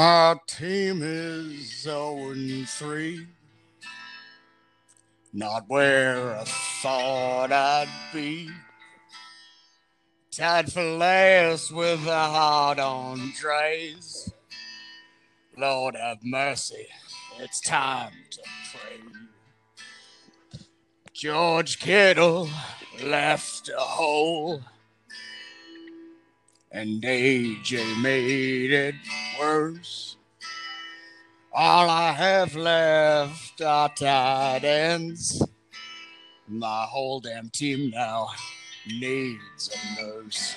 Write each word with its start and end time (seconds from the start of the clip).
My 0.00 0.34
team 0.46 1.02
is 1.02 1.82
0 1.82 2.32
3. 2.66 3.26
Not 5.34 5.64
where 5.68 6.38
I 6.38 6.44
thought 6.44 7.52
I'd 7.52 7.86
be. 8.10 8.48
Tied 10.30 10.72
for 10.72 10.82
last 10.82 11.70
with 11.70 12.06
a 12.06 12.18
heart 12.18 12.78
on 12.78 13.34
Dre's. 13.38 14.32
Lord 15.58 15.96
have 15.96 16.24
mercy, 16.24 16.86
it's 17.38 17.60
time 17.60 18.14
to 18.30 18.40
pray. 18.72 19.00
George 21.12 21.78
Kittle 21.78 22.48
left 23.04 23.68
a 23.68 23.78
hole, 23.78 24.62
and 26.72 27.02
AJ 27.02 28.00
made 28.00 28.72
it 28.72 28.94
worse. 29.38 30.16
All 31.52 31.90
I 31.90 32.12
have 32.12 32.54
left 32.54 33.60
are 33.60 33.88
tight 33.88 34.62
ends. 34.62 35.42
My 36.46 36.84
whole 36.84 37.20
damn 37.20 37.50
team 37.50 37.90
now 37.90 38.28
needs 38.86 39.70
a 39.98 40.02
nurse. 40.02 40.56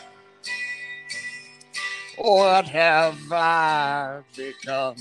What 2.18 2.68
have 2.68 3.18
I 3.32 4.22
become? 4.36 4.96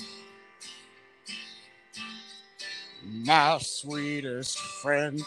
My 3.04 3.58
sweetest 3.58 4.58
friend. 4.58 5.20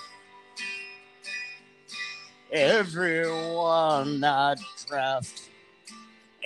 Everyone 2.52 4.24
I 4.24 4.56
draft 4.88 5.45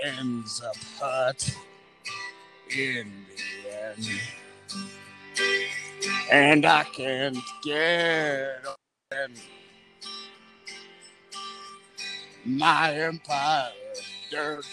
ends 0.03 0.61
up 0.63 0.75
hurt 0.99 1.55
in 2.75 3.11
the 3.27 3.71
end. 3.71 4.07
And 6.31 6.65
I 6.65 6.83
can't 6.83 7.37
get 7.63 8.63
in 9.11 9.35
my 12.45 12.93
empire 12.93 13.71
dirt. 14.31 14.65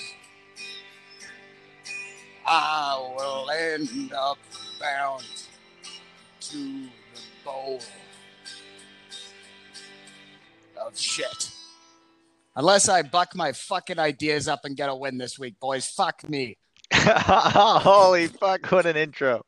I 2.47 3.15
will 3.17 3.51
end 3.51 4.13
up 4.13 4.39
bound 4.81 5.25
to 6.41 6.57
the 6.57 6.91
bowl 7.45 7.81
of 10.81 10.97
shit. 10.99 11.56
Unless 12.59 12.89
I 12.89 13.03
buck 13.03 13.37
my 13.37 13.53
fucking 13.53 13.99
ideas 13.99 14.49
up 14.49 14.65
and 14.65 14.75
get 14.75 14.89
a 14.89 14.95
win 14.95 15.19
this 15.19 15.39
week, 15.39 15.61
boys. 15.61 15.87
Fuck 15.87 16.27
me. 16.27 16.57
Holy 16.95 18.29
fuck, 18.29 18.73
what 18.73 18.87
an 18.87 18.97
intro. 18.97 19.45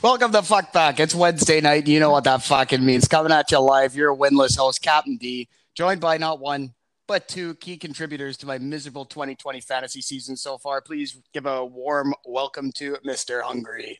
Welcome 0.00 0.30
to 0.30 0.42
Fuck 0.42 0.72
Back. 0.72 1.00
It's 1.00 1.12
Wednesday 1.12 1.60
night. 1.60 1.88
You 1.88 1.98
know 1.98 2.10
what 2.12 2.22
that 2.22 2.44
fucking 2.44 2.84
means. 2.84 3.08
Coming 3.08 3.32
at 3.32 3.50
you 3.50 3.58
live, 3.58 3.96
your 3.96 4.16
winless 4.16 4.56
host, 4.56 4.80
Captain 4.80 5.16
D, 5.16 5.48
joined 5.74 6.00
by 6.00 6.18
not 6.18 6.38
one, 6.38 6.72
but 7.08 7.26
two 7.26 7.56
key 7.56 7.76
contributors 7.76 8.36
to 8.36 8.46
my 8.46 8.58
miserable 8.58 9.04
2020 9.04 9.60
fantasy 9.60 10.02
season 10.02 10.36
so 10.36 10.58
far. 10.58 10.80
Please 10.80 11.20
give 11.32 11.46
a 11.46 11.64
warm 11.64 12.14
welcome 12.24 12.70
to 12.76 12.96
Mr. 13.04 13.42
Hungry. 13.42 13.98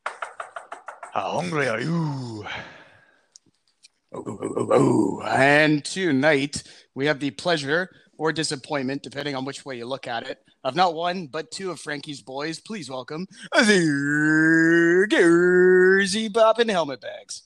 How 1.13 1.33
hungry 1.33 1.67
are 1.67 1.81
you? 1.81 2.47
Ooh, 4.15 4.21
ooh, 4.29 4.59
ooh, 4.59 4.75
ooh. 4.75 5.23
And 5.23 5.83
tonight, 5.85 6.63
we 6.95 7.07
have 7.07 7.19
the 7.19 7.31
pleasure 7.31 7.89
or 8.19 8.31
disappointment, 8.31 9.03
depending 9.03 9.35
on 9.35 9.47
which 9.47 9.65
way 9.65 9.79
you 9.79 9.87
look 9.87 10.07
at 10.07 10.29
it, 10.29 10.39
of 10.65 10.77
not 10.77 10.95
one, 10.95 11.29
but 11.29 11.51
two 11.51 11.71
of 11.71 11.81
Frankie's 11.81 12.21
boys. 12.21 12.61
Please 12.61 12.91
welcome 12.91 13.27
the 13.53 15.07
Jersey 15.11 16.29
Bop 16.29 16.59
and 16.59 16.71
Helmet 16.71 17.01
Bags. 17.01 17.45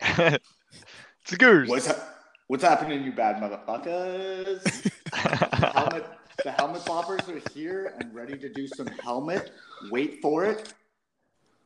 it's 0.02 1.32
a 1.32 1.36
goose. 1.36 1.70
What's, 1.70 1.86
ha- 1.86 2.08
what's 2.48 2.64
happening, 2.64 3.02
you 3.02 3.12
bad 3.12 3.36
motherfuckers? 3.36 4.62
the, 4.62 5.70
helmet, 5.74 6.06
the 6.44 6.52
helmet 6.52 6.82
boppers 6.82 7.26
are 7.30 7.50
here 7.54 7.94
and 7.98 8.14
ready 8.14 8.36
to 8.36 8.52
do 8.52 8.68
some 8.68 8.88
helmet. 8.88 9.52
Wait 9.90 10.20
for 10.20 10.44
it. 10.44 10.74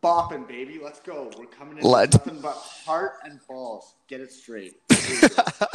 Bopping, 0.03 0.47
baby. 0.47 0.79
Let's 0.83 1.01
go. 1.01 1.31
We're 1.39 1.47
coming 1.47 1.79
in 1.79 1.85
with 1.85 1.85
Let- 1.85 2.13
nothing 2.13 2.41
but 2.41 2.55
heart 2.55 3.15
and 3.25 3.41
balls. 3.49 3.95
Get 4.09 4.21
it 4.21 4.33
straight. 4.33 4.75
Here 4.91 5.19
we 5.23 5.29
go. 5.29 5.67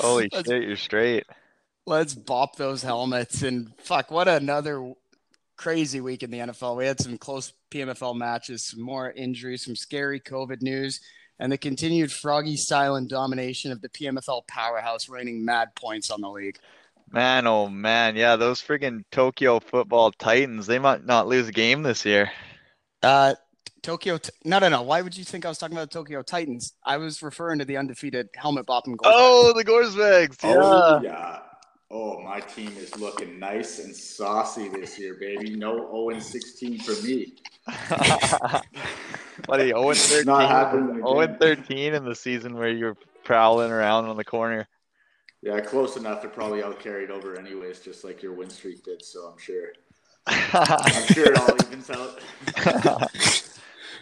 Holy 0.00 0.28
shit, 0.30 0.62
you're 0.62 0.76
straight. 0.76 1.24
Let's 1.86 2.14
bop 2.14 2.56
those 2.56 2.82
helmets. 2.82 3.42
And 3.42 3.72
fuck, 3.78 4.10
what 4.10 4.28
another 4.28 4.94
crazy 5.56 6.00
week 6.00 6.22
in 6.22 6.30
the 6.30 6.38
NFL. 6.38 6.76
We 6.76 6.86
had 6.86 7.00
some 7.00 7.18
close 7.18 7.52
PMFL 7.70 8.16
matches, 8.16 8.64
some 8.64 8.82
more 8.82 9.10
injuries, 9.10 9.64
some 9.64 9.76
scary 9.76 10.20
COVID 10.20 10.62
news, 10.62 11.00
and 11.38 11.50
the 11.50 11.58
continued 11.58 12.12
froggy 12.12 12.56
silent 12.56 13.10
domination 13.10 13.72
of 13.72 13.80
the 13.80 13.88
PMFL 13.88 14.46
powerhouse, 14.46 15.08
raining 15.08 15.44
mad 15.44 15.74
points 15.74 16.10
on 16.10 16.20
the 16.20 16.28
league. 16.28 16.58
Man, 17.10 17.46
oh 17.46 17.68
man, 17.68 18.16
yeah, 18.16 18.36
those 18.36 18.60
friggin' 18.60 19.04
Tokyo 19.12 19.60
football 19.60 20.10
Titans, 20.12 20.66
they 20.66 20.78
might 20.78 21.04
not 21.04 21.28
lose 21.28 21.48
a 21.48 21.52
game 21.52 21.82
this 21.82 22.04
year. 22.04 22.30
Uh, 23.02 23.34
Tokyo. 23.86 24.18
T- 24.18 24.30
no, 24.44 24.58
no, 24.58 24.68
no. 24.68 24.82
Why 24.82 25.00
would 25.00 25.16
you 25.16 25.22
think 25.22 25.46
I 25.46 25.48
was 25.48 25.58
talking 25.58 25.76
about 25.76 25.90
the 25.90 25.98
Tokyo 25.98 26.20
Titans? 26.20 26.72
I 26.84 26.96
was 26.96 27.22
referring 27.22 27.60
to 27.60 27.64
the 27.64 27.76
undefeated 27.76 28.28
helmet 28.34 28.66
bop 28.66 28.86
and. 28.86 28.98
Oh, 29.04 29.52
the 29.56 29.64
Gorsbags, 29.64 30.42
yeah. 30.42 30.56
Oh, 30.58 31.00
yeah. 31.02 31.38
Oh, 31.88 32.20
my 32.20 32.40
team 32.40 32.72
is 32.78 32.98
looking 32.98 33.38
nice 33.38 33.78
and 33.78 33.94
saucy 33.94 34.68
this 34.68 34.98
year, 34.98 35.14
baby. 35.20 35.54
No 35.54 35.76
0 36.10 36.18
16 36.18 36.80
for 36.80 37.00
me. 37.06 37.34
Buddy, 39.46 39.68
0 39.68 39.90
and 39.90 39.98
13. 39.98 40.26
Not 40.26 40.50
happening 40.50 40.96
0 40.96 41.20
and 41.20 41.38
13 41.38 41.94
in 41.94 42.04
the 42.04 42.14
season 42.16 42.56
where 42.56 42.70
you 42.70 42.86
were 42.86 42.96
prowling 43.22 43.70
around 43.70 44.06
on 44.06 44.16
the 44.16 44.24
corner. 44.24 44.66
Yeah, 45.42 45.60
close 45.60 45.96
enough. 45.96 46.22
They're 46.22 46.30
probably 46.30 46.62
all 46.62 46.72
carried 46.72 47.12
over, 47.12 47.38
anyways, 47.38 47.78
just 47.78 48.02
like 48.02 48.20
your 48.20 48.32
win 48.32 48.50
streak 48.50 48.82
did. 48.82 49.04
So 49.04 49.28
I'm 49.28 49.38
sure. 49.38 49.68
I'm 50.26 51.06
sure 51.14 51.32
it 51.32 51.38
all 51.38 51.54
evens 51.54 51.88
out. 51.88 53.12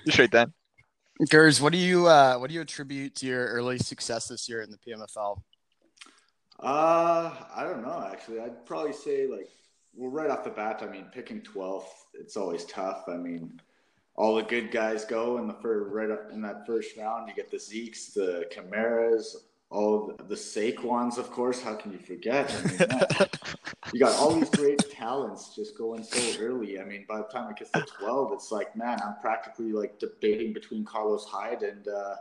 straight 0.10 0.30
then. 0.30 0.52
Gers, 1.28 1.60
what 1.60 1.72
do 1.72 1.78
you 1.78 2.06
uh, 2.06 2.36
what 2.36 2.48
do 2.48 2.54
you 2.54 2.60
attribute 2.60 3.14
to 3.16 3.26
your 3.26 3.46
early 3.46 3.78
success 3.78 4.26
this 4.28 4.48
year 4.48 4.62
in 4.62 4.70
the 4.70 4.78
PMFL? 4.78 5.40
Uh, 6.60 7.30
I 7.54 7.64
don't 7.64 7.82
know. 7.82 8.08
Actually, 8.10 8.40
I'd 8.40 8.66
probably 8.66 8.92
say 8.92 9.26
like, 9.26 9.48
well, 9.94 10.10
right 10.10 10.30
off 10.30 10.44
the 10.44 10.50
bat, 10.50 10.80
I 10.82 10.86
mean, 10.86 11.06
picking 11.12 11.40
12th, 11.40 11.84
it's 12.14 12.36
always 12.36 12.64
tough. 12.64 13.04
I 13.08 13.16
mean, 13.16 13.60
all 14.16 14.34
the 14.36 14.42
good 14.42 14.70
guys 14.70 15.04
go 15.04 15.38
in 15.38 15.46
the 15.46 15.54
first, 15.54 15.92
right 15.92 16.10
up 16.10 16.30
in 16.32 16.40
that 16.42 16.66
first 16.66 16.96
round. 16.96 17.28
You 17.28 17.34
get 17.34 17.50
the 17.50 17.56
Zeeks, 17.56 18.12
the 18.12 18.46
Kamaras, 18.52 19.36
all 19.70 20.14
of 20.18 20.28
the 20.28 20.36
Saquons, 20.36 21.18
of 21.18 21.30
course. 21.30 21.60
How 21.60 21.74
can 21.74 21.92
you 21.92 21.98
forget? 21.98 22.52
I 22.52 22.68
mean, 22.68 22.76
man, 22.78 23.06
you 23.94 24.00
got 24.00 24.18
all 24.18 24.32
these 24.32 24.50
great 24.50 24.80
talents 24.90 25.54
just 25.54 25.78
going 25.78 26.02
so 26.02 26.42
early. 26.42 26.80
I 26.80 26.84
mean, 26.84 27.04
by 27.08 27.18
the 27.18 27.24
time 27.24 27.48
it 27.48 27.56
gets 27.56 27.70
to 27.70 27.86
12, 28.00 28.32
it's 28.32 28.50
like, 28.50 28.74
man, 28.74 28.98
I'm 29.04 29.14
practically 29.20 29.70
like 29.70 30.00
debating 30.00 30.52
between 30.52 30.84
Carlos 30.84 31.24
Hyde 31.24 31.62
and 31.62 31.86
uh, 31.86 32.16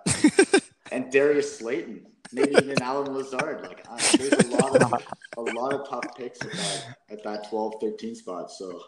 and 0.92 1.12
Darius 1.12 1.58
Slayton, 1.58 2.06
maybe 2.32 2.54
even 2.62 2.80
Allen 2.80 3.12
Lazard. 3.12 3.64
Like, 3.64 3.88
I, 3.90 4.18
there's 4.18 4.34
a 4.34 4.50
lot 4.50 4.84
of 4.84 5.04
a 5.38 5.42
lot 5.42 5.74
of 5.74 5.90
tough 5.90 6.16
picks 6.16 6.42
at 6.42 6.52
that 6.52 6.98
at 7.10 7.24
that 7.24 7.50
12, 7.50 7.82
13 7.82 8.14
spot. 8.14 8.52
So 8.52 8.80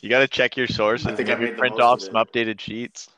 You 0.00 0.10
got 0.10 0.18
to 0.18 0.28
check 0.28 0.56
your 0.56 0.66
sources. 0.66 1.06
I 1.06 1.14
think 1.14 1.28
I 1.28 1.36
Maybe 1.36 1.52
made 1.52 1.58
print 1.58 1.80
off 1.80 1.98
of 1.98 2.02
some 2.06 2.14
updated 2.14 2.58
sheets. 2.58 3.08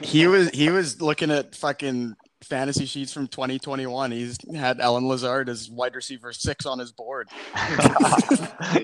He 0.00 0.26
was 0.26 0.48
he 0.50 0.70
was 0.70 1.02
looking 1.02 1.30
at 1.30 1.54
fucking 1.54 2.16
fantasy 2.50 2.84
sheets 2.84 3.12
from 3.12 3.28
2021. 3.28 4.10
He's 4.10 4.36
had 4.54 4.80
Allen 4.80 5.06
Lazard 5.06 5.48
as 5.48 5.70
wide 5.70 5.94
receiver 5.94 6.32
six 6.32 6.66
on 6.66 6.78
his 6.78 6.92
board. 6.92 7.28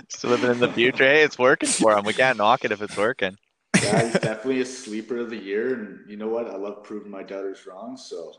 Just 0.09 0.25
living 0.25 0.53
in 0.53 0.61
the 0.61 0.73
future. 0.73 1.05
Hey, 1.05 1.23
it's 1.23 1.39
working 1.39 1.69
for 1.69 1.99
him. 1.99 2.05
We 2.05 2.15
can't 2.15 2.39
knock 2.39 2.65
it 2.65 2.73
if 2.73 2.81
it's 2.81 2.97
working. 2.97 3.37
yeah, 3.83 4.05
he's 4.05 4.13
definitely 4.15 4.61
a 4.61 4.65
sleeper 4.65 5.19
of 5.19 5.29
the 5.29 5.37
year. 5.37 5.75
And 5.75 6.09
you 6.09 6.17
know 6.17 6.29
what? 6.29 6.49
I 6.49 6.57
love 6.57 6.85
proving 6.85 7.11
my 7.11 7.25
doubters 7.25 7.67
wrong. 7.67 7.97
So 7.97 8.33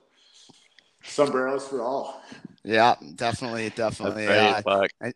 sombreros 1.04 1.68
for 1.68 1.82
all. 1.82 2.24
Yeah, 2.64 2.96
definitely, 3.16 3.70
definitely. 3.70 4.24
Yeah. 4.24 4.62
Fuck. 4.62 4.90
And 5.00 5.14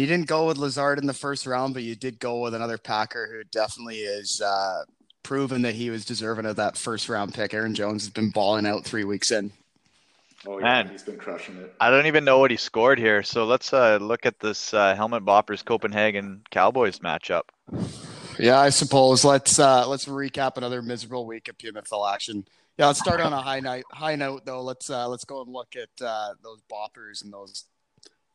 you 0.00 0.06
didn't 0.06 0.28
go 0.28 0.46
with 0.46 0.58
Lazard 0.58 0.98
in 0.98 1.06
the 1.06 1.12
first 1.12 1.46
round, 1.46 1.74
but 1.74 1.82
you 1.82 1.96
did 1.96 2.20
go 2.20 2.40
with 2.40 2.54
another 2.54 2.78
Packer 2.78 3.28
who 3.32 3.42
definitely 3.50 3.98
is 3.98 4.40
uh, 4.40 4.84
proven 5.24 5.62
that 5.62 5.74
he 5.74 5.90
was 5.90 6.04
deserving 6.04 6.46
of 6.46 6.54
that 6.56 6.76
first 6.76 7.08
round 7.08 7.34
pick. 7.34 7.52
Aaron 7.52 7.74
Jones 7.74 8.04
has 8.04 8.12
been 8.12 8.30
balling 8.30 8.66
out 8.66 8.84
three 8.84 9.02
weeks 9.02 9.32
in. 9.32 9.50
Oh 10.46 10.58
yeah, 10.58 10.64
Man. 10.64 10.88
he's 10.90 11.02
been 11.02 11.16
crushing 11.16 11.56
it. 11.56 11.74
I 11.80 11.90
don't 11.90 12.06
even 12.06 12.24
know 12.24 12.38
what 12.38 12.50
he 12.50 12.56
scored 12.56 12.98
here. 12.98 13.22
So 13.22 13.46
let's 13.46 13.72
uh, 13.72 13.98
look 14.00 14.26
at 14.26 14.38
this 14.38 14.72
uh, 14.74 14.94
Helmet 14.94 15.24
Boppers 15.24 15.64
Copenhagen 15.64 16.42
Cowboys 16.50 16.98
matchup. 16.98 17.44
Yeah, 18.38 18.60
I 18.60 18.68
suppose. 18.70 19.24
Let's 19.24 19.58
uh, 19.58 19.88
let's 19.88 20.04
recap 20.04 20.56
another 20.56 20.82
miserable 20.82 21.26
week 21.26 21.48
of 21.48 21.56
PMFL 21.56 22.12
action. 22.12 22.46
Yeah, 22.76 22.88
let's 22.88 22.98
start 22.98 23.20
on 23.20 23.32
a 23.32 23.40
high 23.40 23.60
night. 23.60 23.84
High 23.90 24.16
note 24.16 24.44
though. 24.44 24.62
Let's 24.62 24.90
uh, 24.90 25.08
let's 25.08 25.24
go 25.24 25.40
and 25.42 25.50
look 25.50 25.74
at 25.76 26.04
uh, 26.04 26.34
those 26.42 26.60
boppers 26.70 27.24
and 27.24 27.32
those 27.32 27.64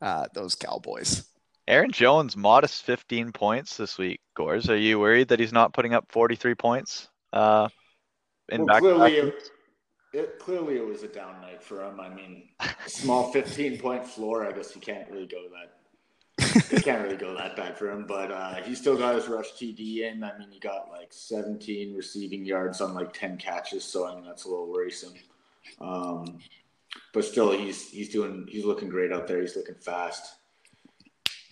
uh, 0.01 0.25
those 0.33 0.55
Cowboys. 0.55 1.25
Aaron 1.69 1.91
Jones, 1.91 2.35
modest 2.35 2.81
15 2.83 3.31
points 3.31 3.77
this 3.77 3.99
week. 3.99 4.21
Gores, 4.35 4.71
are 4.71 4.75
you 4.75 4.99
worried 4.99 5.27
that 5.27 5.39
he's 5.39 5.53
not 5.53 5.71
putting 5.71 5.93
up 5.93 6.05
43 6.09 6.55
points? 6.55 7.09
Uh, 7.31 7.69
in 8.49 8.61
Well, 8.61 8.67
back 8.67 8.79
clearly, 8.79 9.17
it, 9.17 9.49
it 10.11 10.39
clearly 10.39 10.77
it 10.77 10.85
was 10.85 11.03
a 11.03 11.07
down 11.07 11.39
night 11.41 11.61
for 11.61 11.83
him. 11.83 11.99
I 11.99 12.09
mean, 12.09 12.49
small 12.87 13.31
15 13.31 13.77
point 13.77 14.03
floor. 14.03 14.47
I 14.47 14.51
guess 14.51 14.71
he 14.71 14.79
can't 14.79 15.07
really 15.11 15.27
go 15.27 15.45
that. 15.51 15.75
It 16.71 16.83
can't 16.83 17.03
really 17.03 17.17
go 17.17 17.35
that 17.35 17.55
bad 17.55 17.77
for 17.77 17.91
him, 17.91 18.05
but 18.07 18.31
uh, 18.31 18.55
he 18.63 18.73
still 18.73 18.97
got 18.97 19.13
his 19.13 19.27
rush 19.27 19.51
TD 19.51 20.09
in. 20.09 20.23
I 20.23 20.37
mean, 20.37 20.49
he 20.49 20.59
got 20.59 20.89
like 20.89 21.09
17 21.11 21.95
receiving 21.95 22.45
yards 22.45 22.81
on 22.81 22.95
like 22.95 23.13
10 23.13 23.37
catches, 23.37 23.83
so 23.83 24.07
I 24.07 24.15
mean 24.15 24.25
that's 24.25 24.45
a 24.45 24.49
little 24.49 24.71
worrisome. 24.71 25.13
Um, 25.79 26.39
but 27.13 27.25
still, 27.25 27.51
he's 27.51 27.89
he's 27.91 28.09
doing 28.09 28.47
he's 28.49 28.65
looking 28.65 28.89
great 28.89 29.11
out 29.11 29.27
there. 29.27 29.41
He's 29.41 29.55
looking 29.55 29.75
fast. 29.75 30.38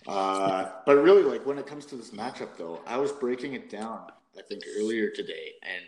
Uh, 0.08 0.70
but 0.86 0.96
really, 0.96 1.22
like 1.22 1.44
when 1.46 1.58
it 1.58 1.66
comes 1.66 1.84
to 1.86 1.96
this 1.96 2.10
matchup, 2.10 2.56
though, 2.56 2.80
I 2.86 2.96
was 2.96 3.12
breaking 3.12 3.52
it 3.54 3.68
down. 3.70 4.06
I 4.38 4.42
think 4.42 4.62
earlier 4.78 5.10
today, 5.10 5.52
and 5.62 5.84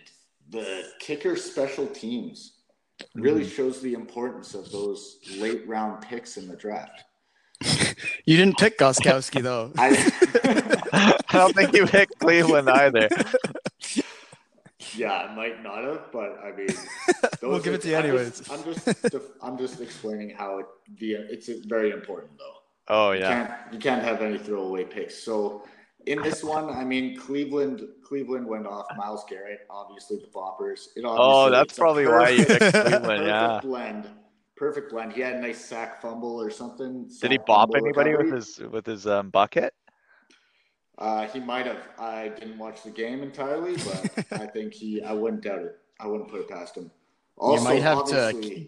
the 0.51 0.85
kicker 0.99 1.37
special 1.37 1.87
teams 1.87 2.59
really 3.15 3.49
shows 3.49 3.81
the 3.81 3.95
importance 3.95 4.55
of 4.55 4.71
those 4.73 5.19
late 5.39 5.67
round 5.67 6.03
picks 6.03 6.37
in 6.37 6.49
the 6.49 6.57
draft. 6.57 7.05
You 8.25 8.37
didn't 8.37 8.59
pick 8.59 8.79
Gostkowski 8.79 9.43
though. 9.43 9.73
I, 9.79 9.91
I 11.29 11.33
don't 11.37 11.55
think 11.55 11.75
you 11.75 11.87
picked 11.87 12.19
Cleveland 12.19 12.69
either. 12.71 13.09
yeah, 14.97 15.13
I 15.13 15.35
might 15.35 15.63
not 15.63 15.85
have, 15.85 16.13
but 16.13 16.39
I 16.43 16.53
mean, 16.57 16.69
We'll 17.43 17.59
give 17.61 17.73
are- 17.73 17.77
it 17.77 17.83
to 17.83 17.89
you 17.89 17.97
I'm 17.97 18.05
anyways. 18.05 18.39
Just, 18.39 18.51
I'm 18.53 18.65
just, 18.65 19.27
I'm 19.43 19.59
just 19.59 19.81
explaining 19.81 20.31
how 20.31 20.59
it, 20.61 20.67
the 20.99 21.13
it's 21.15 21.49
very 21.67 21.91
important 21.91 22.33
though. 22.39 22.60
Oh 22.91 23.13
You 23.13 23.21
yeah. 23.21 23.47
can't 23.47 23.73
you 23.73 23.79
can't 23.79 24.03
have 24.03 24.21
any 24.21 24.37
throwaway 24.39 24.85
picks. 24.85 25.23
So 25.23 25.65
in 26.07 26.21
this 26.23 26.43
one, 26.57 26.69
I 26.71 26.85
mean, 26.85 27.17
Cleveland 27.17 27.83
Cleveland 28.05 28.47
went 28.47 28.67
off 28.67 28.87
Myles 28.97 29.25
Garrett, 29.29 29.61
obviously 29.71 30.17
the 30.19 30.27
boppers. 30.27 30.89
It 30.97 31.05
Oh, 31.07 31.49
that's 31.51 31.71
it's 31.71 31.79
a 31.79 31.81
probably 31.81 32.07
why 32.07 32.31
you 32.31 32.45
picked 32.45 32.61
perfect- 32.61 32.87
Cleveland. 32.87 33.05
perfect 33.07 33.27
Yeah. 33.27 33.61
blend. 33.63 34.09
Perfect 34.57 34.91
blend. 34.93 35.13
He 35.15 35.21
had 35.23 35.37
a 35.37 35.41
nice 35.41 35.65
sack 35.65 36.03
fumble 36.03 36.39
or 36.41 36.51
something. 36.51 37.09
Did 37.21 37.31
he 37.31 37.37
sack 37.39 37.47
bop 37.47 37.71
fumble 37.73 37.77
anybody 37.87 38.15
with 38.17 38.33
his 38.33 38.59
with 38.59 38.85
his 38.87 39.07
um, 39.07 39.31
bucket? 39.31 39.73
Uh, 40.99 41.27
he 41.29 41.41
might 41.41 41.65
have. 41.65 41.79
I 41.99 42.29
didn't 42.29 42.59
watch 42.59 42.83
the 42.83 42.91
game 42.91 43.23
entirely, 43.23 43.77
but 43.77 44.27
I 44.33 44.47
think 44.55 44.75
he. 44.75 45.03
I 45.03 45.13
wouldn't 45.15 45.43
doubt 45.45 45.63
it. 45.63 45.77
I 45.99 46.07
wouldn't 46.07 46.29
put 46.29 46.41
it 46.41 46.49
past 46.49 46.77
him. 46.77 46.91
Also, 47.39 47.65
might 47.65 47.81
have 47.83 48.05
to- 48.09 48.67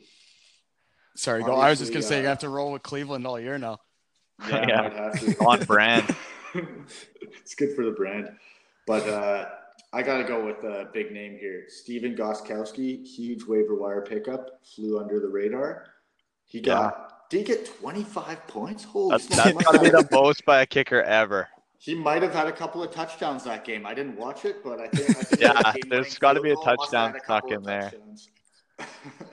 Sorry, 1.14 1.42
go. 1.42 1.56
I 1.56 1.69
was 1.69 1.78
just 1.78 1.92
gonna 1.92 2.02
say 2.02 2.20
you 2.20 2.26
uh, 2.26 2.30
have 2.30 2.38
to 2.38 2.48
roll 2.48 2.72
with 2.72 2.82
Cleveland 2.82 3.26
all 3.26 3.38
year 3.38 3.58
now. 3.58 3.78
Yeah, 4.50 4.67
Yeah. 4.69 4.81
might 4.83 4.93
have 4.93 5.21
to. 5.21 5.37
On 5.44 5.65
brand. 5.65 6.15
it's 7.23 7.55
good 7.55 7.75
for 7.75 7.85
the 7.85 7.93
brand. 7.93 8.31
But 8.87 9.09
uh, 9.09 9.49
I 9.93 10.03
got 10.03 10.19
to 10.19 10.25
go 10.25 10.44
with 10.44 10.65
a 10.65 10.89
big 10.93 11.12
name 11.12 11.39
here. 11.39 11.65
Stephen 11.69 12.17
Gostkowski, 12.17 13.06
huge 13.06 13.44
waiver 13.44 13.75
wire 13.75 14.03
pickup, 14.03 14.61
flew 14.65 14.99
under 14.99 15.21
the 15.21 15.29
radar. 15.29 15.87
He 16.47 16.61
got, 16.61 17.31
did 17.31 17.39
he 17.39 17.44
get 17.44 17.67
25 17.81 18.47
points? 18.47 18.85
Holy 18.85 19.11
That's, 19.12 19.25
smokes. 19.27 19.43
that's 19.43 19.65
gotta 19.65 19.79
be 19.81 19.91
the 19.91 20.06
most 20.11 20.44
by 20.44 20.62
a 20.62 20.67
kicker 20.67 21.03
ever. 21.03 21.49
He 21.79 21.94
might 21.94 22.23
have 22.23 22.33
had 22.35 22.47
a 22.47 22.53
couple 22.53 22.83
of 22.83 22.91
touchdowns 22.93 23.44
that 23.44 23.65
game. 23.65 23.87
I 23.87 23.94
didn't 23.94 24.17
watch 24.17 24.44
it, 24.44 24.62
but 24.62 24.79
I 24.81 24.89
think, 24.89 25.11
I 25.11 25.23
think 25.23 25.41
Yeah, 25.41 25.73
there's 25.89 26.19
gotta 26.19 26.41
be 26.41 26.50
a 26.50 26.55
field 26.55 26.65
goal 26.67 26.77
must 26.77 26.93
have 26.93 27.12
had 27.15 27.23
touchdown 27.23 27.41
couple 27.41 27.49
snuck 27.49 27.56
of 27.59 27.62
in 27.62 27.67
there. 27.67 27.93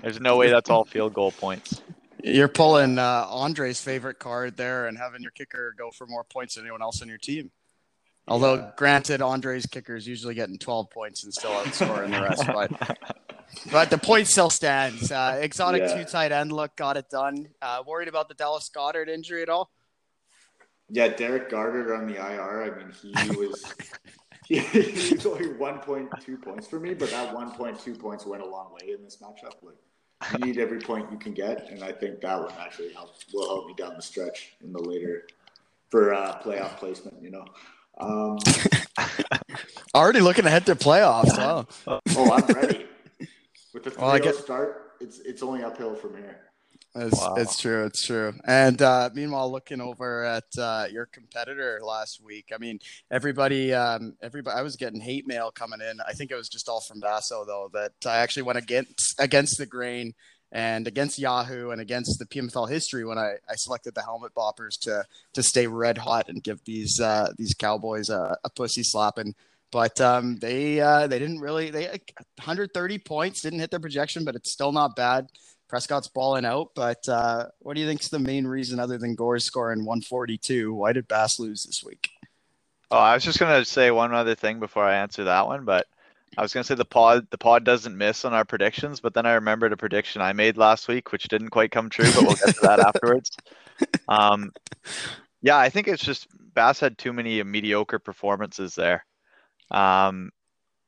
There's 0.01 0.19
no 0.19 0.37
way 0.37 0.49
that's 0.49 0.69
all 0.69 0.85
field 0.85 1.13
goal 1.13 1.31
points. 1.31 1.81
You're 2.23 2.47
pulling 2.49 2.99
uh, 2.99 3.25
Andre's 3.29 3.81
favorite 3.81 4.19
card 4.19 4.57
there 4.57 4.87
and 4.87 4.97
having 4.97 5.21
your 5.21 5.31
kicker 5.31 5.73
go 5.77 5.89
for 5.91 6.05
more 6.07 6.23
points 6.23 6.55
than 6.55 6.65
anyone 6.65 6.81
else 6.81 7.01
on 7.01 7.07
your 7.07 7.17
team. 7.17 7.51
Although, 8.27 8.55
Yeah. 8.55 8.71
granted, 8.75 9.21
Andre's 9.21 9.65
kicker 9.65 9.95
is 9.95 10.07
usually 10.07 10.35
getting 10.35 10.57
12 10.57 10.89
points 10.91 11.23
and 11.23 11.33
still 11.33 11.51
outscoring 11.51 12.11
the 12.11 12.21
rest. 12.21 12.45
But, 12.45 12.71
but 13.71 13.89
the 13.89 13.97
point 13.97 14.27
still 14.27 14.49
stands. 14.49 15.11
Uh, 15.11 15.39
exotic 15.41 15.81
Yeah. 15.81 15.95
two 15.95 16.05
tight 16.05 16.31
end 16.31 16.51
look 16.51 16.75
got 16.75 16.97
it 16.97 17.09
done. 17.09 17.47
Uh, 17.61 17.83
worried 17.87 18.07
about 18.07 18.27
the 18.27 18.35
Dallas 18.35 18.69
Goedert 18.69 19.07
injury 19.09 19.41
at 19.41 19.49
all? 19.49 19.71
Yeah, 20.89 21.07
Derek 21.07 21.49
Gardner 21.49 21.93
on 21.95 22.07
the 22.07 22.15
IR. 22.15 22.63
I 22.63 22.77
mean, 22.77 22.91
he 23.29 23.35
was 23.37 23.73
he, 24.47 24.57
he 24.59 25.13
was 25.15 25.25
only 25.25 25.53
one 25.53 25.79
point 25.79 26.09
two 26.23 26.37
points 26.37 26.67
for 26.67 26.79
me, 26.79 26.93
but 26.95 27.11
that 27.11 27.33
one 27.33 27.51
point 27.51 27.79
two 27.79 27.93
points 27.95 28.25
went 28.25 28.41
a 28.43 28.45
long 28.47 28.73
way 28.73 28.93
in 28.93 29.03
this 29.03 29.17
matchup. 29.21 29.53
Like, 29.61 29.75
you 30.33 30.39
need 30.45 30.57
every 30.57 30.79
point 30.79 31.11
you 31.11 31.17
can 31.17 31.33
get, 31.33 31.69
and 31.69 31.83
I 31.83 31.91
think 31.91 32.21
that 32.21 32.39
one 32.39 32.53
actually 32.59 32.93
help 32.93 33.11
will 33.33 33.47
help 33.47 33.67
me 33.67 33.73
down 33.75 33.95
the 33.95 34.01
stretch 34.01 34.53
in 34.63 34.73
the 34.73 34.79
later 34.81 35.27
for 35.89 36.13
uh, 36.13 36.39
playoff 36.43 36.77
placement. 36.77 37.21
You 37.21 37.31
know. 37.31 37.45
Um, 37.99 38.37
Already 39.95 40.19
looking 40.21 40.45
ahead 40.45 40.65
to 40.67 40.75
playoffs. 40.75 41.37
Wow. 41.37 41.67
oh, 41.87 42.31
I'm 42.31 42.45
ready. 42.55 42.85
With 43.73 43.83
the 43.83 43.91
3 43.91 44.01
Well, 44.01 44.11
I 44.11 44.19
get- 44.19 44.35
start, 44.35 44.93
it's 45.01 45.19
it's 45.19 45.41
only 45.43 45.63
uphill 45.63 45.95
from 45.95 46.15
here. 46.17 46.41
It's, 46.95 47.19
Wow. 47.19 47.35
it's 47.37 47.59
true. 47.59 47.85
It's 47.85 48.05
true. 48.05 48.33
And 48.45 48.81
uh, 48.81 49.09
meanwhile, 49.13 49.51
looking 49.51 49.79
over 49.79 50.23
at 50.23 50.45
uh, 50.57 50.87
your 50.91 51.05
competitor 51.05 51.79
last 51.83 52.19
week, 52.23 52.47
I 52.53 52.57
mean, 52.57 52.79
everybody, 53.11 53.73
um, 53.73 54.15
everybody, 54.21 54.57
I 54.57 54.63
was 54.63 54.75
getting 54.75 54.99
hate 54.99 55.27
mail 55.27 55.51
coming 55.51 55.81
in. 55.81 55.99
I 56.07 56.13
think 56.13 56.31
it 56.31 56.35
was 56.35 56.49
just 56.49 56.67
all 56.67 56.81
from 56.81 56.99
Basso 56.99 57.45
though 57.45 57.69
that 57.73 57.91
I 58.05 58.17
actually 58.17 58.43
went 58.43 58.57
against 58.57 59.19
against 59.19 59.57
the 59.59 59.67
grain 59.67 60.13
and 60.51 60.87
against 60.87 61.19
Yahoo 61.19 61.69
and 61.69 61.79
against 61.79 62.17
the 62.17 62.25
PMFL 62.25 62.67
history 62.69 63.05
when 63.05 63.19
I, 63.19 63.33
I 63.47 63.53
selected 63.55 63.93
the 63.93 64.01
helmet 64.01 64.33
boppers 64.35 64.79
to 64.81 65.05
to 65.33 65.43
stay 65.43 65.67
red 65.67 65.99
hot 65.99 66.27
and 66.27 66.43
give 66.43 66.63
these 66.65 66.99
uh, 66.99 67.31
these 67.37 67.53
Cowboys 67.53 68.09
a, 68.09 68.35
a 68.43 68.49
pussy 68.49 68.81
slapping. 68.83 69.35
But 69.71 70.01
um, 70.01 70.37
they 70.37 70.79
uh, 70.79 71.05
they 71.05 71.19
didn't 71.19 71.39
really 71.39 71.69
they 71.69 71.85
130 71.85 72.97
points 72.97 73.41
didn't 73.41 73.59
hit 73.59 73.69
their 73.69 73.79
projection, 73.79 74.25
but 74.25 74.35
it's 74.35 74.51
still 74.51 74.71
not 74.71 74.95
bad. 74.95 75.27
Prescott's 75.69 76.07
balling 76.07 76.45
out, 76.45 76.71
but 76.75 77.07
uh, 77.07 77.45
what 77.59 77.75
do 77.75 77.81
you 77.81 77.87
think's 77.87 78.09
the 78.09 78.19
main 78.19 78.45
reason 78.45 78.79
other 78.79 78.97
than 78.97 79.15
Gore 79.15 79.39
scoring 79.39 79.85
142? 79.85 80.73
Why 80.73 80.93
did 80.93 81.07
Bass 81.07 81.39
lose 81.39 81.63
this 81.63 81.83
week? 81.83 82.09
Oh, 82.91 82.97
I 82.97 83.13
was 83.13 83.23
just 83.23 83.39
gonna 83.39 83.63
say 83.63 83.91
one 83.91 84.13
other 84.13 84.33
thing 84.33 84.59
before 84.59 84.83
I 84.83 84.97
answer 84.97 85.25
that 85.25 85.45
one, 85.45 85.63
but 85.65 85.85
I 86.35 86.41
was 86.41 86.53
gonna 86.53 86.63
say 86.63 86.73
the 86.73 86.85
pod 86.85 87.27
the 87.29 87.37
pod 87.37 87.63
doesn't 87.63 87.95
miss 87.95 88.25
on 88.25 88.33
our 88.33 88.45
predictions, 88.45 88.99
but 88.99 89.13
then 89.13 89.27
I 89.27 89.33
remembered 89.33 89.71
a 89.71 89.77
prediction 89.77 90.23
I 90.23 90.33
made 90.33 90.57
last 90.57 90.87
week, 90.87 91.11
which 91.11 91.27
didn't 91.27 91.49
quite 91.49 91.71
come 91.71 91.89
true, 91.89 92.11
but 92.15 92.23
we'll 92.23 92.35
get 92.35 92.55
to 92.55 92.61
that 92.61 92.79
afterwards. 92.87 93.29
Um, 94.07 94.51
yeah, 95.43 95.57
I 95.57 95.69
think 95.69 95.87
it's 95.87 96.03
just 96.03 96.27
Bass 96.55 96.79
had 96.79 96.97
too 96.97 97.13
many 97.13 97.43
mediocre 97.43 97.99
performances 97.99 98.73
there. 98.73 99.05
Um, 99.69 100.31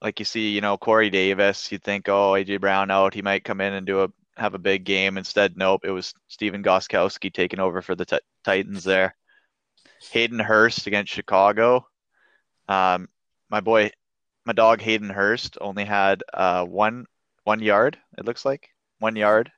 like 0.02 0.18
you 0.18 0.26
see, 0.26 0.50
you 0.50 0.62
know, 0.62 0.78
Corey 0.78 1.12
Davis, 1.12 1.72
you'd 1.72 1.84
think, 1.84 2.10
oh, 2.10 2.32
AJ 2.32 2.60
Brown 2.60 2.90
out, 2.90 3.14
he 3.14 3.22
might 3.22 3.44
come 3.44 3.62
in 3.62 3.74
and 3.74 3.86
do 3.86 4.02
a 4.02 4.10
have 4.38 4.54
a 4.54 4.60
big 4.60 4.84
game. 4.84 5.18
Instead, 5.18 5.58
nope, 5.58 5.82
it 5.84 5.92
was 5.92 6.14
Stephen 6.28 6.64
Gostkowski 6.64 7.34
taking 7.34 7.60
over 7.60 7.82
for 7.82 7.96
the 7.96 8.06
t- 8.06 8.20
Titans 8.44 8.84
there. 8.84 9.16
Hayden 10.12 10.40
Hurst 10.40 10.88
against 10.88 11.14
Chicago. 11.14 11.86
Um, 12.68 13.08
my 13.50 13.60
boy, 13.60 13.92
my 14.46 14.54
dog 14.54 14.82
Hayden 14.82 15.10
Hurst 15.10 15.58
only 15.62 15.86
had 15.86 16.24
uh, 16.34 16.66
one 16.66 17.06
one 17.44 17.62
yard. 17.62 17.98
It 18.18 18.26
looks 18.26 18.46
like 18.46 18.70
one 19.00 19.16
yard, 19.16 19.52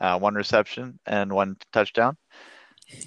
uh, 0.00 0.18
one 0.18 0.34
reception, 0.34 0.98
and 1.06 1.32
one 1.32 1.56
touchdown. 1.72 2.16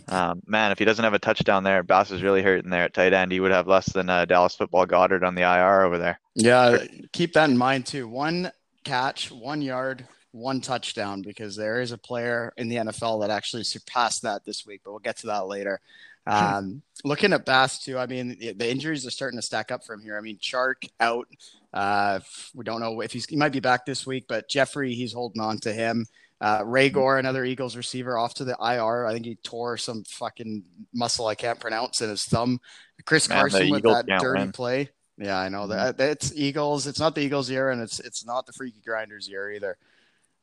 Um, 0.07 0.41
man, 0.47 0.71
if 0.71 0.79
he 0.79 0.85
doesn't 0.85 1.03
have 1.03 1.13
a 1.13 1.19
touchdown 1.19 1.63
there, 1.63 1.83
Bass 1.83 2.11
is 2.11 2.23
really 2.23 2.41
hurting 2.41 2.71
there 2.71 2.83
at 2.83 2.93
tight 2.93 3.13
end. 3.13 3.31
He 3.31 3.39
would 3.39 3.51
have 3.51 3.67
less 3.67 3.91
than 3.91 4.09
uh, 4.09 4.25
Dallas 4.25 4.55
football 4.55 4.85
Goedert 4.85 5.23
on 5.23 5.35
the 5.35 5.43
IR 5.43 5.83
over 5.83 5.97
there. 5.97 6.19
Yeah, 6.33 6.85
keep 7.13 7.33
that 7.33 7.49
in 7.49 7.57
mind 7.57 7.85
too. 7.85 8.07
One 8.07 8.51
catch, 8.83 9.31
one 9.31 9.61
yard, 9.61 10.07
one 10.35 10.61
touchdown, 10.61 11.21
because 11.21 11.55
there 11.55 11.81
is 11.81 11.91
a 11.91 11.97
player 11.97 12.53
in 12.57 12.67
the 12.67 12.75
NFL 12.75 13.21
that 13.21 13.29
actually 13.29 13.63
surpassed 13.63 14.23
that 14.23 14.45
this 14.45 14.65
week, 14.65 14.81
but 14.83 14.91
we'll 14.91 14.99
get 14.99 15.17
to 15.17 15.27
that 15.27 15.47
later. 15.47 15.79
Um, 16.27 16.81
looking 17.03 17.33
at 17.33 17.45
Bass 17.45 17.83
too, 17.83 17.97
I 17.97 18.07
mean, 18.07 18.37
the, 18.39 18.69
injuries 18.69 19.05
are 19.05 19.11
starting 19.11 19.37
to 19.37 19.45
stack 19.45 19.71
up 19.71 19.85
from 19.85 20.01
here. 20.01 20.17
I 20.17 20.21
mean, 20.21 20.37
Chark 20.37 20.89
out. 20.99 21.27
Uh, 21.73 22.19
we 22.53 22.63
don't 22.63 22.79
know 22.79 23.01
if 23.01 23.11
he's 23.11 23.25
he 23.25 23.35
might 23.35 23.51
be 23.51 23.59
back 23.59 23.85
this 23.85 24.07
week, 24.07 24.25
but 24.27 24.49
Jeffery, 24.49 24.93
he's 24.93 25.13
holding 25.13 25.41
on 25.41 25.59
to 25.59 25.73
him. 25.73 26.05
Uh, 26.41 26.61
Reagor, 26.63 27.17
another 27.17 27.45
Eagles 27.45 27.77
receiver, 27.77 28.17
off 28.17 28.33
to 28.35 28.43
the 28.43 28.57
IR. 28.59 29.05
I 29.05 29.13
think 29.13 29.25
he 29.25 29.35
tore 29.35 29.77
some 29.77 30.03
fucking 30.03 30.63
muscle 30.93 31.27
I 31.27 31.35
can't 31.35 31.59
pronounce 31.59 32.01
in 32.01 32.09
his 32.09 32.23
thumb. 32.23 32.59
Chris 33.05 33.29
Man, 33.29 33.39
Carson 33.39 33.69
with 33.69 33.79
Eagles 33.79 34.03
that 34.05 34.19
dirty 34.19 34.41
win. 34.41 34.51
play. 34.51 34.89
Yeah, 35.17 35.39
I 35.39 35.47
know 35.49 35.67
that. 35.67 35.99
It's 35.99 36.33
Eagles. 36.35 36.87
It's 36.87 36.99
not 36.99 37.15
the 37.15 37.21
Eagles 37.21 37.49
year, 37.49 37.69
and 37.69 37.81
it's 37.81 37.99
it's 37.99 38.25
not 38.25 38.45
the 38.45 38.53
Freaky 38.53 38.81
Grinders 38.85 39.29
year 39.29 39.51
either. 39.51 39.77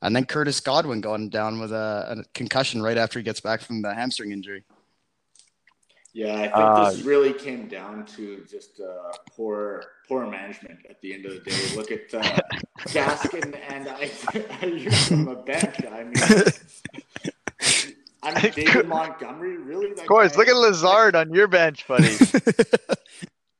And 0.03 0.15
then 0.15 0.25
Curtis 0.25 0.59
Godwin 0.61 1.01
going 1.01 1.29
down 1.29 1.61
with 1.61 1.73
a, 1.73 2.17
a 2.19 2.25
concussion 2.35 2.83
right 2.83 2.99
after 2.99 3.19
he 3.19 3.23
gets 3.23 3.41
back 3.41 3.61
from 3.61 3.83
the 3.83 3.95
hamstring 3.95 4.33
injury. 4.33 4.65
Yeah, 6.13 6.35
I 6.35 6.43
think 6.43 6.53
Uh, 6.55 6.91
this 6.91 7.03
really 7.03 7.33
came 7.33 7.69
down 7.69 8.05
to 8.17 8.45
just 8.51 8.81
uh, 8.81 9.13
poor 9.35 9.83
poor 10.07 10.27
management 10.27 10.81
at 10.91 11.01
the 11.01 11.15
end 11.15 11.25
of 11.25 11.33
the 11.33 11.51
day. 11.51 11.77
Look 11.77 11.91
at 11.91 12.13
uh, 12.13 12.21
Gaskin 12.89 13.59
and 13.71 13.89
I, 13.89 14.11
I 14.61 14.67
use 14.67 15.11
on 15.11 15.25
the 15.25 15.37
bench. 15.37 15.77
I 15.91 16.05
mean, 16.05 16.15
I 18.23 18.33
I 18.35 18.43
mean, 18.43 18.53
David 18.53 18.89
Montgomery, 18.89 19.57
really? 19.57 19.93
Of 19.93 20.05
course. 20.07 20.37
Look 20.37 20.49
at 20.49 20.57
Lazard 20.57 21.17
on 21.17 21.33
your 21.33 21.49
bench, 21.49 21.89
buddy. 21.89 22.05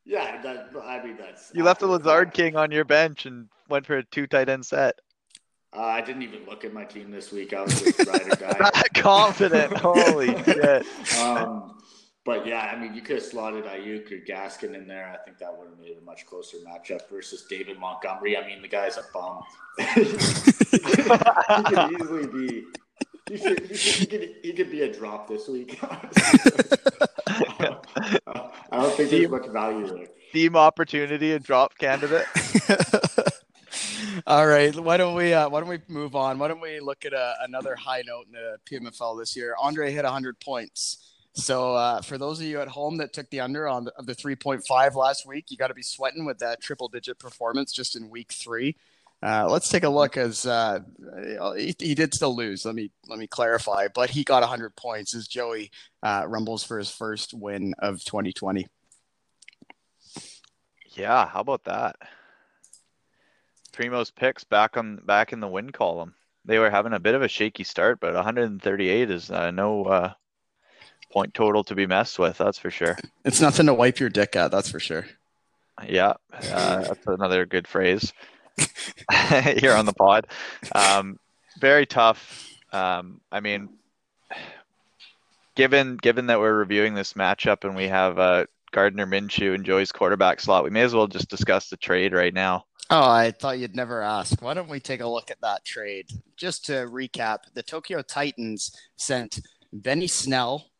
yeah, 0.05 0.43
that, 0.43 0.71
I 0.85 1.03
mean 1.03 1.17
that's. 1.17 1.53
You 1.55 1.65
left 1.65 1.81
the 1.81 1.87
Lazard 1.87 2.35
King 2.35 2.57
on 2.57 2.71
your 2.71 2.85
bench 2.85 3.25
and 3.25 3.49
went 3.71 3.87
for 3.87 3.97
a 3.97 4.05
two 4.05 4.27
tight 4.27 4.51
end 4.51 4.67
set. 4.67 4.97
Uh, 5.75 5.81
I 5.81 6.03
didn't 6.03 6.23
even 6.23 6.45
look 6.45 6.67
at 6.67 6.75
my 6.75 6.85
team 6.85 7.11
this 7.11 7.33
week. 7.33 7.55
I 7.55 7.63
was 7.63 7.81
just 7.81 8.07
ride 8.07 8.31
or 8.31 8.37
die. 8.37 8.83
confident. 8.95 9.73
Holy 9.79 10.27
shit. 10.45 10.87
Um, 11.19 11.81
but 12.25 12.47
yeah, 12.47 12.71
I 12.73 12.79
mean, 12.79 12.95
you 12.95 13.01
could 13.01 13.17
have 13.17 13.25
slotted 13.25 13.65
Ayuk 13.65 14.13
or 14.13 14.19
Gaskin 14.19 14.75
in 14.75 14.87
there. 14.87 15.09
I 15.09 15.17
think 15.25 15.39
that 15.39 15.57
would 15.57 15.71
have 15.71 15.79
made 15.79 15.93
it 15.93 15.99
a 16.01 16.05
much 16.05 16.27
closer 16.27 16.59
matchup 16.59 17.09
versus 17.11 17.47
David 17.49 17.79
Montgomery. 17.79 18.37
I 18.37 18.47
mean, 18.47 18.61
the 18.61 18.69
guy's 18.69 18.99
a 18.99 19.05
bum. 19.15 19.43
he 19.79 20.05
could 21.65 22.01
easily 22.01 22.27
be. 22.27 22.65
He, 23.29 23.39
should, 23.39 23.61
he, 23.61 23.75
should, 23.75 23.99
he, 24.01 24.07
could, 24.07 24.35
he 24.43 24.53
could 24.53 24.71
be 24.71 24.83
a 24.83 24.93
drop 24.93 25.27
this 25.27 25.49
week. 25.49 25.79
I 25.83 25.97
don't 28.73 28.95
think 28.95 29.11
there's 29.11 29.31
much 29.31 29.47
value 29.47 29.87
there. 29.87 30.07
Team 30.33 30.55
opportunity 30.55 31.33
and 31.33 31.43
drop 31.43 31.79
candidate. 31.79 32.27
All 34.27 34.47
right, 34.47 34.75
why 34.75 34.97
don't 34.97 35.15
we 35.15 35.33
uh, 35.33 35.49
why 35.49 35.61
don't 35.61 35.69
we 35.69 35.79
move 35.89 36.17
on? 36.17 36.39
Why 36.39 36.49
don't 36.49 36.61
we 36.61 36.81
look 36.81 37.05
at 37.05 37.13
a, 37.13 37.19
uh, 37.19 37.35
another 37.43 37.75
high 37.77 38.03
note 38.07 38.27
in 38.27 38.33
the 38.33 38.59
PMFL 38.67 39.19
this 39.19 39.37
year? 39.37 39.55
Andre 39.61 39.93
hit 39.93 40.05
100 40.05 40.41
points. 40.41 41.13
So 41.35 41.75
uh, 41.75 42.03
for 42.03 42.19
those 42.19 42.41
of 42.41 42.47
you 42.47 42.61
at 42.61 42.69
home 42.69 42.99
that 42.99 43.13
took 43.13 43.31
the 43.31 43.41
under 43.41 43.67
on 43.67 43.85
the, 43.85 43.93
of 43.95 44.05
the 44.05 44.15
3.5 44.15 44.95
last 44.95 45.27
week, 45.27 45.47
you 45.49 45.57
got 45.57 45.69
to 45.69 45.75
be 45.75 45.83
sweating 45.83 46.27
with 46.27 46.39
that 46.41 46.61
triple 46.61 46.89
digit 46.89 47.19
performance 47.19 47.73
just 47.73 47.97
in 47.97 48.11
week 48.11 48.33
three. 48.33 48.77
Uh, 49.23 49.47
let's 49.49 49.69
take 49.69 49.85
a 49.85 49.89
look 49.89 50.17
as 50.17 50.45
uh, 50.47 50.81
he, 51.57 51.75
he, 51.79 51.95
did 51.95 52.13
still 52.13 52.35
lose. 52.35 52.65
Let 52.65 52.75
me 52.75 52.91
let 53.07 53.21
me 53.21 53.29
clarify, 53.29 53.87
but 53.95 54.11
he 54.11 54.25
got 54.25 54.43
100 54.43 54.75
points 54.75 55.15
as 55.15 55.29
Joey 55.29 55.71
uh, 56.03 56.25
rumbles 56.27 56.65
for 56.65 56.77
his 56.77 56.91
first 56.91 57.33
win 57.33 57.73
of 57.79 58.05
2020. 58.05 58.67
Yeah, 60.95 61.29
how 61.29 61.41
about 61.41 61.65
that? 61.65 61.97
Primo's 63.73 64.11
picks 64.11 64.45
back 64.45 64.77
on 64.77 64.97
back 64.97 65.33
in 65.33 65.41
the 65.41 65.49
win 65.49 65.71
column. 65.71 66.15
They 66.45 66.59
were 66.59 66.71
having 66.71 66.93
a 66.93 67.01
bit 67.01 67.15
of 67.15 67.23
a 67.23 67.29
shaky 67.29 67.65
start, 67.65 68.01
but 68.01 68.15
138 68.15 69.11
is 69.11 69.31
uh, 69.31 69.51
no 69.51 69.85
uh, 69.85 70.13
point 71.13 71.35
total 71.35 71.63
to 71.65 71.75
be 71.75 71.87
messed 71.87 72.19
with. 72.19 72.39
That's 72.39 72.59
for 72.59 72.71
sure. 72.71 72.99
It's 73.25 73.41
nothing 73.41 73.67
to 73.67 73.75
wipe 73.75 74.01
your 74.01 74.09
dick 74.09 74.35
at. 74.35 74.51
That's 74.51 74.71
for 74.71 74.81
sure. 74.81 75.07
Yeah, 75.87 76.15
uh, 76.33 76.83
that's 76.83 77.07
another 77.07 77.47
good 77.47 77.67
phrase 77.67 78.13
here 79.57 79.75
on 79.75 79.87
the 79.87 79.95
pod. 79.97 80.27
Um, 80.75 81.19
very 81.59 81.87
tough. 81.87 82.49
Um, 82.73 83.21
I 83.31 83.41
mean, 83.41 83.69
given 85.55 85.97
given 85.97 86.27
that 86.27 86.41
we're 86.41 86.55
reviewing 86.55 86.95
this 86.95 87.15
matchup 87.15 87.65
and 87.65 87.77
we 87.77 87.89
have 87.89 88.19
uh, 88.19 88.47
Gardner 88.73 89.07
Minshew 89.07 89.55
and 89.55 89.65
Joey's 89.65 89.93
quarterback 89.93 90.41
slot, 90.41 90.65
we 90.65 90.71
may 90.71 90.83
as 90.83 90.95
well 90.95 91.07
just 91.07 91.29
discuss 91.29 91.69
the 91.69 91.77
trade 91.77 92.13
right 92.13 92.35
now. 92.35 92.65
Oh, 92.91 93.11
I 93.11 93.31
thought 93.31 93.59
you'd 93.59 93.77
never 93.77 94.03
ask. 94.03 94.43
Why 94.43 94.55
don't 94.55 94.69
we 94.69 94.81
take 94.81 95.01
a 95.01 95.09
look 95.09 95.31
at 95.31 95.41
that 95.41 95.65
trade? 95.65 96.11
Just 96.37 96.67
to 96.67 96.73
recap, 96.73 97.39
the 97.55 97.63
Tokyo 97.63 98.03
Titans 98.03 98.77
sent 98.97 99.41
Benny 99.73 100.07
Snell, 100.07 100.71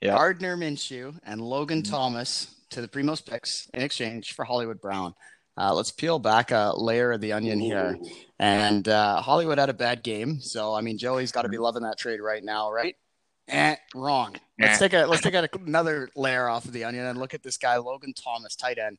yep. 0.00 0.14
Gardner 0.16 0.56
Minshew, 0.56 1.18
and 1.24 1.40
Logan 1.40 1.82
mm-hmm. 1.82 1.92
Thomas 1.92 2.54
to 2.70 2.80
the 2.80 2.88
Primos 2.88 3.24
picks 3.24 3.68
in 3.74 3.82
exchange 3.82 4.34
for 4.34 4.44
Hollywood 4.44 4.80
Brown. 4.80 5.14
Uh, 5.56 5.72
let's 5.74 5.90
peel 5.90 6.18
back 6.18 6.50
a 6.50 6.72
layer 6.76 7.12
of 7.12 7.20
the 7.20 7.32
onion 7.32 7.60
here. 7.60 7.96
And 8.38 8.88
uh, 8.88 9.20
Hollywood 9.20 9.58
had 9.58 9.70
a 9.70 9.74
bad 9.74 10.02
game, 10.02 10.40
so 10.40 10.74
I 10.74 10.80
mean 10.80 10.98
Joey's 10.98 11.32
got 11.32 11.42
to 11.42 11.48
be 11.48 11.56
mm-hmm. 11.56 11.64
loving 11.64 11.82
that 11.84 11.98
trade 11.98 12.20
right 12.20 12.42
now, 12.42 12.70
right? 12.70 12.96
Eh, 13.48 13.76
wrong. 13.94 14.34
Let's 14.58 14.78
take 14.78 14.94
a 14.94 15.04
let's 15.06 15.22
take 15.22 15.34
a, 15.34 15.48
another 15.66 16.08
layer 16.16 16.48
off 16.48 16.64
of 16.64 16.72
the 16.72 16.84
onion 16.84 17.04
and 17.06 17.18
look 17.18 17.34
at 17.34 17.42
this 17.42 17.58
guy, 17.58 17.76
Logan 17.76 18.14
Thomas, 18.14 18.56
tight 18.56 18.78
end. 18.78 18.98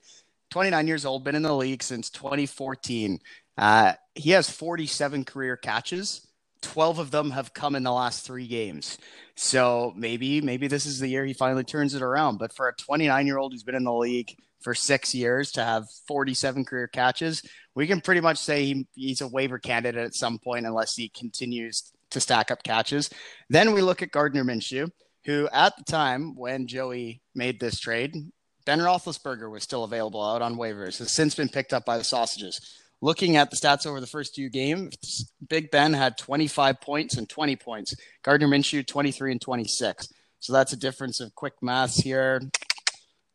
29 0.56 0.88
years 0.88 1.06
old, 1.06 1.26
been 1.26 1.36
in 1.36 1.42
the 1.42 1.54
league 1.54 1.84
since 1.84 2.10
2014. 2.12 3.20
Uh, 3.58 3.92
he 4.14 4.32
has 4.32 4.50
47 4.50 5.26
career 5.26 5.58
catches. 5.58 6.26
12 6.62 7.00
of 7.00 7.12
them 7.12 7.32
have 7.32 7.54
come 7.54 7.76
in 7.76 7.84
the 7.84 7.92
last 7.92 8.26
three 8.26 8.48
games. 8.48 8.98
So 9.36 9.92
maybe, 9.98 10.40
maybe 10.40 10.70
this 10.70 10.86
is 10.86 10.98
the 10.98 11.10
year 11.10 11.26
he 11.26 11.34
finally 11.34 11.66
turns 11.66 11.94
it 11.94 12.02
around. 12.02 12.38
But 12.38 12.54
for 12.54 12.70
a 12.70 12.74
29 12.74 13.28
year 13.28 13.38
old 13.38 13.52
who's 13.52 13.64
been 13.64 13.76
in 13.76 13.84
the 13.84 13.92
league 13.92 14.34
for 14.62 14.74
six 14.74 15.14
years 15.14 15.52
to 15.52 15.62
have 15.62 15.90
47 16.08 16.64
career 16.64 16.88
catches, 16.88 17.44
we 17.76 17.86
can 17.86 18.00
pretty 18.00 18.22
much 18.22 18.38
say 18.38 18.64
he, 18.64 18.88
he's 18.96 19.20
a 19.20 19.28
waiver 19.28 19.60
candidate 19.60 20.06
at 20.06 20.16
some 20.16 20.40
point 20.40 20.66
unless 20.66 20.96
he 20.96 21.10
continues 21.10 21.92
to 22.12 22.22
stack 22.22 22.50
up 22.50 22.64
catches. 22.64 23.10
Then 23.50 23.74
we 23.74 23.82
look 23.82 24.02
at 24.02 24.12
Gardner 24.12 24.46
Minshew, 24.46 24.90
who 25.26 25.50
at 25.52 25.76
the 25.76 25.84
time 25.84 26.34
when 26.38 26.66
Joey 26.66 27.22
made 27.36 27.60
this 27.60 27.78
trade, 27.78 28.16
Ben 28.66 28.80
Roethlisberger 28.80 29.50
was 29.50 29.64
still 29.64 29.84
available 29.84 30.24
out 30.24 30.42
on 30.42 30.56
waivers, 30.58 30.98
has 31.00 31.12
since 31.12 31.36
been 31.36 31.50
picked 31.50 31.74
up 31.74 31.86
by 31.86 31.98
the 31.98 32.04
Sausages. 32.04 32.60
Looking 33.02 33.36
at 33.36 33.52
the 33.52 33.56
stats 33.56 33.86
over 33.86 34.02
the 34.02 34.08
first 34.08 34.34
two 34.34 34.50
games, 34.50 35.32
Big 35.48 35.70
Ben 35.70 35.94
had 35.94 36.18
25 36.18 36.82
points 36.82 37.18
and 37.18 37.30
20 37.30 37.56
points. 37.58 37.96
Gardner 38.24 38.48
Minshew, 38.48 38.86
23 38.86 39.34
and 39.34 39.42
26. 39.42 40.10
So 40.40 40.54
that's 40.54 40.74
a 40.74 40.78
difference 40.78 41.20
of 41.20 41.36
quick 41.36 41.54
maths 41.62 41.98
here. 41.98 42.42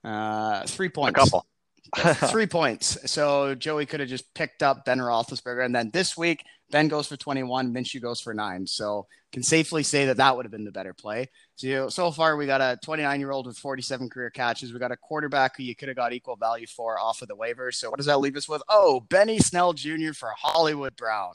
Uh, 0.03 0.65
three 0.67 0.89
points. 0.89 1.21
A 1.21 1.25
couple. 1.25 1.47
three 2.31 2.47
points. 2.47 3.11
So 3.11 3.55
Joey 3.55 3.87
could 3.87 4.01
have 4.01 4.09
just 4.09 4.33
picked 4.35 4.63
up 4.63 4.85
Ben 4.85 4.99
Roethlisberger. 4.99 5.65
And 5.65 5.75
then 5.75 5.91
this 5.93 6.17
week, 6.17 6.45
Ben 6.71 6.89
goes 6.89 7.09
for 7.09 7.17
21, 7.17 7.75
Minshew 7.75 8.01
goes 8.01 8.21
for 8.21 8.33
nine. 8.33 8.67
So 8.67 9.07
can 9.33 9.43
safely 9.43 9.83
say 9.83 10.07
that 10.07 10.17
that 10.17 10.37
would 10.37 10.45
have 10.45 10.53
been 10.53 10.65
the 10.65 10.73
better 10.73 10.95
play. 10.95 11.29
So 11.57 11.89
so 11.89 12.11
far 12.11 12.37
we 12.37 12.47
got 12.47 12.61
a 12.61 12.79
29 12.85 13.21
year 13.21 13.31
old 13.31 13.47
with 13.47 13.59
47 13.59 14.09
career 14.09 14.31
catches. 14.31 14.73
We 14.73 14.79
got 14.79 14.93
a 14.93 14.97
quarterback 14.97 15.57
who 15.57 15.63
you 15.63 15.75
could 15.75 15.89
have 15.89 15.97
got 15.97 16.13
equal 16.13 16.37
value 16.37 16.67
for 16.67 16.99
off 16.99 17.23
of 17.23 17.29
the 17.29 17.37
waivers. 17.37 17.75
So 17.75 17.91
what 17.91 17.99
does 17.99 18.07
that 18.07 18.21
leave 18.21 18.37
us 18.37 18.49
with? 18.49 18.63
Oh, 18.69 19.01
Benny 19.01 19.39
Snell 19.39 19.73
Jr. 19.73 20.13
for 20.15 20.31
Hollywood 20.37 20.97
Brown. 20.97 21.33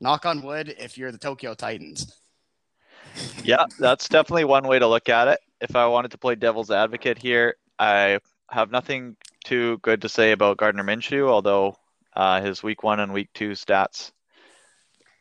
Knock 0.00 0.24
on 0.24 0.42
wood 0.42 0.74
if 0.78 0.96
you're 0.96 1.12
the 1.12 1.18
Tokyo 1.18 1.54
Titans. 1.54 2.20
Yeah, 3.42 3.66
that's 3.78 4.08
definitely 4.08 4.44
one 4.44 4.66
way 4.66 4.78
to 4.78 4.86
look 4.86 5.08
at 5.08 5.28
it. 5.28 5.40
If 5.60 5.76
I 5.76 5.86
wanted 5.86 6.12
to 6.12 6.18
play 6.18 6.36
devil's 6.36 6.70
advocate 6.70 7.18
here, 7.18 7.56
I 7.78 8.20
have 8.50 8.70
nothing 8.70 9.16
too 9.44 9.78
good 9.78 10.02
to 10.02 10.08
say 10.08 10.32
about 10.32 10.56
Gardner 10.56 10.84
Minshew, 10.84 11.28
although 11.28 11.76
uh, 12.14 12.40
his 12.40 12.62
week 12.62 12.82
one 12.82 13.00
and 13.00 13.12
week 13.12 13.30
two 13.34 13.52
stats 13.52 14.12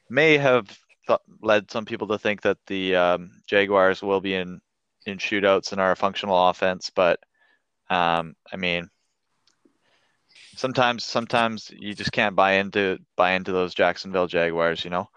may 0.09 0.38
have 0.38 0.67
th- 1.07 1.19
led 1.41 1.69
some 1.71 1.85
people 1.85 2.07
to 2.07 2.17
think 2.17 2.41
that 2.41 2.57
the 2.67 2.95
um, 2.95 3.31
Jaguars 3.47 4.01
will 4.01 4.21
be 4.21 4.33
in 4.33 4.61
in 5.05 5.17
shootouts 5.17 5.71
and 5.71 5.81
are 5.81 5.91
a 5.91 5.95
functional 5.95 6.49
offense. 6.49 6.91
But 6.93 7.19
um, 7.89 8.35
I 8.51 8.57
mean, 8.57 8.89
sometimes 10.55 11.03
sometimes 11.03 11.71
you 11.75 11.93
just 11.93 12.11
can't 12.11 12.35
buy 12.35 12.53
into 12.53 12.99
buy 13.15 13.33
into 13.33 13.51
those 13.51 13.73
Jacksonville 13.73 14.27
Jaguars, 14.27 14.83
you 14.83 14.89
know. 14.89 15.09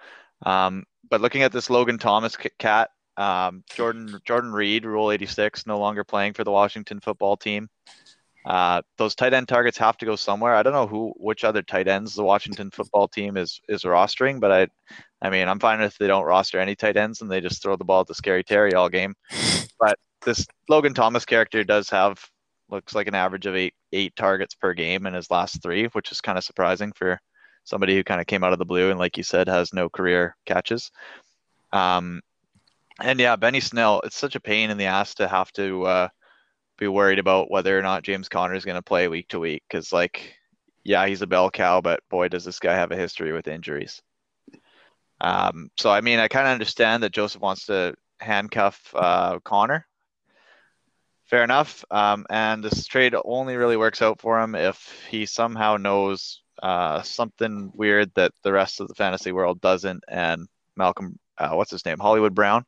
Um, 0.44 0.84
but 1.08 1.20
looking 1.20 1.42
at 1.42 1.52
this 1.52 1.70
Logan 1.70 1.98
Thomas 1.98 2.36
cat, 2.58 2.90
um, 3.16 3.64
Jordan 3.74 4.20
Jordan 4.24 4.52
Reed, 4.52 4.84
Rule 4.84 5.10
86, 5.10 5.66
no 5.66 5.78
longer 5.78 6.04
playing 6.04 6.34
for 6.34 6.44
the 6.44 6.50
Washington 6.50 7.00
football 7.00 7.36
team. 7.36 7.68
Uh, 8.44 8.82
those 8.98 9.14
tight 9.14 9.34
end 9.34 9.46
targets 9.46 9.78
have 9.78 9.96
to 9.98 10.06
go 10.06 10.16
somewhere. 10.16 10.54
I 10.54 10.62
don't 10.62 10.72
know 10.72 10.86
who, 10.86 11.14
which 11.16 11.44
other 11.44 11.62
tight 11.62 11.86
ends 11.86 12.14
the 12.14 12.24
Washington 12.24 12.70
football 12.70 13.06
team 13.06 13.36
is 13.36 13.60
is 13.68 13.84
rostering, 13.84 14.40
but 14.40 14.50
I, 14.50 14.66
I 15.20 15.30
mean, 15.30 15.48
I'm 15.48 15.60
fine 15.60 15.80
if 15.80 15.96
they 15.96 16.08
don't 16.08 16.24
roster 16.24 16.58
any 16.58 16.74
tight 16.74 16.96
ends 16.96 17.20
and 17.20 17.30
they 17.30 17.40
just 17.40 17.62
throw 17.62 17.76
the 17.76 17.84
ball 17.84 18.04
to 18.04 18.14
Scary 18.14 18.42
Terry 18.44 18.74
all 18.74 18.88
game. 18.88 19.14
But 19.80 19.98
this 20.24 20.46
Logan 20.68 20.94
Thomas 20.94 21.24
character 21.24 21.64
does 21.64 21.90
have 21.90 22.24
looks 22.70 22.94
like 22.94 23.08
an 23.08 23.16
average 23.16 23.46
of 23.46 23.56
eight 23.56 23.74
eight 23.92 24.14
targets 24.14 24.54
per 24.54 24.74
game 24.74 25.06
in 25.06 25.14
his 25.14 25.30
last 25.30 25.60
three, 25.62 25.86
which 25.86 26.12
is 26.12 26.20
kind 26.20 26.38
of 26.38 26.44
surprising 26.44 26.92
for 26.92 27.18
somebody 27.64 27.96
who 27.96 28.04
kind 28.04 28.20
of 28.20 28.26
came 28.26 28.44
out 28.44 28.52
of 28.52 28.58
the 28.58 28.64
blue 28.64 28.90
and, 28.90 28.98
like 28.98 29.16
you 29.16 29.22
said, 29.22 29.48
has 29.48 29.72
no 29.72 29.88
career 29.88 30.36
catches. 30.46 30.90
Um, 31.72 32.20
and 33.00 33.18
yeah, 33.18 33.36
Benny 33.36 33.60
Snell, 33.60 34.00
it's 34.04 34.16
such 34.16 34.36
a 34.36 34.40
pain 34.40 34.70
in 34.70 34.78
the 34.78 34.86
ass 34.86 35.14
to 35.14 35.28
have 35.28 35.52
to. 35.52 35.84
Uh, 35.84 36.08
be 36.82 36.88
worried 36.88 37.20
about 37.20 37.50
whether 37.50 37.78
or 37.78 37.82
not 37.82 38.02
James 38.02 38.28
Conner 38.28 38.54
is 38.54 38.64
going 38.64 38.76
to 38.76 38.82
play 38.82 39.06
week 39.06 39.28
to 39.28 39.38
week 39.38 39.62
because, 39.68 39.92
like, 39.92 40.34
yeah, 40.82 41.06
he's 41.06 41.22
a 41.22 41.26
bell 41.28 41.50
cow, 41.50 41.80
but 41.80 42.00
boy, 42.10 42.28
does 42.28 42.44
this 42.44 42.58
guy 42.58 42.74
have 42.74 42.90
a 42.90 42.96
history 42.96 43.32
with 43.32 43.46
injuries. 43.46 44.02
Um, 45.20 45.70
so, 45.78 45.90
I 45.90 46.00
mean, 46.00 46.18
I 46.18 46.26
kind 46.26 46.48
of 46.48 46.52
understand 46.52 47.04
that 47.04 47.12
Joseph 47.12 47.40
wants 47.40 47.66
to 47.66 47.94
handcuff 48.18 48.92
uh, 48.94 49.38
Conner. 49.44 49.86
Fair 51.26 51.44
enough. 51.44 51.84
Um, 51.90 52.26
and 52.28 52.64
this 52.64 52.86
trade 52.86 53.14
only 53.24 53.56
really 53.56 53.76
works 53.76 54.02
out 54.02 54.20
for 54.20 54.40
him 54.40 54.56
if 54.56 55.06
he 55.08 55.24
somehow 55.24 55.76
knows 55.76 56.42
uh, 56.62 57.02
something 57.02 57.70
weird 57.74 58.10
that 58.16 58.32
the 58.42 58.52
rest 58.52 58.80
of 58.80 58.88
the 58.88 58.94
fantasy 58.94 59.30
world 59.30 59.60
doesn't. 59.60 60.02
And 60.08 60.48
Malcolm, 60.76 61.16
uh, 61.38 61.50
what's 61.50 61.70
his 61.70 61.86
name? 61.86 62.00
Hollywood 62.00 62.34
Brown. 62.34 62.64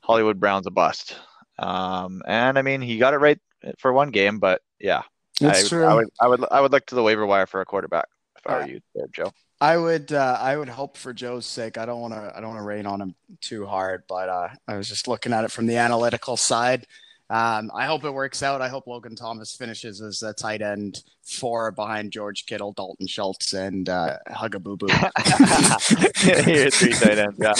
Hollywood 0.00 0.40
Brown's 0.40 0.66
a 0.66 0.72
bust. 0.72 1.16
Um, 1.58 2.22
and 2.26 2.58
I 2.58 2.62
mean, 2.62 2.80
he 2.80 2.98
got 2.98 3.14
it 3.14 3.18
right 3.18 3.38
for 3.78 3.92
one 3.92 4.10
game, 4.10 4.38
but 4.38 4.62
yeah, 4.80 5.02
that's 5.40 5.64
I, 5.64 5.68
true. 5.68 5.84
I 5.84 5.94
would, 5.94 6.08
I 6.20 6.28
would, 6.28 6.44
I 6.50 6.60
would 6.60 6.72
look 6.72 6.86
to 6.86 6.94
the 6.94 7.02
waiver 7.02 7.26
wire 7.26 7.46
for 7.46 7.60
a 7.60 7.64
quarterback 7.64 8.08
if 8.36 8.46
I 8.46 8.58
were 8.58 8.68
you 8.68 8.80
there, 8.94 9.06
Joe. 9.12 9.32
I 9.60 9.78
would 9.78 10.12
uh, 10.12 10.38
I 10.40 10.56
would 10.56 10.68
hope 10.68 10.96
for 10.96 11.12
Joe's 11.12 11.46
sake. 11.46 11.78
I 11.78 11.86
don't 11.86 12.00
want 12.00 12.12
to 12.12 12.32
I 12.36 12.40
don't 12.40 12.50
want 12.50 12.60
to 12.60 12.66
rain 12.66 12.86
on 12.86 13.00
him 13.00 13.14
too 13.40 13.66
hard, 13.66 14.02
but 14.08 14.28
uh, 14.28 14.48
I 14.68 14.76
was 14.76 14.88
just 14.88 15.08
looking 15.08 15.32
at 15.32 15.44
it 15.44 15.52
from 15.52 15.66
the 15.66 15.76
analytical 15.76 16.36
side. 16.36 16.86
Um, 17.30 17.70
I 17.74 17.86
hope 17.86 18.04
it 18.04 18.10
works 18.10 18.42
out. 18.42 18.60
I 18.60 18.68
hope 18.68 18.86
Logan 18.86 19.16
Thomas 19.16 19.56
finishes 19.56 20.02
as 20.02 20.22
a 20.22 20.34
tight 20.34 20.60
end 20.60 21.02
four 21.22 21.70
behind 21.72 22.12
George 22.12 22.44
Kittle, 22.44 22.72
Dalton 22.72 23.06
Schultz, 23.06 23.54
and 23.54 23.88
uh, 23.88 24.18
Boo. 24.60 24.76
Here, 26.16 26.70
three 26.70 26.92
tight 26.92 27.18
ends. 27.18 27.38
Yeah. 27.38 27.54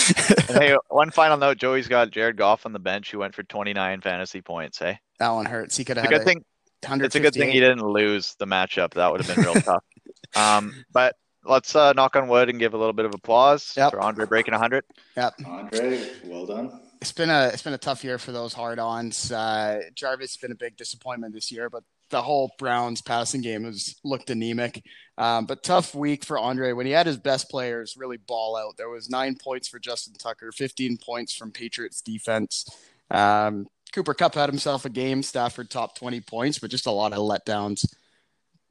And 0.49 0.63
hey, 0.63 0.77
one 0.89 1.09
final 1.09 1.37
note: 1.37 1.57
Joey's 1.57 1.87
got 1.87 2.11
Jared 2.11 2.37
Goff 2.37 2.65
on 2.65 2.73
the 2.73 2.79
bench, 2.79 3.11
who 3.11 3.19
went 3.19 3.33
for 3.33 3.43
29 3.43 4.01
fantasy 4.01 4.41
points. 4.41 4.77
Hey, 4.77 4.99
that 5.17 5.29
one 5.31 5.45
hurts. 5.45 5.75
He 5.75 5.83
could 5.83 5.97
have. 5.97 6.05
It's 6.05 6.13
a 6.13 6.17
good 6.17 6.25
thing. 6.25 6.45
It's 6.87 7.15
a 7.15 7.19
good 7.19 7.33
thing 7.33 7.51
he 7.51 7.59
didn't 7.59 7.81
lose 7.81 8.35
the 8.37 8.45
matchup. 8.45 8.93
That 8.93 9.11
would 9.11 9.25
have 9.25 9.35
been 9.35 9.45
real 9.45 9.61
tough. 9.61 9.83
Um, 10.35 10.73
but 10.91 11.15
let's 11.45 11.75
uh, 11.77 11.93
knock 11.93 12.17
on 12.17 12.27
wood 12.27 12.49
and 12.49 12.59
give 12.59 12.73
a 12.73 12.77
little 12.77 12.91
bit 12.91 13.05
of 13.05 13.13
applause 13.13 13.73
yep. 13.77 13.91
for 13.91 14.01
Andre 14.01 14.25
breaking 14.25 14.51
100. 14.51 14.83
Yep. 15.15 15.33
Andre, 15.45 16.09
well 16.25 16.45
done. 16.45 16.81
It's 17.05 17.11
been 17.11 17.29
a 17.29 17.49
it's 17.49 17.61
been 17.61 17.73
a 17.73 17.77
tough 17.77 18.03
year 18.03 18.17
for 18.17 18.31
those 18.31 18.51
hard 18.51 18.79
ons. 18.79 19.31
Uh, 19.31 19.79
Jarvis 19.93 20.31
has 20.31 20.37
been 20.37 20.51
a 20.51 20.55
big 20.55 20.75
disappointment 20.75 21.35
this 21.35 21.51
year, 21.51 21.69
but 21.69 21.83
the 22.09 22.19
whole 22.19 22.51
Browns 22.57 22.99
passing 23.03 23.41
game 23.41 23.63
has 23.63 23.93
looked 24.03 24.31
anemic. 24.31 24.83
Um, 25.15 25.45
but 25.45 25.61
tough 25.61 25.93
week 25.93 26.25
for 26.25 26.39
Andre 26.39 26.71
when 26.71 26.87
he 26.87 26.91
had 26.91 27.05
his 27.05 27.17
best 27.17 27.47
players 27.47 27.95
really 27.95 28.17
ball 28.17 28.57
out. 28.57 28.77
There 28.77 28.89
was 28.89 29.07
nine 29.07 29.35
points 29.35 29.67
for 29.67 29.77
Justin 29.77 30.15
Tucker, 30.15 30.51
15 30.51 30.97
points 30.97 31.35
from 31.35 31.51
Patriots 31.51 32.01
defense. 32.01 32.65
Um, 33.11 33.67
Cooper 33.93 34.15
Kupp 34.15 34.33
had 34.33 34.49
himself 34.49 34.85
a 34.85 34.89
game. 34.89 35.21
Stafford 35.21 35.69
top 35.69 35.95
20 35.95 36.21
points, 36.21 36.57
but 36.57 36.71
just 36.71 36.87
a 36.87 36.91
lot 36.91 37.13
of 37.13 37.19
letdowns. 37.19 37.85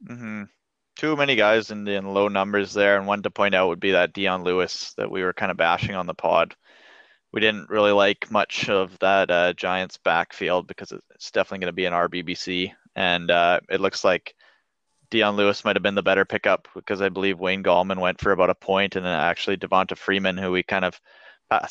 Mm-hmm 0.05 0.43
too 0.97 1.15
many 1.15 1.35
guys 1.35 1.71
in, 1.71 1.87
in 1.87 2.13
low 2.13 2.29
numbers 2.29 2.73
there. 2.73 2.97
And 2.97 3.05
one 3.05 3.21
to 3.23 3.29
point 3.29 3.53
out 3.53 3.67
would 3.67 3.79
be 3.79 3.91
that 3.91 4.13
Dion 4.13 4.43
Lewis 4.43 4.93
that 4.97 5.11
we 5.11 5.23
were 5.23 5.33
kind 5.33 5.51
of 5.51 5.57
bashing 5.57 5.95
on 5.95 6.05
the 6.05 6.13
pod. 6.13 6.55
We 7.35 7.41
didn't 7.41 7.69
really 7.69 7.91
like 7.91 8.31
much 8.31 8.69
of 8.69 8.97
that 8.99 9.29
uh, 9.29 9.51
Giants 9.51 9.97
backfield 9.97 10.67
because 10.67 10.93
it's 11.13 11.31
definitely 11.31 11.65
going 11.65 11.73
to 11.73 11.73
be 11.73 11.85
an 11.85 11.91
RBBC. 11.91 12.71
And 12.95 13.29
uh, 13.29 13.59
it 13.69 13.81
looks 13.81 14.05
like 14.05 14.33
Dion 15.11 15.35
Lewis 15.35 15.65
might 15.65 15.75
have 15.75 15.83
been 15.83 15.95
the 15.95 16.01
better 16.01 16.23
pickup 16.23 16.69
because 16.73 17.01
I 17.01 17.09
believe 17.09 17.37
Wayne 17.37 17.61
Gallman 17.61 17.99
went 17.99 18.21
for 18.21 18.31
about 18.31 18.49
a 18.49 18.55
point, 18.55 18.95
and 18.95 19.05
then 19.05 19.13
actually 19.13 19.57
Devonta 19.57 19.97
Freeman, 19.97 20.37
who 20.37 20.49
we 20.49 20.63
kind 20.63 20.85
of 20.85 20.97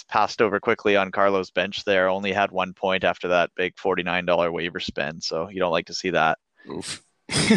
passed 0.09 0.42
over 0.42 0.61
quickly 0.61 0.97
on 0.97 1.11
Carlos' 1.11 1.50
bench 1.50 1.83
there, 1.85 2.11
only 2.11 2.33
had 2.33 2.52
one 2.52 2.75
point 2.75 3.02
after 3.02 3.28
that 3.28 3.50
big 3.56 3.75
$49 3.76 4.52
waiver 4.52 4.80
spend. 4.80 5.23
So 5.23 5.49
you 5.49 5.61
don't 5.61 5.73
like 5.73 5.87
to 5.87 5.94
see 5.94 6.11
that. 6.11 6.38
Oof. 6.71 7.02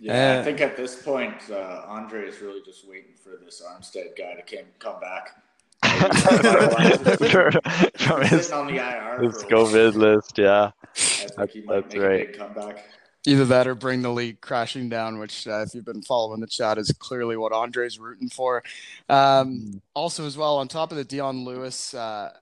yeah, 0.00 0.36
uh, 0.36 0.40
I 0.40 0.44
think 0.44 0.60
at 0.60 0.76
this 0.76 1.02
point, 1.02 1.50
uh, 1.50 1.82
Andre 1.88 2.28
is 2.28 2.40
really 2.40 2.62
just 2.64 2.88
waiting 2.88 3.14
for 3.20 3.32
this 3.44 3.60
Armstead 3.60 4.16
guy 4.16 4.34
to 4.34 4.42
came, 4.42 4.66
come 4.78 5.00
back. 5.00 5.30
From 7.98 8.22
his, 8.22 8.52
on 8.52 8.66
the 8.66 8.76
IR 8.76 9.22
his 9.22 9.42
COVID 9.44 9.94
list, 9.94 10.38
yeah. 10.38 10.70
That's, 11.36 11.56
that's 11.66 11.96
right. 11.96 12.36
comeback. 12.36 12.84
Either 13.26 13.44
that 13.46 13.66
or 13.66 13.74
bring 13.74 14.02
the 14.02 14.10
league 14.10 14.40
crashing 14.40 14.88
down, 14.88 15.18
which, 15.18 15.48
uh, 15.48 15.64
if 15.66 15.74
you've 15.74 15.84
been 15.84 16.02
following 16.02 16.40
the 16.40 16.46
chat, 16.46 16.76
is 16.76 16.92
clearly 16.98 17.36
what 17.36 17.52
Andre's 17.52 17.98
rooting 17.98 18.28
for. 18.28 18.62
Um, 19.08 19.16
mm. 19.16 19.80
Also, 19.94 20.26
as 20.26 20.36
well, 20.36 20.58
on 20.58 20.68
top 20.68 20.90
of 20.90 20.98
the 20.98 21.04
Dion 21.04 21.44
Lewis 21.44 21.94
uh, 21.94 22.32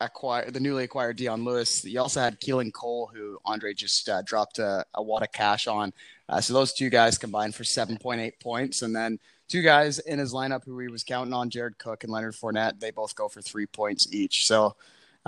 acquire 0.00 0.50
the 0.50 0.60
newly 0.60 0.84
acquired 0.84 1.16
Dion 1.16 1.44
Lewis. 1.44 1.84
You 1.84 2.00
also 2.00 2.20
had 2.20 2.40
Keelan 2.40 2.72
Cole, 2.72 3.10
who 3.14 3.38
Andre 3.44 3.74
just 3.74 4.08
uh, 4.08 4.22
dropped 4.22 4.58
a, 4.58 4.84
a 4.94 5.02
wad 5.02 5.22
of 5.22 5.32
cash 5.32 5.66
on. 5.66 5.92
Uh, 6.28 6.40
so 6.40 6.54
those 6.54 6.72
two 6.72 6.90
guys 6.90 7.18
combined 7.18 7.54
for 7.54 7.64
7.8 7.64 8.32
points, 8.40 8.82
and 8.82 8.94
then 8.94 9.18
two 9.48 9.62
guys 9.62 9.98
in 9.98 10.18
his 10.18 10.32
lineup 10.32 10.64
who 10.64 10.78
he 10.78 10.88
was 10.88 11.04
counting 11.04 11.34
on, 11.34 11.50
Jared 11.50 11.78
Cook 11.78 12.04
and 12.04 12.12
Leonard 12.12 12.34
Fournette. 12.34 12.80
They 12.80 12.90
both 12.90 13.14
go 13.14 13.28
for 13.28 13.42
three 13.42 13.66
points 13.66 14.12
each. 14.12 14.46
So. 14.46 14.76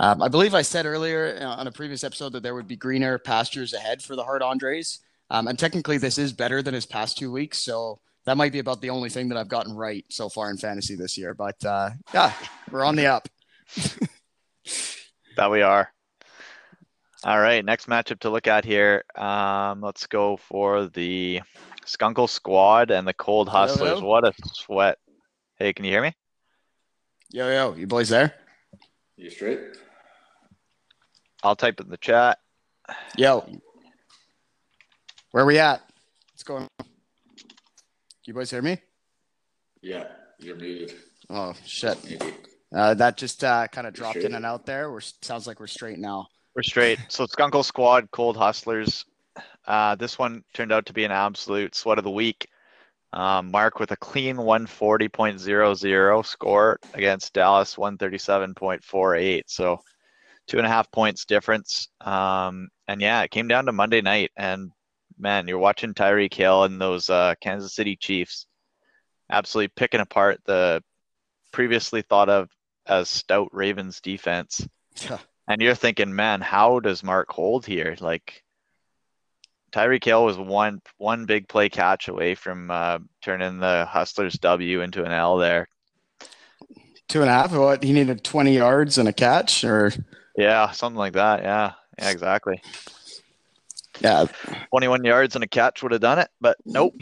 Um, 0.01 0.21
I 0.21 0.29
believe 0.29 0.53
I 0.53 0.61
said 0.61 0.85
earlier 0.85 1.37
uh, 1.41 1.57
on 1.57 1.67
a 1.67 1.73
previous 1.73 2.05
episode 2.05 2.31
that 2.31 2.41
there 2.41 2.55
would 2.55 2.69
be 2.69 2.77
greener 2.77 3.17
pastures 3.17 3.73
ahead 3.73 4.01
for 4.01 4.15
the 4.15 4.23
hard 4.23 4.41
Andres. 4.41 4.99
Um, 5.29 5.49
and 5.49 5.59
technically, 5.59 5.97
this 5.97 6.17
is 6.17 6.31
better 6.31 6.61
than 6.61 6.73
his 6.73 6.85
past 6.85 7.17
two 7.17 7.33
weeks. 7.33 7.65
So 7.65 7.99
that 8.25 8.37
might 8.37 8.51
be 8.51 8.59
about 8.59 8.81
the 8.81 8.91
only 8.91 9.09
thing 9.09 9.29
that 9.29 9.37
I've 9.37 9.49
gotten 9.49 9.75
right 9.75 10.05
so 10.09 10.29
far 10.29 10.49
in 10.49 10.57
fantasy 10.57 10.95
this 10.95 11.17
year. 11.17 11.33
But 11.33 11.63
uh, 11.65 11.91
yeah, 12.13 12.33
we're 12.71 12.85
on 12.85 12.95
the 12.95 13.07
up. 13.07 13.27
that 15.35 15.51
we 15.51 15.61
are. 15.61 15.91
All 17.25 17.39
right, 17.39 17.65
next 17.65 17.87
matchup 17.89 18.19
to 18.19 18.29
look 18.29 18.47
at 18.47 18.63
here. 18.63 19.03
Um, 19.15 19.81
let's 19.81 20.07
go 20.07 20.37
for 20.37 20.85
the 20.87 21.41
Skunkle 21.85 22.29
Squad 22.29 22.91
and 22.91 23.05
the 23.05 23.13
Cold 23.13 23.49
Hustlers. 23.49 23.89
Yo, 23.89 23.99
yo. 23.99 24.05
What 24.05 24.25
a 24.25 24.31
sweat! 24.53 24.97
Hey, 25.57 25.73
can 25.73 25.83
you 25.83 25.91
hear 25.91 26.01
me? 26.01 26.15
Yo, 27.29 27.49
yo, 27.49 27.75
you 27.75 27.87
boys 27.87 28.07
there? 28.07 28.35
You 29.17 29.29
straight? 29.29 29.59
I'll 31.43 31.57
type 31.57 31.81
in 31.81 31.89
the 31.89 31.97
chat. 31.97 32.39
Yo, 33.17 33.45
where 35.31 35.43
are 35.43 35.47
we 35.47 35.59
at? 35.59 35.81
What's 36.31 36.43
going 36.43 36.69
on? 36.79 36.87
You 38.23 38.33
boys 38.33 38.49
hear 38.49 38.61
me? 38.61 38.77
Yeah, 39.81 40.05
you're 40.39 40.55
muted. 40.55 40.95
Oh 41.29 41.53
shit! 41.65 41.97
Uh, 42.73 42.93
that 42.93 43.17
just 43.17 43.43
uh, 43.43 43.67
kind 43.67 43.87
of 43.87 43.93
dropped 43.93 44.15
in 44.15 44.35
and 44.35 44.45
out 44.45 44.65
there. 44.65 44.89
We're 44.89 45.01
sounds 45.01 45.47
like 45.47 45.59
we're 45.59 45.67
straight 45.67 45.99
now. 45.99 46.29
We're 46.55 46.63
straight. 46.63 46.99
So 47.09 47.25
Skunkle 47.25 47.63
Squad, 47.63 48.09
Cold 48.11 48.35
Hustlers. 48.35 49.05
Uh, 49.67 49.95
this 49.95 50.17
one 50.17 50.43
turned 50.53 50.71
out 50.71 50.87
to 50.87 50.93
be 50.93 51.03
an 51.03 51.11
absolute 51.11 51.75
sweat 51.75 51.97
of 51.97 52.03
the 52.03 52.09
week. 52.09 52.47
Um, 53.13 53.51
Mark 53.51 53.79
with 53.79 53.91
a 53.91 53.97
clean 53.97 54.35
140.00 54.35 56.25
score 56.25 56.79
against 56.93 57.33
Dallas 57.33 57.75
137.48. 57.75 59.43
So 59.47 59.79
two 60.47 60.57
and 60.57 60.65
a 60.65 60.69
half 60.69 60.91
points 60.91 61.25
difference. 61.25 61.87
Um, 62.01 62.69
and 62.87 63.01
yeah, 63.01 63.21
it 63.21 63.31
came 63.31 63.47
down 63.47 63.65
to 63.65 63.71
Monday 63.71 64.01
night. 64.01 64.31
And 64.35 64.71
man, 65.17 65.47
you're 65.47 65.59
watching 65.59 65.93
Tyreek 65.93 66.33
Hill 66.33 66.63
and 66.63 66.81
those 66.81 67.09
uh, 67.09 67.35
Kansas 67.41 67.73
City 67.75 67.95
Chiefs 67.95 68.47
absolutely 69.29 69.71
picking 69.75 70.01
apart 70.01 70.39
the 70.45 70.83
previously 71.51 72.01
thought 72.01 72.29
of 72.29 72.49
as 72.85 73.09
stout 73.09 73.49
Ravens 73.51 74.01
defense. 74.01 74.67
And 75.49 75.61
you're 75.61 75.75
thinking, 75.75 76.15
man, 76.15 76.39
how 76.39 76.79
does 76.79 77.03
Mark 77.03 77.31
hold 77.31 77.65
here? 77.65 77.97
Like 77.99 78.43
Tyreek 79.71 80.03
Hill 80.03 80.23
was 80.23 80.37
one 80.37 80.81
one 80.97 81.25
big 81.25 81.49
play 81.49 81.69
catch 81.69 82.07
away 82.07 82.35
from 82.35 82.71
uh, 82.71 82.99
turning 83.21 83.59
the 83.59 83.85
Hustlers 83.89 84.35
W 84.35 84.81
into 84.81 85.03
an 85.03 85.11
L 85.11 85.37
there. 85.37 85.67
Two 87.07 87.21
and 87.21 87.29
a 87.29 87.33
half. 87.33 87.51
What 87.51 87.83
he 87.83 87.91
needed 87.91 88.23
twenty 88.23 88.55
yards 88.55 88.99
and 88.99 89.09
a 89.09 89.13
catch, 89.13 89.63
or 89.63 89.91
yeah, 90.37 90.69
something 90.71 90.97
like 90.97 91.13
that. 91.13 91.41
Yeah, 91.41 91.73
yeah, 91.97 92.09
exactly. 92.11 92.61
Yeah, 94.01 94.25
21 94.69 95.03
yards 95.03 95.35
and 95.35 95.43
a 95.43 95.47
catch 95.47 95.83
would 95.83 95.91
have 95.91 96.01
done 96.01 96.19
it, 96.19 96.29
but 96.39 96.57
nope. 96.65 96.93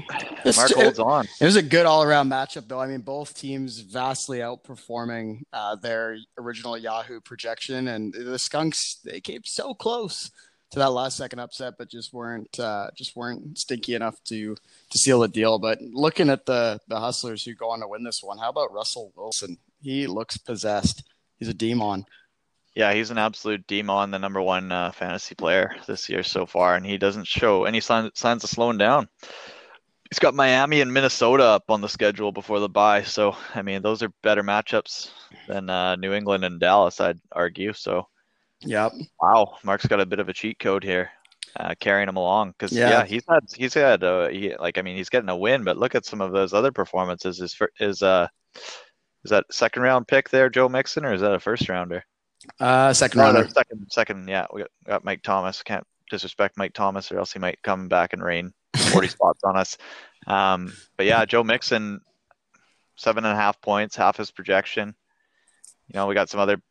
It's, 0.44 0.58
Mark 0.58 0.72
holds 0.72 1.00
on. 1.00 1.28
It 1.40 1.46
was 1.46 1.56
a 1.56 1.62
good 1.62 1.86
all-around 1.86 2.30
matchup, 2.30 2.68
though. 2.68 2.80
I 2.80 2.88
mean, 2.88 3.02
both 3.02 3.36
teams 3.36 3.80
vastly 3.80 4.40
outperforming 4.40 5.42
uh, 5.54 5.76
their 5.76 6.18
original 6.38 6.78
Yahoo 6.78 7.20
projection, 7.22 7.88
and 7.88 8.14
the 8.14 8.40
Skunks 8.40 9.00
they 9.04 9.22
came 9.22 9.42
so 9.44 9.74
close 9.74 10.32
to 10.72 10.80
that 10.80 10.92
last 10.92 11.18
second 11.18 11.40
upset, 11.40 11.76
but 11.78 11.90
just 11.90 12.14
weren't 12.14 12.60
uh, 12.60 12.90
just 12.96 13.16
weren't 13.16 13.58
stinky 13.58 13.96
enough 13.96 14.22
to 14.26 14.56
to 14.90 14.98
seal 14.98 15.20
the 15.20 15.28
deal. 15.28 15.60
But 15.60 15.80
looking 15.82 16.30
at 16.30 16.46
the 16.46 16.80
the 16.88 17.00
Hustlers 17.00 17.44
who 17.44 17.54
go 17.54 17.70
on 17.70 17.80
to 17.82 17.88
win 17.88 18.04
this 18.04 18.22
one, 18.22 18.38
how 18.38 18.50
about 18.50 18.74
Russell 18.74 19.12
Wilson? 19.16 19.58
He 19.82 20.08
looks 20.08 20.38
possessed. 20.38 21.04
He's 21.38 21.48
a 21.48 21.54
demon. 21.54 22.06
Yeah, 22.78 22.94
he's 22.94 23.10
an 23.10 23.18
absolute 23.18 23.66
demon, 23.66 24.12
the 24.12 24.20
number 24.20 24.40
one 24.40 24.72
uh, 24.72 24.92
fantasy 24.92 25.34
player 25.34 25.76
this 25.88 26.10
year 26.10 26.22
so 26.22 26.46
far, 26.46 26.76
and 26.76 26.86
he 26.86 27.00
doesn't 27.00 27.26
show 27.26 27.64
any 27.64 27.80
sign, 27.80 28.12
signs 28.14 28.44
of 28.44 28.52
slowing 28.52 28.78
down. 28.78 29.10
He's 30.12 30.20
got 30.20 30.36
Miami 30.36 30.82
and 30.82 30.94
Minnesota 30.94 31.44
up 31.44 31.72
on 31.72 31.82
the 31.82 31.90
schedule 31.90 32.32
before 32.32 32.60
the 32.60 32.70
bye, 32.70 33.02
so 33.02 33.36
I 33.56 33.64
mean 33.64 33.82
those 33.82 34.04
are 34.04 34.14
better 34.22 34.44
matchups 34.44 35.10
than 35.48 35.72
uh, 35.72 35.96
New 35.96 36.14
England 36.14 36.46
and 36.46 36.60
Dallas, 36.60 37.02
I'd 37.02 37.20
argue. 37.32 37.74
So, 37.74 38.10
yep. 38.62 38.92
Wow, 39.20 39.58
Mark's 39.64 39.88
got 39.88 40.00
a 40.00 40.06
bit 40.06 40.20
of 40.20 40.30
a 40.30 40.34
cheat 40.34 40.60
code 40.60 40.84
here, 40.84 41.10
uh, 41.60 41.74
carrying 41.80 42.10
him 42.10 42.18
along 42.18 42.52
because 42.52 42.74
yeah. 42.74 42.90
yeah. 42.90 43.06
he's 43.06 43.24
had 43.28 43.44
he's 43.56 43.74
had 43.74 44.04
uh, 44.04 44.28
he, 44.28 44.56
like 44.56 44.78
I 44.78 44.84
mean 44.84 44.98
he's 44.98 45.10
getting 45.10 45.30
a 45.30 45.36
win, 45.36 45.64
but 45.64 45.80
look 45.80 45.96
at 45.96 46.06
some 46.06 46.22
of 46.22 46.32
those 46.32 46.54
other 46.54 46.72
performances. 46.72 47.42
Is 47.42 47.60
is 47.80 48.04
uh 48.04 48.28
is 49.24 49.32
that 49.32 49.46
second 49.50 49.82
round 49.82 50.08
pick 50.08 50.30
there, 50.30 50.52
Joe 50.52 50.70
Mixon, 50.70 51.06
or 51.06 51.14
is 51.14 51.22
that 51.22 51.34
a 51.34 51.40
first 51.40 51.68
rounder? 51.70 52.04
Uh, 52.60 52.94
second 52.94 53.20
runner. 53.20 53.48
Second, 53.48 53.88
second. 53.92 54.28
Yeah, 54.28 54.48
we 54.54 54.62
got, 54.62 54.72
got, 54.86 55.06
Mike 55.06 55.22
Thomas. 55.24 55.64
Can't 55.64 55.86
disrespect 56.10 56.58
Mike 56.58 56.74
Thomas, 56.74 57.12
or 57.12 57.20
else 57.20 57.32
he 57.32 57.40
might 57.40 57.62
come 57.64 57.88
back 57.88 58.14
and 58.14 58.24
rain 58.24 58.54
40 58.92 59.08
spots 59.08 59.44
on 59.44 59.58
us. 59.58 59.78
Um, 60.26 60.74
but 60.96 61.06
yeah, 61.06 61.26
Joe 61.26 61.44
Mixon, 61.44 62.02
seven 62.96 63.26
and 63.26 63.34
a 63.34 63.40
half 63.40 63.62
points, 63.62 63.96
half 63.96 64.18
his 64.18 64.32
projection. 64.32 64.96
You 65.88 65.94
know, 66.00 66.08
we 66.08 66.16
got 66.16 66.30
some 66.30 66.40
other 66.40 66.62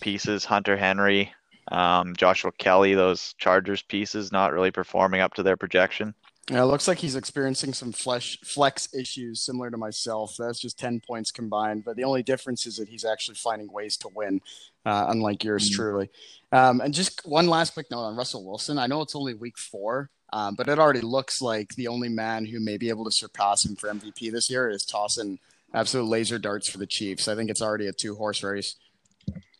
pieces. 0.00 0.44
Hunter 0.44 0.76
Henry, 0.76 1.32
um, 1.70 2.16
Joshua 2.16 2.52
Kelley. 2.58 2.94
those 2.94 3.34
Chargers 3.38 3.82
pieces, 3.82 4.32
not 4.32 4.52
really 4.52 4.70
performing 4.70 5.20
up 5.20 5.34
to 5.34 5.42
their 5.42 5.56
projection. 5.56 6.14
Yeah, 6.48 6.62
it 6.62 6.66
looks 6.66 6.86
like 6.86 6.98
he's 6.98 7.16
experiencing 7.16 7.74
some 7.74 7.90
flesh 7.90 8.38
flex 8.44 8.88
issues 8.94 9.44
similar 9.44 9.68
to 9.68 9.76
myself. 9.76 10.32
That's 10.38 10.60
just 10.60 10.78
ten 10.78 11.00
points 11.00 11.32
combined, 11.32 11.84
but 11.84 11.96
the 11.96 12.04
only 12.04 12.22
difference 12.22 12.66
is 12.66 12.76
that 12.76 12.88
he's 12.88 13.04
actually 13.04 13.34
finding 13.34 13.70
ways 13.72 13.96
to 13.98 14.08
win, 14.14 14.40
uh, 14.84 15.06
unlike 15.08 15.42
yours 15.42 15.68
Mm. 15.68 15.74
truly. 15.74 16.10
Um, 16.52 16.80
and 16.80 16.94
just 16.94 17.26
one 17.26 17.48
last 17.48 17.74
quick 17.74 17.90
note 17.90 18.02
on 18.04 18.14
Russell 18.16 18.44
Wilson. 18.44 18.78
I 18.78 18.86
know 18.86 19.02
it's 19.02 19.16
only 19.16 19.34
week 19.34 19.58
four, 19.58 20.08
um, 20.32 20.54
but 20.54 20.68
it 20.68 20.78
already 20.78 21.00
looks 21.00 21.42
like 21.42 21.70
the 21.74 21.88
only 21.88 22.08
man 22.08 22.46
who 22.46 22.60
may 22.60 22.76
be 22.76 22.90
able 22.90 23.04
to 23.06 23.10
surpass 23.12 23.64
him 23.66 23.74
for 23.74 23.88
MVP 23.90 24.30
this 24.30 24.48
year 24.48 24.70
is 24.70 24.84
tossing 24.84 25.40
absolute 25.74 26.06
laser 26.08 26.38
darts 26.38 26.70
for 26.70 26.78
the 26.78 26.86
Chiefs. 26.86 27.26
I 27.26 27.34
think 27.34 27.50
it's 27.50 27.60
already 27.60 27.88
a 27.88 27.92
two 27.92 28.14
horse 28.14 28.44
race. 28.44 28.76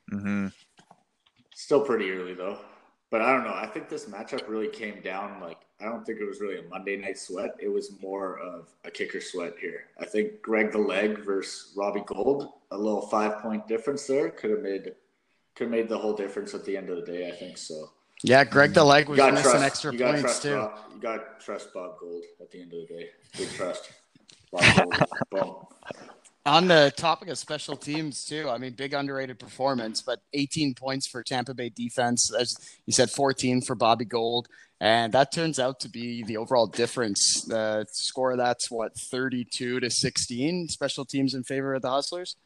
hmm 0.09 0.49
Still 1.53 1.81
pretty 1.81 2.11
early 2.13 2.35
though. 2.35 2.61
But 3.11 3.23
I 3.23 3.33
don't 3.33 3.43
know. 3.45 3.55
I 3.55 3.67
think 3.67 3.89
this 3.89 4.05
matchup 4.05 4.47
really 4.49 4.69
came 4.69 5.01
down 5.01 5.41
like 5.41 5.59
I 5.81 5.85
don't 5.85 6.07
think 6.07 6.21
it 6.21 6.25
was 6.25 6.41
really 6.41 6.59
a 6.59 6.63
Monday 6.63 6.97
night 6.97 7.19
sweat. 7.19 7.55
It 7.59 7.69
was 7.69 8.01
more 8.01 8.39
of 8.39 8.69
a 8.85 8.91
kicker 8.91 9.21
sweat 9.21 9.55
here. 9.61 9.85
I 10.01 10.07
think 10.07 10.41
Greg 10.41 10.73
the 10.73 10.79
leg 10.79 11.19
versus 11.19 11.73
Robbie 11.77 12.03
Gould, 12.07 12.51
a 12.71 12.79
little 12.79 13.03
five 13.03 13.43
point 13.43 13.69
difference 13.69 14.07
there 14.07 14.31
could 14.31 14.51
have 14.51 14.63
made 14.63 14.93
could 15.55 15.65
have 15.65 15.71
made 15.71 15.89
the 15.89 15.99
whole 15.99 16.15
difference 16.15 16.55
at 16.55 16.65
the 16.65 16.77
end 16.77 16.89
of 16.89 16.97
the 16.97 17.13
day. 17.13 17.29
I 17.29 17.33
think 17.33 17.59
so. 17.59 17.91
Yeah, 18.23 18.45
Greg 18.45 18.73
the 18.73 18.85
leg 18.85 19.09
was 19.09 19.19
missing 19.19 19.43
trust. 19.43 19.65
extra 19.65 19.93
points 19.93 20.21
trust 20.23 20.43
too. 20.43 20.57
Bob, 20.57 20.79
you 20.95 21.01
got 21.01 21.39
to 21.39 21.45
trust 21.45 21.75
Bob 21.75 21.99
Gould 21.99 22.25
at 22.41 22.51
the 22.51 22.63
end 22.63 22.73
of 22.73 22.89
the 22.89 22.95
day. 22.95 23.11
Big 23.37 23.51
trust. 23.51 23.91
On 26.47 26.69
the 26.69 26.93
topic 26.97 27.29
of 27.29 27.37
special 27.39 27.77
teams 27.77 28.25
too, 28.25 28.49
I 28.49 28.57
mean, 28.59 28.73
big 28.73 28.95
underrated 28.95 29.41
performance, 29.41 30.01
but 30.01 30.21
18 30.33 30.75
points 30.75 31.05
for 31.05 31.25
Tampa 31.25 31.55
Bay 31.55 31.71
defense. 31.71 32.33
As 32.33 32.57
you 32.87 32.93
said, 32.93 33.11
14 33.11 33.63
for 33.63 33.75
Bobby 33.75 34.05
Gould, 34.05 34.47
and 34.81 35.13
that 35.13 35.33
turns 35.33 35.59
out 35.59 35.81
to 35.81 35.89
be 35.89 36.23
the 36.23 36.37
overall 36.37 36.67
difference. 36.67 37.43
The 37.43 37.87
score 37.91 38.37
that's 38.37 38.71
what 38.71 38.97
32 38.97 39.81
to 39.81 39.91
16. 39.91 40.69
Special 40.69 41.05
teams 41.05 41.35
in 41.35 41.45
favor 41.45 41.75
of 41.75 41.83
the 41.83 41.91
Hustlers. 41.91 42.37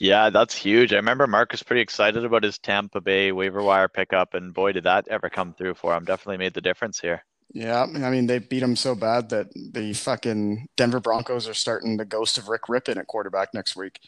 Yeah, 0.00 0.30
that's 0.30 0.54
huge. 0.54 0.92
I 0.92 0.96
remember 0.96 1.26
Mark 1.26 1.50
was 1.50 1.64
pretty 1.64 1.82
excited 1.82 2.24
about 2.24 2.44
his 2.44 2.58
Tampa 2.58 3.00
Bay 3.00 3.32
waiver 3.32 3.62
wire 3.62 3.88
pickup, 3.88 4.34
and 4.34 4.54
boy, 4.54 4.72
did 4.72 4.84
that 4.84 5.08
ever 5.08 5.28
come 5.28 5.54
through 5.54 5.74
for 5.74 5.96
him. 5.96 6.04
Definitely 6.04 6.38
made 6.38 6.54
the 6.54 6.60
difference 6.60 7.00
here. 7.00 7.24
Yeah, 7.52 7.82
I 7.82 8.10
mean, 8.10 8.26
they 8.26 8.38
beat 8.38 8.62
him 8.62 8.76
so 8.76 8.94
bad 8.94 9.30
that 9.30 9.48
the 9.54 9.94
fucking 9.94 10.68
Denver 10.76 11.00
Broncos 11.00 11.48
are 11.48 11.54
starting 11.54 11.96
the 11.96 12.04
ghost 12.04 12.38
of 12.38 12.48
Rick 12.48 12.64
Rypien 12.68 12.98
at 12.98 13.06
quarterback 13.06 13.54
next 13.54 13.74
week. 13.74 13.98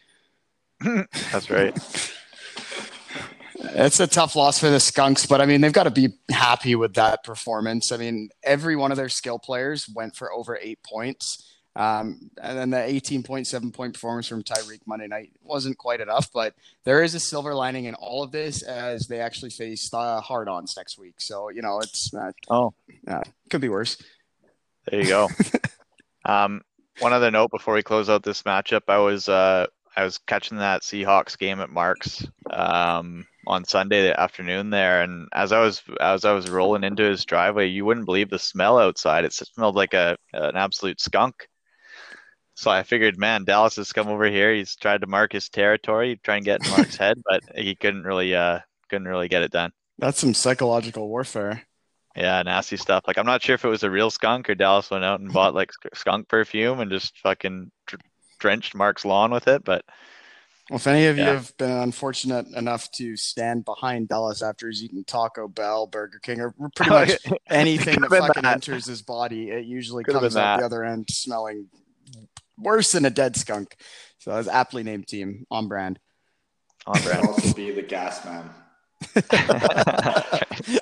That's 0.81 1.51
right. 1.51 1.77
It's 3.63 4.01
a 4.01 4.07
tough 4.07 4.37
loss 4.37 4.59
for 4.59 4.71
the 4.71 4.81
Skunks, 4.81 5.27
but 5.27 5.41
I 5.41 5.47
mean, 5.47 5.61
they've 5.61 5.73
got 5.73 5.85
to 5.85 5.91
be 5.91 6.09
happy 6.31 6.75
with 6.75 6.95
that 6.95 7.25
performance. 7.25 7.93
I 7.93 7.97
mean, 7.99 8.31
every 8.43 8.77
one 8.77 8.91
of 8.91 8.97
their 8.97 9.09
skill 9.09 9.39
players 9.39 9.89
went 9.89 10.17
for 10.17 10.33
over 10.33 10.59
eight 10.61 10.83
points. 10.83 11.47
Um, 11.77 12.31
and 12.43 12.59
then 12.59 12.71
the 12.71 12.79
18.7 12.79 13.73
point 13.73 13.95
performance 13.95 14.27
from 14.27 14.43
Tyreek 14.43 14.81
Monday 14.87 15.07
night 15.07 15.31
wasn't 15.43 15.79
quite 15.79 16.01
enough, 16.01 16.29
but 16.33 16.55
there 16.85 17.03
is 17.03 17.15
a 17.15 17.21
silver 17.21 17.55
lining 17.55 17.85
in 17.85 17.95
all 17.95 18.25
of 18.25 18.33
this 18.33 18.63
as 18.63 19.07
they 19.07 19.21
actually 19.21 19.51
face 19.51 19.93
uh, 19.95 20.21
hard 20.21 20.49
ons 20.49 20.77
next 20.77 20.99
week. 20.99 21.21
So, 21.21 21.49
you 21.51 21.63
know, 21.63 21.79
it's 21.79 22.13
uh, 22.13 22.33
Oh, 22.49 22.75
could 23.51 23.61
be 23.61 23.69
worse. 23.69 24.03
there 24.91 25.01
you 25.01 25.07
go. 25.07 25.29
um, 26.25 26.63
one 26.99 27.13
other 27.13 27.31
note 27.31 27.51
before 27.53 27.75
we 27.75 27.83
close 27.83 28.11
out 28.11 28.25
this 28.25 28.43
matchup, 28.43 28.83
I 28.89 28.99
was 28.99 29.29
uh, 29.29 29.67
I 29.97 30.05
was 30.05 30.19
catching 30.19 30.59
that 30.59 30.83
Seahawks 30.83 31.39
game 31.39 31.61
at 31.61 31.71
Mark's 31.71 32.27
um, 32.51 33.27
on 33.51 33.65
Sunday 33.65 34.13
afternoon 34.13 34.71
there, 34.71 35.03
and 35.03 35.29
as 35.33 35.51
I 35.51 35.61
was 35.61 35.83
as 36.01 36.25
I 36.25 36.33
was 36.33 36.49
rolling 36.49 36.85
into 36.85 37.03
his 37.03 37.25
driveway, 37.25 37.67
you 37.67 37.85
wouldn't 37.85 38.07
believe 38.07 38.31
the 38.31 38.39
smell 38.39 38.79
outside. 38.79 39.25
It 39.25 39.33
smelled 39.33 39.75
like 39.75 39.93
a 39.93 40.17
an 40.33 40.57
absolute 40.57 41.01
skunk. 41.01 41.49
So 42.55 42.71
I 42.71 42.85
figured, 42.85 43.19
man, 43.19 43.45
Dallas 43.45 43.77
has 43.77 43.93
come 43.93 44.09
over 44.09 44.27
here. 44.27 44.55
He's 44.55 44.77
tried 44.77 45.01
to 45.01 45.07
mark 45.07 45.33
his 45.33 45.49
territory, 45.49 46.21
try 46.23 46.37
and 46.37 46.45
get 46.45 46.61
Mark's 46.71 46.97
head, 46.97 47.21
but 47.27 47.43
he 47.57 47.75
couldn't 47.75 48.05
really 48.05 48.35
uh 48.35 48.61
couldn't 48.89 49.09
really 49.09 49.29
get 49.29 49.43
it 49.43 49.51
done. 49.51 49.73
That's 49.99 50.21
some 50.21 50.35
psychological 50.35 51.09
warfare. 51.09 51.63
Yeah, 52.15 52.43
nasty 52.43 52.77
stuff. 52.77 53.05
Like 53.07 53.19
I'm 53.19 53.27
not 53.27 53.43
sure 53.43 53.55
if 53.57 53.65
it 53.65 53.69
was 53.69 53.83
a 53.83 53.91
real 53.91 54.11
skunk 54.11 54.49
or 54.49 54.55
Dallas 54.55 54.91
went 54.91 55.05
out 55.05 55.21
and 55.21 55.33
bought 55.33 55.55
like 55.55 55.73
skunk 55.95 56.29
perfume 56.29 56.79
and 56.79 56.91
just 56.91 57.19
fucking 57.19 57.73
drenched 58.39 58.77
Mark's 58.77 59.05
lawn 59.05 59.33
with 59.33 59.49
it. 59.49 59.65
But 59.65 59.85
Well, 60.71 60.77
if 60.77 60.87
any 60.87 61.07
of 61.07 61.19
you 61.19 61.25
have 61.25 61.57
been 61.57 61.69
unfortunate 61.69 62.47
enough 62.55 62.89
to 62.93 63.17
stand 63.17 63.65
behind 63.65 64.09
Dallas 64.09 64.41
after 64.41 64.69
he's 64.69 64.85
eaten 64.85 65.03
Taco 65.03 65.49
Bell, 65.49 65.89
Burger 65.89 66.21
King, 66.21 66.41
or 66.41 66.55
pretty 66.77 66.93
much 66.93 67.11
anything 67.49 68.01
that 68.01 68.09
fucking 68.09 68.45
that. 68.45 68.55
enters 68.55 68.87
his 68.87 69.03
body, 69.03 69.51
it 69.51 69.65
usually 69.65 70.05
Could've 70.05 70.21
comes 70.21 70.37
out 70.37 70.61
the 70.61 70.65
other 70.65 70.85
end 70.85 71.11
smelling 71.11 71.67
worse 72.57 72.93
than 72.93 73.05
a 73.05 73.11
dead 73.11 73.35
skunk. 73.35 73.75
So 74.19 74.31
that's 74.31 74.47
aptly 74.47 74.85
named 74.85 75.09
team 75.09 75.45
on 75.51 75.67
brand. 75.67 75.99
on 76.87 76.95
Could 76.95 77.05
brand. 77.05 77.27
also 77.27 77.53
be 77.53 77.73
the 77.73 77.83
gas 77.83 78.25
man. 78.25 78.51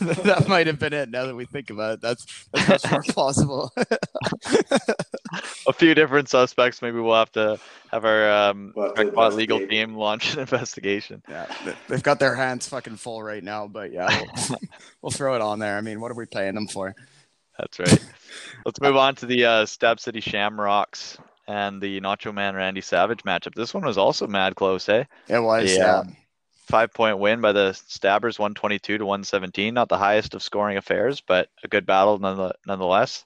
that 0.00 0.46
might 0.48 0.66
have 0.66 0.78
been 0.78 0.94
it. 0.94 1.10
Now 1.10 1.26
that 1.26 1.36
we 1.36 1.44
think 1.44 1.68
about 1.68 1.94
it, 1.94 2.00
that's 2.00 2.48
that's 2.54 2.68
much 2.68 2.90
more 2.90 3.02
plausible. 3.08 3.70
A 5.68 5.72
few 5.72 5.94
different 5.94 6.28
suspects. 6.28 6.80
Maybe 6.82 6.98
we'll 7.00 7.14
have 7.14 7.32
to 7.32 7.58
have 7.90 8.04
our 8.04 8.30
um 8.30 8.72
We'll 8.76 8.94
have 8.94 8.94
to 8.96 9.02
legal 9.30 9.56
investigate. 9.58 9.70
team 9.70 9.94
launch 9.96 10.34
an 10.34 10.40
investigation. 10.40 11.22
yeah, 11.28 11.46
they- 11.64 11.74
they've 11.88 12.02
got 12.02 12.18
their 12.18 12.34
hands 12.34 12.68
fucking 12.68 12.96
full 12.96 13.22
right 13.22 13.42
now, 13.42 13.66
but 13.66 13.92
yeah, 13.92 14.24
we'll, 14.48 14.58
we'll 15.02 15.12
throw 15.12 15.34
it 15.34 15.40
on 15.40 15.58
there. 15.58 15.76
I 15.76 15.80
mean, 15.80 16.00
what 16.00 16.10
are 16.10 16.14
we 16.14 16.26
paying 16.26 16.54
them 16.54 16.66
for? 16.68 16.94
That's 17.58 17.78
right. 17.78 18.04
Let's 18.66 18.80
move 18.80 18.96
on 18.96 19.14
to 19.16 19.26
the 19.26 19.44
uh, 19.46 19.66
Stab 19.66 19.98
City 19.98 20.20
Shamrocks 20.20 21.16
and 21.48 21.80
the 21.80 22.00
Nacho 22.02 22.34
Man 22.34 22.54
Randy 22.54 22.82
Savage 22.82 23.22
matchup. 23.22 23.54
This 23.54 23.72
one 23.72 23.84
was 23.84 23.96
also 23.96 24.26
mad 24.26 24.56
close, 24.56 24.86
eh? 24.90 25.04
It 25.28 25.38
was, 25.38 25.74
Yeah. 25.74 26.02
yeah. 26.06 26.12
Five 26.68 26.92
point 26.92 27.18
win 27.18 27.40
by 27.40 27.52
the 27.52 27.72
Stabbers, 27.72 28.38
122 28.40 28.98
to 28.98 29.06
117. 29.06 29.72
Not 29.72 29.88
the 29.88 29.96
highest 29.96 30.34
of 30.34 30.42
scoring 30.42 30.76
affairs, 30.76 31.20
but 31.20 31.48
a 31.62 31.68
good 31.68 31.86
battle 31.86 32.18
nonetheless. 32.18 33.24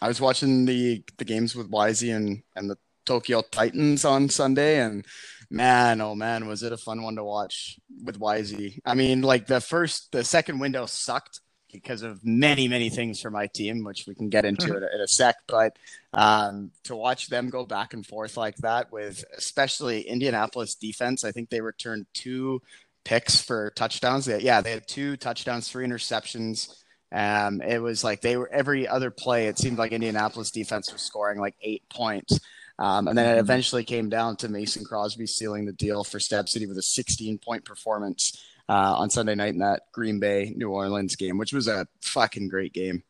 I 0.00 0.08
was 0.08 0.20
watching 0.20 0.64
the 0.64 1.02
the 1.18 1.24
games 1.24 1.54
with 1.54 1.70
Wisey 1.70 2.14
and 2.14 2.42
and 2.56 2.70
the 2.70 2.78
Tokyo 3.08 3.42
Titans 3.50 4.04
on 4.04 4.28
Sunday, 4.28 4.80
and 4.80 5.04
man, 5.50 6.00
oh 6.00 6.14
man, 6.14 6.46
was 6.46 6.62
it 6.62 6.72
a 6.72 6.76
fun 6.76 7.02
one 7.02 7.16
to 7.16 7.24
watch 7.24 7.78
with 8.04 8.20
Wisey. 8.20 8.80
I 8.84 8.94
mean, 8.94 9.22
like 9.22 9.46
the 9.46 9.62
first, 9.62 10.12
the 10.12 10.22
second 10.24 10.58
window 10.58 10.84
sucked 10.84 11.40
because 11.72 12.02
of 12.02 12.24
many 12.24 12.68
many 12.68 12.90
things 12.90 13.20
for 13.20 13.30
my 13.30 13.46
team, 13.46 13.84
which 13.84 14.04
we 14.06 14.14
can 14.14 14.28
get 14.28 14.44
into 14.44 14.76
in, 14.76 14.82
a, 14.82 14.86
in 14.94 15.00
a 15.02 15.08
sec. 15.08 15.36
But 15.46 15.76
um, 16.12 16.70
to 16.84 16.96
watch 16.96 17.28
them 17.28 17.50
go 17.50 17.64
back 17.64 17.94
and 17.94 18.06
forth 18.06 18.36
like 18.36 18.56
that 18.58 18.92
with 18.92 19.24
especially 19.36 20.02
Indianapolis 20.02 20.74
defense, 20.74 21.24
I 21.24 21.32
think 21.32 21.48
they 21.48 21.60
returned 21.60 22.06
two 22.12 22.60
picks 23.04 23.40
for 23.40 23.70
touchdowns. 23.74 24.26
They, 24.26 24.40
yeah, 24.40 24.60
they 24.60 24.72
had 24.72 24.86
two 24.86 25.16
touchdowns, 25.16 25.68
three 25.68 25.86
interceptions. 25.86 26.74
Um, 27.10 27.60
it 27.62 27.80
was 27.80 28.04
like 28.04 28.20
they 28.20 28.36
were 28.36 28.50
every 28.50 28.86
other 28.86 29.10
play. 29.10 29.46
It 29.46 29.58
seemed 29.58 29.78
like 29.78 29.92
Indianapolis 29.92 30.50
defense 30.50 30.92
was 30.92 31.02
scoring 31.02 31.40
like 31.40 31.54
eight 31.62 31.82
points. 31.88 32.38
Um, 32.78 33.08
and 33.08 33.18
then 33.18 33.36
it 33.36 33.40
eventually 33.40 33.82
came 33.82 34.08
down 34.08 34.36
to 34.36 34.48
Mason 34.48 34.84
Crosby 34.84 35.26
sealing 35.26 35.66
the 35.66 35.72
deal 35.72 36.04
for 36.04 36.20
Stab 36.20 36.48
City 36.48 36.66
with 36.66 36.78
a 36.78 36.82
16 36.82 37.38
point 37.38 37.64
performance 37.64 38.40
uh, 38.68 38.94
on 38.96 39.10
Sunday 39.10 39.34
night 39.34 39.54
in 39.54 39.58
that 39.58 39.82
Green 39.92 40.20
Bay 40.20 40.52
New 40.54 40.70
Orleans 40.70 41.16
game, 41.16 41.38
which 41.38 41.52
was 41.52 41.66
a 41.66 41.88
fucking 42.02 42.48
great 42.48 42.72
game. 42.72 43.02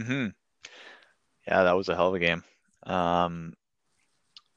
hmm 0.00 0.28
Yeah, 1.48 1.64
that 1.64 1.76
was 1.76 1.88
a 1.88 1.96
hell 1.96 2.08
of 2.08 2.14
a 2.14 2.18
game. 2.20 2.44
Um, 2.84 3.54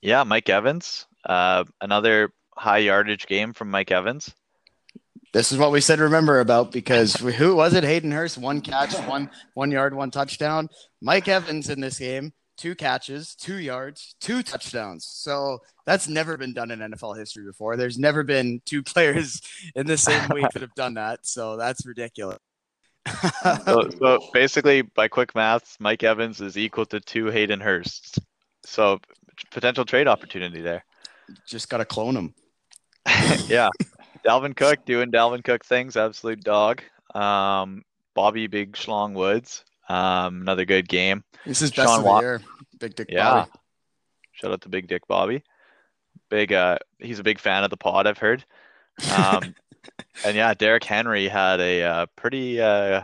yeah, 0.01 0.23
Mike 0.23 0.49
Evans, 0.49 1.07
uh, 1.25 1.63
another 1.81 2.31
high 2.55 2.79
yardage 2.79 3.25
game 3.25 3.53
from 3.53 3.71
Mike 3.71 3.91
Evans. 3.91 4.33
This 5.35 5.51
is 5.51 5.57
what 5.57 5.73
we 5.73 5.81
said 5.81 5.99
remember 5.99 6.39
about 6.39 6.71
because 6.71 7.15
who 7.15 7.57
was 7.57 7.73
it? 7.73 7.83
Hayden 7.83 8.09
Hurst, 8.09 8.37
one 8.37 8.61
catch, 8.61 8.93
one 9.05 9.29
one 9.53 9.69
yard, 9.69 9.93
one 9.93 10.09
touchdown. 10.09 10.69
Mike 11.01 11.27
Evans 11.27 11.69
in 11.69 11.81
this 11.81 11.99
game, 11.99 12.31
two 12.55 12.73
catches, 12.73 13.35
two 13.35 13.57
yards, 13.57 14.15
two 14.21 14.41
touchdowns. 14.43 15.05
So 15.05 15.57
that's 15.85 16.07
never 16.07 16.37
been 16.37 16.53
done 16.53 16.71
in 16.71 16.79
NFL 16.79 17.17
history 17.17 17.43
before. 17.43 17.75
There's 17.75 17.99
never 17.99 18.23
been 18.23 18.61
two 18.63 18.81
players 18.93 19.41
in 19.75 19.87
the 19.87 19.97
same 19.97 20.25
week 20.33 20.47
that 20.53 20.61
have 20.61 20.73
done 20.73 20.93
that. 20.93 21.27
So 21.27 21.57
that's 21.57 21.85
ridiculous. 21.85 22.39
So, 23.43 23.89
so 23.99 24.19
basically, 24.31 24.83
by 24.83 25.09
quick 25.09 25.35
maths, 25.35 25.75
Mike 25.81 26.03
Evans 26.03 26.39
is 26.39 26.57
equal 26.57 26.85
to 26.85 27.01
two 27.01 27.25
Hayden 27.25 27.59
Hursts. 27.59 28.17
So 28.63 29.01
potential 29.51 29.83
trade 29.83 30.07
opportunity 30.07 30.61
there. 30.61 30.85
Just 31.45 31.67
got 31.67 31.79
to 31.79 31.85
clone 31.85 32.15
him. 32.15 32.33
yeah. 33.47 33.67
Dalvin 34.25 34.55
Cook 34.55 34.85
doing 34.85 35.11
Dalvin 35.11 35.43
Cook 35.43 35.63
things, 35.65 35.95
absolute 35.95 36.43
dog. 36.43 36.81
Um, 37.13 37.83
Bobby 38.13 38.47
Big 38.47 38.73
Schlong 38.73 39.13
Woods, 39.13 39.63
um, 39.87 40.41
another 40.41 40.65
good 40.65 40.87
game. 40.87 41.23
This 41.45 41.61
is 41.61 41.71
best 41.71 41.89
Sean 41.89 41.99
of 41.99 42.05
the 42.05 42.19
year. 42.21 42.41
Big 42.79 42.95
Dick 42.95 43.09
Yeah. 43.11 43.31
Bobby. 43.31 43.51
Shout 44.31 44.51
out 44.51 44.61
to 44.61 44.69
Big 44.69 44.87
Dick 44.87 45.07
Bobby. 45.07 45.43
Big 46.29 46.51
uh 46.51 46.77
he's 46.99 47.19
a 47.19 47.23
big 47.23 47.39
fan 47.39 47.63
of 47.63 47.69
the 47.69 47.77
pod, 47.77 48.07
I've 48.07 48.17
heard. 48.17 48.43
Um 49.15 49.53
and 50.25 50.35
yeah, 50.35 50.53
Derrick 50.53 50.83
Henry 50.83 51.27
had 51.27 51.59
a 51.59 51.83
uh, 51.83 52.05
pretty 52.15 52.59
uh 52.59 53.03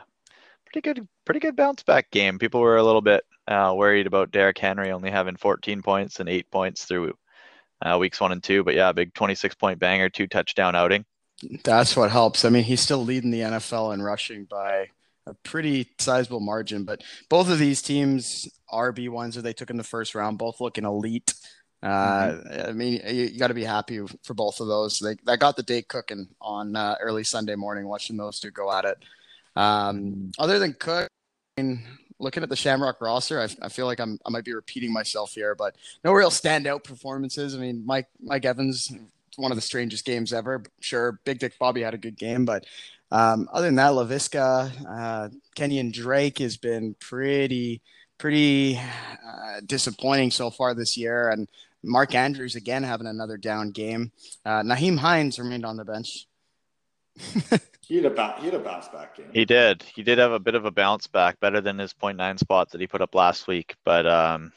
pretty 0.66 0.82
good, 0.82 1.08
pretty 1.26 1.40
good 1.40 1.56
bounce 1.56 1.84
back 1.84 2.10
game. 2.12 2.40
People 2.40 2.62
were 2.62 2.78
a 2.78 2.84
little 2.84 3.02
bit 3.02 3.24
uh, 3.48 3.74
worried 3.76 4.08
about 4.08 4.32
Derrick 4.32 4.58
Henry 4.58 4.92
only 4.92 5.12
having 5.12 5.36
14 5.36 5.82
points 5.82 6.20
and 6.20 6.30
eight 6.30 6.50
points 6.52 6.86
through 6.86 7.14
uh, 7.86 7.98
weeks 8.00 8.20
one 8.22 8.32
and 8.32 8.44
two, 8.44 8.64
but 8.64 8.76
yeah, 8.76 8.92
big 8.92 9.14
26 9.14 9.56
point 9.56 9.80
banger, 9.80 10.10
two 10.10 10.28
touchdown 10.28 10.76
outing. 10.76 11.06
That's 11.64 11.96
what 11.96 12.12
helps. 12.12 12.46
I 12.46 12.50
mean, 12.50 12.64
he's 12.64 12.82
still 12.82 13.04
leading 13.04 13.32
the 13.32 13.42
NFL 13.42 13.94
in 13.94 14.02
rushing 14.02 14.46
by 14.46 14.90
a 15.26 15.34
pretty 15.44 15.90
sizable 16.00 16.40
margin, 16.40 16.84
but 16.84 17.04
both 17.30 17.50
of 17.50 17.60
these 17.60 17.82
teams 17.82 18.48
are 18.70 18.94
B1s 18.94 19.36
that 19.36 19.42
they 19.42 19.54
took 19.54 19.70
in 19.70 19.78
the 19.78 19.84
first 19.84 20.16
round, 20.16 20.38
both 20.38 20.62
looking 20.62 20.86
elite. 20.86 21.34
Uh, 21.84 22.32
mm-hmm. 22.32 22.70
I 22.70 22.72
mean, 22.74 23.02
you, 23.08 23.26
you 23.26 23.40
got 23.40 23.48
to 23.48 23.54
be 23.54 23.64
happy 23.64 24.02
for 24.24 24.34
both 24.34 24.60
of 24.60 24.68
those. 24.68 25.00
They, 25.00 25.16
they 25.26 25.38
got 25.38 25.56
the 25.56 25.64
day 25.64 25.82
cooking 25.82 26.28
on 26.40 26.76
uh, 26.76 26.96
early 27.02 27.24
Sunday 27.24 27.56
morning, 27.56 27.88
watching 27.88 28.18
those 28.18 28.40
two 28.40 28.52
go 28.52 28.72
at 28.72 28.86
it. 28.86 28.98
Um, 29.56 30.32
other 30.38 30.60
than 30.60 30.74
Cook, 30.74 31.10
I 31.58 31.62
mean, 31.62 31.84
looking 32.20 32.44
at 32.44 32.50
the 32.50 32.56
Shamrock 32.56 33.02
roster, 33.02 33.42
I, 33.42 33.48
I 33.66 33.70
feel 33.70 33.86
like 33.86 34.00
I'm, 34.00 34.20
I 34.26 34.30
might 34.30 34.46
be 34.46 34.54
repeating 34.54 34.94
myself 34.94 35.34
here, 35.34 35.56
but 35.56 35.76
no 36.04 36.14
real 36.14 36.30
standout 36.30 36.84
performances. 36.84 37.56
I 37.56 37.58
mean, 37.58 37.84
Mike 37.86 38.08
Mike 38.22 38.46
Evans, 38.46 38.94
one 39.38 39.52
of 39.52 39.58
the 39.58 39.62
strangest 39.62 40.06
games 40.06 40.34
ever. 40.34 40.64
Sure, 40.80 41.20
Big 41.26 41.40
Dick 41.40 41.54
Bobby 41.60 41.82
had 41.82 41.94
a 41.94 41.98
good 41.98 42.18
game, 42.18 42.46
but 42.46 42.66
um, 43.12 43.50
other 43.52 43.68
than 43.68 43.76
that, 43.76 43.92
Laviska, 43.92 44.72
uh, 44.88 45.30
Kenyan 45.56 45.92
Drake 45.92 46.40
has 46.40 46.58
been 46.58 46.96
pretty 47.00 47.82
pretty 48.18 48.78
uh, 48.78 49.60
disappointing 49.66 50.32
so 50.32 50.50
far 50.50 50.74
this 50.74 50.96
year, 50.96 51.30
and 51.30 51.50
Mark 51.84 52.14
Andrews 52.14 52.56
again 52.56 52.84
having 52.84 53.08
another 53.08 53.38
down 53.38 53.72
game. 53.72 54.12
Uh, 54.46 54.62
Nyheim 54.62 54.98
Hines 54.98 55.40
remained 55.40 55.66
on 55.66 55.76
the 55.76 55.86
bench. 55.86 56.28
he 57.82 58.02
had 58.02 58.06
a 58.06 58.36
he 58.40 58.46
had 58.46 58.54
a 58.54 58.60
bounce 58.60 58.88
back 58.88 59.18
game. 59.18 59.30
He 59.34 59.44
did. 59.44 59.84
He 59.84 60.04
did 60.04 60.18
have 60.18 60.32
a 60.32 60.40
bit 60.40 60.56
of 60.56 60.66
a 60.66 60.72
bounce 60.72 61.08
back, 61.08 61.40
better 61.40 61.60
than 61.60 61.78
his 61.78 61.94
0.9 61.94 62.40
spot 62.40 62.70
that 62.72 62.80
he 62.80 62.88
put 62.88 63.02
up 63.02 63.16
last 63.16 63.48
week. 63.48 63.76
But 63.84 64.06
um, 64.06 64.54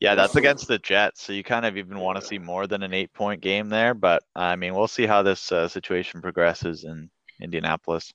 yeah, 0.00 0.14
that's 0.14 0.36
against 0.36 0.68
the 0.68 0.78
Jets, 0.78 1.22
so 1.22 1.32
you 1.32 1.42
kind 1.42 1.66
of 1.66 1.76
even 1.76 1.98
want 1.98 2.20
to 2.20 2.26
see 2.26 2.38
more 2.38 2.66
than 2.66 2.82
an 2.82 2.92
eight 2.92 3.12
point 3.12 3.40
game 3.40 3.68
there. 3.68 3.94
But 3.94 4.22
I 4.34 4.56
mean, 4.56 4.74
we'll 4.74 4.88
see 4.88 5.06
how 5.06 5.22
this 5.22 5.50
uh, 5.52 5.68
situation 5.68 6.20
progresses 6.20 6.84
in 6.84 7.10
Indianapolis. 7.40 8.12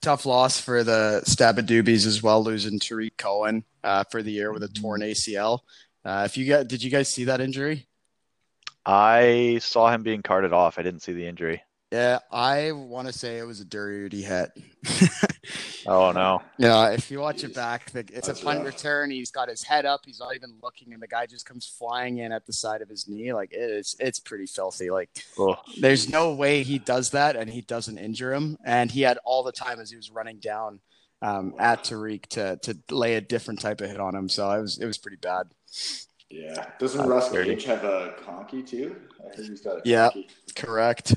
Tough 0.00 0.26
loss 0.26 0.60
for 0.60 0.84
the 0.84 1.22
Stabadoobies 1.24 2.06
as 2.06 2.22
well, 2.22 2.42
losing 2.42 2.78
Tarik 2.78 3.16
Cohen 3.16 3.64
uh, 3.82 4.04
for 4.10 4.22
the 4.22 4.30
year 4.30 4.52
with 4.52 4.62
a 4.62 4.68
torn 4.68 5.00
ACL. 5.00 5.60
Uh, 6.04 6.22
if 6.26 6.36
you 6.36 6.46
got, 6.46 6.68
did 6.68 6.82
you 6.82 6.90
guys 6.90 7.12
see 7.12 7.24
that 7.24 7.40
injury? 7.40 7.86
I 8.84 9.58
saw 9.60 9.90
him 9.90 10.02
being 10.02 10.22
carted 10.22 10.52
off. 10.52 10.78
I 10.78 10.82
didn't 10.82 11.02
see 11.02 11.12
the 11.12 11.26
injury. 11.26 11.62
Yeah, 11.90 12.18
I 12.30 12.72
want 12.72 13.06
to 13.08 13.14
say 13.14 13.38
it 13.38 13.46
was 13.46 13.60
a 13.60 13.64
dirty 13.64 14.20
hit. 14.20 14.50
oh 15.86 16.12
no! 16.12 16.42
Yeah, 16.58 16.90
if 16.90 17.10
you 17.10 17.18
watch 17.18 17.44
it 17.44 17.54
back, 17.54 17.90
it's 17.94 18.26
That's 18.26 18.42
a 18.42 18.44
punt 18.44 18.58
rough. 18.58 18.66
return. 18.66 19.10
He's 19.10 19.30
got 19.30 19.48
his 19.48 19.62
head 19.62 19.86
up. 19.86 20.02
He's 20.04 20.20
not 20.20 20.36
even 20.36 20.52
looking, 20.62 20.92
and 20.92 21.02
the 21.02 21.08
guy 21.08 21.24
just 21.24 21.46
comes 21.46 21.66
flying 21.66 22.18
in 22.18 22.30
at 22.30 22.44
the 22.44 22.52
side 22.52 22.82
of 22.82 22.90
his 22.90 23.08
knee. 23.08 23.32
Like 23.32 23.50
it's 23.52 23.96
it's 23.98 24.20
pretty 24.20 24.44
filthy. 24.44 24.90
Like 24.90 25.08
there's 25.80 26.10
no 26.10 26.34
way 26.34 26.62
he 26.62 26.78
does 26.78 27.10
that 27.12 27.36
and 27.36 27.48
he 27.48 27.62
doesn't 27.62 27.96
injure 27.96 28.34
him. 28.34 28.58
And 28.66 28.90
he 28.90 29.00
had 29.00 29.18
all 29.24 29.42
the 29.42 29.52
time 29.52 29.80
as 29.80 29.90
he 29.90 29.96
was 29.96 30.10
running 30.10 30.40
down 30.40 30.80
um, 31.22 31.54
at 31.58 31.84
Tarik 31.84 32.28
to 32.30 32.58
to 32.64 32.76
lay 32.90 33.14
a 33.14 33.22
different 33.22 33.60
type 33.60 33.80
of 33.80 33.88
hit 33.88 33.98
on 33.98 34.14
him. 34.14 34.28
So 34.28 34.50
it 34.50 34.60
was 34.60 34.78
it 34.78 34.86
was 34.86 34.98
pretty 34.98 35.16
bad. 35.16 35.46
Yeah. 36.30 36.66
Doesn't 36.78 37.08
Russ 37.08 37.30
Gage 37.30 37.64
have 37.64 37.84
a 37.84 38.14
conky 38.24 38.62
too? 38.62 38.96
I 39.26 39.34
think 39.34 39.48
he's 39.48 39.60
got 39.62 39.78
a 39.78 39.80
Yeah, 39.84 40.10
correct. 40.54 41.14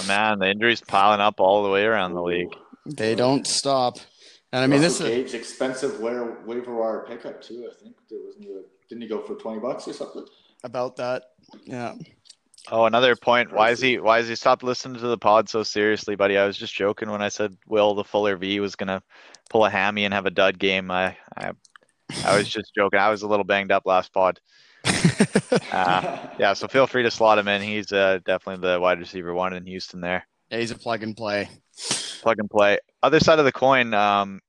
Oh, 0.00 0.06
man, 0.06 0.38
the 0.38 0.50
injuries 0.50 0.80
piling 0.80 1.20
up 1.20 1.40
all 1.40 1.62
the 1.62 1.70
way 1.70 1.84
around 1.84 2.14
the 2.14 2.22
league. 2.22 2.54
They 2.86 3.14
don't 3.14 3.46
stop. 3.46 3.98
And 4.52 4.62
I 4.62 4.66
mean, 4.66 4.80
Russell 4.80 5.08
this 5.08 5.26
is 5.28 5.34
expensive 5.34 6.00
waiver, 6.00 6.38
waiver 6.46 6.74
wire 6.74 7.04
pickup 7.06 7.42
too. 7.42 7.68
I 7.70 7.82
think 7.82 7.96
there 8.08 8.20
wasn't 8.24 8.46
a, 8.46 8.62
didn't 8.88 9.02
he 9.02 9.08
go 9.08 9.20
for 9.20 9.34
twenty 9.34 9.60
bucks 9.60 9.88
or 9.88 9.92
something? 9.92 10.24
About 10.64 10.96
that, 10.96 11.24
yeah. 11.64 11.94
Oh, 12.70 12.86
another 12.86 13.14
point. 13.14 13.52
Why 13.52 13.70
is 13.70 13.80
he? 13.80 13.98
Why 13.98 14.20
is 14.20 14.28
he 14.28 14.34
stopped 14.34 14.62
listening 14.62 15.00
to 15.00 15.06
the 15.06 15.18
pod 15.18 15.48
so 15.48 15.62
seriously, 15.62 16.16
buddy? 16.16 16.38
I 16.38 16.46
was 16.46 16.56
just 16.56 16.74
joking 16.74 17.10
when 17.10 17.22
I 17.22 17.28
said 17.28 17.56
Will 17.66 17.94
the 17.94 18.04
Fuller 18.04 18.36
V 18.36 18.60
was 18.60 18.76
gonna 18.76 19.02
pull 19.50 19.64
a 19.64 19.70
hammy 19.70 20.04
and 20.04 20.14
have 20.14 20.26
a 20.26 20.30
dud 20.30 20.58
game. 20.58 20.90
I, 20.90 21.16
I 21.36 21.50
I 22.24 22.36
was 22.36 22.48
just 22.48 22.74
joking. 22.74 22.98
I 22.98 23.10
was 23.10 23.22
a 23.22 23.28
little 23.28 23.44
banged 23.44 23.72
up 23.72 23.84
last 23.86 24.12
pod. 24.12 24.40
uh, 25.72 26.18
yeah, 26.38 26.52
so 26.52 26.68
feel 26.68 26.86
free 26.86 27.02
to 27.02 27.10
slot 27.10 27.38
him 27.38 27.48
in. 27.48 27.62
He's 27.62 27.92
uh, 27.92 28.20
definitely 28.24 28.68
the 28.68 28.80
wide 28.80 28.98
receiver 28.98 29.34
one 29.34 29.52
in 29.52 29.66
Houston 29.66 30.00
there. 30.00 30.26
Yeah, 30.50 30.58
he's 30.58 30.70
a 30.70 30.78
plug 30.78 31.02
and 31.02 31.16
play. 31.16 31.48
Plug 32.22 32.38
and 32.38 32.48
play. 32.48 32.78
Other 33.02 33.20
side 33.20 33.38
of 33.38 33.44
the 33.44 33.52
coin, 33.52 33.94
um, 33.94 34.40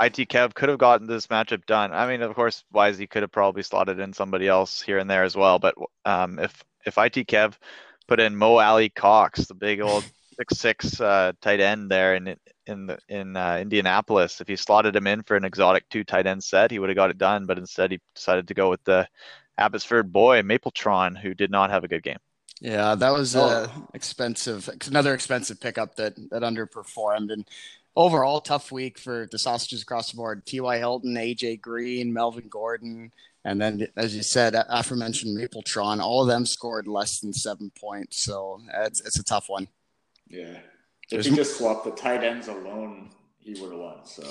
IT 0.00 0.28
Kev 0.28 0.54
could 0.54 0.68
have 0.68 0.78
gotten 0.78 1.06
this 1.06 1.26
matchup 1.26 1.66
done. 1.66 1.92
I 1.92 2.06
mean, 2.06 2.22
of 2.22 2.34
course, 2.34 2.62
Wisey 2.72 3.10
could 3.10 3.22
have 3.22 3.32
probably 3.32 3.62
slotted 3.62 3.98
in 3.98 4.12
somebody 4.12 4.46
else 4.46 4.80
here 4.80 4.98
and 4.98 5.10
there 5.10 5.24
as 5.24 5.36
well. 5.36 5.58
But 5.58 5.74
um, 6.04 6.38
if 6.38 6.62
if 6.86 6.96
IT 6.96 7.26
Kev 7.26 7.54
put 8.06 8.20
in 8.20 8.36
Mo 8.36 8.58
Alie-Cox, 8.58 9.46
the 9.46 9.54
big 9.54 9.80
old 9.80 10.04
six 10.38 10.58
six 10.58 11.00
uh, 11.00 11.32
tight 11.40 11.60
end 11.60 11.90
there, 11.90 12.14
and 12.14 12.36
in 12.68 12.86
the 12.86 12.98
in 13.08 13.36
uh, 13.36 13.58
Indianapolis. 13.60 14.40
If 14.40 14.48
he 14.48 14.56
slotted 14.56 14.94
him 14.94 15.06
in 15.06 15.22
for 15.22 15.36
an 15.36 15.44
exotic 15.44 15.88
two 15.90 16.04
tight 16.04 16.26
end 16.26 16.44
set, 16.44 16.70
he 16.70 16.78
would 16.78 16.90
have 16.90 16.96
got 16.96 17.10
it 17.10 17.18
done. 17.18 17.46
But 17.46 17.58
instead, 17.58 17.90
he 17.90 18.00
decided 18.14 18.48
to 18.48 18.54
go 18.54 18.70
with 18.70 18.84
the 18.84 19.08
Abbotsford 19.56 20.12
boy 20.12 20.42
Mapletron, 20.42 21.18
who 21.18 21.34
did 21.34 21.50
not 21.50 21.70
have 21.70 21.84
a 21.84 21.88
good 21.88 22.02
game. 22.02 22.18
Yeah, 22.60 22.94
that 22.96 23.12
was 23.12 23.36
oh. 23.36 23.70
expensive, 23.94 24.68
another 24.88 25.14
expensive 25.14 25.60
pickup 25.60 25.96
that 25.96 26.14
that 26.30 26.42
underperformed, 26.42 27.32
and 27.32 27.48
overall 27.96 28.40
tough 28.40 28.70
week 28.70 28.98
for 28.98 29.28
the 29.30 29.38
sausages 29.38 29.82
across 29.82 30.10
the 30.10 30.16
board. 30.16 30.44
T.Y. 30.46 30.78
Hilton, 30.78 31.16
A.J. 31.16 31.56
Green, 31.56 32.12
Melvin 32.12 32.48
Gordon, 32.48 33.12
and 33.44 33.60
then 33.60 33.86
as 33.96 34.14
you 34.14 34.22
said, 34.22 34.54
aforementioned 34.68 35.38
Mapletron. 35.38 36.00
All 36.00 36.22
of 36.22 36.28
them 36.28 36.46
scored 36.46 36.88
less 36.88 37.20
than 37.20 37.32
seven 37.32 37.70
points, 37.78 38.22
so 38.22 38.60
it's 38.74 39.00
it's 39.00 39.18
a 39.18 39.24
tough 39.24 39.48
one. 39.48 39.68
Yeah, 40.28 40.58
if 41.10 41.24
he 41.24 41.34
just 41.34 41.58
swapped 41.58 41.84
the 41.84 41.90
tight 41.92 42.22
ends 42.22 42.48
alone, 42.48 43.10
he 43.38 43.60
would 43.60 43.70
have 43.72 43.80
won. 43.80 44.04
So 44.04 44.24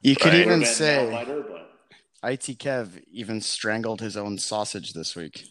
you 0.00 0.16
could 0.16 0.34
even 0.34 0.64
say 0.64 1.08
but... 1.10 2.30
IT 2.32 2.58
Kev 2.58 3.02
even 3.10 3.40
strangled 3.40 4.00
his 4.00 4.16
own 4.16 4.38
sausage 4.38 4.92
this 4.92 5.14
week. 5.14 5.44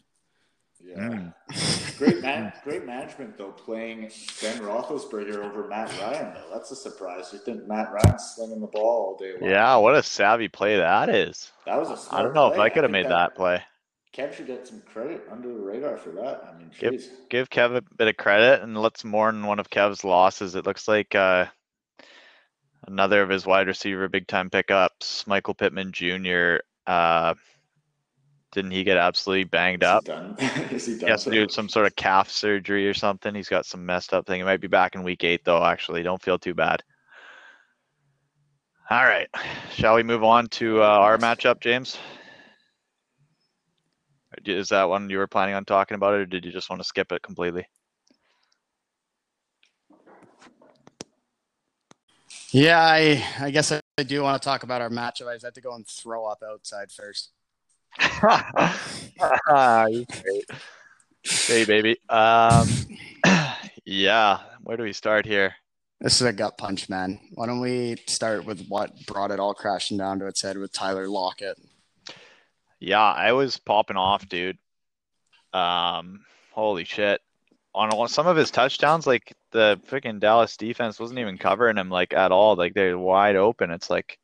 Yeah, 0.85 0.97
mm. 0.97 1.97
great 1.97 2.21
man, 2.21 2.51
great 2.63 2.85
management 2.85 3.37
though. 3.37 3.51
Playing 3.51 4.11
Ben 4.41 4.59
Roethlisberger 4.59 5.37
over 5.37 5.67
Matt 5.67 5.89
Ryan 5.99 6.33
though, 6.33 6.49
that's 6.53 6.71
a 6.71 6.75
surprise. 6.75 7.29
You 7.31 7.39
think 7.39 7.67
Matt 7.67 7.91
Ryan's 7.93 8.33
slinging 8.35 8.59
the 8.59 8.67
ball 8.67 8.83
all 8.83 9.17
day 9.17 9.33
long? 9.39 9.49
Yeah, 9.49 9.75
what 9.77 9.95
a 9.95 10.03
savvy 10.03 10.49
play 10.49 10.75
that 10.75 11.09
is. 11.09 11.51
That 11.65 11.79
was 11.79 11.89
a. 11.89 12.15
I 12.15 12.21
don't 12.21 12.33
know 12.33 12.49
play. 12.49 12.57
if 12.57 12.61
I 12.61 12.69
could 12.69 12.83
have 12.83 12.91
made 12.91 13.05
that, 13.05 13.09
that 13.09 13.35
play. 13.35 13.61
Kev 14.13 14.33
should 14.33 14.47
get 14.47 14.67
some 14.67 14.81
credit 14.81 15.27
under 15.31 15.47
the 15.47 15.59
radar 15.59 15.97
for 15.97 16.11
that. 16.11 16.47
I 16.47 16.57
mean, 16.57 16.69
give, 16.79 17.03
give 17.29 17.49
Kev 17.49 17.75
a 17.75 17.81
bit 17.81 18.07
of 18.07 18.15
credit 18.15 18.61
and 18.61 18.77
let's 18.77 19.03
mourn 19.03 19.45
one 19.45 19.59
of 19.59 19.71
Kev's 19.71 20.03
losses. 20.03 20.53
It 20.53 20.67
looks 20.67 20.87
like 20.87 21.15
uh, 21.15 21.47
another 22.87 23.23
of 23.23 23.29
his 23.29 23.45
wide 23.45 23.67
receiver 23.67 24.07
big 24.07 24.27
time 24.27 24.51
pickups, 24.51 25.25
Michael 25.25 25.55
Pittman 25.55 25.91
Jr. 25.91 26.57
Uh, 26.85 27.33
didn't 28.51 28.71
he 28.71 28.83
get 28.83 28.97
absolutely 28.97 29.45
banged 29.45 29.81
Is 29.81 29.89
up? 29.89 30.03
He 30.03 30.11
done? 30.13 30.35
Is 30.71 30.85
he 30.85 30.97
done? 30.99 31.17
To 31.17 31.31
do 31.31 31.49
some 31.49 31.67
sort 31.67 31.87
of 31.87 31.95
calf 31.95 32.29
surgery 32.29 32.87
or 32.87 32.93
something. 32.93 33.33
He's 33.33 33.49
got 33.49 33.65
some 33.65 33.83
messed 33.83 34.13
up 34.13 34.27
thing. 34.27 34.41
He 34.41 34.43
might 34.43 34.61
be 34.61 34.67
back 34.67 34.93
in 34.93 35.01
week 35.01 35.23
eight 35.23 35.43
though. 35.43 35.63
Actually, 35.63 36.03
don't 36.03 36.21
feel 36.21 36.37
too 36.37 36.53
bad. 36.53 36.83
All 38.91 39.03
right, 39.03 39.29
shall 39.71 39.95
we 39.95 40.03
move 40.03 40.23
on 40.23 40.47
to 40.49 40.83
uh, 40.83 40.85
our 40.85 41.17
matchup, 41.17 41.61
James? 41.61 41.97
Is 44.45 44.69
that 44.69 44.89
one 44.89 45.09
you 45.09 45.17
were 45.17 45.27
planning 45.27 45.55
on 45.55 45.65
talking 45.65 45.95
about 45.95 46.13
it, 46.15 46.21
or 46.21 46.25
did 46.25 46.45
you 46.45 46.51
just 46.51 46.69
want 46.69 46.81
to 46.81 46.87
skip 46.87 47.11
it 47.11 47.21
completely? 47.21 47.65
Yeah, 52.51 52.79
I 52.79 53.25
I 53.39 53.51
guess 53.51 53.71
I 53.71 53.81
do 54.03 54.21
want 54.21 54.41
to 54.41 54.45
talk 54.45 54.63
about 54.63 54.81
our 54.81 54.89
matchup. 54.89 55.27
I 55.27 55.33
just 55.33 55.45
have 55.45 55.53
to 55.53 55.61
go 55.61 55.73
and 55.73 55.87
throw 55.87 56.25
up 56.25 56.43
outside 56.47 56.91
first. 56.91 57.31
hey, 61.47 61.65
baby. 61.65 61.97
Um, 62.09 62.67
yeah, 63.85 64.41
where 64.61 64.77
do 64.77 64.83
we 64.83 64.93
start 64.93 65.25
here? 65.25 65.55
This 65.99 66.19
is 66.19 66.27
a 66.27 66.33
gut 66.33 66.57
punch, 66.57 66.89
man. 66.89 67.19
Why 67.33 67.45
don't 67.45 67.61
we 67.61 67.95
start 68.07 68.45
with 68.45 68.67
what 68.67 69.05
brought 69.05 69.31
it 69.31 69.39
all 69.39 69.53
crashing 69.53 69.97
down 69.97 70.19
to 70.19 70.27
its 70.27 70.41
head 70.41 70.57
with 70.57 70.73
Tyler 70.73 71.07
Lockett? 71.07 71.57
Yeah, 72.83 73.01
I 73.01 73.31
was 73.31 73.57
popping 73.57 73.97
off, 73.97 74.27
dude. 74.27 74.57
Um, 75.53 76.25
holy 76.51 76.83
shit. 76.83 77.21
On 77.73 78.07
some 78.07 78.27
of 78.27 78.37
his 78.37 78.51
touchdowns, 78.51 79.07
like 79.07 79.33
the 79.51 79.79
freaking 79.89 80.19
Dallas 80.19 80.57
defense 80.57 80.99
wasn't 80.99 81.19
even 81.19 81.37
covering 81.37 81.77
him 81.77 81.89
like 81.89 82.13
at 82.13 82.31
all. 82.31 82.55
Like 82.55 82.73
they're 82.73 82.97
wide 82.97 83.35
open. 83.35 83.71
It's 83.71 83.89
like, 83.89 84.19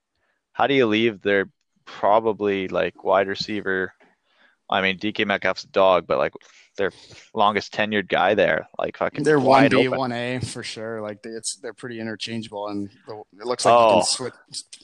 how 0.53 0.67
do 0.67 0.73
you 0.73 0.85
leave 0.85 1.21
their 1.21 1.49
probably 1.85 2.67
like 2.67 3.03
wide 3.03 3.27
receiver 3.27 3.93
I 4.69 4.81
mean, 4.81 4.99
DK 4.99 5.25
Metcalf's 5.25 5.63
a 5.63 5.67
dog, 5.67 6.05
but 6.05 6.19
like 6.19 6.33
their 6.77 6.91
longest 7.33 7.73
tenured 7.73 8.07
guy 8.07 8.33
there, 8.33 8.67
like 8.77 8.97
fucking. 8.97 9.23
They're 9.23 9.39
one 9.39 9.69
B, 9.69 9.87
one 9.87 10.11
A 10.11 10.39
for 10.39 10.63
sure. 10.63 11.01
Like 11.01 11.21
they, 11.21 11.29
it's 11.31 11.55
they're 11.57 11.73
pretty 11.73 11.99
interchangeable, 11.99 12.67
and 12.67 12.89
the, 13.07 13.21
it 13.39 13.45
looks 13.45 13.65
like 13.65 13.73
you 13.73 13.77
Oh. 13.85 13.93
can 13.95 14.03
switch 14.05 14.33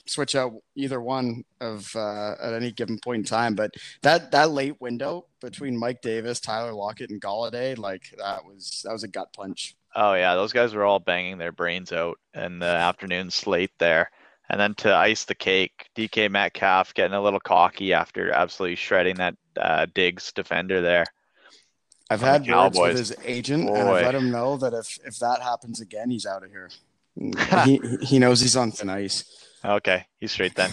switch 0.06 0.34
out 0.34 0.52
either 0.74 1.00
one 1.00 1.44
of 1.60 1.94
uh, 1.96 2.34
at 2.42 2.52
any 2.54 2.70
given 2.72 2.98
point 3.02 3.18
in 3.20 3.24
time. 3.24 3.54
But 3.54 3.72
that 4.02 4.30
that 4.32 4.50
late 4.50 4.80
window 4.80 5.26
between 5.40 5.76
Mike 5.78 6.00
Davis, 6.02 6.40
Tyler 6.40 6.72
Lockett, 6.72 7.10
and 7.10 7.20
Golladay, 7.20 7.76
like 7.78 8.14
that 8.18 8.44
was 8.44 8.82
that 8.84 8.92
was 8.92 9.02
a 9.04 9.08
gut 9.08 9.32
punch. 9.34 9.76
Oh 9.94 10.14
yeah, 10.14 10.34
those 10.34 10.52
guys 10.52 10.74
were 10.74 10.84
all 10.84 10.98
banging 10.98 11.38
their 11.38 11.52
brains 11.52 11.92
out 11.92 12.18
in 12.34 12.58
the 12.58 12.66
afternoon 12.66 13.30
slate 13.30 13.72
there. 13.78 14.10
And 14.48 14.60
then 14.60 14.74
to 14.76 14.94
ice 14.94 15.24
the 15.24 15.34
cake, 15.34 15.88
DK 15.96 16.30
Metcalf 16.30 16.94
getting 16.94 17.14
a 17.16 17.20
little 17.20 17.40
cocky 17.40 17.92
after 17.92 18.30
absolutely 18.30 18.76
shredding 18.76 19.16
that 19.16 19.34
uh, 19.60 19.86
Diggs 19.92 20.30
defender 20.32 20.80
there. 20.80 21.04
I've 22.08 22.20
had 22.20 22.42
words 22.42 22.48
Cowboys. 22.48 22.88
with 22.88 22.98
his 22.98 23.16
agent, 23.24 23.68
and 23.68 23.78
I've 23.78 24.04
let 24.04 24.14
him 24.14 24.30
know 24.30 24.56
that 24.58 24.72
if 24.72 24.98
if 25.04 25.18
that 25.18 25.42
happens 25.42 25.80
again, 25.80 26.10
he's 26.10 26.26
out 26.26 26.44
of 26.44 26.50
here. 26.50 26.70
he 27.64 27.80
he 28.02 28.18
knows 28.18 28.40
he's 28.40 28.56
on 28.56 28.70
thin 28.70 28.90
ice. 28.90 29.24
Okay, 29.64 30.06
he's 30.20 30.32
straight 30.32 30.54
then. 30.54 30.70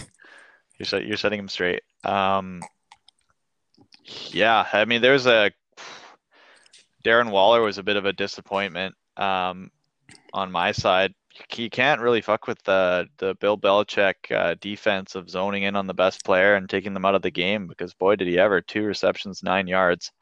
You're 0.78 0.86
set, 0.86 1.06
you're 1.06 1.16
setting 1.16 1.38
him 1.38 1.48
straight. 1.48 1.82
Um, 2.04 2.62
yeah, 4.30 4.66
I 4.72 4.84
mean, 4.84 5.02
there's 5.02 5.26
a 5.26 5.50
Darren 7.04 7.30
Waller 7.30 7.62
was 7.62 7.78
a 7.78 7.82
bit 7.82 7.96
of 7.96 8.06
a 8.06 8.12
disappointment 8.12 8.94
um, 9.16 9.70
on 10.32 10.52
my 10.52 10.72
side. 10.72 11.14
He 11.48 11.68
can't 11.68 12.00
really 12.00 12.20
fuck 12.20 12.46
with 12.46 12.62
the 12.62 13.08
the 13.18 13.34
Bill 13.40 13.58
Belichick 13.58 14.14
uh, 14.30 14.54
defense 14.60 15.16
of 15.16 15.28
zoning 15.28 15.64
in 15.64 15.74
on 15.74 15.88
the 15.88 15.94
best 15.94 16.24
player 16.24 16.54
and 16.54 16.68
taking 16.68 16.94
them 16.94 17.04
out 17.04 17.16
of 17.16 17.22
the 17.22 17.30
game 17.30 17.66
because 17.66 17.92
boy 17.94 18.14
did 18.14 18.28
he 18.28 18.38
ever 18.38 18.60
two 18.60 18.84
receptions 18.84 19.42
nine 19.42 19.66
yards. 19.66 20.12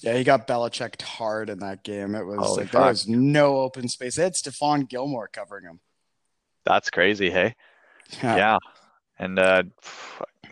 Yeah, 0.00 0.16
he 0.16 0.24
got 0.24 0.46
Belichicked 0.46 1.02
hard 1.02 1.50
in 1.50 1.58
that 1.60 1.82
game. 1.82 2.14
It 2.14 2.24
was 2.24 2.38
Holy 2.38 2.62
like 2.62 2.70
there 2.70 2.82
was 2.82 3.08
no 3.08 3.58
open 3.58 3.88
space. 3.88 4.16
They 4.16 4.22
had 4.22 4.34
Stephon 4.34 4.88
Gilmore 4.88 5.28
covering 5.28 5.64
him. 5.64 5.80
That's 6.64 6.90
crazy, 6.90 7.30
hey. 7.30 7.54
yeah 8.22 8.58
and 9.18 9.38
uh 9.38 9.62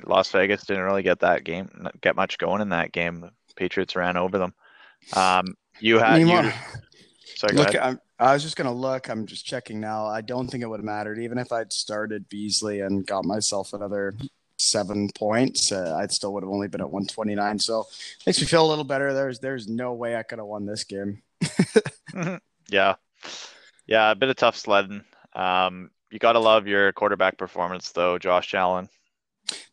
las 0.05 0.31
vegas 0.31 0.65
didn't 0.65 0.83
really 0.83 1.03
get 1.03 1.21
that 1.21 1.45
game 1.45 1.89
get 2.03 2.17
much 2.17 2.37
going 2.39 2.61
in 2.61 2.69
that 2.69 2.93
game 2.93 3.21
the 3.21 3.31
patriots 3.55 3.97
ran 3.97 4.17
over 4.17 4.39
them 4.39 4.55
um 5.15 5.47
you 5.81 5.99
had 5.99 6.21
you 6.21 6.27
sorry 7.37 7.57
look. 7.57 7.75
I'm, 7.81 8.01
I 8.19 8.33
was 8.33 8.43
just 8.43 8.57
gonna 8.57 8.73
look. 8.73 9.11
I'm 9.11 9.27
just 9.27 9.45
checking 9.45 9.79
now. 9.79 10.07
I 10.07 10.23
don't 10.23 10.49
think 10.49 10.63
it 10.63 10.67
would 10.67 10.81
have 10.81 10.85
mattered, 10.87 11.19
even 11.19 11.37
if 11.37 11.53
I'd 11.53 11.71
started 11.73 12.29
Beasley 12.31 12.81
and 12.81 13.07
got 13.07 13.27
myself 13.27 13.75
another 13.75 14.15
seven 14.59 15.11
points. 15.15 15.73
Uh, 15.73 15.97
I 15.99 16.07
still 16.07 16.33
would 16.35 16.43
have 16.43 16.51
only 16.51 16.69
been 16.69 16.81
at 16.81 16.91
129. 16.91 17.59
So 17.59 17.87
makes 18.27 18.41
me 18.41 18.47
feel 18.47 18.65
a 18.65 18.69
little 18.69 18.85
better. 18.85 19.13
There's 19.13 19.39
there's 19.39 19.69
no 19.69 19.93
way 19.93 20.17
I 20.17 20.23
could 20.23 20.39
have 20.39 20.47
won 20.47 20.67
this 20.67 20.85
game. 20.85 21.23
yeah 22.69 22.95
yeah 23.87 24.11
a 24.11 24.15
bit 24.15 24.29
of 24.29 24.37
tough 24.37 24.57
sledding 24.57 25.05
um 25.35 25.91
you 26.11 26.19
gotta 26.19 26.39
love 26.39 26.67
your 26.67 26.93
quarterback 26.93 27.37
performance 27.37 27.93
though 27.93 28.19
josh 28.19 28.55
allen 28.55 28.89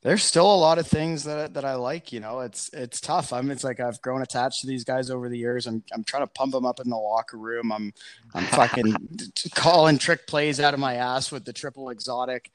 There's 0.01 0.23
still 0.23 0.53
a 0.53 0.55
lot 0.55 0.77
of 0.77 0.87
things 0.87 1.23
that 1.23 1.55
that 1.55 1.65
I 1.65 1.73
like. 1.75 2.11
You 2.13 2.19
know, 2.19 2.41
it's 2.41 2.69
it's 2.73 3.01
tough. 3.01 3.33
I'm 3.33 3.49
it's 3.49 3.63
like 3.63 3.79
I've 3.79 3.99
grown 4.03 4.21
attached 4.21 4.61
to 4.61 4.67
these 4.67 4.83
guys 4.83 5.09
over 5.09 5.29
the 5.29 5.37
years. 5.37 5.65
I'm 5.65 5.83
I'm 5.91 6.03
trying 6.03 6.21
to 6.21 6.27
pump 6.27 6.51
them 6.51 6.65
up 6.65 6.79
in 6.79 6.91
the 6.91 6.95
locker 6.95 7.37
room. 7.37 7.71
I'm 7.71 7.91
I'm 8.35 8.45
fucking 8.45 8.93
calling 9.55 9.97
trick 9.97 10.27
plays 10.27 10.59
out 10.59 10.75
of 10.75 10.79
my 10.79 10.95
ass 10.95 11.31
with 11.31 11.43
the 11.45 11.53
triple 11.53 11.89
exotic 11.89 12.51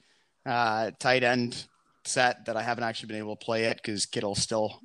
uh, 0.47 0.93
tight 1.01 1.25
end 1.25 1.67
set 2.09 2.47
that 2.47 2.57
I 2.57 2.63
haven't 2.63 2.85
actually 2.85 3.09
been 3.09 3.19
able 3.19 3.37
to 3.37 3.45
play 3.45 3.65
it 3.65 3.77
because 3.77 4.07
Kittle 4.07 4.35
still 4.35 4.81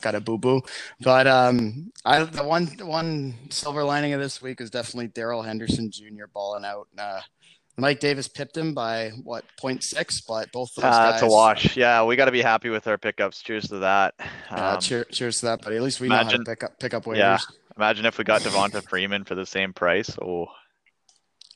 got 0.00 0.14
a 0.14 0.20
boo 0.20 0.38
boo. 0.38 0.62
But 1.00 1.26
um, 1.26 1.90
I 2.04 2.24
the 2.24 2.44
one 2.44 2.66
one 2.82 3.34
silver 3.50 3.82
lining 3.84 4.12
of 4.12 4.20
this 4.20 4.40
week 4.42 4.60
is 4.60 4.70
definitely 4.70 5.08
Darrell 5.08 5.42
Henderson 5.42 5.90
Jr. 5.90 6.26
balling 6.32 6.64
out. 6.64 6.88
Uh, 6.98 7.20
Mike 7.78 8.00
Davis 8.00 8.26
pipped 8.26 8.56
him 8.56 8.72
by 8.72 9.10
what 9.22 9.44
0.6, 9.62 10.22
but 10.26 10.50
both 10.50 10.74
those 10.74 10.84
uh, 10.84 10.88
guys. 10.90 11.10
that's 11.20 11.22
a 11.22 11.26
wash 11.26 11.76
yeah 11.76 12.02
we 12.02 12.16
gotta 12.16 12.32
be 12.32 12.40
happy 12.40 12.70
with 12.70 12.86
our 12.86 12.96
pickups 12.96 13.42
cheers 13.42 13.68
to 13.68 13.78
that 13.80 14.14
um, 14.50 14.80
cheer, 14.80 15.04
cheers 15.04 15.40
to 15.40 15.46
that, 15.46 15.60
buddy. 15.60 15.76
At 15.76 15.82
least 15.82 16.00
we 16.00 16.08
know 16.08 16.14
how 16.14 16.22
imagine- 16.22 16.44
to 16.44 16.50
pick 16.50 16.64
up 16.64 16.78
pick 16.80 16.94
up 16.94 17.04
waivers. 17.04 17.18
yeah 17.18 17.38
imagine 17.76 18.06
if 18.06 18.16
we 18.16 18.24
got 18.24 18.40
devonta 18.40 18.82
freeman 18.88 19.24
for 19.24 19.34
the 19.34 19.44
same 19.44 19.74
price 19.74 20.16
oh 20.22 20.46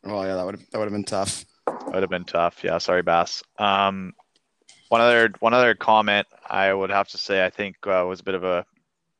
Oh 0.04 0.22
yeah, 0.22 0.36
that 0.36 0.46
would 0.46 0.58
that 0.72 0.78
would 0.78 0.84
have 0.84 0.92
been 0.92 1.04
tough. 1.04 1.44
That 1.66 1.92
would 1.92 2.02
have 2.02 2.10
been 2.10 2.24
tough. 2.24 2.64
Yeah, 2.64 2.78
sorry, 2.78 3.02
Bass. 3.02 3.42
Um, 3.58 4.14
one 4.90 5.00
other 5.00 5.32
one 5.38 5.54
other 5.54 5.74
comment 5.74 6.26
I 6.48 6.72
would 6.74 6.90
have 6.90 7.08
to 7.08 7.18
say 7.18 7.44
I 7.44 7.48
think 7.48 7.76
uh, 7.86 8.04
was 8.06 8.20
a 8.20 8.24
bit 8.24 8.34
of 8.34 8.44
a 8.44 8.66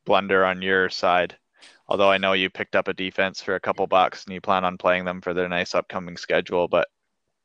blunder 0.05 0.45
on 0.45 0.61
your 0.61 0.89
side. 0.89 1.35
Although 1.87 2.11
I 2.11 2.17
know 2.17 2.33
you 2.33 2.49
picked 2.49 2.75
up 2.75 2.87
a 2.87 2.93
defense 2.93 3.41
for 3.41 3.55
a 3.55 3.59
couple 3.59 3.87
bucks 3.87 4.25
and 4.25 4.33
you 4.33 4.41
plan 4.41 4.65
on 4.65 4.77
playing 4.77 5.05
them 5.05 5.21
for 5.21 5.33
their 5.33 5.49
nice 5.49 5.73
upcoming 5.73 6.17
schedule, 6.17 6.67
but 6.67 6.87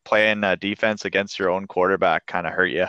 playing 0.05 0.43
defense 0.61 1.05
against 1.05 1.39
your 1.39 1.51
own 1.51 1.67
quarterback 1.67 2.27
kind 2.27 2.47
of 2.47 2.53
hurt 2.53 2.67
you. 2.71 2.87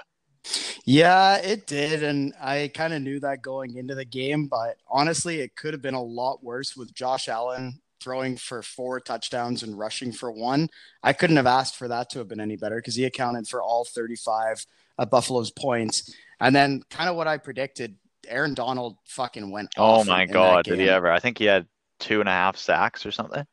Yeah, 0.86 1.38
it 1.38 1.67
did, 1.67 2.04
and 2.04 2.34
I 2.41 2.71
kind 2.73 2.93
of 2.93 3.02
knew 3.02 3.19
that 3.19 3.41
going 3.41 3.76
into 3.76 3.95
the 3.95 4.06
game. 4.06 4.47
But 4.47 4.78
honestly, 4.88 5.41
it 5.41 5.56
could 5.56 5.73
have 5.73 5.82
been 5.82 5.93
a 5.93 6.02
lot 6.02 6.43
worse 6.43 6.76
with 6.76 6.93
Josh 6.93 7.28
Allen 7.28 7.82
throwing 8.00 8.38
for 8.38 8.62
four 8.63 9.00
touchdowns 9.00 9.63
and 9.63 9.78
rushing 9.78 10.12
for 10.12 10.32
one. 10.32 10.69
I 11.04 11.13
couldn't 11.13 11.38
have 11.38 11.47
asked 11.47 11.76
for 11.76 11.88
that 11.88 12.10
to 12.12 12.19
have 12.19 12.28
been 12.28 12.39
any 12.39 12.56
better 12.56 12.78
because 12.78 12.95
he 12.95 13.04
accounted 13.04 13.47
for 13.47 13.62
all 13.62 13.84
35 13.84 14.65
of 14.98 15.10
Buffalo's 15.10 15.52
points. 15.52 16.14
And 16.40 16.56
then, 16.56 16.84
kind 16.90 17.10
of 17.10 17.16
what 17.16 17.28
I 17.28 17.38
predicted, 17.38 17.96
Aaron 18.28 18.54
Donald 18.54 18.98
fucking 19.08 19.50
went. 19.52 19.70
Oh 19.78 20.02
in- 20.02 20.08
my 20.08 20.24
in 20.24 20.32
god, 20.32 20.66
did 20.66 20.80
he 20.80 20.90
ever? 20.90 21.12
I 21.12 21.20
think 21.20 21.38
he 21.38 21.46
had 21.46 21.66
two 22.00 22.20
and 22.20 22.30
a 22.30 22.32
half 22.32 22.58
sacks 22.58 23.06
or 23.06 23.12
something. 23.12 23.46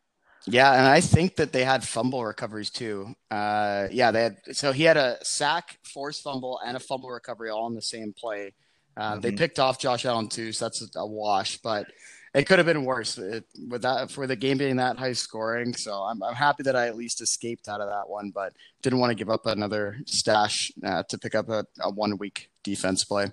Yeah, 0.46 0.72
and 0.74 0.86
I 0.86 1.00
think 1.00 1.36
that 1.36 1.52
they 1.52 1.64
had 1.64 1.82
fumble 1.82 2.22
recoveries 2.22 2.68
too. 2.68 3.14
Uh, 3.30 3.86
yeah, 3.90 4.10
they 4.10 4.22
had. 4.24 4.36
So 4.52 4.72
he 4.72 4.82
had 4.82 4.98
a 4.98 5.16
sack, 5.24 5.78
forced 5.82 6.22
fumble, 6.22 6.60
and 6.66 6.76
a 6.76 6.80
fumble 6.80 7.08
recovery 7.10 7.48
all 7.48 7.66
in 7.68 7.74
the 7.74 7.80
same 7.82 8.12
play. 8.12 8.52
Uh, 8.96 9.16
They 9.16 9.32
Mhm. 9.32 9.38
picked 9.38 9.58
off 9.58 9.78
Josh 9.78 10.04
Allen 10.04 10.28
too, 10.28 10.52
so 10.52 10.66
that's 10.66 10.86
a 10.96 11.06
wash. 11.06 11.56
But 11.58 11.86
it 12.34 12.46
could 12.46 12.58
have 12.58 12.66
been 12.66 12.84
worse 12.84 13.16
it, 13.16 13.44
with 13.68 13.82
that 13.82 14.10
for 14.10 14.26
the 14.26 14.34
game 14.34 14.58
being 14.58 14.76
that 14.76 14.98
high 14.98 15.12
scoring. 15.12 15.72
So 15.74 15.94
I'm 16.02 16.22
I'm 16.22 16.34
happy 16.34 16.64
that 16.64 16.74
I 16.74 16.88
at 16.88 16.96
least 16.96 17.20
escaped 17.20 17.68
out 17.68 17.80
of 17.80 17.88
that 17.88 18.08
one, 18.08 18.30
but 18.30 18.52
didn't 18.82 18.98
want 18.98 19.10
to 19.10 19.14
give 19.14 19.30
up 19.30 19.46
another 19.46 19.98
stash 20.06 20.72
uh, 20.84 21.04
to 21.04 21.18
pick 21.18 21.34
up 21.34 21.48
a, 21.48 21.64
a 21.80 21.90
one 21.90 22.18
week 22.18 22.50
defense 22.64 23.04
play. 23.04 23.32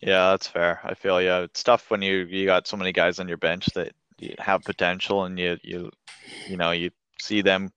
Yeah, 0.00 0.30
that's 0.30 0.46
fair. 0.46 0.80
I 0.84 0.94
feel 0.94 1.20
yeah. 1.22 1.40
It's 1.40 1.62
tough 1.62 1.90
when 1.90 2.02
you 2.02 2.26
you 2.28 2.44
got 2.44 2.66
so 2.66 2.76
many 2.76 2.92
guys 2.92 3.18
on 3.18 3.28
your 3.28 3.38
bench 3.38 3.66
that 3.74 3.92
you 4.18 4.34
have 4.38 4.62
potential 4.62 5.24
and 5.24 5.38
you 5.38 5.56
you 5.62 5.90
you 6.46 6.58
know 6.58 6.72
you 6.72 6.90
see 7.20 7.40
them 7.40 7.70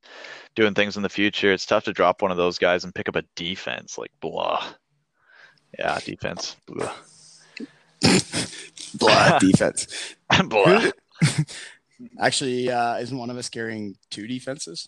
doing 0.55 0.73
things 0.73 0.97
in 0.97 1.03
the 1.03 1.09
future. 1.09 1.53
It's 1.53 1.65
tough 1.65 1.85
to 1.85 1.93
drop 1.93 2.21
one 2.21 2.31
of 2.31 2.37
those 2.37 2.57
guys 2.57 2.83
and 2.83 2.93
pick 2.93 3.07
up 3.07 3.15
a 3.15 3.23
defense 3.35 3.97
like 3.97 4.11
blah. 4.19 4.67
Yeah, 5.79 5.99
defense. 5.99 6.57
Blah. 6.65 6.93
Blah, 8.97 9.39
defense. 9.39 10.15
blah. 10.45 10.89
Actually, 12.19 12.69
uh, 12.69 12.97
isn't 12.97 13.17
one 13.17 13.29
of 13.29 13.37
us 13.37 13.49
carrying 13.49 13.97
two 14.11 14.27
defenses? 14.27 14.87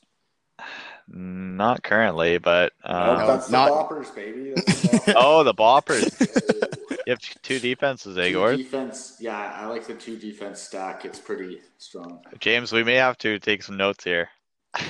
Not 1.08 1.82
currently, 1.84 2.38
but 2.38 2.74
Nope, 2.86 2.94
uh, 2.96 3.16
No, 3.22 3.28
that's 3.28 3.48
the 3.48 3.52
not- 3.54 3.72
boppers, 3.90 4.14
baby. 4.14 4.54
That's 4.56 4.82
the 4.84 4.88
boppers. 4.90 5.14
oh, 5.18 5.44
the 5.44 5.54
boppers. 5.54 6.98
You 7.08 7.14
have 7.14 7.20
two 7.42 7.58
defenses, 7.60 8.16
Two 8.16 8.22
Agor. 8.22 8.58
defense, 8.58 9.18
yeah, 9.20 9.56
I 9.58 9.66
like 9.66 9.88
the 9.88 9.96
two 9.96 10.18
defense 10.18 10.60
stack. 10.62 11.06
It's 11.06 11.18
pretty 11.18 11.62
strong. 11.80 12.20
James, 12.40 12.72
we 12.72 12.84
may 12.84 12.96
have 12.96 13.18
to 13.20 13.40
take 13.40 13.64
some 13.64 13.78
notes 13.78 14.04
here. 14.04 14.30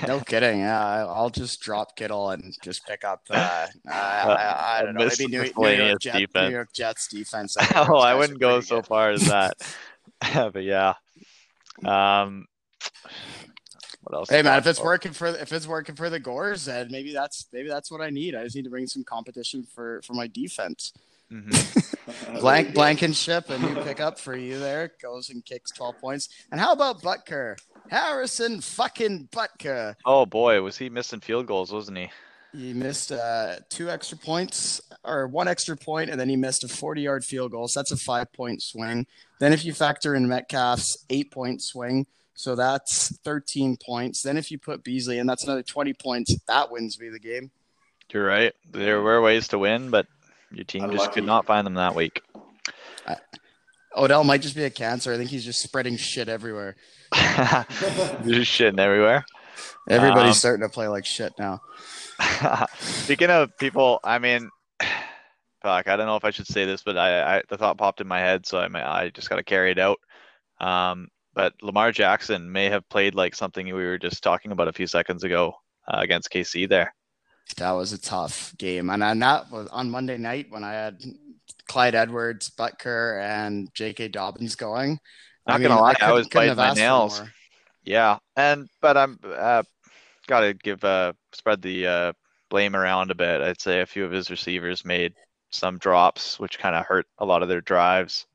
No 0.08 0.20
kidding. 0.20 0.60
Yeah, 0.60 0.80
I- 0.86 1.06
I'll 1.06 1.30
just 1.30 1.62
drop 1.62 1.96
Kittle 1.96 2.32
and 2.32 2.56
just 2.64 2.86
pick 2.86 3.04
up. 3.04 3.22
Uh, 3.30 3.68
I, 3.88 3.92
I, 3.92 4.78
I 4.80 4.84
don't 4.84 4.94
know. 4.96 5.08
Maybe 5.08 5.28
New, 5.28 5.44
New, 5.58 5.86
York 5.86 6.02
Jet. 6.02 6.30
New 6.36 6.50
York 6.50 6.74
Jets 6.74 7.08
defense. 7.08 7.56
oh, 7.76 7.98
I 7.98 8.14
wouldn't 8.16 8.40
go 8.40 8.60
so 8.60 8.82
far 8.82 9.12
as 9.12 9.26
that. 9.28 9.54
but 10.34 10.64
yeah. 10.64 10.96
Um, 11.86 12.48
what 14.02 14.16
else? 14.18 14.30
Hey 14.30 14.42
man, 14.42 14.60
if 14.60 14.68
it's 14.68 14.80
about? 14.80 14.86
working 14.86 15.14
for 15.14 15.28
if 15.28 15.54
it's 15.54 15.68
working 15.68 15.96
for 15.96 16.10
the 16.10 16.20
Gores, 16.20 16.66
then 16.66 16.90
maybe 16.92 17.14
that's 17.14 17.48
maybe 17.54 17.70
that's 17.70 17.90
what 17.90 18.02
I 18.02 18.10
need. 18.10 18.36
I 18.36 18.44
just 18.44 18.56
need 18.56 18.66
to 18.66 18.70
bring 18.70 18.88
some 18.88 19.04
competition 19.04 19.64
for 19.64 20.02
for 20.02 20.14
my 20.14 20.28
defense. 20.28 20.94
Mhm. 21.32 22.40
Blank 22.42 22.74
Blankenship, 22.74 23.50
a 23.50 23.58
new 23.60 23.76
pickup 23.84 24.20
for 24.20 24.36
you 24.36 24.58
there. 24.60 24.92
Goes 25.02 25.30
and 25.30 25.46
kicks 25.46 25.72
twelve 25.72 25.98
points. 26.00 26.28
And 26.52 26.60
how 26.60 26.74
about 26.74 27.02
Butker? 27.02 27.56
Harrison 27.90 28.62
fucking 28.62 29.30
Butker. 29.32 29.96
Oh 30.06 30.26
boy, 30.26 30.62
was 30.62 30.78
he 30.78 30.90
missing 30.90 31.20
field 31.20 31.48
goals, 31.48 31.72
wasn't 31.72 31.98
he? 31.98 32.10
He 32.52 32.74
missed 32.74 33.12
uh, 33.12 33.58
two 33.70 33.90
extra 33.90 34.18
points 34.18 34.82
or 35.04 35.28
one 35.28 35.48
extra 35.48 35.78
point, 35.78 36.10
and 36.10 36.20
then 36.20 36.30
he 36.30 36.36
missed 36.36 36.64
a 36.64 36.68
40 36.68 37.02
yard 37.02 37.24
field 37.24 37.52
goal. 37.52 37.68
So 37.68 37.80
that's 37.80 37.92
a 37.92 37.98
five 37.98 38.32
point 38.34 38.62
swing. 38.62 39.06
Then, 39.40 39.54
if 39.54 39.64
you 39.64 39.74
factor 39.74 40.16
in 40.16 40.28
Metcalf's 40.28 41.06
eight 41.10 41.32
point 41.32 41.62
swing, 41.62 42.08
so 42.34 42.56
that's 42.56 43.16
13 43.20 43.78
points. 43.78 44.24
Then, 44.24 44.38
if 44.38 44.50
you 44.50 44.58
put 44.58 44.84
Beasley 44.84 45.20
in, 45.20 45.28
that's 45.28 45.44
another 45.44 45.64
20 45.64 45.94
points. 45.94 46.36
That 46.48 46.72
wins 46.72 47.00
me 47.00 47.10
the 47.10 47.20
game. 47.20 47.52
You're 48.12 48.26
right. 48.26 48.54
There 48.72 49.02
were 49.02 49.22
ways 49.22 49.50
to 49.50 49.60
win, 49.60 49.92
but 49.92 50.08
your 50.52 50.66
team 50.66 50.82
just 50.84 50.94
Unlucky. 50.94 51.14
could 51.14 51.26
not 51.26 51.46
find 51.46 51.68
them 51.68 51.76
that 51.76 51.94
week. 51.94 52.24
Odell 53.96 54.24
might 54.24 54.42
just 54.42 54.56
be 54.56 54.64
a 54.64 54.70
cancer. 54.70 55.14
I 55.14 55.18
think 55.18 55.30
he's 55.30 55.46
just 55.46 55.62
spreading 55.62 55.98
shit 55.98 56.30
everywhere. 56.30 56.76
just 57.14 58.52
shitting 58.52 58.80
everywhere. 58.80 59.26
Everybody's 59.90 60.36
Um, 60.36 60.40
starting 60.40 60.68
to 60.68 60.70
play 60.74 60.88
like 60.88 61.06
shit 61.06 61.34
now. 61.40 61.62
Speaking 62.80 63.30
of 63.30 63.56
people, 63.58 64.00
I 64.04 64.20
mean, 64.20 64.50
fuck, 65.62 65.88
I 65.88 65.96
don't 65.96 66.06
know 66.06 66.16
if 66.16 66.26
I 66.26 66.32
should 66.32 66.48
say 66.48 66.66
this, 66.66 66.84
but 66.84 66.98
I, 66.98 67.38
I 67.38 67.44
the 67.50 67.58
thought 67.58 67.78
popped 67.78 68.02
in 68.02 68.08
my 68.08 68.20
head, 68.20 68.46
so 68.46 68.60
I 68.60 68.68
may, 68.68 68.82
I 68.82 69.10
just 69.10 69.30
got 69.30 69.38
to 69.38 69.44
carry 69.44 69.72
it 69.72 69.80
out. 69.80 70.00
Um, 70.62 71.10
but 71.34 71.54
Lamar 71.62 71.92
Jackson 71.92 72.52
may 72.52 72.70
have 72.70 72.88
played 72.90 73.16
like 73.16 73.36
something 73.36 73.66
we 73.66 73.74
were 73.74 73.98
just 73.98 74.24
talking 74.24 74.52
about 74.52 74.68
a 74.68 74.74
few 74.74 74.88
seconds 74.88 75.24
ago 75.24 75.56
uh, 75.88 75.98
against 76.00 76.32
KC 76.32 76.68
there. 76.68 76.94
That 77.58 77.72
was 77.72 77.94
a 77.94 77.98
tough 78.00 78.54
game, 78.58 78.90
and 78.90 79.04
on 79.04 79.20
that 79.20 79.52
was 79.52 79.68
on 79.70 79.90
Monday 79.90 80.18
night 80.18 80.48
when 80.50 80.64
I 80.64 80.74
had 80.74 81.02
Clyde 81.68 81.96
Edwards, 81.96 82.50
Butker, 82.52 83.20
and 83.22 83.74
J.K. 83.74 84.10
Dobbins 84.10 84.56
going. 84.56 85.00
Not 85.50 85.62
gonna 85.62 85.82
lie, 85.82 85.96
I 86.00 86.12
was 86.12 86.28
couldn't 86.28 86.56
biting 86.56 86.58
my 86.58 86.74
nails. 86.74 87.22
Yeah, 87.84 88.20
and 88.36 88.70
but 88.82 88.98
I'm 88.98 89.20
uh, 89.24 89.64
got 90.28 90.42
to 90.42 90.54
give 90.54 90.84
uh, 90.84 91.14
spread 91.34 91.62
the 91.62 91.88
uh, 91.88 92.14
blame 92.50 92.76
around 92.76 93.12
a 93.12 93.16
bit. 93.16 93.42
I'd 93.42 93.62
say 93.62 93.82
a 93.82 93.86
few 93.86 94.06
of 94.06 94.12
his 94.12 94.30
receivers 94.30 94.86
made 94.86 95.14
some 95.50 95.78
drops, 95.78 96.40
which 96.40 96.60
kind 96.60 96.76
of 96.76 96.86
hurt 96.86 97.08
a 97.18 97.26
lot 97.26 97.42
of 97.42 97.50
their 97.50 97.62
drives. 97.62 98.26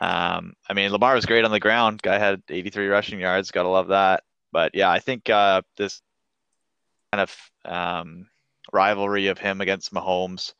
Um, 0.00 0.54
I 0.68 0.74
mean, 0.74 0.90
Lamar 0.92 1.14
was 1.14 1.26
great 1.26 1.44
on 1.44 1.50
the 1.50 1.60
ground. 1.60 2.02
Guy 2.02 2.18
had 2.18 2.42
83 2.48 2.88
rushing 2.88 3.20
yards. 3.20 3.50
Gotta 3.50 3.68
love 3.68 3.88
that. 3.88 4.22
But 4.52 4.74
yeah, 4.74 4.90
I 4.90 4.98
think 4.98 5.28
uh, 5.30 5.62
this 5.76 6.00
kind 7.12 7.22
of 7.22 7.50
um, 7.64 8.28
rivalry 8.72 9.28
of 9.28 9.38
him 9.38 9.60
against 9.60 9.92
Mahomes. 9.92 10.54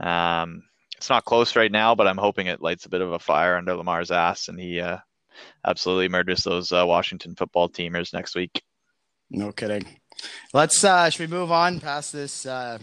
Um, 0.00 0.62
it's 1.02 1.10
not 1.10 1.24
close 1.24 1.56
right 1.56 1.72
now, 1.72 1.96
but 1.96 2.06
I'm 2.06 2.16
hoping 2.16 2.46
it 2.46 2.62
lights 2.62 2.86
a 2.86 2.88
bit 2.88 3.00
of 3.00 3.10
a 3.10 3.18
fire 3.18 3.56
under 3.56 3.74
Lamar's 3.74 4.12
ass, 4.12 4.46
and 4.46 4.56
he 4.56 4.80
uh, 4.80 4.98
absolutely 5.66 6.08
murders 6.08 6.44
those 6.44 6.70
uh, 6.70 6.84
Washington 6.86 7.34
football 7.34 7.68
teamers 7.68 8.12
next 8.12 8.36
week. 8.36 8.62
No 9.28 9.50
kidding. 9.50 9.84
Let's 10.54 10.84
uh 10.84 11.10
should 11.10 11.28
we 11.28 11.36
move 11.36 11.50
on 11.50 11.80
past 11.80 12.12
this 12.12 12.46
uh 12.46 12.78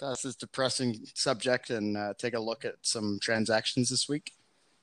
past 0.00 0.22
this 0.22 0.36
depressing 0.36 0.98
subject 1.14 1.68
and 1.68 1.94
uh, 1.98 2.14
take 2.16 2.32
a 2.32 2.40
look 2.40 2.64
at 2.64 2.76
some 2.80 3.18
transactions 3.20 3.90
this 3.90 4.08
week? 4.08 4.32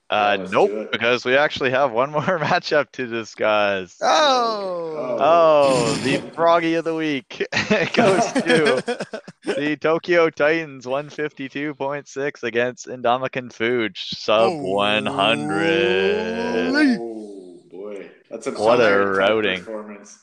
Uh, 0.10 0.38
Yeah, 0.40 0.48
nope, 0.52 0.92
because 0.92 1.26
we 1.26 1.36
actually 1.36 1.72
have 1.72 1.92
one 1.92 2.12
more 2.12 2.22
matchup 2.22 2.92
to 2.92 3.08
discuss. 3.08 3.98
Oh, 4.02 5.18
Oh, 5.20 5.94
the 6.04 6.18
froggy 6.36 6.76
of 6.76 6.86
the 6.86 6.94
week 6.96 7.44
goes 7.94 8.32
to 8.34 8.84
the 9.44 9.78
Tokyo 9.82 10.30
Titans 10.30 10.86
152.6 10.86 12.44
against 12.44 12.88
Indomitian 12.88 13.52
Fuge 13.52 13.98
sub 14.16 14.52
Oh. 14.52 14.74
100. 14.74 16.98
Oh 17.00 17.60
boy, 17.72 18.10
that's 18.30 18.46
a 18.48 18.52
What 18.52 18.80
a 18.82 18.98
routing. 19.06 19.60
performance. 19.60 20.20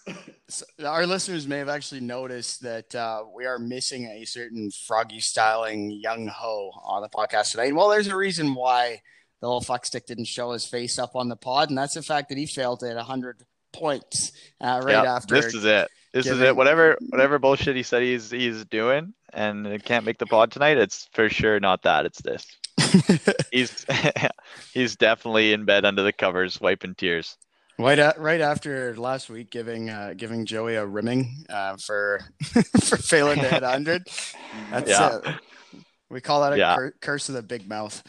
So 0.48 0.64
our 0.86 1.06
listeners 1.06 1.46
may 1.48 1.58
have 1.58 1.68
actually 1.68 2.02
noticed 2.02 2.62
that 2.62 2.94
uh, 2.94 3.24
we 3.34 3.46
are 3.46 3.58
missing 3.58 4.04
a 4.06 4.24
certain 4.26 4.70
froggy 4.70 5.18
styling 5.20 5.90
young 5.90 6.28
ho 6.28 6.70
on 6.84 7.02
the 7.02 7.08
podcast 7.08 7.52
tonight. 7.52 7.74
Well, 7.74 7.88
there's 7.88 8.06
a 8.08 8.16
reason 8.16 8.54
why 8.54 9.00
the 9.42 9.46
little 9.48 9.60
fuckstick 9.60 10.06
didn't 10.06 10.24
show 10.24 10.52
his 10.52 10.64
face 10.64 10.98
up 10.98 11.14
on 11.16 11.28
the 11.28 11.36
pod, 11.36 11.68
and 11.68 11.76
that's 11.76 11.94
the 11.94 12.02
fact 12.02 12.30
that 12.30 12.38
he 12.38 12.46
failed 12.46 12.82
at 12.82 12.96
100 12.96 13.42
points 13.74 14.32
uh, 14.60 14.80
right 14.82 14.92
Yeah, 15.04 15.14
after. 15.16 15.34
this 15.34 15.52
is 15.52 15.64
it. 15.66 15.88
This 16.14 16.26
is 16.26 16.40
it. 16.40 16.54
Whatever, 16.56 16.96
whatever 17.10 17.38
bullshit 17.38 17.74
he 17.76 17.82
said 17.82 18.02
he's 18.02 18.30
he's 18.30 18.64
doing, 18.66 19.12
and 19.32 19.66
it 19.66 19.84
can't 19.84 20.04
make 20.06 20.18
the 20.18 20.26
pod 20.26 20.52
tonight. 20.52 20.78
It's 20.78 21.08
for 21.12 21.28
sure 21.28 21.58
not 21.60 21.82
that. 21.82 22.06
It's 22.06 22.22
this. 22.22 22.46
He's 23.52 23.84
he's 24.74 24.96
definitely 24.96 25.52
in 25.52 25.64
bed 25.64 25.84
under 25.84 26.02
the 26.02 26.12
covers, 26.12 26.60
wiping 26.60 26.94
tears. 26.94 27.36
right, 27.78 28.18
right 28.18 28.40
after 28.40 28.94
last 28.96 29.28
week, 29.30 29.50
giving 29.50 29.88
uh, 29.90 30.12
giving 30.16 30.44
Joey 30.46 30.74
a 30.76 30.84
rimming 30.86 31.44
uh, 31.48 31.76
for 31.78 32.20
for 32.84 32.96
failing 32.98 33.40
to 33.40 33.48
hit 33.48 33.62
100. 33.62 34.06
That's 34.70 34.90
Yeah. 34.90 35.18
it. 35.24 35.34
We 36.10 36.20
call 36.20 36.42
that 36.42 36.52
a 36.52 36.58
Yeah. 36.58 36.76
cur- 36.76 36.94
curse 37.00 37.28
of 37.30 37.34
the 37.34 37.42
big 37.42 37.66
mouth. 37.66 38.02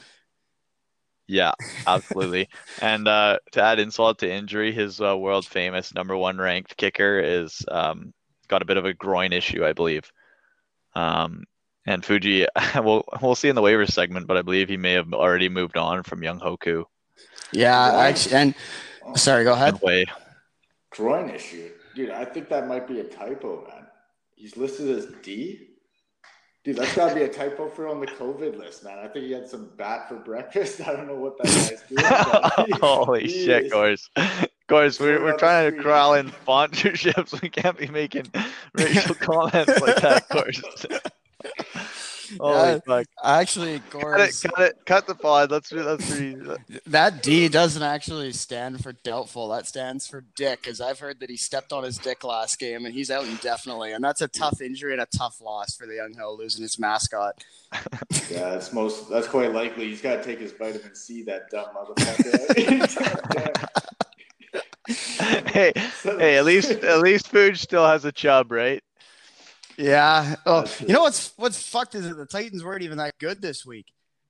Yeah, 1.34 1.54
absolutely. 1.88 2.48
and 2.80 3.08
uh, 3.08 3.40
to 3.54 3.64
add 3.64 3.80
insult 3.80 4.20
to 4.20 4.32
injury, 4.32 4.72
his 4.72 5.02
uh, 5.02 5.18
world 5.18 5.48
famous 5.48 5.92
number 5.92 6.16
one 6.16 6.38
ranked 6.38 6.78
kicker 6.78 7.20
is 7.20 7.66
um, 7.72 8.14
got 8.50 8.62
a 8.62 8.66
bit 8.66 8.78
of 8.78 8.86
a 8.86 8.94
groin 8.94 9.34
issue, 9.34 9.66
I 9.66 9.74
believe. 9.74 10.12
Um, 10.94 11.46
and 11.88 12.06
Fuji, 12.06 12.46
we'll 12.76 13.04
we'll 13.20 13.34
see 13.34 13.50
in 13.50 13.56
the 13.56 13.64
waivers 13.64 13.90
segment, 13.90 14.28
but 14.28 14.38
I 14.38 14.44
believe 14.44 14.70
he 14.70 14.78
may 14.78 14.92
have 14.94 15.12
already 15.12 15.50
moved 15.50 15.76
on 15.76 16.04
from 16.04 16.22
Younghoe 16.22 16.60
Koo. 16.60 16.86
Yeah, 17.52 17.98
actually, 17.98 18.36
and 18.36 18.56
sorry, 19.16 19.44
go 19.44 19.54
ahead. 19.54 19.82
Way. 19.82 20.06
Groin 20.92 21.32
issue, 21.32 21.72
dude. 21.96 22.12
I 22.12 22.26
think 22.26 22.48
that 22.50 22.68
might 22.68 22.88
be 22.88 23.00
a 23.00 23.06
typo, 23.06 23.66
man. 23.68 23.88
He's 24.36 24.56
listed 24.56 24.96
as 24.96 25.08
D. 25.24 25.70
Dude, 26.64 26.78
that's 26.78 26.96
gotta 26.96 27.14
be 27.14 27.24
a 27.24 27.28
typo 27.28 27.68
for 27.68 27.90
on 27.90 28.00
the 28.00 28.08
COVID 28.08 28.58
list, 28.58 28.86
man. 28.86 28.98
I 28.98 29.08
think 29.10 29.26
he 29.26 29.34
had 29.34 29.50
some 29.50 29.70
bat 29.76 30.08
for 30.08 30.16
breakfast. 30.16 30.80
I 30.88 30.94
don't 30.94 31.08
know 31.08 31.16
what 31.16 31.38
that 31.40 31.46
guy's 31.46 31.82
doing. 31.90 32.80
Holy 32.82 33.24
he 33.24 33.46
shit, 33.46 33.70
Gores. 33.70 34.10
Gores, 34.68 34.98
we're, 34.98 35.22
we're 35.22 35.38
trying 35.38 35.76
to 35.76 35.82
crawl 35.82 36.14
in 36.14 36.32
sponsorships. 36.32 37.34
We 37.42 37.50
can't 37.50 37.78
be 37.78 37.88
making 37.88 38.32
racial 38.74 39.16
comments 39.16 39.82
like 39.82 39.98
that, 39.98 40.30
Gores. 40.30 40.62
Holy 42.40 42.54
Yeah. 42.56 42.80
fuck. 42.86 43.08
Actually, 43.24 43.82
Cut 43.90 44.20
it, 44.20 44.42
cut 44.44 44.62
it, 44.62 44.76
cut 44.86 45.08
the 45.08 45.16
pod. 45.16 45.52
Let's 45.52 45.70
do, 45.70 45.84
let's 45.84 46.18
do, 46.18 46.58
that 46.88 47.22
D 47.24 47.48
doesn't 47.50 47.84
actually 47.84 48.32
stand 48.34 48.82
for 48.84 48.92
doubtful. 48.94 49.50
That 49.50 49.68
stands 49.68 50.08
for 50.08 50.24
dick, 50.36 50.62
because 50.62 50.80
I've 50.82 51.00
heard 51.00 51.20
that 51.20 51.30
he 51.30 51.38
stepped 51.38 51.72
on 51.74 51.84
his 51.84 51.98
dick 51.98 52.24
last 52.24 52.60
game 52.60 52.86
and 52.86 52.94
he's 52.94 53.10
out 53.12 53.26
indefinitely. 53.26 53.92
And 53.94 54.04
that's 54.04 54.22
a 54.22 54.28
tough 54.28 54.62
injury 54.62 54.94
and 54.94 55.02
a 55.02 55.08
tough 55.18 55.42
loss 55.42 55.76
for 55.76 55.86
the 55.88 55.96
Young 55.96 56.14
hill 56.14 56.38
losing 56.38 56.62
his 56.64 56.78
mascot. 56.80 57.44
Yeah, 58.30 58.52
that's 58.52 58.72
most. 58.74 59.10
That's 59.10 59.28
quite 59.28 59.52
likely. 59.52 59.88
He's 59.90 60.02
got 60.02 60.18
to 60.18 60.24
take 60.24 60.40
his 60.40 60.52
vitamin 60.54 60.96
C. 60.96 61.24
That 61.24 61.50
dumb 61.52 61.68
motherfucker. 61.76 63.68
hey, 65.52 65.72
hey, 66.04 66.38
at 66.38 66.46
least 66.46 66.72
at 66.72 67.00
least 67.02 67.32
Fuge 67.32 67.58
still 67.58 67.86
has 67.86 68.06
a 68.06 68.12
chub, 68.12 68.52
right? 68.52 68.84
Yeah. 69.78 70.36
Oh, 70.46 70.66
you 70.80 70.94
know 70.94 71.02
what's 71.02 71.34
what's 71.38 71.62
fucked 71.62 71.96
is 71.96 72.08
that 72.08 72.16
the 72.16 72.26
Titans 72.26 72.64
weren't 72.64 72.84
even 72.84 72.98
that 72.98 73.18
good 73.20 73.42
this 73.42 73.66
week. 73.66 73.88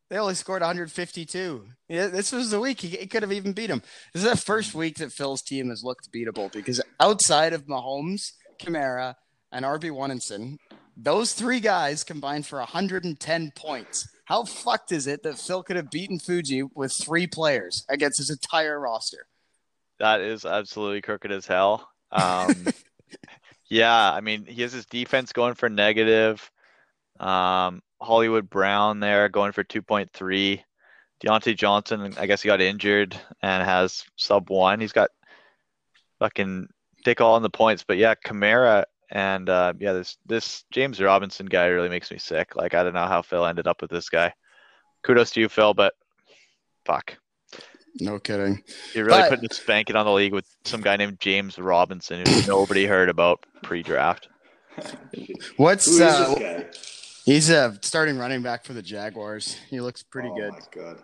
They 0.09 0.17
only 0.19 0.35
scored 0.35 0.61
152. 0.61 1.65
Yeah, 1.89 2.07
this 2.07 2.31
was 2.31 2.51
the 2.51 2.59
week 2.59 2.81
he, 2.81 2.89
he 2.89 3.07
could 3.07 3.23
have 3.23 3.31
even 3.31 3.53
beat 3.53 3.69
him. 3.69 3.81
This 4.13 4.23
is 4.23 4.29
the 4.29 4.37
first 4.37 4.75
week 4.75 4.97
that 4.97 5.11
Phil's 5.11 5.41
team 5.41 5.69
has 5.69 5.83
looked 5.83 6.11
beatable 6.11 6.51
because 6.51 6.81
outside 6.99 7.53
of 7.53 7.65
Mahomes, 7.65 8.33
Kamara, 8.59 9.15
and 9.51 9.65
RB 9.65 9.89
Wanenson, 9.91 10.57
those 10.95 11.33
three 11.33 11.59
guys 11.59 12.03
combined 12.03 12.45
for 12.45 12.59
110 12.59 13.51
points. 13.55 14.07
How 14.25 14.43
fucked 14.43 14.91
is 14.91 15.07
it 15.07 15.23
that 15.23 15.37
Phil 15.37 15.63
could 15.63 15.75
have 15.75 15.89
beaten 15.89 16.19
Fuji 16.19 16.63
with 16.63 16.93
three 16.93 17.27
players 17.27 17.85
against 17.89 18.19
his 18.19 18.29
entire 18.29 18.79
roster? 18.79 19.25
That 19.99 20.21
is 20.21 20.45
absolutely 20.45 21.01
crooked 21.01 21.31
as 21.31 21.45
hell. 21.45 21.89
Um, 22.11 22.67
yeah, 23.73 24.13
I 24.13 24.21
mean, 24.21 24.45
he 24.45 24.61
has 24.61 24.71
his 24.71 24.85
defense 24.85 25.33
going 25.33 25.55
for 25.55 25.67
negative. 25.67 26.51
Um, 27.19 27.81
Hollywood 27.99 28.47
Brown 28.47 28.99
there 28.99 29.29
going 29.29 29.51
for 29.51 29.63
2.3. 29.63 30.61
Diontae 31.25 31.57
Johnson, 31.57 32.13
I 32.17 32.27
guess 32.27 32.43
he 32.43 32.47
got 32.47 32.61
injured 32.61 33.19
and 33.41 33.63
has 33.63 34.03
sub 34.15 34.49
one. 34.49 34.79
He's 34.79 34.91
got 34.91 35.09
fucking 36.19 36.67
dick 37.03 37.19
all 37.19 37.35
in 37.37 37.43
the 37.43 37.49
points. 37.49 37.83
But 37.87 37.97
yeah, 37.97 38.13
Kamara 38.13 38.83
and 39.09 39.49
uh, 39.49 39.73
yeah, 39.79 39.93
this 39.93 40.17
this 40.25 40.65
James 40.71 41.01
Robinson 41.01 41.45
guy 41.47 41.67
really 41.67 41.89
makes 41.89 42.11
me 42.11 42.17
sick. 42.17 42.55
Like 42.55 42.73
I 42.73 42.83
don't 42.83 42.93
know 42.93 43.07
how 43.07 43.21
Phil 43.21 43.45
ended 43.45 43.67
up 43.67 43.81
with 43.81 43.89
this 43.89 44.09
guy. 44.09 44.33
Kudos 45.03 45.31
to 45.31 45.39
you, 45.39 45.49
Phil, 45.49 45.73
but 45.73 45.93
fuck. 46.85 47.17
No 47.99 48.19
kidding. 48.19 48.63
You're 48.93 49.05
really 49.05 49.21
But- 49.21 49.29
putting 49.29 49.45
a 49.49 49.53
spanking 49.53 49.95
on 49.95 50.05
the 50.05 50.11
league 50.11 50.33
with 50.33 50.45
some 50.65 50.81
guy 50.81 50.95
named 50.97 51.19
James 51.19 51.57
Robinson 51.59 52.25
who 52.25 52.47
nobody 52.47 52.85
heard 52.85 53.09
about 53.09 53.45
pre-draft. 53.61 54.27
What's 55.57 55.85
Who 55.85 55.93
is 55.95 56.01
uh, 56.01 56.33
this 56.33 56.39
guy? 56.39 56.65
he's 57.25 57.49
a 57.51 57.77
starting 57.81 58.17
running 58.17 58.41
back 58.41 58.65
for 58.65 58.73
the 58.73 58.81
Jaguars. 58.81 59.55
He 59.69 59.79
looks 59.79 60.01
pretty 60.01 60.29
oh 60.31 60.35
good. 60.35 60.51
my 60.53 60.59
god. 60.71 60.97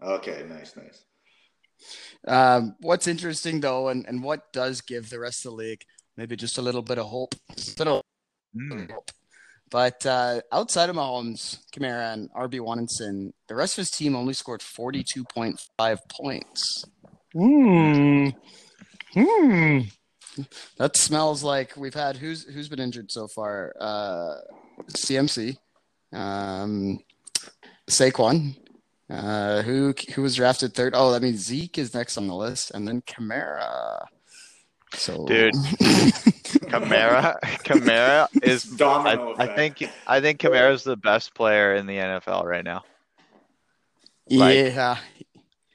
Okay, 0.00 0.44
nice, 0.48 0.74
nice. 0.76 1.04
Um, 2.28 2.76
what's 2.80 3.06
interesting 3.08 3.60
though, 3.60 3.88
and, 3.88 4.06
and 4.06 4.22
what 4.22 4.52
does 4.52 4.80
give 4.80 5.10
the 5.10 5.18
rest 5.18 5.44
of 5.44 5.50
the 5.52 5.56
league 5.56 5.82
maybe 6.16 6.36
just 6.36 6.56
a 6.58 6.62
little 6.62 6.82
bit 6.82 6.98
of 6.98 7.06
hope, 7.06 7.34
a 7.50 7.60
little 7.78 8.02
Hmm. 8.54 8.86
hope. 8.90 9.10
But 9.70 10.06
uh, 10.06 10.40
outside 10.52 10.90
of 10.90 10.96
Mahomes, 10.96 11.58
Kamara, 11.72 12.12
and 12.12 12.30
RB 12.32 12.60
Wanenson, 12.60 13.32
the 13.48 13.54
rest 13.56 13.74
of 13.74 13.82
his 13.82 13.90
team 13.90 14.14
only 14.14 14.32
scored 14.32 14.62
forty-two 14.62 15.24
point 15.24 15.60
five 15.76 15.98
points. 16.08 16.84
Hmm. 17.32 18.28
Hmm. 19.12 19.80
That 20.78 20.96
smells 20.96 21.42
like 21.42 21.76
we've 21.76 21.94
had 21.94 22.16
who's 22.16 22.44
who's 22.44 22.68
been 22.68 22.78
injured 22.80 23.10
so 23.10 23.26
far? 23.26 23.74
Uh, 23.80 24.34
CMC, 24.92 25.56
um, 26.12 26.98
Saquon, 27.90 28.56
Uh, 29.08 29.62
who 29.62 29.94
who 30.14 30.22
was 30.22 30.36
drafted 30.36 30.74
third? 30.74 30.92
Oh, 30.94 31.10
that 31.12 31.22
means 31.22 31.44
Zeke 31.44 31.78
is 31.78 31.94
next 31.94 32.16
on 32.18 32.26
the 32.28 32.34
list, 32.34 32.70
and 32.72 32.86
then 32.86 33.02
Kamara. 33.02 34.04
So, 34.96 35.26
Dude. 35.26 35.54
Kamara, 36.70 37.38
Kamara 37.64 38.28
is. 38.42 38.72
I, 38.74 38.76
Domino 38.76 39.34
I 39.38 39.44
effect. 39.44 39.56
think 39.78 39.90
I 40.06 40.20
think 40.20 40.40
Kamara's 40.40 40.84
the 40.84 40.96
best 40.96 41.34
player 41.34 41.74
in 41.74 41.86
the 41.86 41.96
NFL 41.96 42.44
right 42.44 42.64
now. 42.64 42.84
like- 44.30 44.56
yeah, 44.56 44.96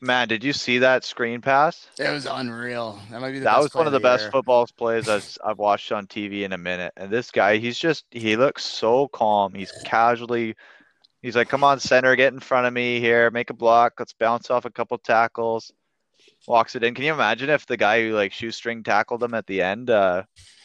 Man, 0.03 0.27
did 0.27 0.43
you 0.43 0.51
see 0.51 0.79
that 0.79 1.03
screen 1.03 1.41
pass? 1.41 1.87
it 1.99 2.09
was 2.09 2.25
unreal. 2.25 2.99
That 3.11 3.21
might 3.21 3.33
be 3.33 3.37
the 3.37 3.43
That 3.43 3.53
best 3.57 3.63
was 3.65 3.75
one 3.75 3.83
play 3.83 3.87
of 3.89 3.93
the 3.93 3.99
best 3.99 4.23
year. 4.23 4.31
football 4.31 4.67
plays 4.75 5.07
I've, 5.07 5.37
I've 5.45 5.59
watched 5.59 5.91
on 5.91 6.07
TV 6.07 6.41
in 6.41 6.53
a 6.53 6.57
minute. 6.57 6.91
And 6.97 7.11
this 7.11 7.29
guy, 7.29 7.57
he's 7.57 7.77
just, 7.77 8.05
he 8.09 8.35
looks 8.35 8.65
so 8.65 9.07
calm. 9.09 9.53
He's 9.53 9.71
casually, 9.85 10.55
he's 11.21 11.35
like, 11.35 11.49
come 11.49 11.63
on, 11.63 11.79
center, 11.79 12.15
get 12.15 12.33
in 12.33 12.39
front 12.39 12.65
of 12.65 12.73
me 12.73 12.99
here, 12.99 13.29
make 13.29 13.51
a 13.51 13.53
block. 13.53 13.93
Let's 13.99 14.13
bounce 14.13 14.49
off 14.49 14.65
a 14.65 14.71
couple 14.71 14.97
tackles. 14.97 15.71
Walks 16.47 16.75
it 16.75 16.83
in. 16.83 16.95
Can 16.95 17.05
you 17.05 17.13
imagine 17.13 17.49
if 17.49 17.65
the 17.65 17.77
guy 17.77 18.01
who 18.01 18.13
like 18.13 18.33
shoestring 18.33 18.83
tackled 18.83 19.23
him 19.23 19.33
at 19.33 19.45
the 19.47 19.61
end, 19.61 19.89
uh, 19.89 20.23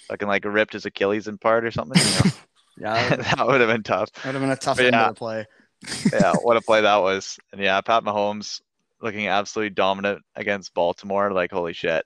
fucking 0.08 0.28
like 0.28 0.44
ripped 0.44 0.72
his 0.72 0.86
Achilles 0.86 1.28
in 1.28 1.38
part 1.38 1.64
or 1.64 1.70
something? 1.70 2.00
You 2.02 2.30
know? 2.30 2.36
Yeah, 2.78 3.16
that 3.16 3.46
would 3.46 3.60
have 3.60 3.70
been 3.70 3.82
tough. 3.82 4.10
would 4.24 4.34
have 4.34 4.42
been 4.42 4.50
a 4.50 4.56
tough 4.56 4.76
But 4.76 4.92
yeah. 4.92 5.08
to 5.08 5.14
play. 5.14 5.46
Yeah, 6.12 6.34
what 6.42 6.56
a 6.56 6.60
play 6.60 6.80
that 6.80 6.96
was. 6.96 7.38
And 7.52 7.60
yeah, 7.60 7.80
Pat 7.80 8.02
Mahomes 8.02 8.60
looking 9.00 9.28
absolutely 9.28 9.70
dominant 9.70 10.22
against 10.34 10.74
Baltimore. 10.74 11.32
Like, 11.32 11.50
holy 11.50 11.74
shit. 11.74 12.04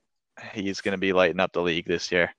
He's 0.52 0.80
going 0.80 0.92
to 0.92 0.98
be 0.98 1.12
lighting 1.12 1.40
up 1.40 1.52
the 1.52 1.62
league 1.62 1.86
this 1.86 2.10
year. 2.10 2.30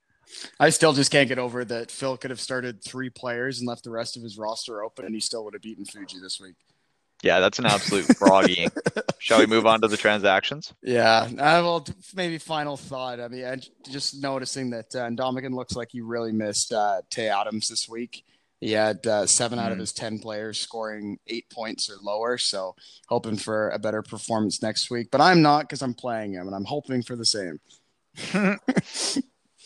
I 0.59 0.69
still 0.69 0.93
just 0.93 1.11
can't 1.11 1.27
get 1.27 1.39
over 1.39 1.65
that 1.65 1.91
Phil 1.91 2.17
could 2.17 2.32
have 2.32 2.39
started 2.39 2.84
three 2.84 3.09
players 3.09 3.59
and 3.59 3.67
left 3.67 3.84
the 3.84 3.91
rest 3.91 4.17
of 4.17 4.23
his 4.23 4.38
roster 4.38 4.84
open, 4.84 5.05
and 5.05 5.13
he 5.13 5.19
still 5.21 5.43
would 5.45 5.53
have 5.53 5.61
beaten 5.61 5.86
Fuji 5.86 6.17
this 6.21 6.39
week. 6.39 6.55
Yeah, 7.24 7.39
that's 7.39 7.59
an 7.59 7.65
absolute 7.67 8.05
froggy. 8.17 8.67
Shall 9.19 9.39
we 9.39 9.45
move 9.45 9.67
on 9.67 9.82
to 9.82 9.88
the 9.88 9.97
transactions? 9.97 10.74
Yeah, 10.82 11.28
uh, 11.32 11.61
well, 11.61 11.86
maybe 12.15 12.38
final 12.39 12.78
thought. 12.78 13.19
I 13.19 13.28
mean, 13.28 13.45
I 13.45 13.57
j- 13.57 13.69
just 13.91 14.22
noticing 14.22 14.72
that 14.72 14.95
uh, 14.95 15.09
Dominican 15.11 15.53
looks 15.53 15.76
like 15.76 15.89
he 15.91 16.01
really 16.01 16.32
missed 16.32 16.74
uh, 16.74 17.01
Tay 17.11 17.30
Adams 17.30 17.67
this 17.67 17.88
week. 17.88 18.24
He 18.59 18.72
had 18.72 19.05
uh, 19.07 19.26
seven 19.28 19.59
out 19.59 19.72
of 19.72 19.78
Mm. 19.78 19.82
his 19.82 19.91
ten 19.93 20.19
players 20.19 20.59
scoring 20.59 21.17
eight 21.28 21.45
points 21.51 21.89
or 21.89 21.95
lower, 22.01 22.38
so 22.39 22.76
hoping 23.07 23.36
for 23.38 23.69
a 23.69 23.78
better 23.80 24.01
performance 24.01 24.61
next 24.63 24.89
week. 24.89 25.09
But 25.11 25.22
I'm 25.22 25.41
not 25.43 25.61
because 25.63 25.82
I'm 25.84 25.93
playing 25.93 26.34
him, 26.34 26.47
and 26.47 26.55
I'm 26.55 26.65
hoping 26.65 27.01
for 27.03 27.15
the 27.15 27.26
same. 27.26 27.59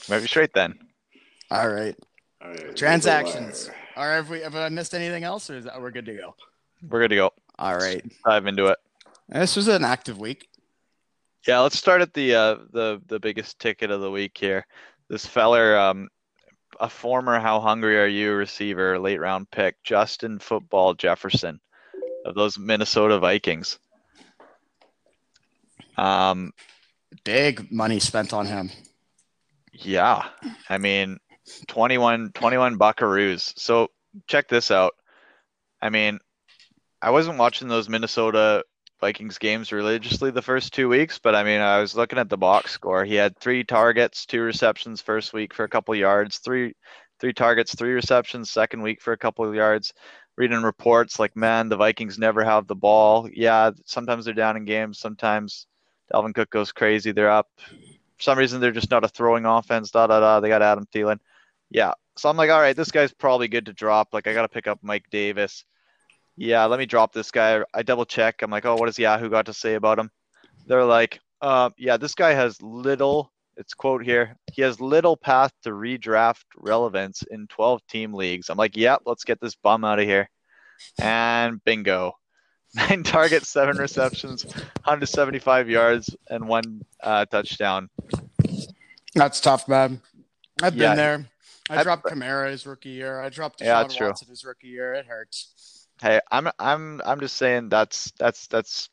Maybe 0.09 0.27
straight 0.27 0.53
then. 0.53 0.77
All 1.51 1.69
right, 1.69 1.95
All 2.41 2.49
right, 2.49 2.75
transactions. 2.75 3.67
wire. 3.67 3.75
All 3.97 4.07
right, 4.07 4.15
have, 4.15 4.29
we, 4.29 4.39
have 4.41 4.55
I 4.55 4.69
missed 4.69 4.93
anything 4.93 5.23
else, 5.23 5.49
or 5.49 5.57
is 5.57 5.65
that, 5.65 5.79
we're 5.81 5.91
good 5.91 6.05
to 6.05 6.13
go? 6.15 6.35
We're 6.87 7.01
good 7.01 7.09
to 7.09 7.15
go. 7.15 7.33
All 7.57 7.75
right, 7.75 8.03
Dive 8.25 8.47
into 8.47 8.67
it. 8.67 8.77
this 9.29 9.55
was 9.55 9.67
an 9.67 9.83
active 9.83 10.19
week. 10.19 10.47
Yeah, 11.47 11.59
let's 11.59 11.77
start 11.77 12.01
at 12.01 12.13
the 12.13 12.35
uh, 12.35 12.55
the 12.71 13.01
the 13.07 13.19
biggest 13.19 13.59
ticket 13.59 13.91
of 13.91 14.01
the 14.01 14.11
week 14.11 14.37
here. 14.37 14.65
This 15.09 15.25
feller, 15.25 15.77
um, 15.77 16.09
a 16.79 16.89
former 16.89 17.39
"How 17.39 17.59
hungry 17.59 17.97
are 17.99 18.07
you?" 18.07 18.33
receiver, 18.33 18.99
late 18.99 19.19
round 19.19 19.49
pick, 19.51 19.75
Justin 19.83 20.39
Football 20.39 20.95
Jefferson, 20.95 21.59
of 22.25 22.35
those 22.35 22.57
Minnesota 22.57 23.19
Vikings. 23.19 23.79
Um, 25.97 26.51
Big 27.23 27.71
money 27.71 27.99
spent 27.99 28.33
on 28.33 28.45
him. 28.45 28.69
Yeah. 29.71 30.25
I 30.69 30.77
mean, 30.77 31.17
21, 31.67 32.31
21 32.33 32.77
buckaroos. 32.77 33.53
So 33.57 33.89
check 34.27 34.47
this 34.49 34.71
out. 34.71 34.93
I 35.81 35.89
mean, 35.89 36.19
I 37.05 37.11
wasn't 37.11 37.37
watching 37.37 37.67
those 37.67 37.87
Minnesota 37.87 38.63
Vikings 38.99 39.37
games 39.37 39.71
religiously 39.71 40.31
the 40.31 40.41
first 40.41 40.73
two 40.73 40.89
weeks, 40.89 41.19
but 41.19 41.35
I 41.35 41.43
mean, 41.43 41.61
I 41.61 41.79
was 41.79 41.95
looking 41.95 42.17
at 42.17 42.29
the 42.29 42.37
box 42.37 42.71
score. 42.71 43.05
He 43.05 43.13
had 43.13 43.37
three 43.37 43.63
targets, 43.63 44.25
two 44.25 44.41
receptions 44.41 45.01
first 45.01 45.31
week 45.31 45.53
for 45.53 45.63
a 45.63 45.69
couple 45.69 45.93
yards, 45.93 46.39
three 46.39 46.73
three 47.19 47.31
targets, 47.31 47.75
three 47.75 47.91
receptions 47.91 48.49
second 48.49 48.81
week 48.81 49.03
for 49.03 49.13
a 49.13 49.19
couple 49.19 49.45
of 49.45 49.53
yards. 49.53 49.93
Reading 50.35 50.63
reports 50.63 51.19
like, 51.19 51.35
man, 51.35 51.69
the 51.69 51.77
Vikings 51.77 52.17
never 52.17 52.43
have 52.43 52.65
the 52.65 52.73
ball. 52.73 53.29
Yeah, 53.31 53.69
sometimes 53.85 54.25
they're 54.25 54.33
down 54.33 54.57
in 54.57 54.65
games. 54.65 54.97
Sometimes 54.97 55.67
Dalvin 56.11 56.33
Cook 56.33 56.49
goes 56.49 56.71
crazy. 56.71 57.11
They're 57.11 57.29
up. 57.29 57.49
For 57.57 58.23
some 58.23 58.39
reason, 58.39 58.59
they're 58.59 58.71
just 58.71 58.89
not 58.89 59.03
a 59.03 59.09
throwing 59.09 59.45
offense. 59.45 59.91
Da 59.91 60.07
da 60.07 60.21
da. 60.21 60.39
They 60.39 60.49
got 60.49 60.63
Adam 60.63 60.87
Thielen. 60.87 61.19
Yeah. 61.69 61.91
So 62.17 62.29
I'm 62.29 62.37
like, 62.37 62.49
all 62.49 62.59
right, 62.59 62.75
this 62.75 62.89
guy's 62.89 63.13
probably 63.13 63.47
good 63.47 63.67
to 63.67 63.73
drop. 63.73 64.07
Like, 64.11 64.25
I 64.25 64.33
got 64.33 64.41
to 64.41 64.49
pick 64.49 64.65
up 64.65 64.79
Mike 64.81 65.05
Davis. 65.11 65.65
Yeah, 66.37 66.65
let 66.65 66.79
me 66.79 66.85
drop 66.85 67.13
this 67.13 67.31
guy. 67.31 67.63
I 67.73 67.83
double 67.83 68.05
check. 68.05 68.41
I'm 68.41 68.51
like, 68.51 68.65
oh, 68.65 68.75
what 68.75 68.87
does 68.87 68.99
Yahoo 68.99 69.29
got 69.29 69.45
to 69.45 69.53
say 69.53 69.75
about 69.75 69.97
him? 69.99 70.09
They're 70.67 70.83
like, 70.83 71.19
uh, 71.41 71.69
yeah, 71.77 71.97
this 71.97 72.15
guy 72.15 72.33
has 72.33 72.61
little. 72.61 73.31
It's 73.57 73.73
quote 73.73 74.03
here. 74.03 74.35
He 74.51 74.61
has 74.63 74.81
little 74.81 75.15
path 75.15 75.53
to 75.63 75.69
redraft 75.69 76.43
relevance 76.57 77.23
in 77.31 77.47
12 77.47 77.81
team 77.87 78.13
leagues. 78.13 78.49
I'm 78.49 78.57
like, 78.57 78.75
yep, 78.75 79.01
let's 79.05 79.23
get 79.23 79.39
this 79.39 79.55
bum 79.55 79.85
out 79.85 79.99
of 79.99 80.05
here. 80.05 80.29
And 81.01 81.63
bingo. 81.63 82.13
Nine 82.75 83.03
targets, 83.03 83.47
seven 83.47 83.77
receptions, 83.77 84.43
175 84.43 85.69
yards, 85.69 86.13
and 86.29 86.45
one 86.49 86.81
uh, 87.01 87.23
touchdown. 87.25 87.89
That's 89.13 89.39
tough, 89.39 89.69
man. 89.69 90.01
I've 90.61 90.75
Yeah. 90.75 90.89
been 90.89 90.97
there. 90.97 91.25
I 91.69 91.77
I- 91.79 91.83
dropped 91.83 92.03
Kamara 92.03 92.51
his 92.51 92.65
rookie 92.67 92.89
year. 92.89 93.21
I 93.21 93.29
dropped 93.29 93.59
Deshaun 93.61 93.65
Yeah, 93.89 93.97
true. 93.97 94.07
Watson 94.07 94.27
his 94.27 94.43
rookie 94.43 94.67
year. 94.67 94.93
It 94.93 95.05
hurts. 95.05 95.84
Hey, 96.01 96.19
I'm 96.31 96.49
I'm 96.59 97.01
I'm 97.05 97.19
just 97.19 97.37
saying 97.37 97.69
that's 97.69 98.11
that's 98.19 98.47
that's 98.47 98.89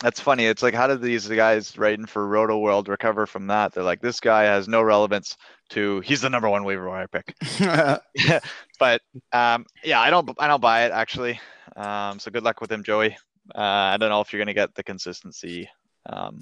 that's 0.00 0.20
funny. 0.20 0.46
It's 0.46 0.62
like 0.62 0.74
how 0.74 0.86
did 0.86 1.00
these 1.00 1.26
guys 1.28 1.76
writing 1.76 2.06
for 2.06 2.26
Roto 2.26 2.58
World 2.58 2.88
recover 2.88 3.26
from 3.26 3.48
that? 3.48 3.72
They're 3.72 3.84
like, 3.84 4.00
this 4.00 4.20
guy 4.20 4.44
has 4.44 4.68
no 4.68 4.82
relevance 4.82 5.36
to 5.70 6.00
he's 6.00 6.22
the 6.22 6.30
number 6.30 6.48
one 6.48 6.64
waiver 6.64 6.88
wire 6.88 7.08
pick. 7.08 7.34
but 8.78 9.02
um, 9.32 9.66
yeah, 9.84 10.00
I 10.00 10.10
don't 10.10 10.30
I 10.38 10.46
don't 10.46 10.60
buy 10.60 10.84
it 10.84 10.92
actually. 10.92 11.40
Um, 11.76 12.18
so 12.18 12.30
good 12.30 12.44
luck 12.44 12.60
with 12.60 12.70
him, 12.70 12.82
Joey. 12.82 13.16
Uh, 13.54 13.60
I 13.60 13.96
don't 13.96 14.10
know 14.10 14.20
if 14.20 14.32
you're 14.32 14.40
gonna 14.40 14.54
get 14.54 14.74
the 14.74 14.82
consistency. 14.82 15.68
Um, 16.06 16.40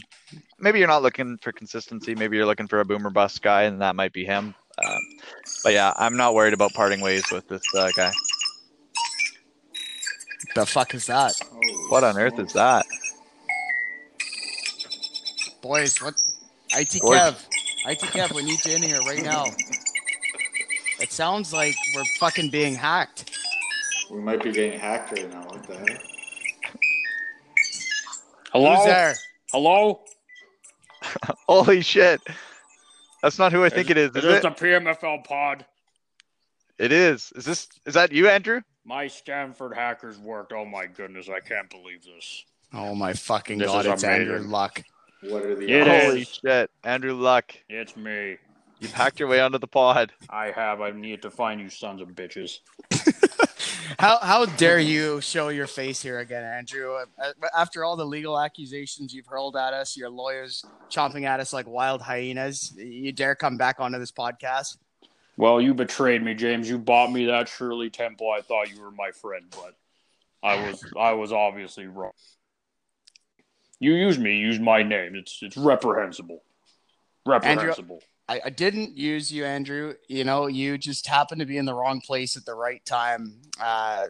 maybe 0.58 0.78
you're 0.78 0.88
not 0.88 1.02
looking 1.02 1.38
for 1.38 1.52
consistency. 1.52 2.14
Maybe 2.14 2.36
you're 2.36 2.46
looking 2.46 2.68
for 2.68 2.80
a 2.80 2.84
boomer 2.84 3.10
bust 3.10 3.42
guy, 3.42 3.62
and 3.64 3.80
that 3.82 3.96
might 3.96 4.12
be 4.12 4.24
him. 4.24 4.54
Um, 4.84 5.00
but 5.64 5.72
yeah, 5.72 5.92
I'm 5.96 6.16
not 6.16 6.34
worried 6.34 6.54
about 6.54 6.72
parting 6.72 7.00
ways 7.00 7.24
with 7.32 7.48
this 7.48 7.62
uh, 7.74 7.90
guy. 7.96 8.12
The 10.56 10.66
fuck 10.66 10.94
is 10.94 11.06
that? 11.06 11.34
What 11.90 12.02
on 12.02 12.18
earth 12.18 12.38
is 12.38 12.52
that? 12.54 12.86
Boys, 15.60 16.00
what? 16.00 16.14
IT 16.72 17.00
Boys. 17.02 17.18
Kev. 17.18 17.46
IT 17.86 18.00
Kev, 18.00 18.34
we 18.34 18.42
need 18.42 18.64
you 18.64 18.74
in 18.74 18.82
here 18.82 19.00
right 19.00 19.22
now. 19.22 19.44
It 20.98 21.12
sounds 21.12 21.52
like 21.52 21.74
we're 21.94 22.04
fucking 22.18 22.50
being 22.50 22.74
hacked. 22.74 23.36
We 24.10 24.20
might 24.20 24.42
be 24.42 24.50
getting 24.50 24.78
hacked 24.80 25.12
right 25.12 25.30
now. 25.30 25.42
What 25.42 25.66
the 25.66 25.76
heck? 25.76 26.02
Hello? 28.52 28.76
Who's 28.76 28.86
there? 28.86 29.14
Hello? 29.52 30.00
Holy 31.48 31.82
shit! 31.82 32.20
That's 33.22 33.38
not 33.38 33.52
who 33.52 33.62
I 33.62 33.68
think 33.68 33.90
it 33.90 33.98
is. 33.98 34.10
Is 34.10 34.16
Is 34.16 34.22
this 34.22 34.36
it? 34.38 34.42
the 34.42 34.64
PMFL 34.64 35.24
pod? 35.24 35.66
It 36.78 36.92
is. 36.92 37.30
Is 37.36 37.44
this? 37.44 37.68
Is 37.84 37.94
that 37.94 38.12
you, 38.12 38.28
Andrew? 38.28 38.62
My 38.86 39.08
Stanford 39.08 39.74
hackers 39.74 40.16
worked. 40.18 40.52
Oh 40.52 40.64
my 40.64 40.86
goodness, 40.86 41.28
I 41.28 41.40
can't 41.40 41.68
believe 41.68 42.04
this. 42.04 42.44
Oh 42.72 42.94
my 42.94 43.12
fucking 43.12 43.58
This 43.58 43.66
god, 43.68 43.86
is 43.86 43.92
it's 43.92 44.04
Andrew 44.04 44.34
amazing. 44.36 44.50
Luck. 44.50 44.82
What 45.22 45.42
are 45.42 45.54
the 45.56 45.68
It 45.68 45.88
odds? 45.88 46.04
Holy 46.04 46.20
is. 46.22 46.28
shit, 46.44 46.70
Andrew 46.84 47.14
Luck! 47.14 47.52
It's 47.68 47.96
me. 47.96 48.36
You've 48.78 48.92
hacked 48.92 49.18
your 49.18 49.28
way 49.28 49.40
onto 49.40 49.58
the 49.58 49.66
pod. 49.66 50.12
I 50.30 50.50
have. 50.52 50.80
I 50.80 50.90
need 50.90 51.22
to 51.22 51.30
find 51.30 51.60
you 51.60 51.68
sons 51.70 52.00
of 52.00 52.08
bitches. 52.10 52.58
How 54.00 54.18
how 54.18 54.46
dare 54.46 54.80
you 54.80 55.20
show 55.20 55.48
your 55.48 55.68
face 55.68 56.02
here 56.02 56.18
again, 56.18 56.42
Andrew? 56.42 56.96
Uh, 56.96 57.32
After 57.56 57.84
all 57.84 57.96
the 57.96 58.04
legal 58.04 58.38
accusations 58.38 59.14
you've 59.14 59.26
hurled 59.26 59.56
at 59.56 59.72
us, 59.72 59.96
your 59.96 60.10
lawyers 60.10 60.64
chomping 60.90 61.22
at 61.24 61.38
us 61.38 61.52
like 61.52 61.66
wild 61.68 62.02
hyenas, 62.02 62.74
you 62.76 63.12
dare 63.12 63.36
come 63.36 63.56
back 63.56 63.76
onto 63.78 63.98
this 64.00 64.10
podcast? 64.12 64.76
Well, 65.36 65.60
you 65.60 65.74
betrayed 65.74 66.22
me, 66.22 66.34
James. 66.34 66.68
You 66.68 66.78
bought 66.78 67.12
me 67.12 67.26
that 67.26 67.48
Shirley 67.48 67.90
Temple. 67.90 68.30
I 68.30 68.40
thought 68.40 68.72
you 68.72 68.80
were 68.80 68.90
my 68.90 69.10
friend, 69.10 69.44
but 69.50 69.74
I 70.42 70.66
was 70.66 70.84
I 70.98 71.12
was 71.12 71.32
obviously 71.32 71.86
wrong. 71.86 72.12
You 73.78 73.92
used 73.92 74.20
me, 74.20 74.36
you 74.36 74.46
used 74.46 74.62
my 74.62 74.82
name. 74.82 75.14
It's 75.14 75.38
it's 75.42 75.56
reprehensible. 75.56 76.42
Reprehensible. 77.26 78.00
I, 78.28 78.40
I 78.46 78.50
didn't 78.50 78.96
use 78.96 79.32
you, 79.32 79.44
Andrew. 79.44 79.94
You 80.08 80.24
know, 80.24 80.46
you 80.46 80.78
just 80.78 81.06
happened 81.06 81.40
to 81.40 81.46
be 81.46 81.58
in 81.58 81.64
the 81.64 81.74
wrong 81.74 82.00
place 82.00 82.36
at 82.36 82.44
the 82.44 82.54
right 82.54 82.84
time. 82.84 83.34
Uh, 83.60 84.06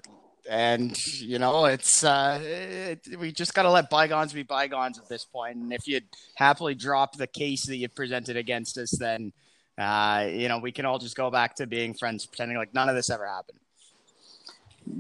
and 0.49 0.97
you 1.19 1.39
know, 1.39 1.65
it's 1.65 2.05
uh, 2.05 2.39
it, 2.43 3.19
we 3.19 3.33
just 3.33 3.53
got 3.55 3.63
to 3.63 3.71
let 3.71 3.91
bygones 3.91 4.33
be 4.33 4.43
bygones 4.45 4.99
at 4.99 5.09
this 5.09 5.25
point. 5.25 5.57
And 5.57 5.73
if 5.73 5.89
you'd 5.89 6.07
happily 6.37 6.75
drop 6.75 7.17
the 7.17 7.27
case 7.27 7.67
that 7.67 7.77
you 7.77 7.89
presented 7.89 8.37
against 8.37 8.79
us, 8.79 8.93
then 8.93 9.33
uh, 9.79 10.27
you 10.31 10.49
know 10.49 10.59
we 10.59 10.73
can 10.73 10.85
all 10.85 10.99
just 10.99 11.17
go 11.17 11.31
back 11.31 11.55
to 11.57 11.67
being 11.67 11.95
friends, 11.95 12.27
pretending 12.27 12.57
like 12.57 12.73
none 12.75 12.89
of 12.89 12.95
this 12.95 13.11
ever 13.11 13.27
happened. 13.27 13.59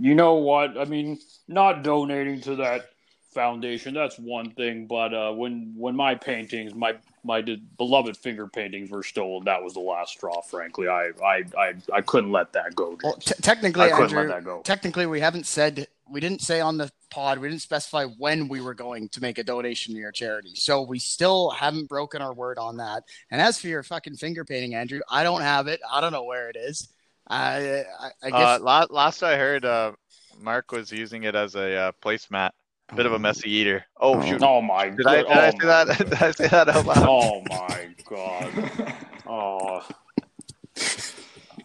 You 0.00 0.14
know 0.14 0.34
what? 0.34 0.76
I 0.76 0.84
mean, 0.84 1.18
not 1.48 1.84
donating 1.84 2.40
to 2.42 2.56
that 2.56 2.90
foundation, 3.36 3.94
that's 3.94 4.18
one 4.18 4.50
thing. 4.50 4.86
But 4.86 5.14
uh, 5.14 5.32
when 5.32 5.74
when 5.76 5.94
my 5.94 6.14
paintings, 6.14 6.74
my 6.74 6.96
my 7.22 7.42
beloved 7.76 8.16
finger 8.16 8.48
paintings 8.48 8.90
were 8.90 9.02
stolen, 9.02 9.44
that 9.44 9.62
was 9.62 9.74
the 9.74 9.80
last 9.80 10.14
straw. 10.14 10.40
Frankly, 10.40 10.88
I 10.88 11.10
I 11.22 11.44
I, 11.56 11.74
I 11.92 12.00
couldn't 12.00 12.32
let 12.32 12.52
that 12.54 12.74
go. 12.74 12.98
Well, 13.04 13.14
t- 13.14 13.34
technically, 13.42 13.84
I 13.84 13.90
couldn't 13.90 14.16
Andrew, 14.16 14.28
let 14.28 14.28
that 14.28 14.44
go. 14.44 14.62
technically, 14.62 15.06
we 15.06 15.20
haven't 15.20 15.46
said 15.46 15.86
we 16.10 16.20
didn't 16.20 16.40
say 16.40 16.60
on 16.60 16.76
the 16.78 16.90
pod 17.10 17.38
we 17.38 17.48
didn't 17.48 17.62
specify 17.62 18.04
when 18.04 18.48
we 18.48 18.60
were 18.60 18.74
going 18.74 19.08
to 19.10 19.20
make 19.20 19.38
a 19.38 19.44
donation 19.44 19.94
to 19.94 20.00
your 20.00 20.12
charity 20.12 20.52
so 20.54 20.82
we 20.82 20.98
still 20.98 21.50
haven't 21.50 21.88
broken 21.88 22.20
our 22.22 22.34
word 22.34 22.58
on 22.58 22.76
that 22.76 23.02
and 23.30 23.40
as 23.40 23.58
for 23.58 23.68
your 23.68 23.82
fucking 23.82 24.14
finger 24.16 24.44
painting 24.44 24.74
andrew 24.74 25.00
i 25.10 25.22
don't 25.22 25.40
have 25.42 25.66
it 25.66 25.80
i 25.90 26.00
don't 26.00 26.12
know 26.12 26.24
where 26.24 26.48
it 26.50 26.56
is 26.56 26.88
i 27.28 27.84
i, 28.00 28.10
I 28.22 28.30
Uh, 28.30 28.56
guess 28.56 28.60
last, 28.60 28.90
last 28.90 29.22
I 29.22 29.36
heard, 29.36 29.64
uh, 29.64 29.92
Mark 30.40 30.70
was 30.72 30.92
using 30.92 31.24
it 31.24 31.34
as 31.34 31.54
a 31.54 31.74
uh, 31.76 31.92
placemat. 32.04 32.50
Bit 32.94 33.06
of 33.06 33.14
a 33.14 33.18
messy 33.18 33.50
eater. 33.50 33.84
Oh, 34.00 34.20
shoot! 34.24 34.40
Oh 34.44 34.60
my 34.62 34.90
Did 34.90 35.06
I 35.08 35.22
god! 35.24 35.28
did 35.28 35.36
I 35.38 35.48
oh 35.48 35.50
say 35.50 35.56
my- 35.66 35.84
that? 35.84 35.98
did 36.10 36.14
I 36.22 36.30
say 36.30 36.46
that 36.46 36.68
out 36.68 36.86
loud? 36.86 37.06
Oh 37.08 37.42
my 37.48 37.88
god! 38.08 38.94
Oh, 39.28 39.82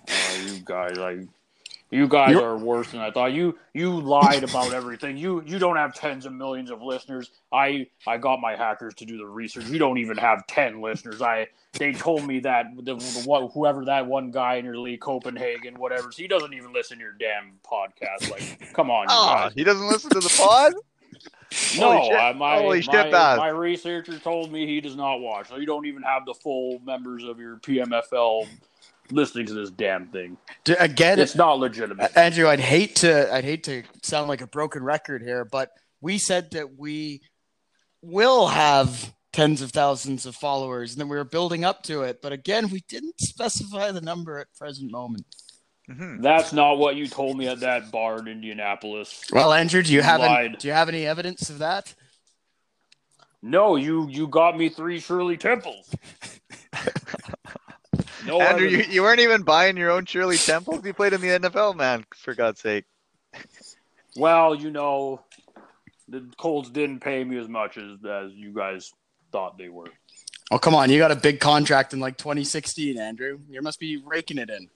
oh 0.10 0.46
you 0.46 0.60
guys, 0.66 0.98
like 0.98 1.20
you 1.92 2.08
guys 2.08 2.32
You're- 2.32 2.44
are 2.44 2.58
worse 2.58 2.92
than 2.92 3.02
I 3.02 3.12
thought. 3.12 3.34
You 3.34 3.58
you 3.74 4.00
lied 4.00 4.44
about 4.44 4.74
everything. 4.74 5.18
You 5.18 5.44
you 5.46 5.60
don't 5.60 5.76
have 5.76 5.94
tens 5.94 6.26
of 6.26 6.34
millions 6.34 6.72
of 6.72 6.82
listeners. 6.82 7.30
I 7.52 7.88
I 8.08 8.18
got 8.18 8.40
my 8.40 8.56
hackers 8.56 8.94
to 8.96 9.06
do 9.06 9.18
the 9.18 9.26
research. 9.26 9.66
You 9.68 9.78
don't 9.78 9.98
even 9.98 10.18
have 10.18 10.48
ten 10.48 10.82
listeners. 10.82 11.22
I 11.22 11.48
they 11.74 11.92
told 11.92 12.26
me 12.26 12.40
that 12.42 12.66
the, 12.78 12.96
the 12.96 13.24
one 13.26 13.50
whoever 13.54 13.86
that 13.86 14.08
one 14.08 14.32
guy 14.32 14.56
in 14.56 14.66
your 14.66 14.78
league, 14.78 15.02
Copenhagen, 15.02 15.76
whatever. 15.76 16.12
So 16.12 16.22
he 16.22 16.28
doesn't 16.28 16.54
even 16.54 16.72
listen 16.74 16.98
to 16.98 17.04
your 17.04 17.14
damn 17.14 17.60
podcast. 17.70 18.32
Like, 18.32 18.74
come 18.74 18.90
on, 18.90 19.04
you 19.04 19.08
Oh, 19.10 19.50
he 19.54 19.64
doesn't 19.64 19.88
listen 19.88 20.10
to 20.12 20.20
the 20.20 20.34
pod. 20.38 20.74
No, 21.78 21.92
Holy 21.92 22.08
shit. 22.08 22.18
I, 22.18 22.32
my, 22.34 22.58
Holy 22.60 22.82
shit, 22.82 23.12
my, 23.12 23.36
my 23.36 23.50
researcher 23.50 24.18
told 24.20 24.54
me 24.54 24.66
he 24.66 24.80
does 24.80 24.96
not 24.96 25.20
watch. 25.20 25.50
So 25.50 25.58
you 25.58 25.66
don't 25.66 25.86
even 25.86 26.02
have 26.02 26.26
the 26.26 26.34
full 26.34 26.80
members 26.80 27.26
of 27.26 27.40
your 27.40 27.58
PMFL 27.58 28.48
listening 29.12 29.46
to 29.48 29.54
this 29.54 29.70
damn 29.70 30.08
thing. 30.08 30.38
d- 30.64 30.74
again 30.80 31.20
It's 31.20 31.36
not 31.36 31.60
legitimate. 31.60 32.16
andrew 32.18 32.48
i'd 32.48 32.60
hate 32.60 32.96
to 32.98 33.34
i'd 33.34 33.44
hate 33.44 33.64
to 33.66 33.84
sound 34.04 34.28
like 34.28 34.42
a 34.42 34.48
broken 34.48 34.84
record 34.84 35.22
here 35.22 35.46
but 35.46 35.70
we 36.02 36.18
said 36.18 36.52
that 36.52 36.78
we 36.78 37.22
will 38.02 38.48
have 38.48 39.14
tens 39.34 39.62
of 39.62 39.72
thousands 39.72 40.26
of 40.26 40.36
followers 40.36 40.92
and 40.94 41.00
then 41.02 41.08
we 41.10 41.16
were 41.18 41.24
building 41.24 41.64
up 41.64 41.84
to 41.84 42.02
it 42.04 42.22
but 42.22 42.32
again 42.32 42.70
we 42.70 42.82
didn't 42.90 43.20
specify 43.20 43.92
the 43.92 44.02
number 44.02 44.38
at 44.40 44.48
present 44.58 44.92
moment 44.92 45.26
Mhm. 45.90 46.22
That's 46.22 46.54
not 46.54 46.78
what 46.78 46.96
you 46.96 47.08
told 47.08 47.38
me 47.38 47.48
at 47.48 47.62
that 47.62 47.92
bar 47.92 48.20
in 48.20 48.28
Indianapolis. 48.28 49.26
well 49.34 49.52
andrew 49.52 49.82
do 49.84 49.92
you 49.94 50.02
have 50.02 50.22
any, 50.22 50.56
do 50.56 50.68
you 50.68 50.74
have 50.74 50.88
any 50.90 51.06
evidence 51.06 51.50
of 51.50 51.60
that 51.60 51.94
No, 53.42 53.76
you 53.76 54.08
you 54.08 54.28
got 54.28 54.56
me 54.58 54.70
three 54.70 55.00
Shirley 55.00 55.36
Temples. 55.38 55.90
No, 58.26 58.42
Andrew, 58.42 58.68
you, 58.68 58.84
you 58.90 59.02
weren't 59.02 59.20
even 59.20 59.42
buying 59.44 59.78
your 59.78 59.92
own 59.92 60.06
Shirley 60.06 60.38
Temples. 60.38 60.86
You 60.86 60.94
played 60.94 61.14
in 61.14 61.22
the 61.22 61.28
NFL, 61.28 61.76
man. 61.76 62.06
For 62.16 62.34
God's 62.34 62.62
sake. 62.62 62.86
well, 64.16 64.56
you 64.56 64.72
know, 64.72 65.22
the 66.08 66.30
Colts 66.38 66.70
didn't 66.70 67.00
pay 67.00 67.24
me 67.24 67.38
as 67.38 67.48
much 67.48 67.78
as 67.78 67.98
as 68.06 68.32
you 68.34 68.54
guys 68.54 68.92
thought 69.32 69.58
they 69.58 69.70
were. 69.70 69.88
Oh 70.52 70.60
come 70.60 70.76
on! 70.76 70.90
You 70.90 70.98
got 70.98 71.12
a 71.12 71.16
big 71.16 71.40
contract 71.40 71.94
in 71.94 72.00
like 72.00 72.18
2016, 72.18 73.00
Andrew. 73.00 73.40
You 73.50 73.62
must 73.62 73.80
be 73.80 73.98
raking 73.98 74.38
it 74.38 74.50
in. 74.50 74.70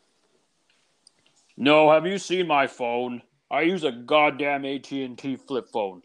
No, 1.58 1.92
have 1.92 2.06
you 2.06 2.18
seen 2.18 2.48
my 2.48 2.68
phone? 2.68 3.22
I 3.52 3.62
use 3.62 3.84
a 3.84 3.92
goddamn 3.92 4.66
AT 4.66 4.92
and 4.92 5.18
T 5.18 5.36
flip 5.36 5.70
phone. 5.72 6.02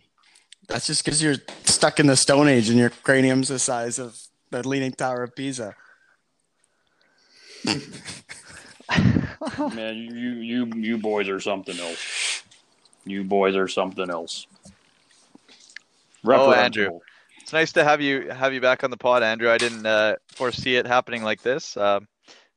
That's 0.69 0.87
just 0.87 1.05
because 1.05 1.23
you're 1.23 1.37
stuck 1.65 1.99
in 1.99 2.07
the 2.07 2.17
Stone 2.17 2.49
Age 2.49 2.69
and 2.69 2.79
your 2.79 2.91
cranium's 2.91 3.49
the 3.49 3.59
size 3.59 3.99
of 3.99 4.21
the 4.51 4.67
Leaning 4.67 4.93
Tower 4.93 5.25
of 5.25 5.35
Pisa. 5.35 5.75
Man, 9.75 9.97
you 9.97 10.31
you 10.33 10.67
you 10.75 10.99
boys 10.99 11.29
are 11.29 11.41
something 11.41 11.79
else. 11.79 12.43
You 13.05 13.25
boys 13.25 13.57
are 13.57 13.69
something 13.69 14.11
else. 14.11 14.47
Oh, 16.25 16.53
Andrew. 16.53 17.01
It's 17.41 17.53
nice 17.53 17.73
to 17.73 17.85
have 17.85 18.01
you 18.01 18.29
have 18.31 18.53
you 18.53 18.61
back 18.61 18.85
on 18.85 18.91
the 18.91 18.97
pod, 18.97 19.23
Andrew. 19.23 19.51
I 19.51 19.59
didn't 19.59 19.87
uh, 19.87 20.17
foresee 20.29 20.77
it 20.77 20.87
happening 20.87 21.23
like 21.23 21.43
this. 21.43 21.77
Um, 21.77 22.07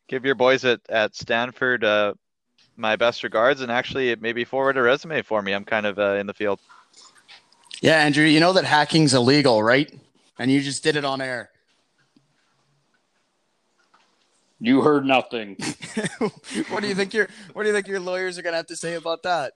give 0.07 0.25
your 0.25 0.35
boys 0.35 0.65
at 0.65 0.81
at 0.89 1.15
Stanford 1.15 1.83
uh, 1.83 2.13
my 2.75 2.95
best 2.95 3.23
regards, 3.23 3.61
and 3.61 3.71
actually 3.71 4.15
maybe 4.15 4.43
forward 4.43 4.77
a 4.77 4.81
resume 4.81 5.21
for 5.21 5.41
me. 5.41 5.53
I'm 5.53 5.65
kind 5.65 5.85
of 5.85 5.99
uh, 5.99 6.13
in 6.15 6.27
the 6.27 6.33
field. 6.33 6.59
Yeah, 7.81 7.97
Andrew, 7.97 8.23
you 8.23 8.39
know 8.39 8.53
that 8.53 8.65
hacking's 8.65 9.13
illegal, 9.13 9.61
right? 9.61 9.93
And 10.39 10.51
you 10.51 10.61
just 10.61 10.83
did 10.83 10.95
it 10.95 11.05
on 11.05 11.21
air. 11.21 11.49
You 14.63 14.79
heard 14.81 15.05
nothing. 15.05 15.57
what 16.69 16.81
do 16.81 16.87
you 16.87 16.95
think 16.95 17.13
your 17.13 17.27
What 17.51 17.63
do 17.63 17.67
you 17.67 17.75
think 17.75 17.85
your 17.89 17.99
lawyers 17.99 18.37
are 18.39 18.41
gonna 18.43 18.55
have 18.55 18.67
to 18.67 18.77
say 18.77 18.93
about 18.93 19.23
that? 19.23 19.55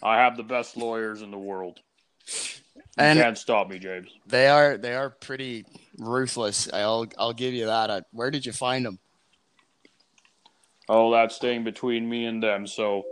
I 0.00 0.18
have 0.18 0.36
the 0.36 0.44
best 0.44 0.76
lawyers 0.76 1.20
in 1.20 1.32
the 1.32 1.38
world. 1.38 1.80
You 2.28 2.62
And 2.96 3.18
can't 3.18 3.36
stop 3.36 3.68
me, 3.68 3.80
James. 3.80 4.08
they 4.24 4.46
are 4.46 4.76
they 4.76 4.94
are 4.94 5.10
pretty 5.10 5.64
ruthless. 5.98 6.72
I'll 6.72 7.08
I'll 7.18 7.32
give 7.32 7.54
you 7.54 7.66
that. 7.66 8.06
Where 8.12 8.30
did 8.30 8.46
you 8.46 8.52
find 8.52 8.86
them? 8.86 9.00
Oh, 10.88 11.10
that's 11.10 11.34
staying 11.34 11.64
between 11.64 12.08
me 12.08 12.26
and 12.26 12.40
them. 12.40 12.68
So, 12.68 13.02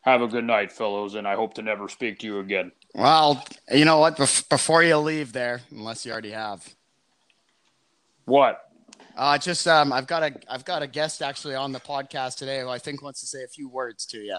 have 0.00 0.22
a 0.22 0.26
good 0.26 0.44
night, 0.44 0.72
fellows, 0.72 1.16
and 1.16 1.28
I 1.28 1.34
hope 1.34 1.52
to 1.54 1.62
never 1.62 1.86
speak 1.90 2.20
to 2.20 2.26
you 2.26 2.38
again. 2.38 2.72
Well, 2.94 3.44
you 3.70 3.84
know 3.84 3.98
what? 3.98 4.16
Bef- 4.16 4.48
before 4.48 4.82
you 4.82 4.96
leave 4.96 5.34
there, 5.34 5.60
unless 5.70 6.06
you 6.06 6.12
already 6.12 6.30
have, 6.30 6.66
What? 8.24 8.69
Uh, 9.20 9.36
just 9.38 9.68
um, 9.68 9.92
I've 9.92 10.06
got 10.06 10.22
a 10.22 10.32
I've 10.48 10.64
got 10.64 10.82
a 10.82 10.86
guest 10.86 11.20
actually 11.20 11.54
on 11.54 11.72
the 11.72 11.80
podcast 11.80 12.38
today 12.38 12.60
who 12.60 12.68
I 12.70 12.78
think 12.78 13.02
wants 13.02 13.20
to 13.20 13.26
say 13.26 13.44
a 13.44 13.48
few 13.48 13.68
words 13.68 14.06
to 14.06 14.18
you. 14.18 14.38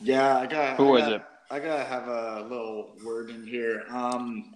Yeah, 0.00 0.38
I 0.38 0.46
got. 0.46 0.76
Who 0.78 0.94
I 0.96 0.98
is 0.98 1.02
gotta- 1.04 1.16
it? 1.16 1.22
I 1.50 1.58
gotta 1.60 1.84
have 1.84 2.08
a 2.08 2.46
little 2.48 2.96
word 3.04 3.28
in 3.28 3.46
here. 3.46 3.84
Um, 3.90 4.54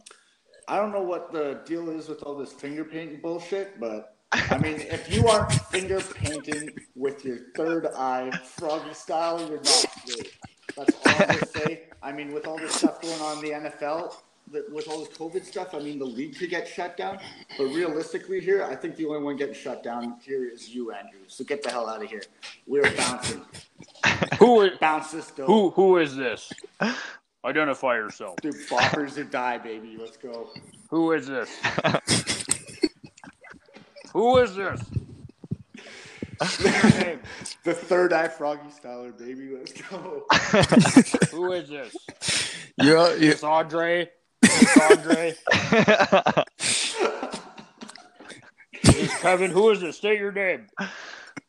I 0.66 0.78
don't 0.78 0.90
know 0.90 1.02
what 1.02 1.30
the 1.30 1.60
deal 1.66 1.90
is 1.90 2.08
with 2.08 2.22
all 2.22 2.36
this 2.36 2.52
finger 2.52 2.84
painting 2.84 3.20
bullshit, 3.20 3.78
but 3.78 4.16
I 4.32 4.56
mean, 4.58 4.80
if 4.90 5.12
you 5.12 5.28
aren't 5.28 5.52
finger 5.52 6.00
painting 6.00 6.70
with 6.96 7.24
your 7.24 7.38
third 7.54 7.86
eye, 7.94 8.30
froggy 8.56 8.94
style, 8.94 9.38
you're 9.48 9.60
not 9.60 9.86
great. 10.06 10.32
That's 10.76 10.94
all 11.06 11.12
I'm 11.14 11.26
gonna 11.28 11.46
say. 11.46 11.82
I 12.02 12.12
mean, 12.12 12.32
with 12.32 12.46
all 12.46 12.58
this 12.58 12.74
stuff 12.74 13.00
going 13.02 13.20
on 13.20 13.38
in 13.38 13.44
the 13.44 13.68
NFL, 13.70 14.14
that 14.14 14.27
with 14.50 14.88
all 14.88 15.00
this 15.00 15.16
COVID 15.16 15.44
stuff, 15.44 15.74
I 15.74 15.78
mean, 15.78 15.98
the 15.98 16.04
league 16.04 16.38
could 16.38 16.50
get 16.50 16.66
shut 16.66 16.96
down. 16.96 17.18
But 17.56 17.66
realistically, 17.66 18.40
here, 18.40 18.64
I 18.64 18.74
think 18.74 18.96
the 18.96 19.06
only 19.06 19.22
one 19.22 19.36
getting 19.36 19.54
shut 19.54 19.82
down 19.82 20.16
here 20.22 20.48
is 20.48 20.68
you, 20.68 20.92
Andrew. 20.92 21.20
So 21.26 21.44
get 21.44 21.62
the 21.62 21.70
hell 21.70 21.88
out 21.88 22.02
of 22.02 22.08
here. 22.08 22.22
We're 22.66 22.90
bouncing. 22.96 23.42
Who 24.38 24.62
is 24.62 24.78
Bounce 24.78 25.12
this 25.12 25.30
door. 25.30 25.46
who? 25.46 25.70
Who 25.70 25.98
is 25.98 26.16
this? 26.16 26.52
Identify 27.44 27.96
yourself. 27.96 28.36
Dude, 28.42 28.54
boppers 28.68 29.16
or 29.18 29.24
die, 29.24 29.58
baby. 29.58 29.96
Let's 29.98 30.16
go. 30.16 30.50
Who 30.90 31.12
is 31.12 31.26
this? 31.26 31.50
Who 34.12 34.38
is 34.38 34.54
this? 34.56 34.80
The 36.40 37.74
third 37.74 38.12
eye 38.12 38.28
froggy 38.28 38.68
styler, 38.70 39.16
baby. 39.16 39.50
Let's 39.56 39.72
go. 39.72 40.24
Who 41.30 41.52
is 41.52 41.68
this? 41.68 41.96
You, 42.76 42.94
you 43.16 43.30
It's 43.30 43.42
Andre. 43.42 44.08
It's 44.60 44.76
Andre. 44.90 45.34
It's 48.82 49.18
Kevin. 49.20 49.50
Who 49.50 49.70
is 49.70 49.80
this? 49.80 49.96
State 49.96 50.18
your 50.18 50.32
name. 50.32 50.66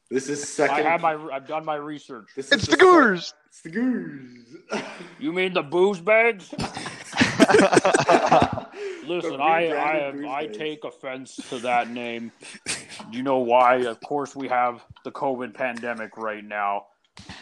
This 0.10 0.30
is 0.30 0.42
I 0.42 0.68
second. 0.68 0.86
have 0.86 1.02
my. 1.02 1.16
I've 1.32 1.48
done 1.48 1.66
my 1.66 1.76
research. 1.76 2.30
This 2.36 2.52
it's 2.52 2.64
is 2.64 2.70
the 2.70 2.78
Goors. 2.78 3.34
It's 3.48 3.62
the 3.62 3.70
Goors. 3.70 4.84
You 5.20 5.32
mean 5.32 5.54
the 5.54 5.64
booze 5.64 6.00
bags? 6.00 6.52
Listen, 9.08 9.40
I 9.42 9.72
I 9.76 9.96
have, 9.98 10.24
I 10.26 10.48
take 10.48 10.84
offense 10.84 11.36
to 11.50 11.60
that 11.60 11.90
name. 11.90 12.32
You 13.12 13.24
know 13.24 13.40
why? 13.40 13.78
Of 13.86 14.00
course, 14.02 14.36
we 14.36 14.48
have 14.48 14.84
the 15.04 15.12
COVID 15.12 15.54
pandemic 15.54 16.18
right 16.18 16.44
now. 16.44 16.86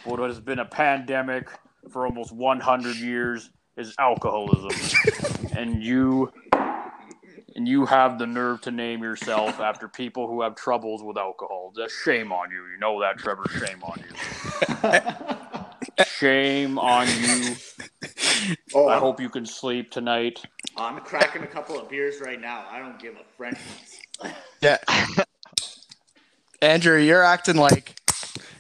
What 0.05 0.20
has 0.20 0.39
been 0.39 0.59
a 0.59 0.65
pandemic 0.65 1.49
for 1.89 2.05
almost 2.05 2.32
100 2.34 2.95
years 2.97 3.49
is 3.78 3.93
alcoholism, 3.99 4.71
and 5.55 5.84
you 5.84 6.32
and 7.55 7.67
you 7.67 7.86
have 7.86 8.19
the 8.19 8.28
nerve 8.28 8.61
to 8.61 8.71
name 8.71 9.01
yourself 9.01 9.59
after 9.59 9.88
people 9.88 10.28
who 10.28 10.41
have 10.41 10.55
troubles 10.55 11.01
with 11.03 11.17
alcohol. 11.17 11.73
That's 11.75 11.95
shame 12.03 12.32
on 12.32 12.51
you. 12.51 12.65
You 12.67 12.78
know 12.80 13.01
that, 13.01 13.17
Trevor. 13.17 13.45
Shame 13.49 13.84
on 13.84 14.03
you. 15.97 16.05
Shame 16.05 16.78
on 16.78 17.07
you. 17.07 17.55
Oh, 18.75 18.88
I 18.88 18.97
hope 18.99 19.19
you 19.19 19.30
can 19.30 19.45
sleep 19.45 19.91
tonight. 19.91 20.41
I'm 20.78 20.99
cracking 20.99 21.43
a 21.43 21.47
couple 21.47 21.80
of 21.80 21.89
beers 21.89 22.21
right 22.21 22.39
now. 22.39 22.65
I 22.69 22.80
don't 22.80 22.99
give 22.99 23.15
a 23.15 23.23
friend. 23.36 23.57
yeah. 24.61 24.78
Andrew, 26.61 26.97
you're 26.97 27.23
acting 27.23 27.55
like 27.55 27.99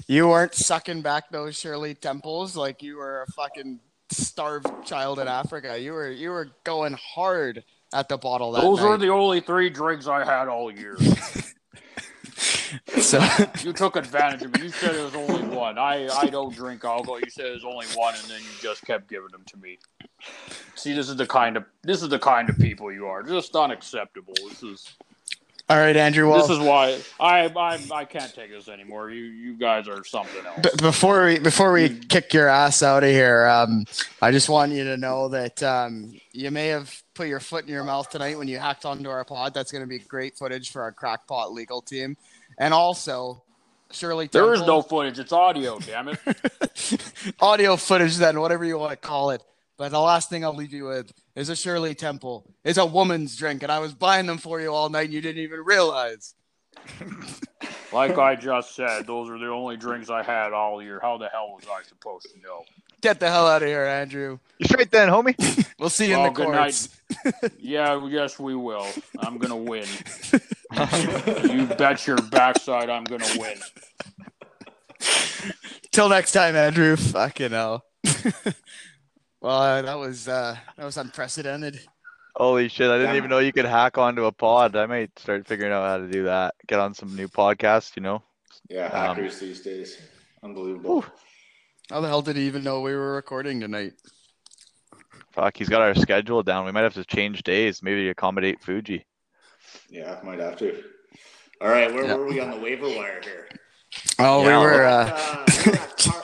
you 0.07 0.27
weren't 0.27 0.55
sucking 0.55 1.01
back 1.01 1.29
those 1.29 1.55
Shirley 1.55 1.93
Temples 1.93 2.55
like 2.55 2.81
you 2.81 2.97
were 2.97 3.23
a 3.23 3.31
fucking 3.33 3.79
starved 4.09 4.67
child 4.85 5.19
in 5.19 5.27
Africa. 5.27 5.79
You 5.79 5.93
were 5.93 6.09
you 6.09 6.29
were 6.29 6.49
going 6.63 6.97
hard 7.15 7.63
at 7.93 8.09
the 8.09 8.17
bottle 8.17 8.51
that 8.53 8.61
Those 8.61 8.79
night. 8.79 8.89
were 8.89 8.97
the 8.97 9.09
only 9.09 9.39
three 9.39 9.69
drinks 9.69 10.07
I 10.07 10.23
had 10.25 10.47
all 10.47 10.71
year. 10.71 10.97
so 12.99 13.19
You 13.63 13.73
took 13.73 13.95
advantage 13.95 14.43
of 14.43 14.53
me. 14.55 14.63
You 14.63 14.69
said 14.69 14.95
it 14.95 15.03
was 15.03 15.15
only 15.15 15.43
one. 15.55 15.77
I, 15.77 16.07
I 16.09 16.25
don't 16.25 16.53
drink 16.53 16.83
alcohol. 16.83 17.19
You 17.19 17.29
said 17.29 17.45
it 17.47 17.53
was 17.53 17.63
only 17.63 17.85
one, 17.95 18.13
and 18.15 18.23
then 18.25 18.39
you 18.41 18.49
just 18.61 18.85
kept 18.85 19.09
giving 19.09 19.29
them 19.31 19.43
to 19.47 19.57
me. 19.57 19.77
See, 20.75 20.93
this 20.93 21.09
is 21.09 21.15
the 21.15 21.25
kind 21.27 21.57
of 21.57 21.65
this 21.83 22.01
is 22.01 22.09
the 22.09 22.19
kind 22.19 22.49
of 22.49 22.57
people 22.57 22.91
you 22.91 23.05
are. 23.07 23.23
Just 23.23 23.55
unacceptable. 23.55 24.33
This 24.49 24.63
is 24.63 24.97
all 25.69 25.77
right, 25.77 25.97
Andrew. 25.97 26.29
Well, 26.29 26.39
this 26.39 26.49
is 26.49 26.59
why 26.59 26.97
I 27.19 27.47
I 27.47 27.79
I 27.91 28.05
can't 28.05 28.33
take 28.33 28.51
this 28.51 28.69
anymore. 28.69 29.09
You 29.09 29.23
you 29.23 29.53
guys 29.55 29.89
are 29.89 30.01
something 30.05 30.45
else. 30.45 30.59
B- 30.61 30.69
before 30.77 31.25
we 31.25 31.39
before 31.39 31.73
we 31.73 31.89
kick 31.89 32.33
your 32.33 32.47
ass 32.47 32.81
out 32.81 33.03
of 33.03 33.09
here, 33.09 33.45
um, 33.47 33.83
I 34.21 34.31
just 34.31 34.47
want 34.47 34.71
you 34.71 34.85
to 34.85 34.95
know 34.95 35.27
that 35.27 35.61
um, 35.63 36.13
you 36.31 36.51
may 36.51 36.67
have 36.67 37.03
put 37.15 37.27
your 37.27 37.41
foot 37.41 37.65
in 37.65 37.69
your 37.69 37.83
mouth 37.83 38.09
tonight 38.09 38.37
when 38.37 38.47
you 38.47 38.59
hacked 38.59 38.85
onto 38.85 39.09
our 39.09 39.25
pod. 39.25 39.53
That's 39.53 39.71
going 39.71 39.83
to 39.83 39.87
be 39.87 39.99
great 39.99 40.37
footage 40.37 40.71
for 40.71 40.83
our 40.83 40.93
crackpot 40.93 41.51
legal 41.51 41.81
team, 41.81 42.15
and 42.57 42.73
also 42.73 43.43
Shirley. 43.91 44.27
There 44.27 44.53
is 44.53 44.61
no 44.61 44.81
footage. 44.81 45.19
It's 45.19 45.33
audio. 45.33 45.79
Damn 45.79 46.07
it. 46.09 47.35
audio 47.41 47.75
footage, 47.75 48.15
then 48.15 48.39
whatever 48.39 48.63
you 48.63 48.77
want 48.77 48.91
to 48.91 49.07
call 49.07 49.31
it. 49.31 49.43
But 49.77 49.89
the 49.91 49.99
last 49.99 50.29
thing 50.29 50.45
I'll 50.45 50.55
leave 50.55 50.73
you 50.73 50.85
with 50.85 51.11
is 51.37 51.47
a 51.49 51.55
Shirley 51.55 51.95
Temple. 51.95 52.43
It's 52.65 52.77
a 52.77 52.85
woman's 52.85 53.37
drink, 53.37 53.63
and 53.63 53.71
I 53.71 53.79
was 53.79 53.93
buying 53.93 54.25
them 54.25 54.37
for 54.39 54.59
you 54.59 54.73
all 54.73 54.89
night, 54.89 55.05
and 55.05 55.13
you 55.13 55.21
didn't 55.21 55.43
even 55.43 55.61
realize. 55.63 56.33
Like 57.93 58.17
I 58.17 58.35
just 58.35 58.75
said, 58.75 59.07
those 59.07 59.29
are 59.29 59.37
the 59.39 59.47
only 59.47 59.77
drinks 59.77 60.09
I 60.09 60.21
had 60.21 60.51
all 60.51 60.83
year. 60.83 60.99
How 61.01 61.17
the 61.17 61.29
hell 61.29 61.53
was 61.55 61.63
I 61.71 61.83
supposed 61.83 62.27
to 62.33 62.39
know? 62.41 62.63
Get 63.01 63.21
the 63.21 63.29
hell 63.29 63.47
out 63.47 63.61
of 63.63 63.67
here, 63.69 63.85
Andrew. 63.85 64.39
You 64.59 64.65
straight 64.65 64.91
then, 64.91 65.07
homie. 65.07 65.35
We'll 65.79 65.89
see 65.89 66.09
you 66.09 66.17
Well, 66.17 66.27
in 66.27 66.33
the 66.33 66.37
good 66.37 66.49
night. 66.51 66.89
courts. 67.23 67.53
Yeah, 67.59 68.05
yes, 68.07 68.37
we 68.39 68.55
will. 68.55 68.85
I'm 69.19 69.37
gonna 69.37 69.55
win. 69.55 69.85
you 71.49 71.65
bet 71.77 72.05
your 72.05 72.17
backside 72.23 72.89
I'm 72.89 73.05
gonna 73.05 73.25
win. 73.37 73.57
Till 75.91 76.09
next 76.09 76.33
time, 76.33 76.57
Andrew. 76.57 76.97
Fucking 76.97 77.51
hell. 77.51 77.85
Well, 79.41 79.59
uh, 79.61 79.81
that 79.81 79.97
was 79.97 80.27
uh, 80.27 80.55
that 80.77 80.85
was 80.85 80.97
unprecedented. 80.97 81.79
Holy 82.35 82.67
shit! 82.69 82.89
I 82.89 82.95
didn't 82.97 83.07
Damn. 83.09 83.15
even 83.17 83.29
know 83.29 83.39
you 83.39 83.51
could 83.53 83.65
hack 83.65 83.97
onto 83.97 84.25
a 84.25 84.31
pod. 84.31 84.75
I 84.75 84.85
might 84.85 85.17
start 85.17 85.47
figuring 85.47 85.73
out 85.73 85.85
how 85.87 85.97
to 85.97 86.07
do 86.07 86.23
that. 86.25 86.55
Get 86.67 86.79
on 86.79 86.93
some 86.93 87.15
new 87.15 87.27
podcast. 87.27 87.95
You 87.95 88.03
know. 88.03 88.23
Yeah, 88.69 88.85
Um, 88.87 88.91
hackers 89.15 89.39
these 89.39 89.61
days. 89.61 89.97
Unbelievable. 90.43 91.05
How 91.89 92.01
the 92.01 92.07
hell 92.07 92.21
did 92.21 92.35
he 92.35 92.43
even 92.43 92.63
know 92.63 92.81
we 92.81 92.93
were 92.93 93.13
recording 93.15 93.59
tonight? 93.61 93.93
Fuck, 95.31 95.55
he's 95.57 95.69
got 95.69 95.81
our 95.81 95.95
schedule 95.95 96.43
down. 96.43 96.65
We 96.65 96.71
might 96.71 96.81
have 96.83 96.95
to 96.95 97.05
change 97.05 97.43
days, 97.43 97.81
maybe 97.81 98.03
to 98.03 98.09
accommodate 98.09 98.61
Fuji. 98.61 99.05
Yeah, 99.89 100.19
might 100.23 100.39
have 100.39 100.57
to. 100.57 100.83
All 101.61 101.69
right, 101.69 101.93
where 101.93 102.05
Yeah. 102.05 102.15
were 102.15 102.25
we 102.27 102.39
on 102.39 102.51
the 102.51 102.57
waiver 102.57 102.87
wire 102.89 103.21
here? 103.23 103.47
Oh, 104.19 104.43
Yeah, 104.43 104.59
we 104.59 104.65
were. 104.65 104.83
Uh, 104.85 105.45
Uh, 106.07 106.21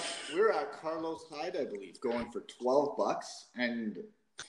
Carlos 0.87 1.23
Hyde, 1.31 1.55
I 1.55 1.63
believe, 1.63 1.99
going 2.01 2.29
for 2.29 2.41
12 2.41 2.97
bucks. 2.97 3.45
And 3.55 3.97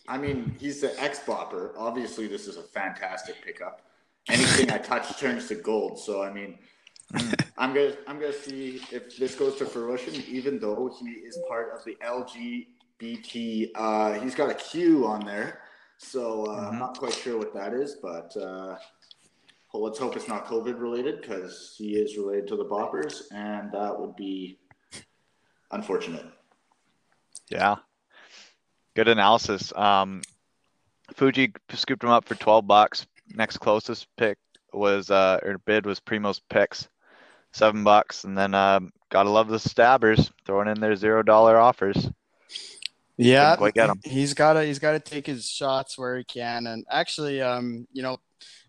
I 0.08 0.18
mean, 0.18 0.56
he's 0.58 0.80
the 0.80 1.00
ex 1.00 1.20
bopper. 1.20 1.70
Obviously, 1.78 2.26
this 2.26 2.48
is 2.48 2.56
a 2.56 2.62
fantastic 2.62 3.36
pickup. 3.44 3.82
Anything 4.28 4.70
I 4.70 4.78
touch 4.78 5.16
turns 5.20 5.46
to 5.48 5.54
gold. 5.54 5.98
So, 5.98 6.22
I 6.24 6.32
mean, 6.32 6.58
I'm 7.56 7.72
gonna 7.72 7.94
I'm 8.08 8.18
gonna 8.18 8.32
see 8.32 8.80
if 8.90 9.16
this 9.16 9.36
goes 9.36 9.56
to 9.56 9.66
fruition. 9.66 10.14
Even 10.28 10.58
though 10.58 10.92
he 10.98 11.06
is 11.10 11.38
part 11.48 11.72
of 11.72 11.84
the 11.84 11.96
LGBT, 12.04 13.70
uh, 13.76 14.12
he's 14.20 14.34
got 14.34 14.50
a 14.50 14.54
Q 14.54 15.06
on 15.06 15.24
there, 15.24 15.60
so 15.98 16.46
uh, 16.46 16.68
I'm 16.68 16.74
Mhm. 16.74 16.78
not 16.80 16.98
quite 16.98 17.12
sure 17.12 17.38
what 17.38 17.54
that 17.54 17.74
is. 17.74 17.94
But 18.02 18.36
uh, 18.36 18.76
well, 19.72 19.82
let's 19.84 19.98
hope 19.98 20.16
it's 20.16 20.26
not 20.28 20.46
COVID 20.46 20.80
related 20.80 21.20
because 21.20 21.74
he 21.78 21.94
is 21.96 22.16
related 22.16 22.48
to 22.48 22.56
the 22.56 22.64
boppers, 22.64 23.30
and 23.32 23.70
that 23.72 24.00
would 24.00 24.16
be 24.16 24.58
unfortunate. 25.74 26.24
Yeah. 27.50 27.76
Good 28.94 29.08
analysis. 29.08 29.72
Um, 29.74 30.22
Fuji 31.14 31.52
scooped 31.72 32.02
him 32.02 32.10
up 32.10 32.24
for 32.26 32.34
12 32.34 32.66
bucks. 32.66 33.06
Next 33.34 33.58
closest 33.58 34.06
pick 34.16 34.38
was, 34.72 35.10
uh, 35.10 35.38
or 35.42 35.58
bid 35.58 35.86
was 35.86 36.00
Primo's 36.00 36.40
picks, 36.48 36.88
seven 37.52 37.84
bucks. 37.84 38.24
And 38.24 38.36
then, 38.36 38.54
um, 38.54 38.92
gotta 39.10 39.30
love 39.30 39.48
the 39.48 39.58
stabbers 39.58 40.30
throwing 40.44 40.68
in 40.68 40.80
their 40.80 40.96
zero 40.96 41.22
dollar 41.22 41.56
offers. 41.58 42.08
yeah, 43.16 43.50
Couldn't 43.50 43.58
quite 43.58 43.74
get 43.74 43.90
him. 43.90 44.00
he's 44.04 44.34
got 44.34 44.54
to 44.54 44.64
he's 44.64 44.78
got 44.80 44.92
to 44.92 45.00
take 45.00 45.26
his 45.26 45.48
shots 45.48 45.96
where 45.96 46.18
he 46.18 46.24
can. 46.24 46.66
And 46.66 46.84
actually, 46.90 47.40
um, 47.40 47.86
you 47.92 48.02
know, 48.02 48.18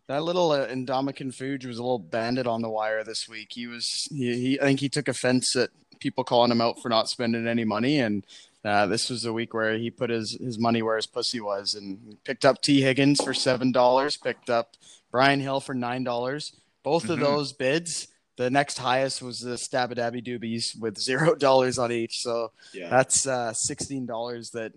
that 0.08 0.24
little 0.24 0.52
uh, 0.52 0.68
Indomitian 0.68 1.34
Fuge 1.34 1.66
was 1.66 1.80
a 1.80 1.82
little 1.82 1.98
bandit 2.00 2.46
on 2.46 2.62
the 2.62 2.70
wire 2.70 3.04
this 3.04 3.28
week. 3.28 3.50
He 3.54 3.66
was 3.66 4.08
he, 4.12 4.34
he 4.40 4.60
I 4.60 4.66
think 4.66 4.80
he 4.80 4.90
took 4.90 5.08
offense 5.08 5.56
at 5.56 5.72
people 6.00 6.24
calling 6.24 6.52
him 6.52 6.62
out 6.62 6.82
for 6.82 6.90
not 6.90 7.10
spending 7.10 7.48
any 7.48 7.64
money 7.66 8.00
and. 8.00 8.26
Uh, 8.64 8.88
this 8.88 9.12
was 9.12 9.24
a 9.26 9.32
week 9.32 9.54
where 9.54 9.78
he 9.78 9.92
put 9.92 10.10
his, 10.10 10.32
his 10.42 10.58
money 10.58 10.82
where 10.82 10.96
his 10.96 11.06
pussy 11.06 11.40
was 11.40 11.76
and 11.76 12.18
picked 12.24 12.44
up 12.44 12.64
T. 12.64 12.82
Higgins 12.82 13.24
for 13.24 13.32
seven 13.32 13.72
dollars, 13.72 14.18
picked 14.18 14.50
up 14.50 14.72
Brian 15.12 15.40
Hill 15.40 15.60
for 15.60 15.76
nine 15.76 16.04
dollars. 16.04 16.52
Both 16.82 17.08
of 17.12 17.20
Mhm. 17.20 17.22
those 17.22 17.54
bids, 17.54 18.08
the 18.38 18.50
next 18.50 18.80
highest 18.80 19.22
was 19.22 19.40
the 19.42 19.54
Stabadabby 19.54 20.26
Doobies 20.26 20.80
with 20.80 20.98
zero 20.98 21.36
dollars 21.36 21.78
on 21.78 21.92
each. 21.92 22.24
So 22.24 22.54
Yeah, 22.74 22.90
that's 22.90 23.28
uh, 23.28 23.54
sixteen 23.54 24.08
dollars 24.08 24.50
that 24.50 24.74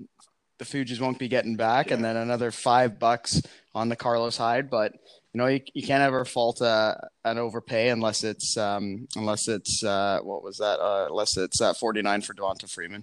the 0.58 0.66
Fuges 0.66 1.00
won't 1.00 1.18
be 1.18 1.28
getting 1.28 1.56
back, 1.56 1.90
and 1.90 2.04
then 2.04 2.18
another 2.18 2.50
five 2.50 2.98
bucks 2.98 3.40
on 3.74 3.88
the 3.88 3.96
Carlos 3.96 4.36
Hyde. 4.36 4.68
But 4.68 4.96
you 5.32 5.38
know, 5.38 5.46
you, 5.46 5.60
you 5.74 5.82
can't 5.82 6.02
ever 6.02 6.24
fault 6.24 6.62
uh, 6.62 6.94
an 7.24 7.38
overpay 7.38 7.90
unless 7.90 8.24
it's 8.24 8.56
um, 8.56 9.06
unless 9.16 9.48
it's 9.48 9.84
uh, 9.84 10.20
what 10.22 10.42
was 10.42 10.58
that? 10.58 10.80
Uh, 10.80 11.06
unless 11.08 11.36
it's 11.36 11.60
uh, 11.60 11.74
forty 11.74 12.02
nine 12.02 12.20
for 12.22 12.34
Devonta 12.34 12.68
Freeman. 12.70 13.02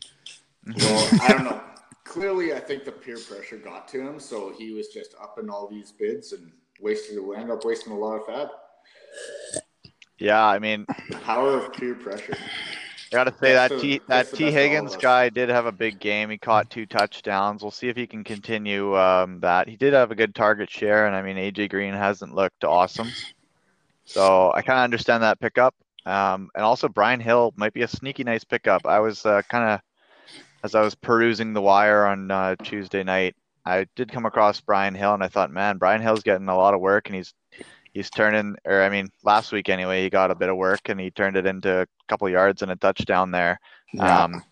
well, 0.77 1.09
I 1.21 1.27
don't 1.29 1.43
know. 1.43 1.61
Clearly, 2.03 2.53
I 2.53 2.59
think 2.59 2.85
the 2.85 2.91
peer 2.91 3.17
pressure 3.17 3.57
got 3.57 3.87
to 3.89 3.99
him, 3.99 4.19
so 4.19 4.53
he 4.57 4.71
was 4.73 4.87
just 4.87 5.15
up 5.21 5.37
in 5.39 5.49
all 5.49 5.67
these 5.67 5.91
bids 5.91 6.33
and 6.33 6.51
wasted. 6.79 7.19
We 7.23 7.35
end 7.35 7.51
up 7.51 7.65
wasting 7.65 7.93
a 7.93 7.97
lot 7.97 8.15
of 8.15 8.25
FAAB. 8.25 8.49
Yeah, 10.17 10.45
I 10.45 10.59
mean, 10.59 10.85
The 11.09 11.17
power 11.17 11.59
of 11.59 11.73
peer 11.73 11.95
pressure. 11.95 12.37
I 13.15 13.23
gotta 13.23 13.37
say 13.37 13.53
that 13.53 13.79
T 13.79 14.01
that 14.07 14.25
T 14.25 14.29
best 14.29 14.33
of 14.33 14.41
all 14.41 14.51
Higgins 14.51 14.95
guy 14.97 15.29
did 15.29 15.47
have 15.47 15.65
a 15.65 15.71
big 15.71 15.99
game. 15.99 16.29
He 16.29 16.37
caught 16.37 16.69
two 16.69 16.85
touchdowns. 16.85 17.61
We'll 17.61 17.71
see 17.71 17.87
if 17.87 17.95
he 17.95 18.07
can 18.07 18.25
continue 18.25 18.97
um, 18.97 19.39
that. 19.39 19.69
He 19.69 19.77
did 19.77 19.93
have 19.93 20.11
a 20.11 20.15
good 20.15 20.35
target 20.35 20.69
share, 20.69 21.07
and 21.07 21.15
I 21.15 21.21
mean 21.21 21.37
AJ 21.37 21.69
Green 21.69 21.93
hasn't 21.93 22.35
looked 22.35 22.65
awesome. 22.65 23.09
So 24.03 24.51
I 24.53 24.61
kind 24.61 24.79
of 24.79 24.83
understand 24.83 25.23
that 25.23 25.39
pickup. 25.39 25.73
Um, 26.05 26.49
and 26.55 26.63
also 26.65 26.89
Brian 26.89 27.21
Hill 27.21 27.53
might 27.55 27.73
be 27.73 27.83
a 27.83 27.87
sneaky 27.87 28.25
nice 28.25 28.43
pickup. 28.43 28.85
I 28.85 28.99
was 28.99 29.25
uh, 29.25 29.41
kind 29.49 29.71
of 29.71 29.81
as 30.65 30.75
I 30.75 30.81
was 30.81 30.95
perusing 30.95 31.53
the 31.53 31.61
wire 31.61 32.05
on 32.05 32.29
uh, 32.29 32.55
Tuesday 32.63 33.03
night, 33.03 33.35
I 33.65 33.87
did 33.95 34.11
come 34.11 34.25
across 34.25 34.59
Brian 34.59 34.93
Hill, 34.93 35.13
and 35.13 35.23
I 35.23 35.29
thought, 35.29 35.51
man, 35.51 35.77
Brian 35.77 36.01
Hill's 36.01 36.23
getting 36.23 36.49
a 36.49 36.57
lot 36.57 36.73
of 36.73 36.81
work, 36.81 37.07
and 37.07 37.15
he's 37.15 37.33
he's 37.95 38.09
turning, 38.11 38.55
or 38.65 38.83
I 38.83 38.89
mean, 38.89 39.09
last 39.23 39.51
week 39.51 39.69
anyway, 39.69 40.03
he 40.03 40.09
got 40.11 40.29
a 40.29 40.35
bit 40.35 40.49
of 40.49 40.57
work, 40.57 40.89
and 40.89 40.99
he 40.99 41.09
turned 41.09 41.37
it 41.37 41.45
into 41.47 41.81
a 41.81 41.87
couple 42.07 42.29
yards 42.29 42.61
and 42.61 42.71
a 42.71 42.75
touchdown 42.75 43.31
there. 43.31 43.59
Um, 43.97 44.43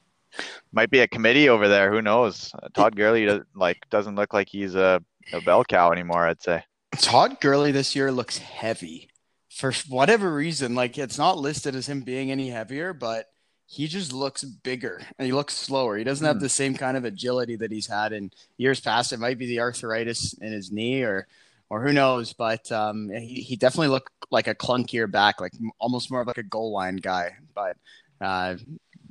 might 0.71 0.89
be 0.89 1.01
a 1.01 1.07
committee 1.07 1.49
over 1.49 1.67
there. 1.67 1.91
Who 1.91 2.01
knows? 2.01 2.51
Todd 2.73 2.95
Gurley 2.95 3.25
does, 3.25 3.41
like 3.53 3.77
doesn't 3.91 4.15
look 4.15 4.33
like 4.33 4.47
he's 4.49 4.73
a, 4.73 5.03
a 5.33 5.41
bell 5.41 5.63
cow 5.63 5.91
anymore. 5.91 6.25
I'd 6.25 6.41
say. 6.41 6.63
Todd 6.97 7.39
Gurley 7.41 7.71
this 7.71 7.95
year 7.95 8.11
looks 8.11 8.37
heavy 8.37 9.09
for 9.49 9.71
whatever 9.89 10.33
reason. 10.33 10.73
Like 10.75 10.97
it's 10.97 11.17
not 11.17 11.37
listed 11.37 11.75
as 11.75 11.87
him 11.87 12.01
being 12.01 12.31
any 12.31 12.49
heavier, 12.49 12.93
but 12.93 13.27
he 13.67 13.87
just 13.87 14.13
looks 14.13 14.43
bigger 14.43 15.01
and 15.17 15.25
he 15.25 15.33
looks 15.33 15.55
slower. 15.55 15.97
He 15.97 16.03
doesn't 16.03 16.25
have 16.25 16.37
Hmm. 16.37 16.43
the 16.43 16.49
same 16.49 16.75
kind 16.75 16.95
of 16.97 17.05
agility 17.05 17.55
that 17.57 17.71
he's 17.71 17.87
had 17.87 18.13
in 18.13 18.31
years 18.57 18.79
past. 18.79 19.11
It 19.13 19.19
might 19.19 19.37
be 19.37 19.45
the 19.47 19.59
arthritis 19.59 20.33
in 20.33 20.51
his 20.51 20.71
knee 20.71 21.01
or 21.03 21.27
or 21.73 21.81
who 21.81 21.91
knows, 21.91 22.33
but 22.33 22.71
um, 22.71 23.09
he, 23.09 23.41
he 23.41 23.55
definitely 23.55 23.87
looked 23.87 24.11
like 24.29 24.45
a 24.45 24.53
clunkier 24.53 25.11
back, 25.11 25.41
like 25.41 25.53
almost 25.79 26.11
more 26.11 26.21
of 26.21 26.27
like 26.27 26.37
a 26.37 26.43
goal 26.43 26.71
line 26.71 26.97
guy, 26.97 27.31
but 27.55 27.75
uh, 28.21 28.55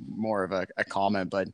more 0.07 0.45
of 0.45 0.53
a, 0.53 0.65
a 0.77 0.85
comment. 0.85 1.29
But 1.29 1.49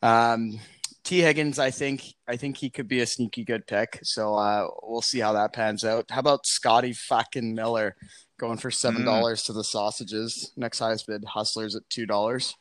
um, 0.00 0.60
T 1.02 1.22
Higgins, 1.22 1.58
I 1.58 1.72
think 1.72 2.04
I 2.28 2.36
think 2.36 2.56
he 2.56 2.70
could 2.70 2.86
be 2.86 3.00
a 3.00 3.06
sneaky 3.06 3.42
good 3.42 3.66
pick. 3.66 3.98
So 4.04 4.36
uh, 4.36 4.68
we'll 4.84 5.02
see 5.02 5.18
how 5.18 5.32
that 5.32 5.54
pans 5.54 5.82
out. 5.82 6.04
How 6.08 6.20
about 6.20 6.46
Scotty 6.46 6.92
fucking 6.92 7.52
Miller 7.52 7.96
going 8.38 8.58
for 8.58 8.70
seven 8.70 9.04
dollars 9.04 9.42
to 9.44 9.52
the 9.52 9.64
sausages? 9.64 10.52
Next 10.56 10.78
highest 10.78 11.08
bid, 11.08 11.24
Hustlers 11.24 11.74
at 11.74 11.82
two 11.90 12.06
dollars. 12.06 12.54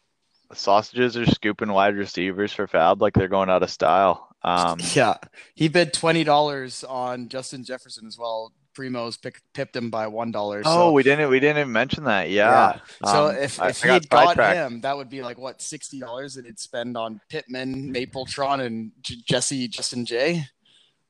Sausages 0.55 1.17
are 1.17 1.25
scooping 1.25 1.71
wide 1.71 1.95
receivers 1.95 2.53
for 2.53 2.67
FAAB 2.67 2.99
like 3.01 3.13
they're 3.13 3.27
going 3.27 3.49
out 3.49 3.63
of 3.63 3.69
style. 3.69 4.29
Um, 4.43 4.79
Yeah, 4.93 5.15
he 5.55 5.67
bid 5.67 5.93
twenty 5.93 6.23
dollars 6.23 6.83
on 6.83 7.29
Justin 7.29 7.63
Jefferson 7.63 8.07
as 8.07 8.17
well. 8.17 8.51
Primos 8.77 9.21
pick, 9.21 9.39
pipped 9.53 9.75
him 9.75 9.91
by 9.91 10.07
one 10.07 10.31
dollar. 10.31 10.63
Oh, 10.65 10.89
so, 10.89 10.91
we 10.93 11.03
didn't 11.03 11.29
we 11.29 11.39
didn't 11.39 11.59
even 11.59 11.71
mention 11.71 12.05
that. 12.05 12.29
Yeah. 12.31 12.79
So 13.05 13.27
Um, 13.27 13.35
if, 13.35 13.61
if 13.61 13.83
he 13.83 13.89
had 13.89 14.09
got 14.09 14.35
him, 14.55 14.81
that 14.81 14.97
would 14.97 15.09
be 15.09 15.21
like 15.21 15.37
what 15.37 15.61
sixty 15.61 15.99
dollars 15.99 16.33
that 16.35 16.45
he'd 16.45 16.59
spend 16.59 16.97
on 16.97 17.21
Pittman, 17.29 17.93
Mapletron, 17.93 18.61
and 18.61 18.91
J- 19.01 19.21
Jesse 19.27 19.67
Justin 19.67 20.05
J. 20.05 20.45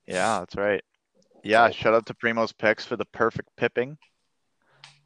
Yeah, 0.05 0.39
that's 0.39 0.55
right. 0.57 0.83
Yeah, 1.43 1.69
shout 1.71 1.93
out 1.93 2.05
to 2.07 2.13
Primo's 2.13 2.51
picks 2.51 2.85
for 2.85 2.97
the 2.97 3.05
perfect 3.05 3.49
pipping 3.55 3.97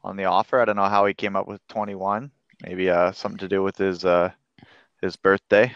on 0.02 0.16
the 0.16 0.24
offer. 0.24 0.60
I 0.60 0.64
don't 0.64 0.76
know 0.76 0.84
how 0.84 1.06
he 1.06 1.14
came 1.14 1.36
up 1.36 1.46
with 1.48 1.60
21. 1.68 2.30
Maybe 2.62 2.90
uh 2.90 3.12
something 3.12 3.38
to 3.38 3.48
do 3.48 3.62
with 3.62 3.76
his 3.76 4.04
uh 4.04 4.30
his 5.00 5.16
birthday. 5.16 5.74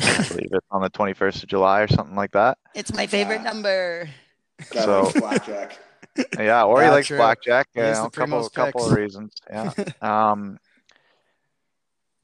I 0.00 0.24
believe 0.28 0.48
it's 0.52 0.66
on 0.70 0.82
the 0.82 0.90
21st 0.90 1.42
of 1.42 1.48
July 1.48 1.80
or 1.80 1.88
something 1.88 2.16
like 2.16 2.32
that. 2.32 2.56
It's 2.74 2.92
my 2.94 3.06
favorite 3.06 3.42
Yeah. 3.42 3.50
number. 3.52 4.08
Guy 4.70 4.80
So- 4.84 5.10
blackjack. 5.16 5.78
Yeah, 6.38 6.64
or 6.64 6.82
he 6.82 6.88
likes 6.88 7.06
true. 7.06 7.16
blackjack. 7.18 7.68
He 7.72 7.80
You 7.80 7.86
know, 7.86 8.06
a 8.06 8.10
couple 8.10 8.10
Primo's 8.40 8.48
couple 8.48 8.84
of 8.86 8.92
reasons. 8.92 9.32
Yeah. 9.48 9.72
um. 10.02 10.58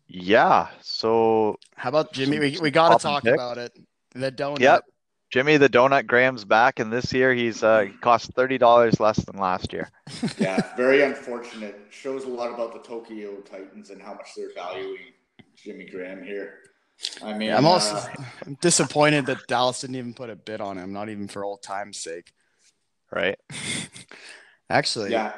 Yeah. 0.08 0.68
So 0.82 1.58
How 1.76 1.88
about 1.90 2.12
Jimmy? 2.12 2.38
We, 2.38 2.58
we 2.60 2.70
got 2.70 2.96
to 2.98 3.02
talk 3.02 3.22
picks. 3.22 3.34
about 3.34 3.58
it. 3.58 3.72
The 4.14 4.32
donut. 4.32 4.58
Yep. 4.60 4.84
Jimmy 5.30 5.56
the 5.56 5.68
Donut 5.68 6.06
Graham's 6.06 6.44
back, 6.44 6.78
and 6.78 6.92
this 6.92 7.12
year 7.12 7.34
he's 7.34 7.62
uh 7.62 7.86
cost 8.00 8.32
thirty 8.34 8.58
dollars 8.58 9.00
less 9.00 9.16
than 9.24 9.38
last 9.38 9.72
year. 9.72 9.90
Yeah, 10.38 10.60
very 10.76 11.02
unfortunate. 11.02 11.78
Shows 11.90 12.24
a 12.24 12.28
lot 12.28 12.52
about 12.52 12.72
the 12.72 12.78
Tokyo 12.80 13.36
Titans 13.40 13.90
and 13.90 14.00
how 14.00 14.14
much 14.14 14.28
they're 14.36 14.52
valuing 14.54 15.12
Jimmy 15.56 15.86
Graham 15.86 16.22
here. 16.22 16.58
I 17.22 17.32
mean, 17.34 17.52
I'm 17.52 17.66
also 17.66 17.96
uh, 17.96 18.06
I'm 18.46 18.56
disappointed 18.60 19.26
that 19.26 19.46
Dallas 19.48 19.80
didn't 19.80 19.96
even 19.96 20.14
put 20.14 20.30
a 20.30 20.36
bid 20.36 20.60
on 20.60 20.78
him, 20.78 20.92
not 20.92 21.08
even 21.08 21.28
for 21.28 21.44
old 21.44 21.62
time's 21.62 21.98
sake. 21.98 22.32
Right. 23.12 23.38
Actually, 24.70 25.10
yeah. 25.12 25.32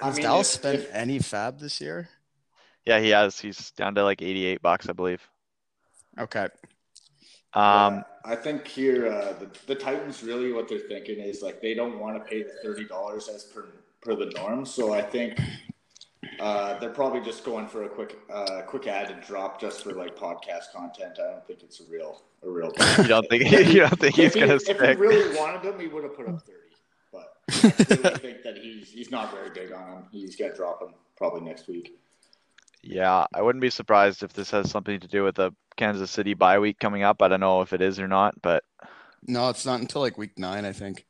I 0.00 0.06
has 0.06 0.16
mean, 0.16 0.24
Dallas 0.24 0.54
if- 0.54 0.60
spent 0.60 0.78
if- 0.80 0.94
any 0.94 1.18
FAAB 1.18 1.58
this 1.60 1.80
year? 1.80 2.08
Yeah, 2.86 3.00
he 3.00 3.10
has. 3.10 3.38
He's 3.40 3.70
down 3.72 3.94
to 3.94 4.04
like 4.04 4.20
eighty-eight 4.22 4.60
bucks, 4.62 4.88
I 4.88 4.92
believe. 4.92 5.22
Okay. 6.18 6.48
Um. 7.54 7.94
Yeah, 7.96 8.02
I 8.24 8.34
think 8.34 8.66
here 8.66 9.06
uh, 9.06 9.34
the, 9.34 9.48
the 9.66 9.74
Titans 9.74 10.22
really 10.22 10.52
what 10.52 10.68
they're 10.68 10.78
thinking 10.78 11.18
is 11.18 11.42
like 11.42 11.60
they 11.60 11.74
don't 11.74 11.98
want 11.98 12.16
to 12.16 12.24
pay 12.28 12.42
the 12.42 12.54
thirty 12.62 12.84
dollars 12.84 13.28
as 13.28 13.44
per 13.44 13.66
per 14.00 14.14
the 14.14 14.26
norm. 14.36 14.64
So 14.64 14.94
I 14.94 15.02
think 15.02 15.38
uh, 16.40 16.78
they're 16.78 16.90
probably 16.90 17.20
just 17.20 17.44
going 17.44 17.66
for 17.66 17.84
a 17.84 17.88
quick 17.88 18.18
uh, 18.32 18.62
quick 18.62 18.86
ad 18.86 19.10
and 19.10 19.22
drop 19.22 19.60
just 19.60 19.82
for 19.82 19.92
like 19.92 20.16
podcast 20.16 20.72
content. 20.74 21.18
I 21.18 21.32
don't 21.32 21.46
think 21.46 21.62
it's 21.62 21.80
a 21.80 21.84
real 21.90 22.22
a 22.42 22.48
real. 22.48 22.72
You 22.98 23.08
don't 23.08 23.28
think 23.28 23.50
you 23.50 23.80
don't 23.80 24.00
think 24.00 24.14
he's 24.14 24.26
if, 24.26 24.34
he, 24.34 24.40
gonna 24.40 24.54
if 24.54 24.66
he 24.66 24.94
really 24.94 25.36
wanted 25.36 25.62
him, 25.62 25.78
he 25.78 25.86
would 25.86 26.04
have 26.04 26.16
put 26.16 26.28
up 26.28 26.42
thirty. 26.42 26.58
But 27.12 27.34
I 27.48 28.02
really 28.02 28.18
think 28.18 28.42
that 28.42 28.56
he's 28.56 28.90
he's 28.90 29.10
not 29.10 29.32
very 29.32 29.50
big 29.50 29.72
on 29.72 29.88
him. 29.88 30.04
He's 30.10 30.36
gonna 30.36 30.54
drop 30.54 30.80
him 30.82 30.94
probably 31.16 31.42
next 31.42 31.68
week. 31.68 31.98
Yeah, 32.86 33.26
I 33.32 33.40
wouldn't 33.42 33.62
be 33.62 33.70
surprised 33.70 34.22
if 34.22 34.32
this 34.32 34.50
has 34.50 34.70
something 34.70 35.00
to 35.00 35.08
do 35.08 35.24
with 35.24 35.36
the 35.36 35.52
Kansas 35.76 36.10
City 36.10 36.34
bye 36.34 36.58
week 36.58 36.78
coming 36.78 37.02
up. 37.02 37.22
I 37.22 37.28
don't 37.28 37.40
know 37.40 37.62
if 37.62 37.72
it 37.72 37.80
is 37.80 37.98
or 37.98 38.08
not, 38.08 38.40
but 38.42 38.62
No, 39.26 39.48
it's 39.50 39.66
not 39.66 39.80
until 39.80 40.00
like 40.02 40.16
week 40.18 40.38
nine, 40.38 40.64
I 40.64 40.72
think. 40.72 41.04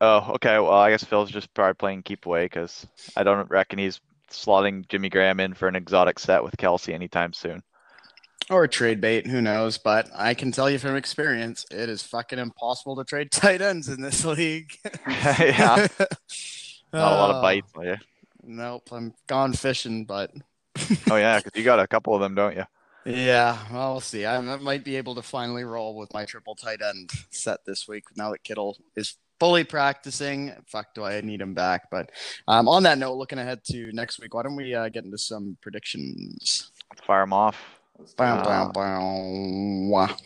oh, 0.00 0.32
okay. 0.34 0.58
Well, 0.58 0.72
I 0.72 0.90
guess 0.90 1.04
Phil's 1.04 1.30
just 1.30 1.52
probably 1.54 1.74
playing 1.74 2.02
keep 2.02 2.26
away 2.26 2.44
because 2.46 2.86
I 3.16 3.22
don't 3.22 3.50
reckon 3.50 3.78
he's 3.78 4.00
slotting 4.30 4.88
Jimmy 4.88 5.08
Graham 5.08 5.40
in 5.40 5.54
for 5.54 5.68
an 5.68 5.76
exotic 5.76 6.18
set 6.18 6.42
with 6.44 6.56
Kelce 6.56 6.92
anytime 6.94 7.32
soon. 7.32 7.62
Or 8.50 8.66
trade 8.68 9.00
bait, 9.00 9.26
who 9.26 9.40
knows? 9.40 9.78
But 9.78 10.08
I 10.14 10.34
can 10.34 10.52
tell 10.52 10.68
you 10.70 10.78
from 10.78 10.96
experience, 10.96 11.64
it 11.70 11.88
is 11.88 12.02
fucking 12.02 12.38
impossible 12.38 12.96
to 12.96 13.04
trade 13.04 13.30
tight 13.32 13.62
ends 13.62 13.88
in 13.88 14.00
this 14.02 14.24
league. 14.24 14.72
yeah, 15.06 15.86
not 16.92 17.12
a 17.12 17.16
lot 17.16 17.30
of 17.30 17.36
uh, 17.36 17.40
bites. 17.40 17.72
are 17.76 17.84
you? 17.84 17.96
Nope, 18.44 18.88
I'm 18.92 19.14
gone 19.26 19.52
fishing, 19.52 20.04
but 20.04 20.30
Oh 21.10 21.16
yeah, 21.16 21.38
because 21.38 21.52
you 21.54 21.64
got 21.64 21.80
a 21.80 21.86
couple 21.86 22.14
of 22.14 22.20
them, 22.20 22.34
don't 22.34 22.56
you? 22.56 22.64
yeah, 23.04 23.58
well, 23.72 23.92
we'll 23.92 24.00
see. 24.00 24.24
I 24.24 24.40
might 24.40 24.84
be 24.84 24.96
able 24.96 25.14
to 25.16 25.22
finally 25.22 25.64
roll 25.64 25.96
with 25.96 26.12
my 26.14 26.24
triple 26.24 26.54
tight 26.54 26.80
end 26.82 27.10
set 27.30 27.64
this 27.66 27.88
week 27.88 28.04
now 28.16 28.30
that 28.30 28.44
Kittle 28.44 28.78
is 28.96 29.16
fully 29.40 29.64
practicing. 29.64 30.52
Fuck, 30.66 30.94
do 30.94 31.04
I 31.04 31.20
need 31.20 31.40
him 31.40 31.52
back? 31.52 31.90
But 31.90 32.10
um, 32.46 32.68
on 32.68 32.84
that 32.84 32.98
note, 32.98 33.14
looking 33.14 33.40
ahead 33.40 33.64
to 33.64 33.90
next 33.92 34.20
week, 34.20 34.34
why 34.34 34.44
don't 34.44 34.54
we 34.54 34.74
uh, 34.74 34.88
get 34.88 35.04
into 35.04 35.18
some 35.18 35.56
predictions? 35.60 36.70
Fire 37.04 37.22
them 37.22 37.32
off. 37.32 37.60
Bow, 38.16 38.42
bow, 38.42 38.70
bow. 38.72 40.16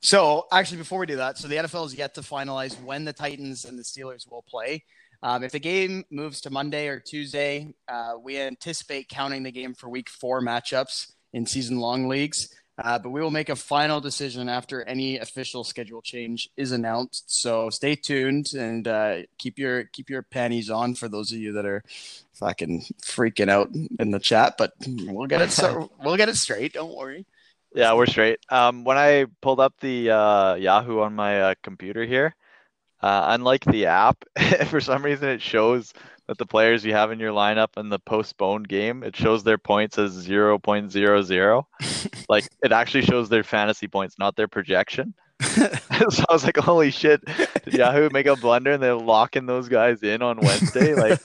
So, 0.00 0.46
actually, 0.50 0.78
before 0.78 0.98
we 0.98 1.06
do 1.06 1.16
that, 1.16 1.36
so 1.36 1.46
the 1.46 1.56
NFL 1.56 1.86
is 1.86 1.94
yet 1.94 2.14
to 2.14 2.22
finalize 2.22 2.80
when 2.82 3.04
the 3.04 3.12
Titans 3.12 3.64
and 3.64 3.78
the 3.78 3.82
Steelers 3.82 4.30
will 4.30 4.42
play. 4.48 4.84
Um, 5.22 5.44
if 5.44 5.52
the 5.52 5.60
game 5.60 6.04
moves 6.10 6.40
to 6.42 6.50
Monday 6.50 6.88
or 6.88 6.98
Tuesday, 6.98 7.74
uh, 7.88 8.12
we 8.22 8.38
anticipate 8.38 9.08
counting 9.08 9.42
the 9.42 9.52
game 9.52 9.74
for 9.74 9.88
Week 9.88 10.08
Four 10.08 10.40
matchups 10.40 11.12
in 11.32 11.46
season-long 11.46 12.08
leagues. 12.08 12.48
Uh, 12.82 12.98
but 12.98 13.10
we 13.10 13.20
will 13.20 13.30
make 13.30 13.50
a 13.50 13.56
final 13.56 14.00
decision 14.00 14.48
after 14.48 14.82
any 14.84 15.18
official 15.18 15.64
schedule 15.64 16.00
change 16.00 16.48
is 16.56 16.72
announced. 16.72 17.24
So 17.40 17.68
stay 17.68 17.94
tuned 17.94 18.54
and 18.54 18.88
uh, 18.88 19.16
keep 19.38 19.58
your 19.58 19.84
keep 19.84 20.08
your 20.08 20.22
panties 20.22 20.70
on 20.70 20.94
for 20.94 21.06
those 21.06 21.30
of 21.30 21.38
you 21.38 21.52
that 21.52 21.66
are 21.66 21.82
fucking 22.32 22.86
freaking 23.02 23.50
out 23.50 23.68
in 23.98 24.10
the 24.12 24.18
chat. 24.18 24.54
But 24.56 24.72
we'll 24.86 25.26
get 25.26 25.42
it 25.42 25.50
so 25.50 25.90
we'll 26.02 26.16
get 26.16 26.30
it 26.30 26.36
straight. 26.36 26.72
Don't 26.72 26.96
worry. 26.96 27.26
Yeah, 27.74 27.92
we're 27.92 28.06
straight. 28.06 28.40
Um, 28.48 28.84
when 28.84 28.96
I 28.96 29.26
pulled 29.42 29.60
up 29.60 29.74
the 29.80 30.10
uh, 30.10 30.54
Yahoo 30.54 31.00
on 31.00 31.14
my 31.14 31.40
uh, 31.42 31.54
computer 31.62 32.04
here, 32.04 32.34
uh, 33.02 33.26
unlike 33.28 33.64
the 33.64 33.86
app, 33.86 34.24
for 34.66 34.80
some 34.80 35.04
reason 35.04 35.28
it 35.28 35.42
shows 35.42 35.92
that 36.26 36.38
the 36.38 36.46
players 36.46 36.84
you 36.84 36.92
have 36.92 37.10
in 37.10 37.18
your 37.18 37.32
lineup 37.32 37.76
in 37.76 37.88
the 37.88 37.98
postponed 37.98 38.68
game, 38.68 39.02
it 39.02 39.16
shows 39.16 39.42
their 39.42 39.58
points 39.58 39.98
as 39.98 40.28
0.00. 40.28 41.64
like 42.28 42.48
it 42.62 42.70
actually 42.72 43.02
shows 43.02 43.28
their 43.28 43.42
fantasy 43.42 43.88
points, 43.88 44.16
not 44.16 44.36
their 44.36 44.46
projection. 44.46 45.12
so 45.40 46.24
I 46.28 46.32
was 46.32 46.44
like, 46.44 46.56
holy 46.56 46.90
shit, 46.90 47.20
did 47.64 47.74
Yahoo 47.74 48.10
make 48.12 48.26
a 48.26 48.36
blunder 48.36 48.72
and 48.72 48.82
they're 48.82 48.94
locking 48.94 49.46
those 49.46 49.68
guys 49.68 50.02
in 50.02 50.22
on 50.22 50.38
Wednesday? 50.38 50.94
Like, 50.94 51.18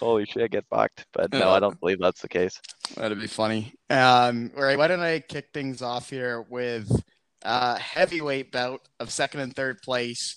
holy 0.00 0.24
shit, 0.24 0.50
get 0.50 0.64
fucked. 0.68 1.06
But 1.12 1.32
no, 1.32 1.50
I 1.50 1.60
don't 1.60 1.78
believe 1.78 2.00
that's 2.00 2.22
the 2.22 2.28
case. 2.28 2.60
That'd 2.96 3.20
be 3.20 3.26
funny. 3.26 3.74
Um, 3.90 4.50
all 4.56 4.64
right, 4.64 4.78
why 4.78 4.88
don't 4.88 5.00
I 5.00 5.20
kick 5.20 5.50
things 5.52 5.82
off 5.82 6.10
here 6.10 6.42
with 6.48 6.90
uh, 7.44 7.76
heavyweight 7.76 8.52
bout 8.52 8.82
of 9.00 9.10
second 9.10 9.40
and 9.40 9.54
third 9.54 9.82
place. 9.82 10.36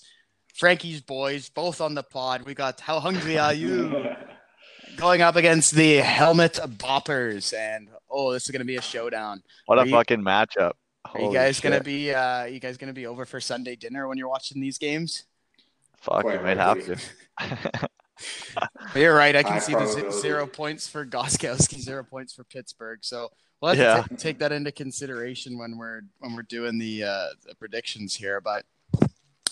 Frankie's 0.54 1.00
boys, 1.00 1.48
both 1.48 1.80
on 1.80 1.94
the 1.94 2.02
pod. 2.02 2.42
We 2.42 2.54
got 2.54 2.80
How 2.80 3.00
Hungry 3.00 3.38
Are 3.38 3.54
You 3.54 4.10
going 4.96 5.22
up 5.22 5.36
against 5.36 5.72
the 5.74 5.96
Helmet 5.96 6.54
Boppers. 6.62 7.54
And 7.56 7.88
oh, 8.10 8.32
this 8.32 8.44
is 8.44 8.50
going 8.50 8.60
to 8.60 8.66
be 8.66 8.76
a 8.76 8.82
showdown. 8.82 9.42
What 9.66 9.78
a 9.78 9.86
you- 9.86 9.92
fucking 9.92 10.20
matchup. 10.22 10.72
Are 11.14 11.20
you 11.20 11.32
guys 11.32 11.60
going 11.60 11.76
to 11.76 11.82
be 11.82 12.12
uh, 12.12 12.44
you 12.44 12.60
guys 12.60 12.76
going 12.76 12.88
to 12.88 12.94
be 12.94 13.06
over 13.06 13.24
for 13.24 13.40
Sunday 13.40 13.74
dinner 13.74 14.06
when 14.06 14.18
you're 14.18 14.28
watching 14.28 14.60
these 14.60 14.76
games? 14.76 15.24
Fuck, 15.96 16.22
Quite 16.22 16.36
you 16.36 16.42
might 16.44 16.58
have 16.58 16.84
to. 16.84 17.88
you're 18.94 19.14
right. 19.14 19.34
I 19.34 19.42
can 19.42 19.52
High 19.54 19.58
see 19.60 19.72
the 19.74 19.86
z- 19.86 20.20
zero 20.20 20.46
points 20.46 20.86
for 20.88 21.06
Gostkowski, 21.06 21.78
zero 21.80 22.04
points 22.04 22.34
for 22.34 22.44
Pittsburgh. 22.44 22.98
So 23.02 23.30
we'll 23.60 23.74
have 23.74 24.08
Yeah. 24.10 24.16
take 24.16 24.38
that 24.38 24.52
into 24.52 24.72
consideration 24.72 25.58
when 25.58 25.76
we're 25.76 26.02
when 26.18 26.34
we're 26.34 26.42
doing 26.42 26.78
the, 26.78 27.04
uh, 27.04 27.26
the 27.46 27.54
predictions 27.54 28.14
here. 28.14 28.40
But 28.40 28.64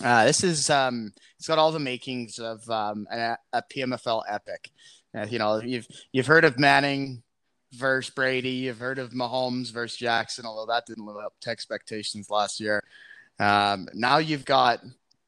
uh, 0.03 0.25
this 0.25 0.43
is 0.43 0.69
um, 0.69 1.11
it's 1.37 1.47
got 1.47 1.57
all 1.57 1.71
the 1.71 1.79
makings 1.79 2.39
of 2.39 2.67
um, 2.69 3.07
a, 3.11 3.37
a 3.53 3.61
PMFL 3.73 4.23
epic. 4.29 4.69
Uh, 5.15 5.25
you 5.29 5.39
know, 5.39 5.61
you've 5.61 5.87
you've 6.11 6.27
heard 6.27 6.45
of 6.45 6.57
Manning 6.59 7.23
versus 7.73 8.13
Brady. 8.13 8.49
You've 8.49 8.79
heard 8.79 8.99
of 8.99 9.11
Mahomes 9.11 9.71
versus 9.71 9.97
Jackson, 9.97 10.45
although 10.45 10.71
that 10.71 10.85
didn't 10.85 11.05
live 11.05 11.17
up 11.17 11.33
to 11.41 11.49
expectations 11.49 12.29
last 12.29 12.59
year. 12.59 12.83
Um, 13.39 13.87
now 13.93 14.17
you've 14.17 14.45
got 14.45 14.81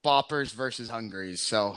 Boppers 0.06 0.52
versus 0.54 0.90
Hungries. 0.90 1.42
So 1.42 1.76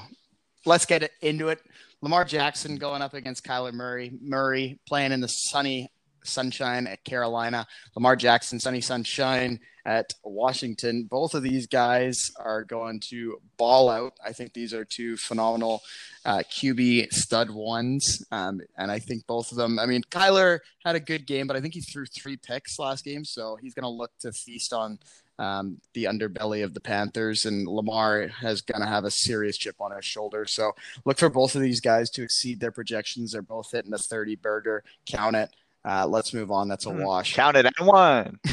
let's 0.66 0.86
get 0.86 1.10
into 1.20 1.48
it. 1.48 1.60
Lamar 2.00 2.24
Jackson 2.24 2.76
going 2.76 3.02
up 3.02 3.14
against 3.14 3.44
Kyler 3.44 3.72
Murray. 3.72 4.12
Murray 4.20 4.78
playing 4.86 5.12
in 5.12 5.20
the 5.20 5.28
sunny 5.28 5.90
sunshine 6.24 6.86
at 6.86 7.04
Carolina. 7.04 7.66
Lamar 7.94 8.16
Jackson, 8.16 8.58
sunny 8.58 8.80
sunshine 8.80 9.60
at 9.86 10.14
Washington. 10.24 11.04
Both 11.04 11.34
of 11.34 11.42
these 11.42 11.66
guys 11.66 12.30
are 12.38 12.64
going 12.64 13.00
to 13.10 13.40
ball 13.56 13.88
out. 13.88 14.14
I 14.24 14.32
think 14.32 14.52
these 14.52 14.72
are 14.72 14.84
two 14.84 15.16
phenomenal 15.16 15.82
uh, 16.24 16.38
QB 16.50 17.12
stud 17.12 17.50
ones. 17.50 18.24
Um, 18.30 18.60
and 18.76 18.90
I 18.90 18.98
think 18.98 19.26
both 19.26 19.50
of 19.50 19.58
them, 19.58 19.78
I 19.78 19.86
mean, 19.86 20.02
Kyler 20.10 20.60
had 20.84 20.96
a 20.96 21.00
good 21.00 21.26
game, 21.26 21.46
but 21.46 21.56
I 21.56 21.60
think 21.60 21.74
he 21.74 21.80
threw 21.80 22.06
three 22.06 22.36
picks 22.36 22.78
last 22.78 23.04
game. 23.04 23.24
So 23.24 23.56
he's 23.60 23.74
going 23.74 23.84
to 23.84 23.88
look 23.88 24.12
to 24.20 24.32
feast 24.32 24.72
on 24.72 24.98
um, 25.38 25.78
the 25.92 26.04
underbelly 26.04 26.64
of 26.64 26.74
the 26.74 26.80
Panthers. 26.80 27.44
And 27.44 27.66
Lamar 27.66 28.28
has 28.28 28.62
going 28.62 28.80
to 28.80 28.86
have 28.86 29.04
a 29.04 29.10
serious 29.10 29.58
chip 29.58 29.76
on 29.80 29.94
his 29.94 30.04
shoulder. 30.04 30.46
So 30.46 30.72
look 31.04 31.18
for 31.18 31.28
both 31.28 31.54
of 31.54 31.60
these 31.62 31.80
guys 31.80 32.08
to 32.10 32.22
exceed 32.22 32.60
their 32.60 32.72
projections. 32.72 33.32
They're 33.32 33.42
both 33.42 33.70
hitting 33.72 33.92
a 33.92 33.98
30 33.98 34.36
burger. 34.36 34.82
Count 35.06 35.36
it. 35.36 35.50
Uh, 35.84 36.06
let's 36.06 36.32
move 36.32 36.50
on. 36.50 36.68
That's 36.68 36.86
a 36.86 36.90
Mhm. 36.90 37.04
wash. 37.04 37.34
Count 37.34 37.56
it 37.56 37.66
and 37.66 37.86
one. 37.86 38.38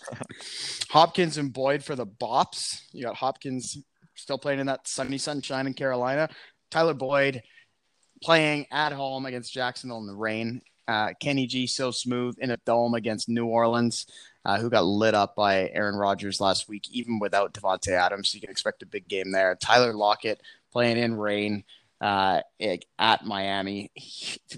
Hopkins 0.90 1.36
and 1.38 1.52
Boyd 1.52 1.84
for 1.84 1.94
the 1.94 2.06
Bops. 2.06 2.80
You 2.92 3.04
got 3.04 3.16
Hopkins 3.16 3.78
still 4.14 4.38
playing 4.38 4.60
in 4.60 4.66
that 4.66 4.86
sunny 4.88 5.18
sunshine 5.18 5.66
in 5.66 5.74
Carolina. 5.74 6.28
Tyler 6.70 6.94
Boyd 6.94 7.42
playing 8.22 8.66
at 8.70 8.92
home 8.92 9.26
against 9.26 9.52
Jacksonville 9.52 9.98
in 9.98 10.06
the 10.06 10.14
rain. 10.14 10.62
Uh, 10.88 11.12
Kenny 11.20 11.46
G 11.46 11.66
so 11.66 11.90
smooth 11.90 12.36
in 12.38 12.50
a 12.50 12.56
dome 12.66 12.94
against 12.94 13.28
New 13.28 13.46
Orleans, 13.46 14.06
uh, 14.44 14.58
who 14.58 14.68
got 14.68 14.84
lit 14.84 15.14
up 15.14 15.36
by 15.36 15.68
Aaron 15.68 15.94
Rodgers 15.94 16.40
last 16.40 16.68
week, 16.68 16.88
even 16.90 17.18
without 17.20 17.54
Davante 17.54 17.92
Adams. 17.92 18.30
So 18.30 18.36
you 18.36 18.40
can 18.40 18.50
expect 18.50 18.82
a 18.82 18.86
big 18.86 19.06
game 19.06 19.30
there. 19.30 19.56
Tyler 19.60 19.92
Lockett 19.94 20.40
playing 20.72 20.98
in 20.98 21.14
rain 21.14 21.64
uh, 22.00 22.40
at 22.98 23.24
Miami. 23.24 23.90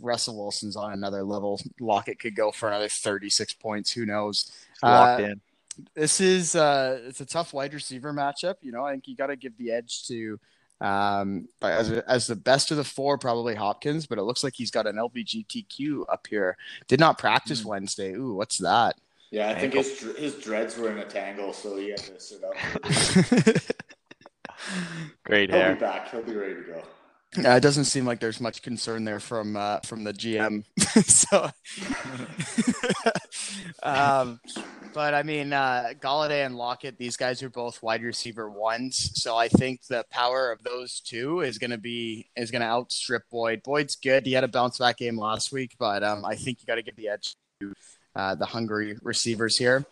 Russell 0.01 0.37
Wilson's 0.37 0.77
on 0.77 0.93
another 0.93 1.23
level. 1.23 1.61
Lockett 1.81 2.19
could 2.19 2.37
go 2.37 2.53
for 2.53 2.69
another 2.69 2.89
36 2.89 3.55
points. 3.55 3.93
Who 3.93 4.07
knows? 4.07 4.53
Locked 4.83 5.23
in. 5.23 5.41
This 5.95 6.21
is 6.21 6.55
uh, 6.55 7.01
it's 7.07 7.21
a 7.21 7.27
tough 7.27 7.55
wide 7.55 7.73
receiver 7.73 8.13
matchup. 8.13 8.57
You 8.61 8.73
know, 8.73 8.85
I 8.85 8.93
think 8.93 9.09
you 9.09 9.17
got 9.17 9.29
to 9.29 9.37
give 9.37 9.57
the 9.57 9.73
edge 9.73 10.07
to 10.09 10.39
um, 10.83 11.49
as, 11.63 11.91
as 11.91 12.27
the 12.27 12.37
best 12.37 12.73
of 12.73 12.77
the 12.77 12.85
four, 12.85 13.17
probably 13.17 13.55
Hopkins, 13.55 14.07
but 14.07 14.19
it 14.19 14.23
looks 14.23 14.45
like 14.45 14.55
he's 14.55 14.71
got 14.71 14.87
an 14.87 14.97
LBGTQ 14.97 16.05
up 16.13 16.27
here. 16.27 16.57
Did 16.89 17.01
not 17.01 17.19
practice 17.19 17.63
mm. 17.63 17.67
Wednesday. 17.67 18.13
Ooh, 18.13 18.35
what's 18.35 18.59
that? 18.59 18.97
Yeah, 19.31 19.49
I 19.49 19.55
think 19.55 19.73
his 19.73 20.01
his 20.19 20.35
dreads 20.35 20.77
were 20.77 20.91
in 20.91 20.99
a 20.99 21.07
tangle, 21.07 21.55
so 21.55 21.79
he 21.79 21.91
had 21.91 21.99
to 22.01 22.21
sit 22.21 22.43
up. 22.45 22.53
Great 25.25 25.49
He'll 25.49 25.59
hair. 25.59 25.75
be 25.75 25.81
back. 25.81 26.11
He'll 26.11 26.23
be 26.23 26.35
ready 26.35 26.55
to 26.55 26.63
go. 26.63 26.83
Uh, 27.39 27.51
it 27.53 27.61
doesn't 27.61 27.87
seem 27.87 28.05
like 28.05 28.21
there's 28.21 28.41
much 28.41 28.61
concern 28.61 29.05
there 29.05 29.21
from 29.21 29.57
uh, 29.57 29.81
from 29.81 30.05
the 30.05 30.13
GM. 30.13 30.65
so, 31.07 31.49
um, 33.83 34.39
but 34.93 35.15
I 35.15 35.23
mean, 35.23 35.55
uh, 35.55 35.93
Golladay 35.99 36.45
and 36.45 36.57
Lockett, 36.57 36.99
these 36.99 37.17
guys 37.17 37.43
are 37.43 37.49
both 37.49 37.83
wide 37.83 38.03
receiver 38.03 38.51
ones. 38.51 39.13
So 39.15 39.35
I 39.35 39.49
think 39.49 39.87
the 39.87 40.05
power 40.11 40.53
of 40.53 40.63
those 40.63 41.01
two 41.01 41.41
is 41.41 41.57
going 41.57 41.71
to 41.71 41.79
be 41.79 42.29
is 42.37 42.51
going 42.51 42.61
to 42.61 42.69
outstrip 42.69 43.23
Boyd. 43.31 43.63
Boyd's 43.63 43.97
good. 43.97 44.27
He 44.27 44.35
had 44.35 44.45
a 44.45 44.49
bounce 44.49 44.77
back 44.77 44.99
game 44.99 45.17
last 45.17 45.53
week, 45.53 45.75
but 45.79 46.03
um, 46.03 46.27
I 46.27 46.35
think 46.35 46.61
you 46.61 46.67
got 46.67 46.75
to 46.75 46.83
give 46.83 46.97
the 46.97 47.09
edge 47.09 47.35
to 47.61 47.73
uh, 48.15 48.35
the 48.35 48.47
hungry 48.47 48.99
receivers 49.03 49.57
here. 49.57 49.87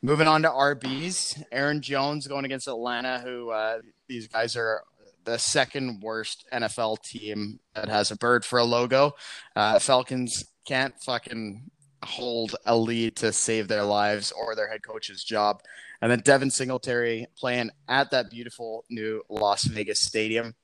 Moving 0.00 0.28
on 0.28 0.42
to 0.42 0.48
RBs, 0.48 1.44
Aaron 1.52 1.82
Jones 1.82 2.26
going 2.26 2.46
against 2.46 2.68
Atlanta, 2.68 3.18
who 3.18 3.50
uh, 3.50 3.80
these 4.08 4.28
guys 4.28 4.56
are 4.56 4.82
the 5.26 5.38
second 5.38 6.00
worst 6.00 6.46
NFL 6.52 7.02
team 7.02 7.60
that 7.74 7.88
has 7.88 8.10
a 8.10 8.16
bird 8.16 8.44
for 8.44 8.58
a 8.58 8.64
logo. 8.64 9.12
Uh, 9.54 9.78
Falcons 9.78 10.44
can't 10.66 10.94
fucking 11.02 11.70
hold 12.02 12.56
a 12.64 12.76
lead 12.76 13.16
to 13.16 13.32
save 13.32 13.68
their 13.68 13.82
lives 13.82 14.32
or 14.32 14.54
their 14.54 14.70
head 14.70 14.82
coach's 14.82 15.22
job. 15.22 15.60
And 16.00 16.10
then 16.10 16.20
Devin 16.20 16.50
Singletary 16.50 17.26
playing 17.36 17.70
at 17.88 18.10
that 18.10 18.30
beautiful 18.30 18.84
new 18.88 19.22
Las 19.28 19.64
Vegas 19.64 20.00
stadium. 20.00 20.54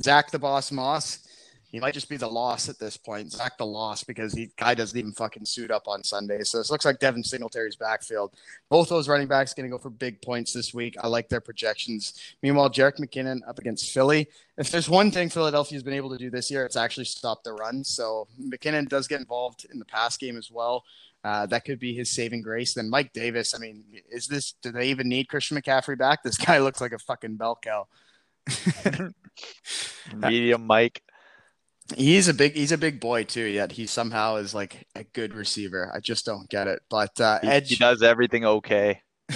Zach 0.00 0.30
the 0.30 0.38
Boss 0.38 0.72
Moss 0.72 1.18
he 1.72 1.80
might 1.80 1.94
just 1.94 2.10
be 2.10 2.18
the 2.18 2.28
loss 2.28 2.68
at 2.68 2.78
this 2.78 2.98
point. 2.98 3.32
Zach 3.32 3.56
the 3.56 3.64
loss 3.64 4.04
because 4.04 4.34
he 4.34 4.50
guy 4.58 4.74
doesn't 4.74 4.96
even 4.96 5.12
fucking 5.12 5.46
suit 5.46 5.70
up 5.70 5.88
on 5.88 6.04
Sunday. 6.04 6.42
So 6.42 6.58
this 6.58 6.70
looks 6.70 6.84
like 6.84 6.98
Devin 6.98 7.24
Singletary's 7.24 7.76
backfield. 7.76 8.34
Both 8.68 8.90
those 8.90 9.08
running 9.08 9.26
backs 9.26 9.54
going 9.54 9.64
to 9.64 9.74
go 9.74 9.78
for 9.78 9.88
big 9.88 10.20
points 10.20 10.52
this 10.52 10.74
week. 10.74 10.96
I 11.02 11.06
like 11.06 11.30
their 11.30 11.40
projections. 11.40 12.12
Meanwhile, 12.42 12.68
Jerick 12.70 12.98
McKinnon 12.98 13.40
up 13.48 13.58
against 13.58 13.90
Philly. 13.90 14.28
If 14.58 14.70
there's 14.70 14.90
one 14.90 15.10
thing 15.10 15.30
Philadelphia's 15.30 15.82
been 15.82 15.94
able 15.94 16.10
to 16.10 16.18
do 16.18 16.28
this 16.28 16.50
year, 16.50 16.66
it's 16.66 16.76
actually 16.76 17.06
stop 17.06 17.42
the 17.42 17.54
run. 17.54 17.84
So 17.84 18.28
McKinnon 18.38 18.86
does 18.86 19.08
get 19.08 19.20
involved 19.20 19.66
in 19.72 19.78
the 19.78 19.86
pass 19.86 20.18
game 20.18 20.36
as 20.36 20.50
well. 20.50 20.84
Uh, 21.24 21.46
that 21.46 21.64
could 21.64 21.78
be 21.78 21.94
his 21.94 22.10
saving 22.10 22.42
grace. 22.42 22.74
Then 22.74 22.90
Mike 22.90 23.14
Davis. 23.14 23.54
I 23.54 23.58
mean, 23.58 23.82
is 24.10 24.26
this? 24.26 24.52
Do 24.60 24.72
they 24.72 24.88
even 24.88 25.08
need 25.08 25.28
Christian 25.28 25.56
McCaffrey 25.56 25.96
back? 25.96 26.22
This 26.22 26.36
guy 26.36 26.58
looks 26.60 26.82
like 26.82 26.92
a 26.92 26.98
fucking 26.98 27.36
bell 27.36 27.58
cow. 27.62 27.86
Medium 30.14 30.66
Mike. 30.66 31.02
He's 31.96 32.28
a 32.28 32.34
big 32.34 32.54
he's 32.54 32.72
a 32.72 32.78
big 32.78 33.00
boy 33.00 33.24
too, 33.24 33.44
yet 33.44 33.72
he 33.72 33.86
somehow 33.86 34.36
is 34.36 34.54
like 34.54 34.86
a 34.94 35.04
good 35.04 35.34
receiver. 35.34 35.90
I 35.94 36.00
just 36.00 36.24
don't 36.24 36.48
get 36.48 36.68
it. 36.68 36.82
But 36.88 37.20
uh, 37.20 37.38
Edge 37.42 37.70
he 37.70 37.76
does 37.76 38.02
everything 38.02 38.44
okay. 38.44 39.02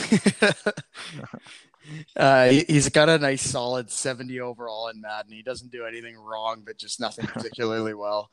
uh, 2.17 2.49
he, 2.49 2.65
has 2.69 2.89
got 2.89 3.09
a 3.09 3.19
nice 3.19 3.43
solid 3.43 3.91
70 3.91 4.41
overall 4.41 4.89
in 4.89 5.01
Madden. 5.01 5.33
He 5.33 5.43
doesn't 5.43 5.71
do 5.71 5.87
anything 5.87 6.17
wrong, 6.17 6.63
but 6.65 6.77
just 6.77 7.01
nothing 7.01 7.27
particularly 7.27 7.95
well. 7.95 8.31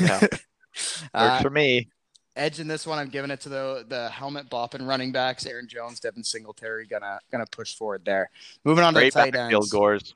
yeah. 0.00 0.20
Works 0.72 1.10
uh, 1.12 1.42
for 1.42 1.50
me. 1.50 1.88
Edge 2.34 2.60
in 2.60 2.68
this 2.68 2.86
one, 2.86 2.98
I'm 2.98 3.10
giving 3.10 3.30
it 3.30 3.42
to 3.42 3.50
the 3.50 3.84
the 3.86 4.08
helmet 4.08 4.48
bopping 4.48 4.86
running 4.86 5.12
backs, 5.12 5.44
Aaron 5.44 5.68
Jones, 5.68 6.00
Devin 6.00 6.24
Singletary, 6.24 6.86
gonna 6.86 7.20
gonna 7.30 7.46
push 7.46 7.74
forward 7.74 8.06
there. 8.06 8.30
Moving 8.64 8.84
on 8.84 8.94
Great 8.94 9.12
to 9.12 9.18
the 9.18 9.24
tight 9.24 9.36
ends. 9.36 9.50
Field 9.50 9.70
Gores. 9.70 10.14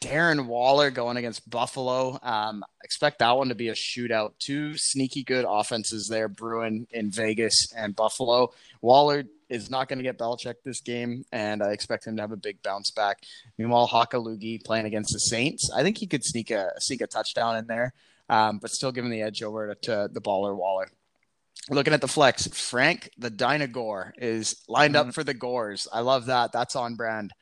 Darren 0.00 0.46
Waller 0.46 0.90
going 0.90 1.16
against 1.16 1.48
Buffalo. 1.50 2.18
Um, 2.22 2.64
expect 2.84 3.18
that 3.18 3.36
one 3.36 3.48
to 3.48 3.54
be 3.54 3.68
a 3.68 3.74
shootout. 3.74 4.32
Two 4.38 4.76
sneaky 4.76 5.24
good 5.24 5.44
offenses 5.48 6.06
there, 6.08 6.28
Bruin 6.28 6.86
in 6.90 7.10
Vegas 7.10 7.72
and 7.76 7.96
Buffalo. 7.96 8.52
Waller 8.80 9.24
is 9.48 9.70
not 9.70 9.88
going 9.88 9.98
to 9.98 10.04
get 10.04 10.18
Belichick 10.18 10.56
this 10.62 10.80
game, 10.80 11.24
and 11.32 11.62
I 11.62 11.72
expect 11.72 12.06
him 12.06 12.16
to 12.16 12.22
have 12.22 12.32
a 12.32 12.36
big 12.36 12.62
bounce 12.62 12.90
back. 12.90 13.24
Meanwhile, 13.56 13.88
Hakalugi 13.88 14.62
playing 14.64 14.86
against 14.86 15.12
the 15.12 15.18
Saints. 15.18 15.70
I 15.74 15.82
think 15.82 15.98
he 15.98 16.06
could 16.06 16.24
sneak 16.24 16.50
a 16.50 16.72
sneak 16.78 17.00
a 17.00 17.06
touchdown 17.06 17.56
in 17.56 17.66
there, 17.66 17.92
um, 18.28 18.58
but 18.58 18.70
still 18.70 18.92
giving 18.92 19.10
the 19.10 19.22
edge 19.22 19.42
over 19.42 19.74
to, 19.74 19.80
to 19.82 20.10
the 20.12 20.20
baller 20.20 20.54
Waller. 20.54 20.90
Looking 21.70 21.92
at 21.92 22.00
the 22.00 22.08
flex, 22.08 22.46
Frank 22.46 23.10
the 23.18 23.30
Dynagore 23.30 24.14
is 24.16 24.62
lined 24.68 24.94
up 24.94 25.12
for 25.12 25.24
the 25.24 25.34
Gores. 25.34 25.88
I 25.92 26.00
love 26.00 26.26
that. 26.26 26.52
That's 26.52 26.76
on 26.76 26.94
brand. 26.94 27.32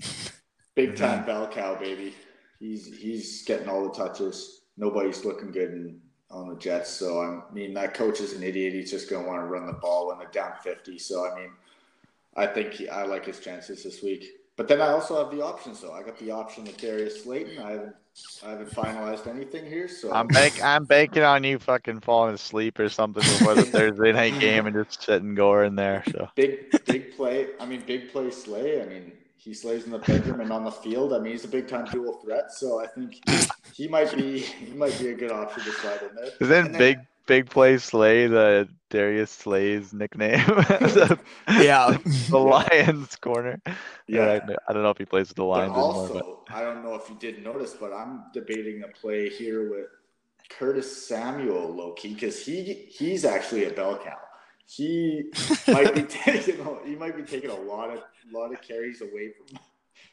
Big 0.74 0.96
time 0.96 1.18
mm-hmm. 1.18 1.26
bell 1.26 1.48
cow, 1.48 1.74
baby. 1.74 2.14
He's 2.58 2.86
he's 2.96 3.44
getting 3.44 3.68
all 3.68 3.84
the 3.84 3.94
touches. 3.94 4.62
Nobody's 4.76 5.24
looking 5.24 5.50
good 5.50 5.70
in, 5.70 6.00
on 6.30 6.48
the 6.48 6.56
Jets. 6.56 6.90
So 6.90 7.20
I 7.20 7.52
mean, 7.52 7.74
that 7.74 7.94
coach 7.94 8.20
is 8.20 8.32
an 8.32 8.42
idiot. 8.42 8.72
He's 8.72 8.90
just 8.90 9.10
going 9.10 9.24
to 9.24 9.28
want 9.28 9.42
to 9.42 9.46
run 9.46 9.66
the 9.66 9.74
ball 9.74 10.08
when 10.08 10.18
they're 10.18 10.28
down 10.28 10.52
fifty. 10.62 10.98
So 10.98 11.30
I 11.30 11.38
mean, 11.38 11.50
I 12.36 12.46
think 12.46 12.72
he, 12.72 12.88
I 12.88 13.04
like 13.04 13.26
his 13.26 13.40
chances 13.40 13.82
this 13.82 14.02
week. 14.02 14.24
But 14.56 14.68
then 14.68 14.80
I 14.80 14.88
also 14.88 15.22
have 15.22 15.34
the 15.34 15.42
options. 15.42 15.80
though. 15.80 15.92
I 15.92 16.02
got 16.02 16.18
the 16.18 16.30
option 16.30 16.66
of 16.68 16.76
Darius 16.76 17.24
Slayton. 17.24 17.58
I 17.58 17.72
haven't 17.72 17.96
I 18.44 18.50
haven't 18.50 18.70
finalized 18.70 19.26
anything 19.26 19.66
here. 19.66 19.88
So 19.88 20.12
I'm 20.12 20.28
bank 20.28 20.62
I'm 20.62 20.84
banking 20.84 21.22
on 21.22 21.44
you 21.44 21.58
fucking 21.58 22.00
falling 22.00 22.34
asleep 22.34 22.78
or 22.78 22.88
something 22.88 23.22
before 23.22 23.54
the 23.54 23.62
Thursday 23.64 24.12
night 24.12 24.38
game 24.38 24.66
and 24.66 24.76
just 24.76 25.02
sitting 25.02 25.34
Gore 25.34 25.64
in 25.64 25.74
there. 25.74 26.02
So 26.10 26.28
big 26.34 26.70
big 26.86 27.16
play. 27.16 27.48
I 27.60 27.66
mean, 27.66 27.82
big 27.86 28.12
play 28.12 28.30
Slay. 28.30 28.82
I 28.82 28.86
mean 28.86 29.12
he 29.42 29.52
slays 29.52 29.84
in 29.84 29.90
the 29.90 29.98
bedroom 29.98 30.40
and 30.40 30.52
on 30.52 30.64
the 30.64 30.70
field. 30.70 31.12
I 31.12 31.18
mean, 31.18 31.32
he's 31.32 31.44
a 31.44 31.48
big 31.48 31.66
time 31.66 31.86
dual 31.86 32.14
threat, 32.18 32.52
so 32.52 32.80
I 32.80 32.86
think 32.86 33.20
he 33.74 33.88
might 33.88 34.14
be 34.14 34.38
he 34.38 34.72
might 34.72 34.96
be 34.98 35.08
a 35.08 35.14
good 35.14 35.32
option 35.32 35.64
to 35.64 35.72
slide 35.72 36.00
in 36.02 36.14
there. 36.14 36.30
Isn't 36.40 36.78
big 36.78 37.00
big 37.26 37.50
play 37.50 37.78
Slay 37.78 38.28
the 38.28 38.68
Darius 38.90 39.32
Slay's 39.32 39.92
nickname? 39.92 40.44
yeah, 41.48 41.96
the 42.30 42.38
Lions 42.38 43.16
corner. 43.16 43.60
Yeah, 43.66 43.74
yeah 44.06 44.40
I, 44.48 44.70
I, 44.70 44.72
don't 44.72 44.84
know 44.84 44.90
if 44.90 44.98
he 44.98 45.06
plays 45.06 45.28
with 45.28 45.36
the 45.36 45.44
Lions 45.44 45.72
but 45.72 45.80
also, 45.80 46.14
anymore. 46.14 46.38
But. 46.46 46.54
I 46.54 46.62
don't 46.62 46.84
know 46.84 46.94
if 46.94 47.08
you 47.08 47.16
did 47.18 47.42
notice, 47.42 47.74
but 47.74 47.92
I'm 47.92 48.24
debating 48.32 48.84
a 48.84 48.88
play 48.88 49.28
here 49.28 49.68
with 49.70 49.86
Curtis 50.50 51.08
Samuel 51.08 51.74
low 51.74 51.92
key 51.94 52.14
because 52.14 52.44
he 52.44 52.86
he's 52.90 53.24
actually 53.24 53.64
a 53.64 53.70
bell 53.70 53.98
cow 53.98 54.18
he 54.76 55.24
might 55.68 55.94
be 55.94 56.02
taking 56.08 56.60
a, 56.60 56.86
he 56.86 56.94
might 56.94 57.16
be 57.16 57.22
taking 57.22 57.50
a 57.50 57.54
lot 57.54 57.90
of 57.90 58.02
lot 58.32 58.52
of 58.52 58.62
carries 58.62 59.02
away 59.02 59.32
from 59.36 59.58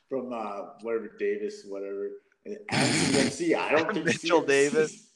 from 0.09 0.33
uh, 0.33 0.73
whatever 0.81 1.11
Davis, 1.17 1.63
whatever. 1.67 2.09
And 2.45 2.57
CMC, 2.69 3.55
I 3.55 3.71
don't 3.71 3.93
think 3.93 4.05
Mitchell 4.05 4.41
CMC, 4.41 4.47
Davis. 4.47 5.07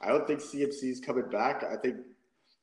I 0.00 0.08
don't 0.08 0.26
think 0.26 0.40
CMC 0.40 0.84
is 0.84 1.00
coming 1.00 1.28
back. 1.30 1.62
I 1.64 1.76
think 1.76 1.96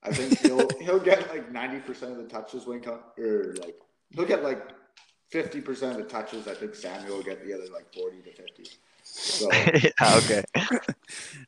I 0.04 0.12
think 0.12 0.40
he'll 0.40 0.68
he'll 0.82 1.00
get 1.00 1.30
like 1.30 1.52
ninety 1.52 1.80
percent 1.80 2.12
of 2.12 2.18
the 2.18 2.28
touches 2.28 2.66
when 2.66 2.82
come 2.82 3.00
or 3.18 3.56
like 3.62 3.76
he'll 4.12 4.26
get 4.26 4.44
like 4.44 4.62
fifty 5.30 5.62
percent 5.62 5.94
of 5.94 5.98
the 6.06 6.10
touches. 6.10 6.48
I 6.48 6.54
think 6.54 6.76
Samuel 6.76 7.18
will 7.18 7.24
get 7.24 7.46
the 7.46 7.54
other 7.54 7.72
like 7.74 7.94
forty 7.94 8.22
to 8.24 8.32
fifty. 8.34 8.66
So 9.04 9.50
yeah, 9.54 10.18
okay. 10.18 10.44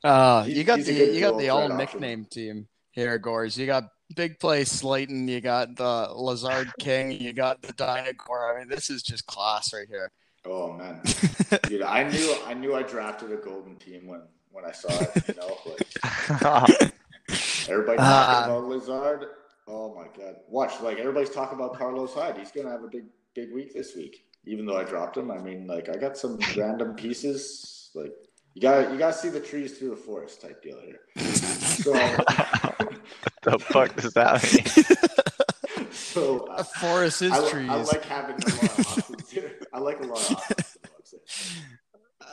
Uh, 0.04 0.46
you 0.48 0.64
got 0.64 0.80
the 0.80 0.94
you 0.94 1.20
got 1.20 1.38
the 1.38 1.50
all 1.50 1.68
nickname 1.70 2.26
team 2.26 2.68
here, 2.92 3.18
Gores. 3.18 3.58
You 3.58 3.66
got 3.66 3.90
big 4.16 4.40
play 4.40 4.64
Slayton, 4.64 5.28
you 5.28 5.42
got 5.42 5.76
the 5.76 6.10
Lazard 6.14 6.72
King, 6.80 7.12
you 7.12 7.34
got 7.34 7.62
the 7.62 7.74
Dynagore. 7.74 8.56
I 8.56 8.60
mean, 8.60 8.70
this 8.70 8.90
is 8.90 9.04
just 9.04 9.26
class 9.26 9.74
right 9.74 9.88
here. 9.88 10.12
Oh 10.46 10.74
man, 10.74 11.02
dude, 11.64 11.84
I 11.84 12.04
knew 12.04 12.36
I 12.46 12.54
knew 12.54 12.74
I 12.74 12.82
drafted 12.82 13.32
a 13.32 13.38
golden 13.38 13.76
team 13.76 14.08
when 14.08 14.22
when 14.52 14.66
I 14.66 14.72
saw 14.72 14.90
it. 14.90 15.28
You 15.28 15.36
know, 15.36 15.58
like 15.66 16.94
everybody 17.70 17.98
talking 17.98 18.00
uh, 18.00 18.46
about 18.46 18.66
Lazard. 18.66 19.26
Oh 19.68 19.94
my 19.94 20.08
god, 20.18 20.38
watch 20.48 20.82
like 20.82 20.98
everybody's 20.98 21.30
talking 21.30 21.60
about 21.60 21.78
Carlos 21.78 22.14
Hyde. 22.14 22.38
He's 22.38 22.52
gonna 22.52 22.72
have 22.72 22.84
a 22.84 22.88
big 22.88 23.06
big 23.36 23.54
week 23.54 23.74
this 23.74 23.96
week. 23.96 24.26
Even 24.46 24.66
though 24.66 24.78
I 24.78 24.84
dropped 24.84 25.18
him, 25.18 25.30
I 25.30 25.38
mean, 25.38 25.68
like 25.68 25.90
I 25.90 25.98
got 25.98 26.18
some 26.18 26.40
random 26.58 26.96
pieces. 26.96 27.92
Like 27.94 28.14
you 28.54 28.62
got 28.62 28.92
you 28.92 28.98
got 28.98 29.14
to 29.14 29.18
see 29.18 29.30
the 29.30 29.40
trees 29.40 29.78
through 29.78 29.92
the 29.92 29.96
forest 29.96 30.42
type 30.42 30.62
deal 30.62 30.80
here. 30.82 31.00
So 31.24 31.94
the 33.42 33.60
fuck 33.60 33.96
does 33.96 34.14
that 34.14 34.44
mean? 35.78 35.88
so 35.92 36.48
uh, 36.48 36.56
a 36.60 36.64
forest 36.64 37.22
is 37.22 37.32
I, 37.32 37.50
trees. 37.50 37.70
I 37.70 37.76
like 37.76 38.04
having 38.06 38.36
a 38.36 38.48
lot 38.48 38.64
of 38.64 38.80
options 38.80 39.30
here. 39.30 39.52
I 39.74 39.80
like 39.80 40.00
a 40.00 40.04
lot 40.08 40.32
of 40.32 40.38
options. 40.38 40.78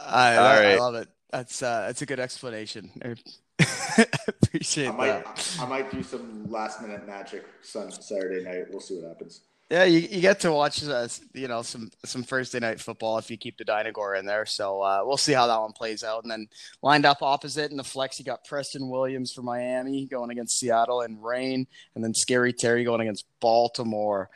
I, 0.06 0.36
All 0.36 0.44
I 0.46 0.60
right. 0.60 0.78
love 0.78 0.94
it. 0.94 1.08
That's 1.30 1.62
uh, 1.62 1.86
that's 1.86 2.02
a 2.02 2.06
good 2.06 2.20
explanation. 2.20 2.90
I 3.60 4.06
appreciate 4.28 4.88
I 4.88 4.92
might, 4.92 5.24
that. 5.24 5.56
I 5.60 5.66
might 5.66 5.90
do 5.90 6.02
some 6.02 6.50
last 6.50 6.80
minute 6.80 7.06
magic 7.06 7.44
Sun 7.62 7.90
Saturday 7.90 8.44
night. 8.44 8.66
We'll 8.70 8.80
see 8.80 8.96
what 8.96 9.08
happens. 9.08 9.40
Yeah, 9.70 9.84
you, 9.84 9.98
you 9.98 10.22
get 10.22 10.40
to 10.40 10.52
watch 10.52 10.82
uh, 10.82 11.08
you 11.34 11.46
know 11.46 11.60
some 11.60 11.90
some 12.02 12.22
Thursday 12.22 12.58
night 12.58 12.80
football 12.80 13.18
if 13.18 13.30
you 13.30 13.36
keep 13.36 13.58
the 13.58 13.64
Dynagore 13.64 14.14
in 14.14 14.24
there. 14.24 14.46
So 14.46 14.80
uh, 14.80 15.00
we'll 15.04 15.18
see 15.18 15.34
how 15.34 15.46
that 15.46 15.60
one 15.60 15.72
plays 15.72 16.02
out. 16.02 16.22
And 16.22 16.30
then 16.30 16.48
lined 16.82 17.04
up 17.04 17.20
opposite 17.20 17.70
in 17.70 17.76
the 17.76 17.84
flex, 17.84 18.18
you 18.18 18.24
got 18.24 18.46
Preston 18.46 18.88
Williams 18.88 19.30
for 19.32 19.42
Miami 19.42 20.06
going 20.06 20.30
against 20.30 20.58
Seattle 20.58 21.02
in 21.02 21.20
rain, 21.20 21.66
and 21.94 22.02
then 22.02 22.14
Scary 22.14 22.54
Terry 22.54 22.82
going 22.82 23.02
against 23.02 23.26
Baltimore. 23.40 24.30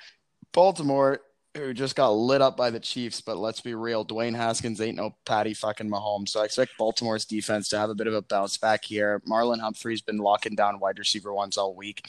Baltimore, 0.53 1.20
who 1.57 1.72
just 1.72 1.97
got 1.97 2.11
lit 2.11 2.43
up 2.43 2.59
by 2.59 2.68
the 2.68 2.80
Chiefs, 2.80 3.22
but 3.22 3.39
let's 3.39 3.61
be 3.62 3.74
real, 3.74 4.05
Dwayne 4.05 4.37
Haskins 4.37 4.83
ain't 4.83 4.99
no 4.99 5.14
Patty 5.24 5.55
fucking 5.55 5.89
Mahomes. 5.91 6.28
So 6.28 6.43
I 6.43 6.45
expect 6.45 6.76
Baltimore's 6.78 7.24
defense 7.24 7.70
to 7.70 7.78
have 7.78 7.89
a 7.89 7.95
bit 7.95 8.07
of 8.07 8.12
a 8.12 8.20
bounce 8.20 8.59
back 8.59 8.85
here. 8.85 9.22
Marlon 9.26 9.61
Humphrey's 9.61 10.03
been 10.03 10.18
locking 10.18 10.55
down 10.55 10.78
wide 10.78 10.99
receiver 10.99 11.33
ones 11.33 11.57
all 11.57 11.74
week. 11.74 12.07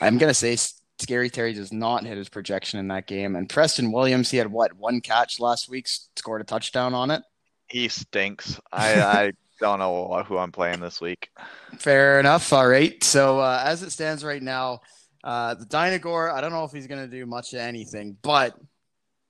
I'm 0.00 0.16
gonna 0.16 0.32
say 0.32 0.56
Scary 0.98 1.30
Terry 1.30 1.52
does 1.52 1.72
not 1.72 2.04
hit 2.04 2.16
his 2.16 2.28
projection 2.28 2.78
in 2.78 2.88
that 2.88 3.06
game. 3.06 3.36
And 3.36 3.48
Preston 3.48 3.92
Williams, 3.92 4.30
he 4.30 4.36
had 4.36 4.50
what 4.50 4.72
one 4.74 5.00
catch 5.00 5.40
last 5.40 5.68
week, 5.68 5.88
scored 6.16 6.40
a 6.40 6.44
touchdown 6.44 6.94
on 6.94 7.10
it. 7.10 7.22
He 7.68 7.88
stinks. 7.88 8.60
I, 8.72 9.00
I 9.00 9.32
don't 9.60 9.78
know 9.78 10.22
who 10.26 10.38
I'm 10.38 10.52
playing 10.52 10.80
this 10.80 11.00
week. 11.00 11.30
Fair 11.78 12.20
enough. 12.20 12.52
All 12.52 12.68
right. 12.68 13.02
So 13.02 13.40
uh, 13.40 13.62
as 13.64 13.82
it 13.82 13.90
stands 13.90 14.24
right 14.24 14.42
now, 14.42 14.80
uh, 15.24 15.54
the 15.54 15.64
Dynagore, 15.64 16.30
I 16.30 16.40
don't 16.40 16.52
know 16.52 16.64
if 16.64 16.72
he's 16.72 16.86
going 16.86 17.00
to 17.00 17.16
do 17.16 17.26
much 17.26 17.54
of 17.54 17.60
anything, 17.60 18.16
but 18.22 18.54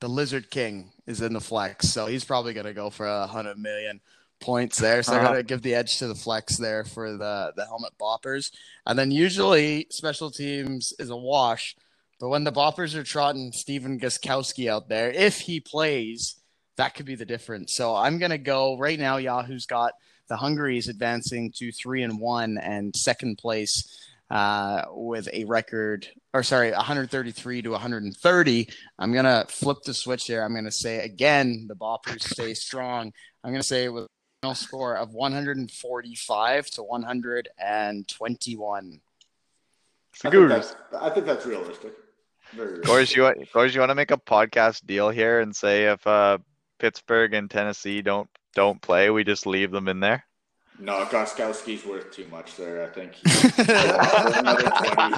the 0.01 0.09
Lizard 0.09 0.51
King 0.51 0.93
is 1.07 1.23
in 1.23 1.33
the 1.33 1.41
flex, 1.41 1.89
so 1.89 2.07
he's 2.07 2.25
probably 2.25 2.53
going 2.53 2.67
to 2.67 2.75
go 2.75 2.91
for 2.91 3.07
a 3.07 3.27
hundred 3.27 3.59
million 3.59 4.01
points 4.41 4.79
there. 4.79 5.03
So 5.03 5.13
I'm 5.13 5.19
Uh-huh. 5.21 5.29
going 5.33 5.39
to 5.39 5.43
give 5.49 5.63
the 5.63 5.75
edge 5.75 5.99
to 5.99 6.07
the 6.07 6.15
flex 6.15 6.57
there 6.57 6.85
for 6.85 7.13
the 7.13 7.53
the 7.57 7.65
helmet 7.67 7.93
boppers, 8.01 8.51
and 8.87 8.99
then 8.99 9.11
usually 9.11 9.87
special 9.91 10.31
teams 10.31 10.93
is 10.99 11.11
a 11.11 11.17
wash, 11.17 11.77
but 12.21 12.29
when 12.29 12.45
the 12.45 12.53
boppers 12.53 12.95
are 12.95 13.05
trotting 13.05 13.53
Stephen 13.53 13.99
Gostkowski 13.99 14.69
out 14.71 14.89
there, 14.89 15.11
if 15.11 15.41
he 15.41 15.61
plays, 15.61 16.37
that 16.77 16.95
could 16.95 17.07
be 17.07 17.15
the 17.15 17.25
difference. 17.27 17.75
So 17.75 17.95
I'm 17.95 18.19
going 18.19 18.31
to 18.33 18.39
go 18.39 18.77
right 18.79 18.99
now. 18.99 19.17
Yahoo's 19.19 19.67
got 19.67 19.93
the 20.29 20.37
Hungaries 20.37 20.89
advancing 20.89 21.53
to 21.57 21.71
three 21.71 22.03
and 22.03 22.19
one 22.19 22.59
and 22.59 22.95
second 22.97 23.37
place 23.39 24.01
uh, 24.31 24.83
with 24.91 25.29
a 25.33 25.45
record, 25.45 26.09
or 26.33 26.43
sorry, 26.43 26.73
133 26.73 27.63
to 27.63 27.71
130. 27.71 28.69
I'm 28.99 29.13
gonna 29.13 29.45
flip 29.49 29.79
the 29.85 29.93
switch 29.93 30.27
there. 30.27 30.43
I'm 30.43 30.55
gonna 30.55 30.71
say 30.73 31.01
again, 31.05 31.67
the 31.69 31.77
Boppers 31.77 32.23
stay 32.23 32.55
strong. 32.55 33.13
I'm 33.45 33.53
gonna 33.53 33.63
say 33.63 33.91
with 33.91 34.09
score 34.53 34.97
of 34.97 35.15
145 35.15 36.67
to 36.71 36.83
121. 36.83 39.01
I 40.25 40.31
think, 40.31 40.49
that's, 40.49 40.77
I 41.01 41.11
think 41.11 41.27
that's 41.27 41.45
realistic. 41.45 41.93
Very 42.53 42.69
realistic. 42.69 42.87
Gores, 42.87 43.17
you 43.17 43.23
want, 43.23 43.53
Gores, 43.53 43.75
you 43.75 43.81
want 43.81 43.91
to 43.91 43.97
make 43.97 44.13
a 44.13 44.17
podcast 44.17 44.87
deal 44.87 45.11
here 45.11 45.41
and 45.41 45.55
say 45.55 45.85
if 45.87 46.07
uh, 46.07 46.39
Pittsburgh 46.79 47.35
and 47.35 47.51
Tennessee 47.51 48.01
don't 48.03 48.29
don't 48.55 48.81
play, 48.81 49.11
we 49.11 49.25
just 49.25 49.47
leave 49.47 49.73
them 49.73 49.89
in 49.89 50.01
there? 50.01 50.25
No, 50.79 51.05
Gostkowski's 51.05 51.85
worth 51.85 52.13
too 52.13 52.27
much 52.31 52.57
there. 52.57 52.85
I 52.85 52.89
think 52.89 53.15
he's 53.25 53.59
another 53.59 54.63
20. 54.63 55.17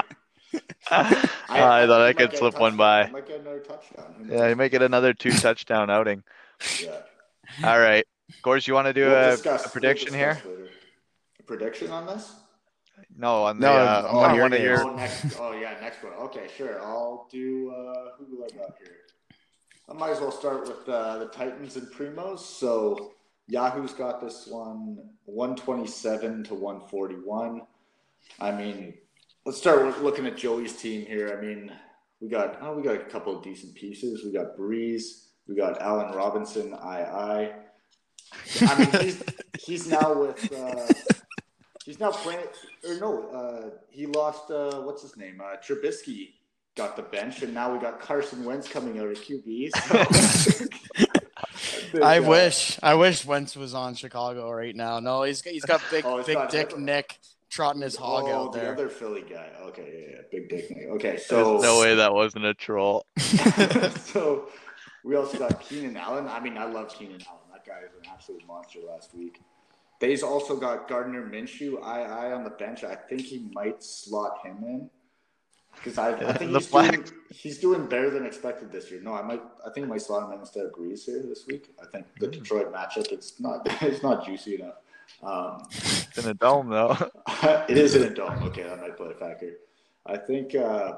I, 0.91 1.87
thought 1.87 1.91
I 1.91 1.97
might 2.07 2.17
could 2.17 2.37
slip 2.37 2.59
one 2.59 2.77
by. 2.77 3.05
I 3.05 3.11
might 3.11 3.27
get 3.27 3.41
another 3.41 3.61
touchdown. 3.61 4.27
Yeah, 4.29 4.35
you 4.35 4.43
knows? 4.43 4.57
make 4.57 4.75
it 4.75 4.83
another 4.83 5.13
two 5.13 5.33
touchdown 5.33 5.91
outing. 5.91 6.23
Yeah. 6.83 7.01
All 7.65 7.79
right, 7.79 8.07
Gores, 8.43 8.67
you 8.67 8.75
want 8.75 8.87
to 8.87 8.93
do 8.93 9.07
We'll 9.07 9.15
a, 9.29 9.31
discuss- 9.33 9.63
a 9.63 9.67
we'll 9.67 9.73
prediction 9.73 10.15
here? 10.15 10.41
later. 10.45 10.69
A 11.39 11.43
prediction 11.43 11.91
on 11.91 12.07
this? 12.07 12.35
No, 13.17 13.45
on 13.45 13.61
the 13.61 13.67
No, 13.67 13.73
uh, 13.73 14.09
on 14.11 14.31
on 14.31 14.35
your 14.35 14.45
one 14.45 14.53
of 14.53 14.61
your. 14.61 14.83
Oh, 14.85 14.97
next. 14.97 15.37
Oh, 15.39 15.53
yeah, 15.53 15.75
next 15.81 16.03
one. 16.03 16.13
Okay, 16.15 16.47
sure. 16.57 16.81
I'll 16.83 17.29
do. 17.31 17.71
Uh, 17.71 18.11
who 18.19 18.27
do 18.27 18.45
I 18.45 18.57
got 18.57 18.75
here? 18.79 18.97
I 19.89 19.93
might 19.93 20.11
as 20.11 20.21
well 20.21 20.33
start 20.33 20.63
with 20.63 20.89
uh, 20.89 21.19
the 21.19 21.27
Titans 21.27 21.77
and 21.77 21.87
Primos. 21.93 22.41
So 22.41 23.13
Yahoo's 23.49 23.93
got 23.93 24.21
this 24.21 24.47
one 24.49 24.99
127 25.27 26.45
to 26.45 26.55
141. 26.55 27.63
I 28.41 28.51
mean, 28.51 28.95
let's 29.45 29.59
start 29.59 29.85
with 29.87 29.99
looking 30.01 30.27
at 30.27 30.37
Joey's 30.37 30.75
team 30.75 31.07
here. 31.07 31.37
I 31.39 31.45
mean, 31.45 31.71
we 32.21 32.29
got 32.29 32.59
oh, 32.63 32.75
we 32.77 32.83
got 32.83 32.97
a 32.97 33.05
couple 33.05 33.37
of 33.37 33.45
decent 33.45 33.75
pieces. 33.75 34.25
We 34.25 34.33
got 34.33 34.57
Brees. 34.59 35.27
We 35.47 35.55
got 35.55 35.81
Allen 35.83 36.15
Robinson. 36.17 36.75
I 36.75 37.03
I. 37.03 37.53
I 38.63 38.79
mean, 38.79 38.91
he's 39.03 39.23
he's 39.59 39.87
now 39.89 40.21
with. 40.21 40.53
Uh, 40.53 40.93
He's 41.87 42.01
now 42.01 42.11
playing, 42.11 42.41
or 42.85 42.99
no, 42.99 43.29
uh, 43.29 43.71
he 43.91 44.07
lost, 44.07 44.51
uh, 44.51 44.81
what's 44.81 45.03
his 45.03 45.17
name? 45.17 45.41
Uh, 45.41 45.55
Trubisky 45.59 46.31
got 46.75 46.97
the 46.97 47.03
bench, 47.03 47.43
and 47.43 47.55
now 47.55 47.73
we 47.73 47.79
got 47.79 48.01
Carson 48.01 48.45
Wentz 48.45 48.67
coming 48.67 48.99
out 48.99 49.07
of 49.07 49.19
QB. 49.19 49.71
So 49.71 50.05
think, 51.97 52.05
I 52.05 52.19
uh, 52.19 52.29
wish, 52.29 52.79
I 52.83 52.95
wish 52.95 53.25
Wentz 53.25 53.57
was 53.57 53.75
on 53.75 53.95
Chicago 53.95 54.51
right 54.51 54.75
now. 54.75 54.99
No, 54.99 55.23
he's 55.23 55.43
he's 55.43 55.65
got 55.65 55.81
big, 55.91 56.05
Oh, 56.09 56.23
big 56.25 56.39
Dick 56.49 56.73
him. 56.73 56.85
Nick 56.85 57.19
trotting 57.51 57.83
his 57.83 57.95
hog 57.97 58.25
oh, 58.27 58.47
out 58.47 58.53
the 58.53 58.61
there. 58.61 58.73
other 58.73 58.89
Philly 58.89 59.23
guy. 59.23 59.51
Okay, 59.67 60.09
yeah, 60.09 60.17
yeah, 60.17 60.23
big 60.31 60.49
dick. 60.49 60.71
Nick. 60.77 60.89
Okay, 60.89 61.11
There's 61.11 61.27
so 61.27 61.59
no 61.59 61.81
way 61.81 61.95
that 61.95 62.13
wasn't 62.13 62.47
a 62.47 62.55
troll. 62.55 63.07
so 63.19 64.49
we 65.05 65.15
also 65.15 65.39
got 65.39 65.61
Keenan 65.61 65.97
Allen. 65.97 66.27
I 66.27 66.41
mean, 66.41 66.59
I 66.59 66.65
love 66.65 66.89
Keenan 66.89 67.21
Allen. 67.29 67.46
Guy 67.67 67.81
is 67.81 67.95
an 67.95 68.11
absolute 68.11 68.47
monster 68.47 68.81
last 68.89 69.15
week. 69.15 69.41
They's 69.99 70.23
also 70.23 70.57
got 70.57 70.89
Gardner 70.89 71.23
Minshew, 71.27 71.83
I 71.83 72.03
I 72.03 72.33
on 72.33 72.45
the 72.45 72.51
bench. 72.51 72.85
I 72.85 72.95
think 72.95 73.23
he 73.23 73.49
might 73.53 73.83
slot 73.83 74.39
him 74.45 74.59
in 74.63 74.91
because 75.77 75.99
I, 75.99 76.11
I 76.13 76.33
think 76.33 76.51
he's 76.51 76.71
doing, 76.71 77.05
he's 77.31 77.59
doing 77.59 77.87
better 77.87 78.11
than 78.11 78.27
expected 78.27 78.73
this 78.73 78.91
year. 78.91 79.01
No, 79.03 79.15
I 79.15 79.23
might 79.23 79.43
I 79.67 79.71
think 79.71 79.87
I 79.87 79.89
might 79.89 80.03
slot 80.03 80.25
him 80.25 80.33
in 80.33 80.41
instead 80.41 80.67
of 80.67 80.73
Brees 80.73 81.05
here 81.05 81.23
this 81.23 81.47
week. 81.47 81.75
I 81.83 81.87
think 81.87 82.07
the 82.19 82.29
Detroit 82.29 82.73
matchup 82.73 83.13
it's 83.13 83.41
not 83.41 83.61
it's 83.83 84.03
not 84.03 84.25
juicy 84.25 84.57
enough. 84.57 84.77
Um, 85.23 85.63
It's 85.71 86.19
in 86.19 86.29
a 86.29 86.35
dome 86.35 86.69
though. 86.69 86.97
it 87.69 87.79
is 87.79 87.95
in 87.95 88.03
a 88.05 88.11
dome. 88.11 88.43
Okay, 88.45 88.63
that 88.65 88.81
might 88.81 88.97
play 88.97 89.11
a 89.11 89.15
factor. 89.15 89.55
I 90.05 90.17
think 90.17 90.55
uh, 90.55 90.97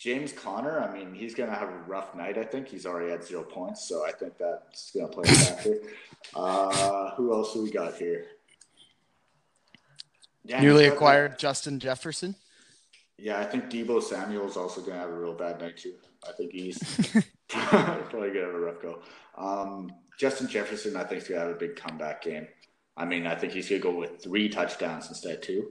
James 0.00 0.32
Conner. 0.32 0.80
I 0.80 0.90
mean, 0.90 1.14
he's 1.14 1.34
going 1.34 1.50
to 1.50 1.54
have 1.54 1.68
a 1.68 1.76
rough 1.86 2.14
night. 2.14 2.38
I 2.38 2.44
think 2.44 2.68
he's 2.68 2.86
already 2.86 3.12
at 3.12 3.22
zero 3.22 3.42
points, 3.42 3.86
so 3.86 4.06
I 4.06 4.12
think 4.12 4.38
that's 4.38 4.90
going 4.92 5.06
to 5.06 5.12
play 5.12 5.30
a 5.30 5.34
factor. 5.34 5.78
Uh, 6.34 7.14
who 7.14 7.32
else 7.32 7.54
do 7.54 7.62
we 7.62 7.70
got 7.70 7.94
here? 7.94 8.26
Yeah, 10.44 10.60
Newly 10.60 10.84
he's 10.84 10.92
acquired 10.92 11.38
Justin 11.38 11.80
Jefferson. 11.80 12.36
Yeah, 13.16 13.40
I 13.40 13.44
think 13.44 13.70
Deebo 13.70 14.02
Samuel's 14.02 14.58
also 14.58 14.82
going 14.82 14.92
to 14.92 14.98
have 14.98 15.08
a 15.08 15.18
real 15.18 15.32
bad 15.32 15.60
night 15.62 15.78
too. 15.78 15.94
I 16.28 16.32
think 16.32 16.52
he's 16.52 16.78
probably 17.48 18.10
going 18.10 18.34
to 18.34 18.40
have 18.42 18.54
a 18.54 18.60
rough 18.60 18.82
go. 18.82 19.00
Um, 19.38 19.94
Justin 20.18 20.46
Jefferson, 20.46 20.94
I 20.94 21.04
think, 21.04 21.22
is 21.22 21.28
going 21.28 21.40
to 21.40 21.46
have 21.46 21.56
a 21.56 21.58
big 21.58 21.74
comeback 21.74 22.22
game. 22.22 22.46
I 22.98 23.06
mean, 23.06 23.26
I 23.26 23.34
think 23.34 23.54
he's 23.54 23.70
going 23.70 23.80
to 23.80 23.88
go 23.88 23.96
with 23.96 24.22
three 24.22 24.50
touchdowns 24.50 25.08
instead 25.08 25.36
of 25.36 25.40
two. 25.40 25.70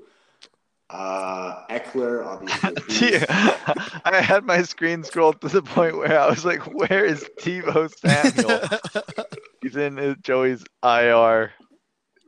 Uh, 0.89 1.67
Ekeler, 1.67 2.25
obviously. 2.25 2.69
a 2.69 2.81
beast. 2.87 3.01
Yeah, 3.29 3.73
I 4.05 4.21
had 4.21 4.43
my 4.43 4.63
screen 4.63 5.03
scrolled 5.03 5.39
to 5.41 5.47
the 5.49 5.61
point 5.61 5.97
where 5.97 6.19
I 6.19 6.27
was 6.29 6.43
like, 6.45 6.61
"Where 6.73 7.05
is 7.05 7.23
Tebow 7.39 7.89
Samuel?" 7.95 9.25
He's 9.61 9.75
in 9.75 9.99
uh, 9.99 10.15
Joey's 10.21 10.63
IR 10.83 11.51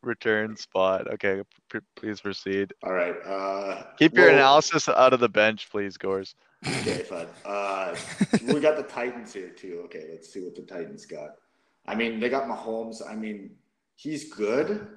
return 0.04 0.56
spot. 0.58 1.08
Okay, 1.14 1.42
p- 1.72 1.80
please 1.96 2.22
proceed. 2.22 2.74
All 2.84 2.94
right. 2.94 3.16
Uh, 3.26 3.84
Keep 3.98 4.16
your 4.16 4.28
well, 4.28 4.36
analysis 4.36 4.88
out 4.90 5.14
of 5.14 5.20
the 5.20 5.30
bench, 5.30 5.70
please, 5.72 5.98
Gores. 5.98 6.36
Okay, 6.68 7.00
fine. 7.00 7.28
Uh, 7.44 7.96
we 8.44 8.60
got 8.60 8.78
the 8.78 8.84
Titans 8.84 9.34
here 9.34 9.50
too. 9.50 9.82
Okay, 9.86 10.06
let's 10.12 10.32
see 10.32 10.42
what 10.42 10.54
the 10.56 10.62
Titans 10.62 11.06
got. 11.06 11.32
I 11.88 11.96
mean, 11.96 12.20
they 12.20 12.30
got 12.30 12.48
Mahomes. 12.48 13.02
I 13.08 13.16
mean, 13.16 13.52
he's 13.96 14.32
good, 14.32 14.88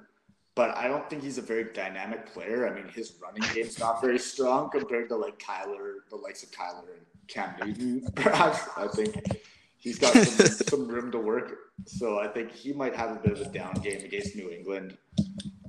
but 0.55 0.75
I 0.77 0.87
don't 0.87 1.07
think 1.09 1.21
he's 1.21 1.37
a 1.37 1.41
very 1.41 1.65
dynamic 1.73 2.31
player. 2.33 2.67
I 2.67 2.73
mean, 2.73 2.87
his 2.87 3.13
running 3.21 3.43
game's 3.53 3.77
not 3.77 4.01
very 4.01 4.17
strong 4.17 4.69
compared 4.69 5.09
to 5.09 5.17
like 5.17 5.37
Kyler, 5.37 5.97
the 6.09 6.15
likes 6.15 6.43
of 6.43 6.51
Kyler 6.51 6.87
and 6.97 7.05
Cam 7.27 7.55
Newton. 7.59 8.07
Perhaps 8.15 8.69
I 8.77 8.87
think 8.87 9.21
he's 9.77 9.99
got 9.99 10.13
some, 10.13 10.47
some 10.67 10.87
room 10.87 11.11
to 11.11 11.19
work. 11.19 11.57
So 11.85 12.19
I 12.19 12.27
think 12.29 12.51
he 12.51 12.71
might 12.71 12.95
have 12.95 13.11
a 13.11 13.19
bit 13.19 13.33
of 13.33 13.41
a 13.41 13.49
down 13.51 13.73
game 13.75 13.99
against 14.03 14.35
New 14.35 14.49
England. 14.49 14.97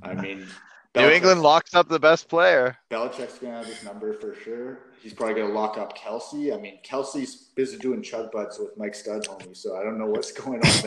I 0.02 0.14
mean, 0.14 0.46
New 0.94 1.10
England 1.10 1.42
locks 1.42 1.74
up 1.74 1.88
the 1.88 1.98
best 1.98 2.28
player. 2.28 2.76
Belichick's 2.90 3.38
gonna 3.38 3.56
have 3.56 3.66
his 3.66 3.82
number 3.84 4.14
for 4.14 4.34
sure. 4.36 4.78
He's 5.02 5.12
probably 5.12 5.34
gonna 5.42 5.52
lock 5.52 5.78
up 5.78 5.98
Kelce. 5.98 6.56
I 6.56 6.60
mean, 6.60 6.78
Kelce's 6.84 7.50
busy 7.54 7.76
doing 7.76 8.02
chug 8.02 8.30
butts 8.30 8.58
with 8.58 8.76
Mike 8.78 8.94
Stud 8.94 9.24
homie, 9.24 9.56
so 9.56 9.76
I 9.76 9.82
don't 9.82 9.98
know 9.98 10.06
what's 10.06 10.30
going 10.40 10.60
on 10.64 10.82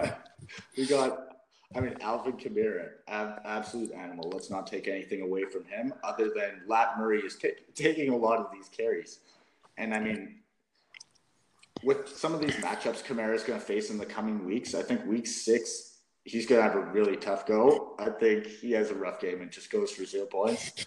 there. 0.00 0.18
We, 0.76 0.86
got, 0.86 1.36
I 1.74 1.80
mean, 1.80 1.96
Alvin 2.00 2.34
Kamara, 2.34 2.90
ab- 3.08 3.40
absolute 3.44 3.92
animal. 3.92 4.30
Let's 4.32 4.50
not 4.50 4.66
take 4.66 4.88
anything 4.88 5.22
away 5.22 5.44
from 5.44 5.64
him, 5.64 5.92
other 6.04 6.30
than 6.34 6.62
Lat 6.66 6.98
Murray 6.98 7.20
is 7.20 7.36
ta- 7.36 7.48
taking 7.74 8.10
a 8.10 8.16
lot 8.16 8.38
of 8.38 8.46
these 8.52 8.68
carries, 8.68 9.20
and 9.78 9.94
I 9.94 10.00
mean, 10.00 10.36
with 11.82 12.08
some 12.08 12.32
of 12.34 12.40
these 12.40 12.54
matchups 12.56 13.02
Kamara 13.02 13.34
is 13.34 13.42
going 13.42 13.58
to 13.58 13.64
face 13.64 13.90
in 13.90 13.98
the 13.98 14.06
coming 14.06 14.44
weeks, 14.44 14.74
I 14.74 14.82
think 14.82 15.04
week 15.06 15.26
six 15.26 15.92
he's 16.24 16.46
going 16.46 16.60
to 16.60 16.62
have 16.62 16.76
a 16.76 16.80
really 16.92 17.16
tough 17.16 17.46
go. 17.46 17.94
I 17.98 18.10
think 18.10 18.46
he 18.46 18.72
has 18.72 18.90
a 18.90 18.94
rough 18.94 19.20
game 19.20 19.40
and 19.40 19.50
just 19.50 19.70
goes 19.70 19.90
for 19.90 20.04
zero 20.04 20.26
points. 20.26 20.86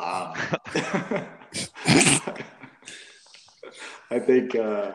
Um, 0.00 0.32
I 4.10 4.18
think 4.18 4.54
uh, 4.54 4.92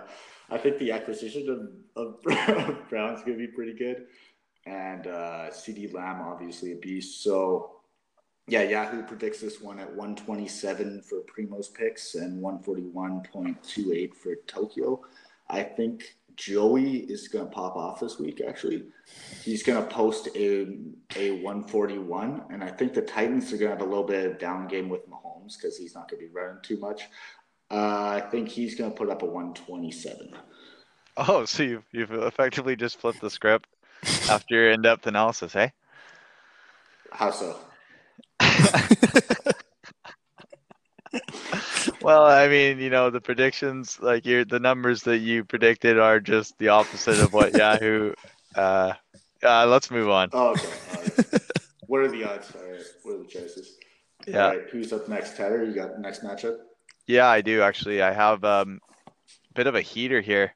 I 0.51 0.57
think 0.57 0.77
the 0.77 0.91
acquisition 0.91 1.71
of, 1.95 2.15
of 2.17 2.23
Brown's 2.89 3.21
going 3.21 3.37
to 3.37 3.47
be 3.47 3.47
pretty 3.47 3.73
good, 3.73 4.07
and 4.65 5.07
uh, 5.07 5.49
CeeDee 5.51 5.93
Lamb 5.93 6.21
obviously 6.21 6.73
a 6.73 6.75
beast. 6.75 7.23
So 7.23 7.79
yeah, 8.49 8.63
Yahoo 8.63 9.03
predicts 9.03 9.41
this 9.41 9.61
one 9.61 9.79
at 9.79 9.89
127 9.95 11.03
for 11.03 11.21
Primo's 11.21 11.69
picks 11.69 12.15
and 12.15 12.41
141.28 12.41 14.13
for 14.15 14.35
Tokyo. 14.47 15.01
I 15.49 15.61
think 15.63 16.15
Joey 16.35 16.97
is 16.97 17.27
going 17.27 17.45
to 17.45 17.51
pop 17.51 17.75
off 17.75 17.99
this 17.99 18.17
week. 18.17 18.41
Actually, 18.47 18.85
he's 19.43 19.61
going 19.61 19.83
to 19.83 19.93
post 19.93 20.29
a 20.35 20.77
a 21.15 21.31
141, 21.41 22.43
and 22.49 22.63
I 22.63 22.69
think 22.69 22.93
the 22.93 23.01
Titans 23.01 23.51
are 23.51 23.57
going 23.57 23.71
to 23.71 23.77
have 23.77 23.85
a 23.85 23.89
little 23.89 24.05
bit 24.05 24.25
of 24.25 24.39
down 24.39 24.67
game 24.67 24.89
with 24.89 25.07
Mahomes 25.09 25.57
because 25.57 25.77
he's 25.77 25.93
not 25.93 26.09
going 26.09 26.21
to 26.21 26.27
be 26.27 26.33
running 26.33 26.61
too 26.63 26.77
much. 26.77 27.03
Uh, 27.71 28.21
I 28.21 28.21
think 28.31 28.49
he's 28.49 28.75
going 28.75 28.91
to 28.91 28.97
put 28.97 29.09
up 29.09 29.21
a 29.21 29.25
127. 29.25 30.33
Oh, 31.17 31.45
so 31.45 31.63
you've 31.63 31.83
you've 31.91 32.11
effectively 32.11 32.75
just 32.75 32.99
flipped 32.99 33.19
the 33.21 33.29
script 33.29 33.67
after 34.29 34.55
your 34.55 34.71
in-depth 34.71 35.05
analysis, 35.05 35.51
hey? 35.53 35.73
How 37.11 37.31
so? 37.31 37.59
well, 42.01 42.25
I 42.25 42.47
mean, 42.47 42.79
you 42.79 42.89
know, 42.89 43.09
the 43.09 43.19
predictions, 43.19 43.99
like 43.99 44.25
your 44.25 44.45
the 44.45 44.59
numbers 44.59 45.03
that 45.03 45.17
you 45.17 45.43
predicted, 45.43 45.99
are 45.99 46.19
just 46.21 46.57
the 46.57 46.69
opposite 46.69 47.19
of 47.19 47.33
what 47.33 47.53
Yahoo. 47.53 48.13
Uh, 48.55 48.93
uh, 49.43 49.65
let's 49.67 49.91
move 49.91 50.09
on. 50.09 50.29
Oh, 50.33 50.51
okay. 50.51 50.67
Right. 50.95 51.41
what 51.87 52.01
are 52.01 52.07
the 52.07 52.23
odds? 52.23 52.51
All 52.55 52.63
right. 52.69 52.81
What 53.03 53.15
are 53.15 53.19
the 53.19 53.25
choices? 53.25 53.77
Yeah. 54.27 54.45
All 54.45 54.49
right. 54.51 54.69
Who's 54.71 54.93
up 54.93 55.07
next, 55.07 55.37
Tyler? 55.37 55.63
You 55.63 55.73
got 55.73 55.93
the 55.95 55.99
next 55.99 56.23
matchup? 56.23 56.57
Yeah, 57.09 57.27
I 57.27 57.41
do 57.41 57.63
actually. 57.63 58.03
I 58.03 58.11
have 58.11 58.43
um, 58.43 58.79
a 59.07 59.53
bit 59.55 59.65
of 59.65 59.73
a 59.73 59.81
heater 59.81 60.21
here. 60.21 60.53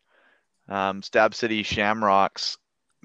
Um, 0.69 1.01
Stab 1.01 1.33
City 1.33 1.63
Shamrocks 1.63 2.57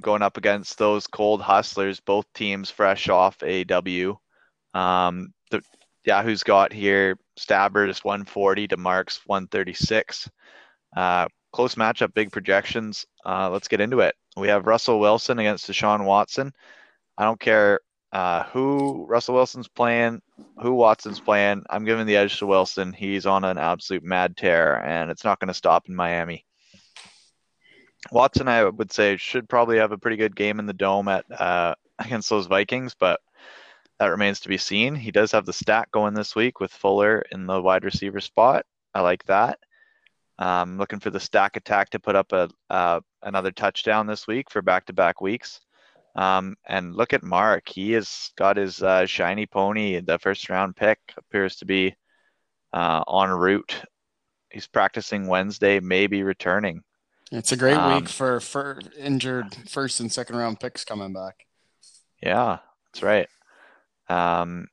going 0.03 0.21
up 0.21 0.37
against 0.37 0.77
those 0.77 1.07
cold 1.07 1.41
hustlers, 1.41 1.99
both 1.99 2.27
teams 2.35 2.69
fresh 2.69 3.09
off 3.09 3.43
a 3.43 3.65
W. 3.65 4.19
Um, 4.75 5.33
the 5.51 5.63
Yahoo's 6.05 6.43
got 6.43 6.75
here 6.75 7.17
Stabbers 7.39 8.05
140 8.05 8.69
to 8.69 8.77
Marks 8.77 9.23
136. 9.25 10.29
Uh, 10.95 11.27
close 11.51 11.75
matchup, 11.75 12.13
big 12.13 12.31
projections. 12.31 13.07
Uh, 13.25 13.49
let's 13.49 13.69
get 13.69 13.81
into 13.81 14.01
it. 14.01 14.15
We 14.37 14.49
have 14.49 14.67
Russell 14.67 15.01
Wilson 15.01 15.39
against 15.39 15.71
Deshaun 15.71 16.05
Watson. 16.05 16.53
I 17.17 17.25
don't 17.25 17.41
care 17.41 17.81
uh, 18.13 18.45
who 18.45 19.05
Russell 19.07 19.35
Wilson's 19.35 19.69
playing, 19.69 20.23
who 20.61 20.73
Watson's 20.73 21.21
playing. 21.21 21.65
I'm 21.69 21.85
giving 21.85 22.07
the 22.07 22.17
edge 22.17 22.39
to 22.39 22.47
Wilson. 22.47 22.93
He's 22.93 23.27
on 23.27 23.45
an 23.45 23.59
absolute 23.59 24.03
mad 24.03 24.37
tear, 24.37 24.83
and 24.85 25.11
it's 25.11 25.25
not 25.25 25.39
going 25.41 25.49
to 25.49 25.55
stop 25.55 25.89
in 25.89 25.95
Miami. 25.95 26.45
Watson, 28.11 28.49
I 28.49 28.65
would 28.65 28.93
say, 28.93 29.17
should 29.17 29.49
probably 29.49 29.79
have 29.79 29.93
a 29.93 29.99
pretty 29.99 30.17
good 30.17 30.37
game 30.37 30.59
in 30.59 30.67
the 30.67 30.73
dome 30.73 31.09
at 31.09 31.25
uh, 31.31 31.75
against 31.99 32.31
those 32.31 32.47
Vikings, 32.47 32.95
but 32.99 33.21
that 33.99 34.07
remains 34.07 34.41
to 34.41 34.49
be 34.49 34.59
seen. 34.59 34.95
He 34.95 35.11
does 35.11 35.33
have 35.33 35.45
the 35.45 35.53
stack 35.53 35.91
going 35.91 36.15
this 36.15 36.37
week 36.37 36.61
with 36.61 36.71
Fuller 36.73 37.25
in 37.33 37.47
the 37.47 37.61
wide 37.61 37.85
receiver 37.85 38.21
spot. 38.21 38.65
I 38.95 39.01
like 39.01 39.25
that. 39.25 39.59
Um, 40.39 40.79
looking 40.79 41.01
for 41.01 41.11
the 41.11 41.19
stack 41.19 41.57
attack 41.57 41.91
to 41.91 41.99
put 41.99 42.15
up 42.15 42.33
a 42.33 42.49
uh, 42.71 43.01
another 43.25 43.51
touchdown 43.51 44.07
this 44.07 44.29
week 44.29 44.51
for 44.51 44.63
back-to-back 44.63 45.21
weeks. 45.21 45.61
Um, 46.19 46.57
and 46.67 46.97
look 46.97 47.13
at 47.13 47.23
Mark; 47.23 47.69
he 47.69 47.93
has 47.93 48.33
got 48.37 48.57
his 48.57 48.83
uh, 48.83 49.07
shiny 49.07 49.47
pony. 49.47 50.01
The 50.01 50.19
first-round 50.19 50.75
pick 50.75 50.99
appears 51.17 51.55
to 51.57 51.65
be 51.65 51.95
uh, 52.73 53.05
en 53.09 53.31
route. 53.31 53.77
He's 54.51 54.67
practicing 54.67 55.29
Wednesday, 55.29 55.79
maybe 55.79 56.25
returning. 56.25 56.83
It's 57.31 57.53
a 57.53 57.57
great 57.57 57.77
um, 57.77 57.95
week 57.95 58.09
for 58.09 58.41
for 58.41 58.81
injured 58.99 59.55
first 59.69 60.01
and 60.01 60.11
second 60.11 60.35
round 60.35 60.59
picks 60.59 60.85
coming 60.85 61.13
back. 61.13 61.47
Yeah, 62.21 62.59
that's 62.87 63.05
right. 63.05 63.29
Um, 64.09 64.67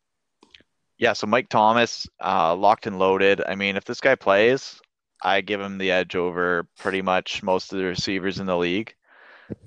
yeah, 0.98 1.14
so 1.14 1.28
Mike 1.28 1.50
Thomas, 1.50 2.08
uh, 2.24 2.56
locked 2.56 2.88
and 2.88 2.98
loaded. 2.98 3.44
I 3.48 3.54
mean, 3.54 3.76
if 3.76 3.86
this 3.86 4.02
guy 4.02 4.16
plays, 4.16 4.82
I 5.22 5.42
give 5.42 5.62
him 5.62 5.78
the 5.78 5.92
edge 5.92 6.16
over 6.16 6.68
pretty 6.80 7.04
much 7.04 7.44
most 7.44 7.72
of 7.72 7.78
the 7.78 7.86
receivers 7.86 8.40
in 8.40 8.48
the 8.48 8.58
league. 8.58 8.96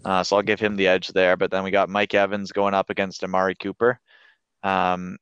Uh, 0.05 0.23
so 0.23 0.37
I'll 0.37 0.43
give 0.43 0.61
him 0.61 0.77
the 0.77 0.89
edge 0.89 1.09
there. 1.09 1.37
But 1.37 1.51
then 1.51 1.65
we 1.65 1.71
got 1.71 1.89
Mike 1.89 2.15
Evans 2.15 2.53
going 2.53 2.75
up 2.75 2.91
against 2.91 3.25
Amari 3.25 3.55
Cooper. 3.55 4.01
Um, 4.63 5.19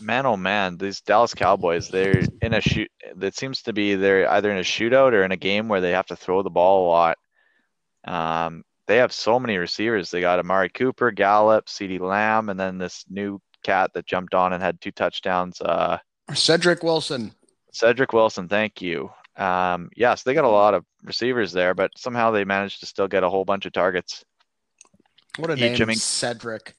man, 0.00 0.26
oh 0.26 0.36
man, 0.36 0.76
these 0.76 1.00
Dallas 1.00 1.34
Cowboys, 1.34 1.88
they're 1.88 2.22
in 2.42 2.54
a 2.54 2.60
shoot. 2.60 2.90
It 3.20 3.36
seems 3.36 3.62
to 3.62 3.72
be 3.72 3.94
they're 3.94 4.30
either 4.30 4.50
in 4.50 4.58
a 4.58 4.62
shootout 4.62 5.12
or 5.12 5.24
in 5.24 5.32
a 5.32 5.36
game 5.36 5.68
where 5.68 5.80
they 5.80 5.92
have 5.92 6.06
to 6.06 6.16
throw 6.16 6.42
the 6.42 6.50
ball 6.50 6.86
a 6.86 6.88
lot. 6.88 7.18
Um, 8.04 8.64
they 8.86 8.96
have 8.96 9.12
so 9.12 9.38
many 9.38 9.56
receivers. 9.56 10.10
They 10.10 10.20
got 10.20 10.40
Amari 10.40 10.68
Cooper, 10.68 11.10
Gallup, 11.10 11.66
CeeDee 11.66 12.00
Lamb, 12.00 12.48
and 12.48 12.58
then 12.58 12.78
this 12.78 13.04
new 13.08 13.40
cat 13.62 13.92
that 13.94 14.06
jumped 14.06 14.34
on 14.34 14.52
and 14.52 14.62
had 14.62 14.80
two 14.80 14.90
touchdowns. 14.90 15.60
Uh, 15.60 15.98
Cedric 16.32 16.82
Wilson. 16.82 17.32
Cedric 17.72 18.12
Wilson, 18.12 18.48
thank 18.48 18.82
you. 18.82 19.10
Um, 19.40 19.88
yes, 19.96 20.22
they 20.22 20.34
got 20.34 20.44
a 20.44 20.48
lot 20.48 20.74
of 20.74 20.84
receivers 21.02 21.50
there, 21.52 21.74
but 21.74 21.90
somehow 21.96 22.30
they 22.30 22.44
managed 22.44 22.80
to 22.80 22.86
still 22.86 23.08
get 23.08 23.24
a 23.24 23.30
whole 23.30 23.46
bunch 23.46 23.64
of 23.64 23.72
targets. 23.72 24.22
What 25.38 25.50
a 25.50 25.54
Each, 25.54 25.80
name, 25.80 25.94
Cedric. 25.94 26.74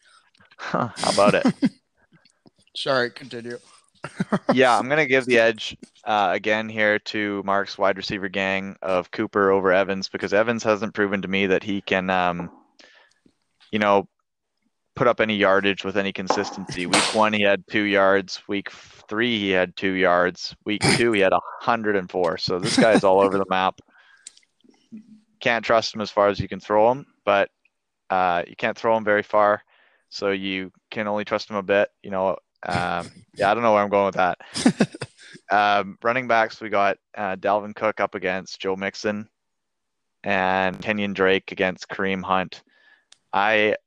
Huh, 0.58 0.90
how 0.96 1.12
about 1.12 1.34
it? 1.34 1.46
Sorry, 2.76 3.10
continue. 3.10 3.58
yeah, 4.54 4.78
I'm 4.78 4.88
gonna 4.88 5.08
give 5.08 5.26
the 5.26 5.40
edge 5.40 5.76
uh, 6.06 6.30
again 6.34 6.70
here 6.70 7.00
to 7.00 7.42
Mark's 7.44 7.78
wide 7.78 7.98
receiver 7.98 8.30
gang 8.30 8.76
of 8.82 9.10
Cooper 9.10 9.50
over 9.50 9.72
Evans 9.72 10.08
because 10.08 10.34
Evans 10.34 10.64
hasn't 10.64 10.94
proven 10.94 11.24
to 11.24 11.28
me 11.28 11.48
that 11.48 11.64
he 11.64 11.82
can, 11.82 12.10
um, 12.10 12.52
you 13.72 13.80
know, 13.80 14.08
put 15.02 15.08
up 15.08 15.20
any 15.20 15.36
yardage 15.36 15.84
with 15.84 15.98
any 15.98 16.14
consistency. 16.14 16.86
Week 16.86 16.96
one, 17.16 17.34
he 17.34 17.42
had 17.42 17.68
two 17.68 17.86
yards. 17.86 18.40
Week 18.48 18.70
three, 18.70 19.40
he 19.40 19.50
had 19.50 19.76
two 19.76 19.94
yards. 19.94 20.56
Week 20.64 20.80
two, 20.96 21.12
he 21.14 21.22
had 21.22 21.32
104. 21.32 22.38
So 22.38 22.60
this 22.60 22.78
guy 22.78 22.92
is 22.92 23.04
all 23.04 23.20
over 23.20 23.40
the 23.40 23.48
map. 23.50 23.80
Can't 25.40 25.66
trust 25.66 25.96
him 25.96 26.02
as 26.02 26.12
far 26.12 26.28
as 26.28 26.40
you 26.40 26.48
can 26.48 26.60
throw 26.60 26.92
him, 26.92 27.08
but 27.26 27.50
uh, 28.12 28.44
you 28.48 28.56
can't 28.56 28.78
throw 28.78 28.96
him 28.96 29.04
very 29.04 29.24
far. 29.24 29.64
So 30.10 30.30
you 30.30 30.72
can 30.92 31.08
only 31.08 31.26
trust 31.26 31.50
him 31.50 31.56
a 31.56 31.64
bit. 31.64 31.90
You 32.04 32.12
know, 32.12 32.38
um, 32.62 33.10
yeah, 33.34 33.50
I 33.50 33.56
don't 33.56 33.64
know 33.64 33.74
where 33.74 33.82
I'm 33.82 33.90
going 33.90 34.06
with 34.06 34.18
that. 34.18 35.00
um, 35.52 35.98
running 36.04 36.28
backs, 36.28 36.62
we 36.62 36.70
got 36.70 36.98
uh, 37.18 37.38
Dalvin 37.38 37.74
Cook 37.74 38.00
up 38.00 38.14
against 38.14 38.62
Joe 38.62 38.76
Mixon 38.76 39.28
and 40.24 40.80
Kenyon 40.80 41.14
Drake 41.14 41.52
against 41.52 41.90
Kareem 41.90 42.22
Hunt. 42.22 42.62
I 43.34 43.78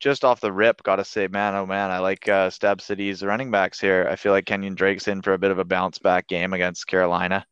just 0.00 0.24
off 0.24 0.40
the 0.40 0.52
rip, 0.52 0.82
got 0.82 0.96
to 0.96 1.04
say, 1.04 1.28
man, 1.28 1.54
oh 1.54 1.66
man, 1.66 1.90
I 1.90 1.98
like 1.98 2.28
uh, 2.28 2.50
Stab 2.50 2.80
City's 2.80 3.22
running 3.22 3.50
backs 3.50 3.80
here. 3.80 4.06
I 4.10 4.16
feel 4.16 4.32
like 4.32 4.46
Kenyon 4.46 4.74
Drake's 4.74 5.08
in 5.08 5.22
for 5.22 5.32
a 5.32 5.38
bit 5.38 5.50
of 5.50 5.58
a 5.58 5.64
bounce 5.64 5.98
back 5.98 6.28
game 6.28 6.52
against 6.52 6.86
Carolina. 6.86 7.44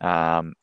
Um, 0.00 0.54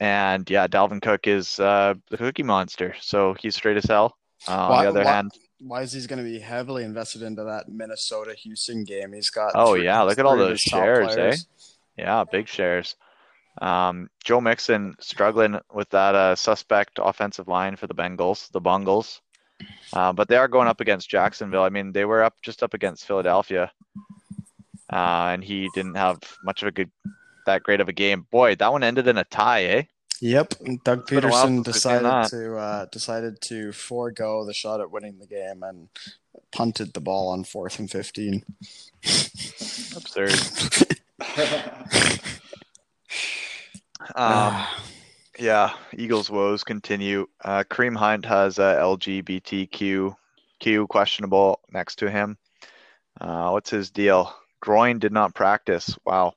and 0.00 0.48
yeah, 0.48 0.66
Dalvin 0.66 1.02
Cook 1.02 1.26
is 1.26 1.58
uh, 1.60 1.94
the 2.10 2.16
cookie 2.16 2.42
monster, 2.42 2.94
so 3.00 3.34
he's 3.38 3.54
straight 3.54 3.76
as 3.76 3.84
hell. 3.84 4.16
Uh, 4.46 4.68
why, 4.68 4.76
on 4.78 4.82
the 4.84 4.90
other 4.90 5.04
why, 5.04 5.12
hand, 5.12 5.30
why 5.60 5.82
is 5.82 5.92
he 5.92 6.06
going 6.06 6.22
to 6.22 6.30
be 6.30 6.38
heavily 6.38 6.84
invested 6.84 7.22
into 7.22 7.44
that 7.44 7.68
Minnesota 7.68 8.34
Houston 8.34 8.84
game? 8.84 9.12
He's 9.12 9.30
got 9.30 9.52
oh 9.54 9.74
yeah, 9.74 10.02
look 10.02 10.18
at 10.18 10.26
all 10.26 10.36
those 10.36 10.60
shares, 10.60 11.16
eh? 11.16 11.36
Yeah, 11.96 12.24
big 12.30 12.48
shares. 12.48 12.96
Um, 13.62 14.08
Joe 14.24 14.40
Mixon 14.40 14.96
struggling 14.98 15.60
with 15.72 15.88
that 15.90 16.14
uh, 16.14 16.34
suspect 16.34 16.98
offensive 17.00 17.46
line 17.46 17.76
for 17.76 17.86
the 17.86 17.94
Bengals, 17.94 18.50
the 18.50 18.60
Bungles. 18.60 19.20
Uh, 19.92 20.12
but 20.12 20.28
they 20.28 20.36
are 20.36 20.48
going 20.48 20.68
up 20.68 20.80
against 20.80 21.08
Jacksonville. 21.08 21.62
I 21.62 21.68
mean, 21.68 21.92
they 21.92 22.04
were 22.04 22.22
up 22.22 22.34
just 22.42 22.62
up 22.62 22.74
against 22.74 23.06
Philadelphia, 23.06 23.70
uh, 24.92 25.30
and 25.32 25.44
he 25.44 25.68
didn't 25.74 25.94
have 25.94 26.18
much 26.44 26.62
of 26.62 26.68
a 26.68 26.72
good, 26.72 26.90
that 27.46 27.62
great 27.62 27.80
of 27.80 27.88
a 27.88 27.92
game. 27.92 28.26
Boy, 28.30 28.56
that 28.56 28.72
one 28.72 28.82
ended 28.82 29.06
in 29.06 29.18
a 29.18 29.24
tie, 29.24 29.64
eh? 29.64 29.82
Yep, 30.20 30.54
Doug 30.84 31.06
Pederson 31.06 31.62
decided 31.64 32.30
to 32.30 32.56
uh, 32.56 32.86
decided 32.86 33.40
to 33.42 33.72
forego 33.72 34.44
the 34.44 34.54
shot 34.54 34.80
at 34.80 34.90
winning 34.90 35.18
the 35.18 35.26
game 35.26 35.62
and 35.62 35.88
punted 36.52 36.94
the 36.94 37.00
ball 37.00 37.28
on 37.28 37.44
fourth 37.44 37.78
and 37.78 37.90
fifteen. 37.90 38.44
Absurd. 39.02 40.32
um, 44.14 44.66
yeah, 45.38 45.74
Eagles 45.96 46.30
woes 46.30 46.64
continue. 46.64 47.26
Uh, 47.42 47.64
Kareem 47.68 47.96
Hunt 47.96 48.24
has 48.24 48.58
a 48.58 48.78
LGBTQ 48.80 50.14
Q 50.60 50.86
questionable 50.86 51.60
next 51.72 51.96
to 51.96 52.10
him. 52.10 52.38
Uh, 53.20 53.50
what's 53.50 53.70
his 53.70 53.90
deal? 53.90 54.34
Groin 54.60 54.98
did 54.98 55.12
not 55.12 55.34
practice. 55.34 55.96
Wow. 56.04 56.34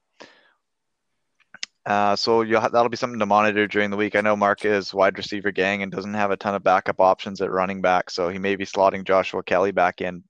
Uh, 1.86 2.18
so 2.18 2.42
you'll 2.42 2.60
ha- 2.60 2.68
that'll 2.68 2.90
be 2.90 2.98
something 2.98 3.20
to 3.20 3.26
monitor 3.26 3.66
during 3.66 3.90
the 3.90 3.98
week. 3.98 4.16
I 4.16 4.22
know 4.22 4.36
Mark 4.36 4.66
is 4.66 4.94
wide 4.94 5.18
receiver 5.18 5.52
gang 5.52 5.84
and 5.84 5.92
doesn't 5.92 6.16
have 6.16 6.32
a 6.32 6.38
ton 6.38 6.54
of 6.54 6.64
backup 6.64 7.00
options 7.00 7.40
at 7.40 7.52
running 7.52 7.82
back, 7.82 8.10
so 8.10 8.28
he 8.28 8.40
may 8.40 8.58
be 8.58 8.66
slotting 8.66 9.06
Joshua 9.06 9.42
Kelley 9.42 9.72
back 9.72 10.02
in 10.02 10.24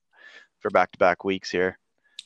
for 0.60 0.70
back-to-back 0.70 1.24
weeks 1.24 1.50
here. 1.50 1.80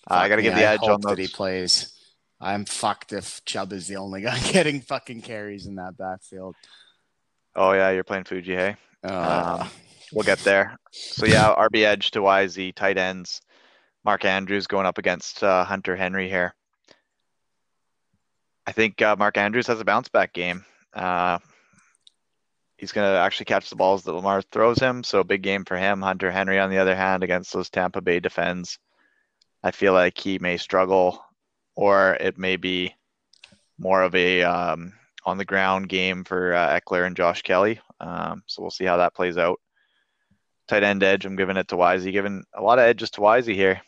Uh, 0.10 0.16
I 0.16 0.30
got 0.30 0.38
to 0.38 0.42
give 0.42 0.56
the 0.56 0.66
I 0.66 0.74
edge 0.74 0.84
on 0.84 1.00
that 1.02 1.18
he 1.18 1.28
plays. 1.28 1.94
I'm 2.42 2.66
fucked 2.66 3.14
if 3.14 3.44
Chubb 3.46 3.72
is 3.72 3.88
the 3.88 3.98
only 3.98 4.22
guy 4.22 4.40
getting 4.52 4.82
fucking 4.82 5.22
carries 5.22 5.68
in 5.68 5.76
that 5.76 5.98
backfield. 5.98 6.56
Oh 7.56 7.74
yeah, 7.74 7.92
you're 7.92 8.04
playing 8.04 8.24
Fuji, 8.24 8.56
hey? 8.56 8.76
Uh, 9.04 9.60
Um, 9.62 9.70
We'll 10.14 10.26
get 10.26 10.40
there. 10.40 10.78
So 10.92 11.26
yeah, 11.26 11.56
RB 11.58 11.86
edge 11.86 12.12
to 12.12 12.20
YZ 12.20 12.76
tight 12.76 12.98
ends. 12.98 13.42
Mark 14.04 14.26
Andrews 14.26 14.68
going 14.68 14.86
up 14.86 14.98
against 14.98 15.42
uh, 15.42 15.64
Hunter 15.64 15.96
Henry 15.96 16.28
here. 16.28 16.54
I 18.68 18.74
think 18.74 19.02
uh, 19.02 19.16
Mark 19.18 19.38
Andrews 19.38 19.68
has 19.68 19.80
a 19.80 19.86
bounce 19.86 20.10
back 20.10 20.34
game. 20.34 20.66
Uh, 20.94 21.40
he's 22.78 22.92
going 22.92 23.10
to 23.10 23.20
actually 23.20 23.46
catch 23.46 23.70
the 23.70 23.76
balls 23.78 24.04
that 24.04 24.12
Lamar 24.12 24.42
throws 24.42 24.80
him. 24.80 25.04
So 25.04 25.24
big 25.24 25.44
game 25.44 25.64
for 25.64 25.78
him. 25.78 26.02
Hunter 26.02 26.30
Henry, 26.30 26.60
on 26.60 26.70
the 26.70 26.80
other 26.80 26.96
hand, 26.96 27.24
against 27.24 27.54
those 27.54 27.70
Tampa 27.70 28.02
Bay 28.02 28.20
defends, 28.20 28.80
I 29.64 29.72
feel 29.72 29.94
like 29.94 30.18
he 30.18 30.40
may 30.40 30.58
struggle, 30.58 31.24
or 31.76 32.16
it 32.20 32.38
may 32.38 32.58
be 32.58 32.94
more 33.78 34.04
of 34.04 34.14
a 34.16 34.44
um, 34.44 34.94
on 35.26 35.38
the 35.38 35.46
ground 35.46 35.90
game 35.90 36.24
for 36.24 36.54
uh, 36.54 36.80
Ekeler 36.80 37.06
and 37.06 37.16
Josh 37.16 37.42
Kelley. 37.42 37.80
Um, 38.00 38.44
so 38.46 38.62
we'll 38.62 38.72
see 38.72 38.86
how 38.86 38.98
that 38.98 39.16
plays 39.16 39.38
out. 39.38 39.60
Tight 40.68 40.84
end 40.84 41.04
edge, 41.04 41.26
I'm 41.26 41.36
giving 41.36 41.58
it 41.58 41.68
to 41.70 41.76
Wisey. 41.76 42.12
Giving 42.12 42.44
a 42.54 42.62
lot 42.62 42.80
of 42.80 42.86
edges 42.86 43.12
to 43.12 43.22
Wisey 43.22 43.56
here. 43.56 43.82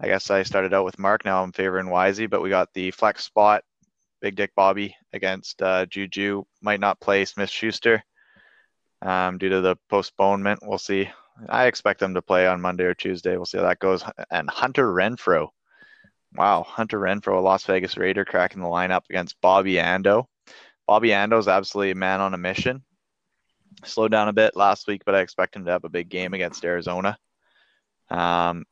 I 0.00 0.06
guess 0.06 0.30
I 0.30 0.42
started 0.42 0.72
out 0.72 0.86
with 0.86 0.98
Mark. 0.98 1.24
Now 1.24 1.42
I'm 1.42 1.52
favoring 1.52 1.86
Wisey, 1.86 2.28
but 2.28 2.40
we 2.40 2.48
got 2.48 2.72
the 2.72 2.90
flex 2.90 3.24
spot. 3.24 3.62
Big 4.22 4.36
Dick 4.36 4.52
Bobby 4.54 4.94
against 5.12 5.60
uh, 5.62 5.86
Juju 5.86 6.44
might 6.62 6.80
not 6.80 7.00
play 7.00 7.24
Smith 7.24 7.50
Schuster 7.50 8.02
um, 9.02 9.38
due 9.38 9.48
to 9.48 9.60
the 9.60 9.76
postponement. 9.88 10.60
We'll 10.62 10.78
see. 10.78 11.10
I 11.48 11.66
expect 11.66 12.00
them 12.00 12.14
to 12.14 12.22
play 12.22 12.46
on 12.46 12.60
Monday 12.60 12.84
or 12.84 12.94
Tuesday. 12.94 13.36
We'll 13.36 13.46
see 13.46 13.58
how 13.58 13.64
that 13.64 13.78
goes. 13.78 14.04
And 14.30 14.48
Hunter 14.48 14.92
Renfrow. 14.92 15.48
Wow, 16.34 16.62
Hunter 16.62 16.98
Renfrow, 16.98 17.38
a 17.38 17.40
Las 17.40 17.64
Vegas 17.64 17.96
Raider, 17.96 18.24
cracking 18.24 18.62
the 18.62 18.68
lineup 18.68 19.02
against 19.10 19.40
Bobby 19.40 19.74
Ando. 19.74 20.26
Bobby 20.86 21.10
Ando's 21.10 21.48
absolutely 21.48 21.92
a 21.92 21.96
man 21.96 22.20
on 22.20 22.34
a 22.34 22.38
mission. 22.38 22.84
Slowed 23.84 24.12
down 24.12 24.28
a 24.28 24.32
bit 24.32 24.56
last 24.56 24.86
week, 24.86 25.02
but 25.04 25.14
I 25.14 25.20
expect 25.20 25.56
him 25.56 25.64
to 25.64 25.70
have 25.72 25.84
a 25.84 25.88
big 25.88 26.08
game 26.08 26.34
against 26.34 26.64
Arizona. 26.64 27.16
Um, 28.10 28.64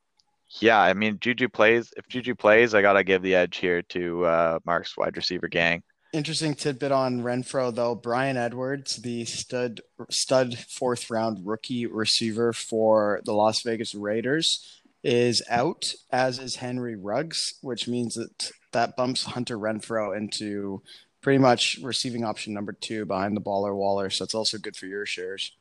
yeah, 0.61 0.81
I 0.81 0.95
mean, 0.95 1.19
Juju 1.21 1.49
plays. 1.49 1.93
If 1.97 2.09
Juju 2.09 2.35
plays, 2.35 2.75
I 2.75 2.83
gotta 2.83 3.05
give 3.05 3.23
the 3.23 3.35
edge 3.35 3.57
here 3.59 3.83
to 3.83 4.25
uh, 4.25 4.59
Mark's 4.65 4.97
wide 4.97 5.17
receiver 5.17 5.49
gang. 5.49 5.83
Interesting 6.13 6.55
tidbit 6.55 6.91
on 6.91 7.21
Renfrow 7.21 7.75
though. 7.75 7.95
Bryan 7.95 8.39
Edwards, 8.39 8.97
the 8.97 9.27
stud 9.27 9.83
stud 10.09 10.57
fourth 10.57 11.11
round 11.11 11.47
rookie 11.47 11.85
receiver 11.85 12.55
for 12.55 13.21
the 13.27 13.35
Las 13.35 13.61
Vegas 13.63 13.95
Raiders, 13.95 14.78
is 15.09 15.43
out, 15.49 15.95
as 16.13 16.39
is 16.39 16.57
Henry 16.57 16.95
Ruggs, 16.95 17.55
which 17.63 17.89
means 17.89 18.15
that 18.17 18.51
that 18.73 18.95
bumps 18.95 19.25
Hunter 19.25 19.59
Renfrow 19.59 20.15
into 20.15 20.83
pretty 21.23 21.39
much 21.39 21.79
receiving 21.83 22.25
option 22.25 22.53
number 22.53 22.73
two 22.73 23.07
behind 23.07 23.35
the 23.35 23.41
baller 23.41 23.75
Waller. 23.75 24.11
So 24.11 24.25
it's 24.25 24.35
also 24.35 24.59
good 24.59 24.77
for 24.77 24.85
your 24.85 25.07
shares. 25.07 25.57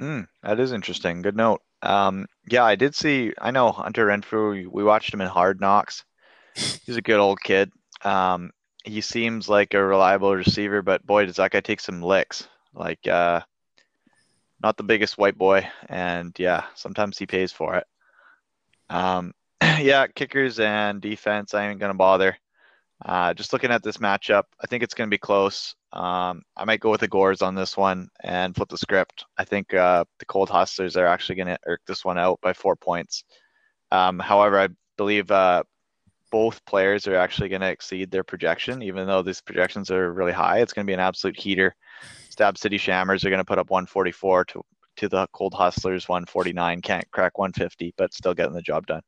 Mm, 0.00 0.28
that 0.44 0.60
is 0.60 0.70
interesting. 0.70 1.20
Good 1.20 1.36
note. 1.36 1.62
Um, 1.82 2.26
yeah, 2.48 2.62
I 2.62 2.76
did 2.76 2.94
see. 2.94 3.32
I 3.40 3.50
know 3.50 3.72
Hunter 3.72 4.06
Renfrow. 4.06 4.64
We 4.68 4.84
watched 4.84 5.12
him 5.12 5.20
in 5.20 5.26
Hard 5.26 5.60
Knocks. 5.60 6.04
He's 6.54 6.96
a 6.96 7.02
good 7.02 7.18
old 7.18 7.40
kid. 7.42 7.72
Um, 8.04 8.52
he 8.84 9.00
seems 9.00 9.48
like 9.48 9.74
a 9.74 9.84
reliable 9.84 10.32
receiver, 10.36 10.80
but 10.80 11.04
boy, 11.04 11.26
does 11.26 11.36
that 11.36 11.50
guy 11.50 11.60
take 11.60 11.80
some 11.80 12.02
licks. 12.02 12.46
Like, 12.72 13.04
uh, 13.08 13.40
not 14.62 14.76
the 14.76 14.84
biggest 14.84 15.18
white 15.18 15.36
boy, 15.36 15.68
and 15.88 16.32
yeah, 16.38 16.66
sometimes 16.76 17.18
he 17.18 17.26
pays 17.26 17.50
for 17.50 17.74
it. 17.74 17.86
Um, 18.90 19.32
yeah, 19.62 20.06
kickers 20.08 20.60
and 20.60 21.00
defense, 21.00 21.54
I 21.54 21.68
ain't 21.68 21.80
gonna 21.80 21.94
bother. 21.94 22.36
Uh, 23.02 23.32
just 23.32 23.54
looking 23.54 23.70
at 23.70 23.82
this 23.82 23.96
matchup, 23.96 24.44
I 24.62 24.66
think 24.66 24.82
it's 24.82 24.92
gonna 24.92 25.08
be 25.08 25.16
close. 25.16 25.74
Um, 25.92 26.42
I 26.56 26.64
might 26.64 26.80
go 26.80 26.90
with 26.90 27.00
the 27.00 27.08
Gores 27.08 27.42
on 27.42 27.54
this 27.54 27.76
one 27.76 28.08
and 28.22 28.54
flip 28.54 28.68
the 28.68 28.78
script. 28.78 29.24
I 29.38 29.44
think 29.44 29.74
uh, 29.74 30.04
the 30.18 30.24
Cold 30.24 30.48
Hustlers 30.48 30.96
are 30.96 31.06
actually 31.06 31.34
going 31.34 31.48
to 31.48 31.58
irk 31.66 31.80
this 31.86 32.04
one 32.04 32.18
out 32.18 32.40
by 32.40 32.52
four 32.52 32.76
points. 32.76 33.24
Um, 33.90 34.20
however, 34.20 34.60
I 34.60 34.68
believe 34.96 35.30
uh, 35.32 35.64
both 36.30 36.64
players 36.64 37.08
are 37.08 37.16
actually 37.16 37.48
going 37.48 37.62
to 37.62 37.70
exceed 37.70 38.10
their 38.10 38.22
projection, 38.22 38.82
even 38.82 39.06
though 39.08 39.22
these 39.22 39.40
projections 39.40 39.90
are 39.90 40.12
really 40.12 40.32
high. 40.32 40.60
It's 40.60 40.72
going 40.72 40.86
to 40.86 40.90
be 40.90 40.94
an 40.94 41.00
absolute 41.00 41.36
heater. 41.36 41.74
Stab 42.28 42.56
City 42.56 42.78
Shammers 42.78 43.24
are 43.24 43.30
going 43.30 43.38
to 43.38 43.44
put 43.44 43.58
up 43.58 43.70
144 43.70 44.44
to 44.46 44.62
to 45.00 45.08
the 45.08 45.26
Cold 45.32 45.54
Hustlers 45.54 46.08
149. 46.08 46.82
Can't 46.82 47.10
crack 47.10 47.38
150, 47.38 47.94
but 47.96 48.12
still 48.12 48.34
getting 48.34 48.52
the 48.52 48.62
job 48.62 48.86
done. 48.86 49.02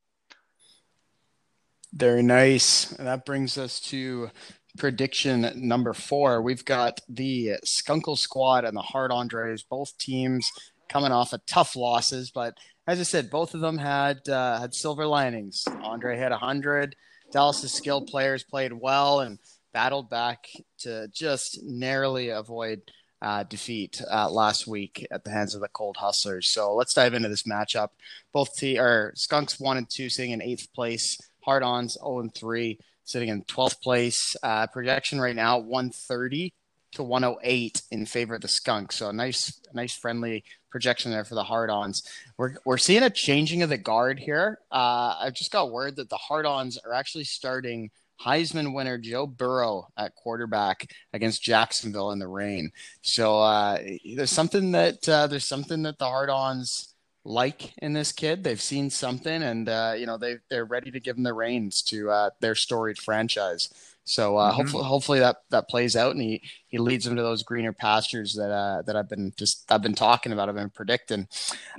Very 1.93 2.23
nice. 2.23 2.93
And 2.93 3.07
that 3.07 3.27
brings 3.27 3.59
us 3.59 3.79
to 3.81 4.31
prediction 4.79 5.53
number 5.55 5.93
four. 5.93 6.41
We've 6.41 6.65
got 6.65 7.01
the 7.11 7.59
Skunkle 7.67 8.17
Squad 8.17 8.65
and 8.65 8.75
the 8.75 8.81
Hard 8.83 9.13
Andres, 9.13 9.63
both 9.63 9.97
teams 9.99 10.51
coming 10.89 11.13
off 11.13 11.35
of 11.35 11.45
tough 11.47 11.77
losses, 11.77 12.31
but 12.31 12.57
as 12.87 12.99
I 12.99 13.05
said, 13.05 13.31
both 13.31 13.55
of 13.55 13.61
them 13.61 13.79
had 13.79 14.29
uh, 14.29 14.59
had 14.59 14.75
silver 14.75 15.07
linings. 15.07 15.65
Andre 15.83 16.19
had 16.19 16.33
hundred. 16.33 16.97
Dallas's 17.31 17.73
skilled 17.73 18.09
players 18.09 18.43
played 18.43 18.73
well 18.73 19.21
and 19.21 19.39
battled 19.73 20.11
back 20.11 20.49
to 20.81 21.09
just 21.09 21.63
narrowly 21.63 22.31
avoid 22.31 22.83
uh, 23.23 23.45
defeat 23.45 24.03
uh, 24.11 24.29
last 24.29 24.67
week 24.67 25.07
at 25.11 25.25
the 25.25 25.31
hands 25.31 25.55
of 25.55 25.61
the 25.61 25.69
Cold 25.69 25.97
Hustlers. 25.97 26.49
So 26.49 26.75
let's 26.75 26.93
dive 26.93 27.15
into 27.15 27.29
this 27.29 27.45
matchup. 27.45 27.91
Both 28.33 28.57
te- 28.57 28.79
or 28.79 29.13
Skunks 29.15 29.61
one 29.61 29.77
and 29.77 29.89
two 29.89 30.11
sitting 30.11 30.33
in 30.33 30.43
eighth 30.43 30.73
place. 30.75 31.17
Hard 31.45 31.63
Ons 31.63 31.95
0 31.95 32.21
and 32.21 32.35
3 32.35 32.79
sitting 33.05 33.29
in 33.29 33.43
12th 33.45 33.81
place. 33.81 34.37
Uh, 34.43 34.67
projection 34.67 35.21
right 35.21 35.35
now 35.37 35.59
130 35.59 36.53
to 36.93 37.03
108 37.03 37.83
in 37.91 38.07
favor 38.07 38.35
of 38.35 38.43
the 38.43 38.49
Skunk. 38.49 38.93
So 38.93 39.09
a 39.09 39.13
nice, 39.13 39.61
nice 39.73 39.95
friendly 39.95 40.45
projection 40.71 41.11
there 41.11 41.25
for 41.25 41.35
the 41.35 41.45
Hard 41.45 41.71
Ons. 41.71 42.03
We're 42.37 42.57
we're 42.65 42.79
seeing 42.79 43.03
a 43.03 43.11
changing 43.11 43.63
of 43.63 43.71
the 43.71 43.79
guard 43.79 44.19
here. 44.19 44.59
Uh, 44.71 45.17
I've 45.21 45.35
just 45.35 45.53
got 45.53 45.71
word 45.71 45.97
that 45.97 46.11
the 46.11 46.17
Hard 46.17 46.47
Ons 46.47 46.79
are 46.79 46.93
actually 46.93 47.25
starting 47.25 47.91
Heisman 48.25 48.75
winner 48.75 48.99
Joe 48.99 49.27
Burrow 49.27 49.89
at 49.97 50.15
quarterback 50.15 50.91
against 51.13 51.43
Jacksonville 51.43 52.11
in 52.13 52.19
the 52.19 52.29
rain. 52.29 52.71
So 53.03 53.41
uh, 53.41 53.79
there's 54.17 54.31
something 54.31 54.73
that 54.73 55.09
uh, 55.09 55.27
there's 55.27 55.47
something 55.47 55.83
that 55.83 55.99
the 55.99 56.07
Hard 56.07 56.31
Ons 56.31 56.95
like 57.25 57.73
in 57.79 57.93
this 57.93 58.11
kid. 58.13 58.43
They've 58.43 58.61
seen 58.61 58.91
something, 58.91 59.43
and 59.43 59.69
uh, 59.69 59.95
you 59.97 60.07
know 60.07 60.19
they 60.19 60.37
they're 60.51 60.65
ready 60.65 60.91
to 60.91 61.01
give 61.01 61.17
him 61.17 61.23
the 61.23 61.35
reins 61.35 61.83
to 61.83 62.11
uh, 62.11 62.31
their 62.41 62.55
storied 62.55 62.99
franchise. 62.99 63.69
So 64.05 64.37
uh, 64.37 64.51
Mhm. 64.51 64.55
hopefully, 64.57 64.85
hopefully 64.85 65.19
that 65.21 65.37
that 65.51 65.69
plays 65.69 65.95
out, 65.95 66.13
and 66.13 66.21
he 66.21 66.43
he 66.67 66.79
leads 66.79 67.05
them 67.05 67.15
to 67.15 67.23
those 67.23 67.45
greener 67.45 67.73
pastures 67.73 68.35
that 68.35 68.51
uh, 68.51 68.83
that 68.83 68.97
I've 68.97 69.09
been 69.09 69.33
just 69.37 69.71
I've 69.71 69.83
been 69.83 69.95
talking 69.95 70.33
about. 70.33 70.49
I've 70.49 70.57
been 70.57 70.71
predicting. 70.71 71.29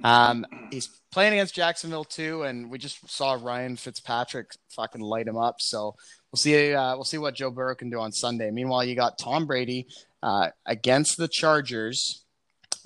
Um, 0.03 0.45
he's 0.71 0.87
playing 1.11 1.33
against 1.33 1.53
Jacksonville 1.55 2.05
too, 2.05 2.43
and 2.43 2.71
we 2.71 2.77
just 2.77 3.09
saw 3.09 3.37
Ryan 3.39 3.75
Fitzpatrick 3.75 4.51
fucking 4.69 5.01
light 5.01 5.27
him 5.27 5.37
up. 5.37 5.59
So 5.59 5.95
we'll 6.33 6.39
see. 6.39 6.73
Uh, 6.73 6.95
we'll 6.95 7.03
see 7.03 7.19
what 7.19 7.35
Joe 7.35 7.51
Burrow 7.51 7.75
can 7.75 7.91
do 7.91 7.99
on 7.99 8.11
Sunday. 8.11 8.49
Meanwhile, 8.49 8.85
you 8.85 8.95
got 8.95 9.19
Tom 9.19 9.45
Brady 9.45 9.87
uh, 10.23 10.49
against 10.65 11.17
the 11.17 11.27
Chargers 11.27 12.25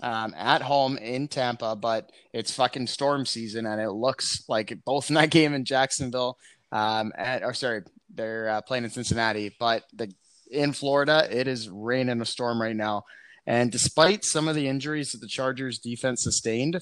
um, 0.02 0.36
at 0.38 0.62
home 0.62 0.98
in 0.98 1.30
Tampa, 1.30 1.76
but 1.76 2.12
it's 2.34 2.54
fucking 2.54 2.88
storm 2.88 3.26
season, 3.26 3.66
and 3.66 3.82
it 3.82 3.92
looks 3.92 4.44
like 4.50 4.78
both 4.86 5.10
in 5.10 5.16
that 5.16 5.32
game 5.32 5.54
in 5.54 5.64
Jacksonville, 5.64 6.38
um, 6.74 7.14
at, 7.18 7.42
or 7.42 7.54
sorry, 7.54 7.84
they're 8.14 8.50
uh, 8.50 8.62
playing 8.62 8.84
in 8.84 8.90
Cincinnati, 8.90 9.56
but 9.60 9.84
the 9.94 10.12
in 10.50 10.72
Florida, 10.72 11.28
it 11.30 11.46
is 11.48 11.70
raining 11.70 12.22
a 12.22 12.26
storm 12.26 12.62
right 12.62 12.76
now. 12.76 13.04
And 13.46 13.70
despite 13.70 14.24
some 14.24 14.48
of 14.48 14.56
the 14.56 14.68
injuries 14.68 15.12
that 15.12 15.20
the 15.20 15.28
Chargers 15.28 15.80
defense 15.80 16.24
sustained, 16.24 16.80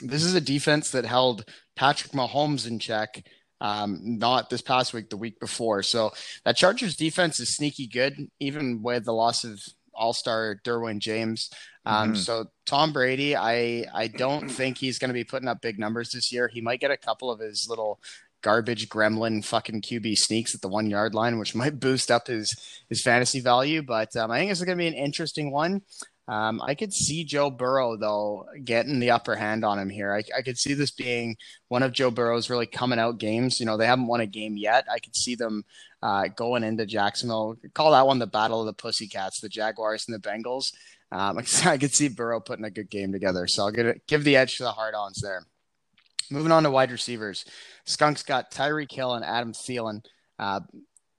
this 0.00 0.24
is 0.24 0.34
a 0.34 0.40
defense 0.40 0.90
that 0.90 1.04
held 1.04 1.44
Patrick 1.74 2.12
Mahomes 2.12 2.66
in 2.66 2.78
check. 2.78 3.22
Um, 3.60 4.18
not 4.18 4.50
this 4.50 4.60
past 4.62 4.92
week, 4.92 5.08
the 5.08 5.16
week 5.16 5.40
before. 5.40 5.82
So 5.82 6.12
that 6.44 6.56
Chargers 6.56 6.96
defense 6.96 7.40
is 7.40 7.54
sneaky 7.54 7.86
good, 7.86 8.28
even 8.38 8.82
with 8.82 9.04
the 9.04 9.12
loss 9.14 9.44
of 9.44 9.60
All 9.94 10.12
Star 10.12 10.60
Derwin 10.64 10.98
James. 10.98 11.50
Um, 11.86 12.12
Mhm. 12.12 12.16
So 12.18 12.46
Tom 12.66 12.92
Brady, 12.92 13.34
I 13.36 13.86
I 13.94 14.08
don't 14.08 14.48
think 14.48 14.76
he's 14.78 14.98
going 14.98 15.08
to 15.08 15.14
be 15.14 15.24
putting 15.24 15.48
up 15.48 15.62
big 15.62 15.78
numbers 15.78 16.10
this 16.10 16.30
year. 16.32 16.48
He 16.48 16.60
might 16.60 16.80
get 16.80 16.90
a 16.90 16.96
couple 16.96 17.30
of 17.30 17.40
his 17.40 17.66
little 17.68 18.00
garbage 18.42 18.88
gremlin 18.88 19.44
fucking 19.44 19.80
QB 19.82 20.16
sneaks 20.18 20.54
at 20.54 20.60
the 20.60 20.68
one 20.68 20.88
yard 20.90 21.14
line, 21.14 21.38
which 21.38 21.54
might 21.54 21.80
boost 21.80 22.10
up 22.10 22.26
his 22.26 22.54
his 22.90 23.00
fantasy 23.02 23.40
value. 23.40 23.82
But 23.82 24.14
um, 24.16 24.30
I 24.30 24.38
think 24.38 24.50
this 24.50 24.58
is 24.58 24.64
going 24.64 24.76
to 24.76 24.82
be 24.82 24.88
an 24.88 24.94
interesting 24.94 25.50
one. 25.50 25.82
Um, 26.28 26.60
I 26.60 26.74
could 26.74 26.92
see 26.92 27.24
Joe 27.24 27.50
Burrow 27.50 27.96
though 27.96 28.46
getting 28.64 28.98
the 28.98 29.12
upper 29.12 29.36
hand 29.36 29.64
on 29.64 29.78
him 29.78 29.88
here. 29.88 30.12
I, 30.12 30.22
I 30.36 30.42
could 30.42 30.58
see 30.58 30.74
this 30.74 30.90
being 30.90 31.36
one 31.68 31.84
of 31.84 31.92
Joe 31.92 32.10
Burrow's 32.10 32.50
really 32.50 32.66
coming 32.66 32.98
out 32.98 33.18
games. 33.18 33.60
You 33.60 33.66
know, 33.66 33.76
they 33.76 33.86
haven't 33.86 34.08
won 34.08 34.20
a 34.20 34.26
game 34.26 34.56
yet. 34.56 34.86
I 34.90 34.98
could 34.98 35.14
see 35.14 35.36
them 35.36 35.64
uh, 36.02 36.28
going 36.28 36.64
into 36.64 36.84
Jacksonville. 36.84 37.56
Call 37.74 37.92
that 37.92 38.06
one 38.06 38.18
the 38.18 38.26
battle 38.26 38.60
of 38.60 38.66
the 38.66 38.72
Pussycats, 38.72 39.40
the 39.40 39.48
Jaguars 39.48 40.08
and 40.08 40.14
the 40.14 40.28
Bengals. 40.28 40.72
Um, 41.12 41.38
I 41.64 41.78
could 41.78 41.94
see 41.94 42.08
Burrow 42.08 42.40
putting 42.40 42.64
a 42.64 42.70
good 42.70 42.90
game 42.90 43.12
together. 43.12 43.46
So 43.46 43.64
I'll 43.64 43.72
give, 43.72 44.00
give 44.08 44.24
the 44.24 44.36
edge 44.36 44.56
to 44.56 44.64
the 44.64 44.72
hard-ons 44.72 45.20
there. 45.20 45.46
Moving 46.28 46.50
on 46.50 46.64
to 46.64 46.70
wide 46.70 46.90
receivers, 46.90 47.44
Skunks 47.84 48.24
got 48.24 48.50
Tyreek 48.50 48.90
Hill 48.90 49.14
and 49.14 49.24
Adam 49.24 49.52
Thielen. 49.52 50.04
Uh, 50.40 50.58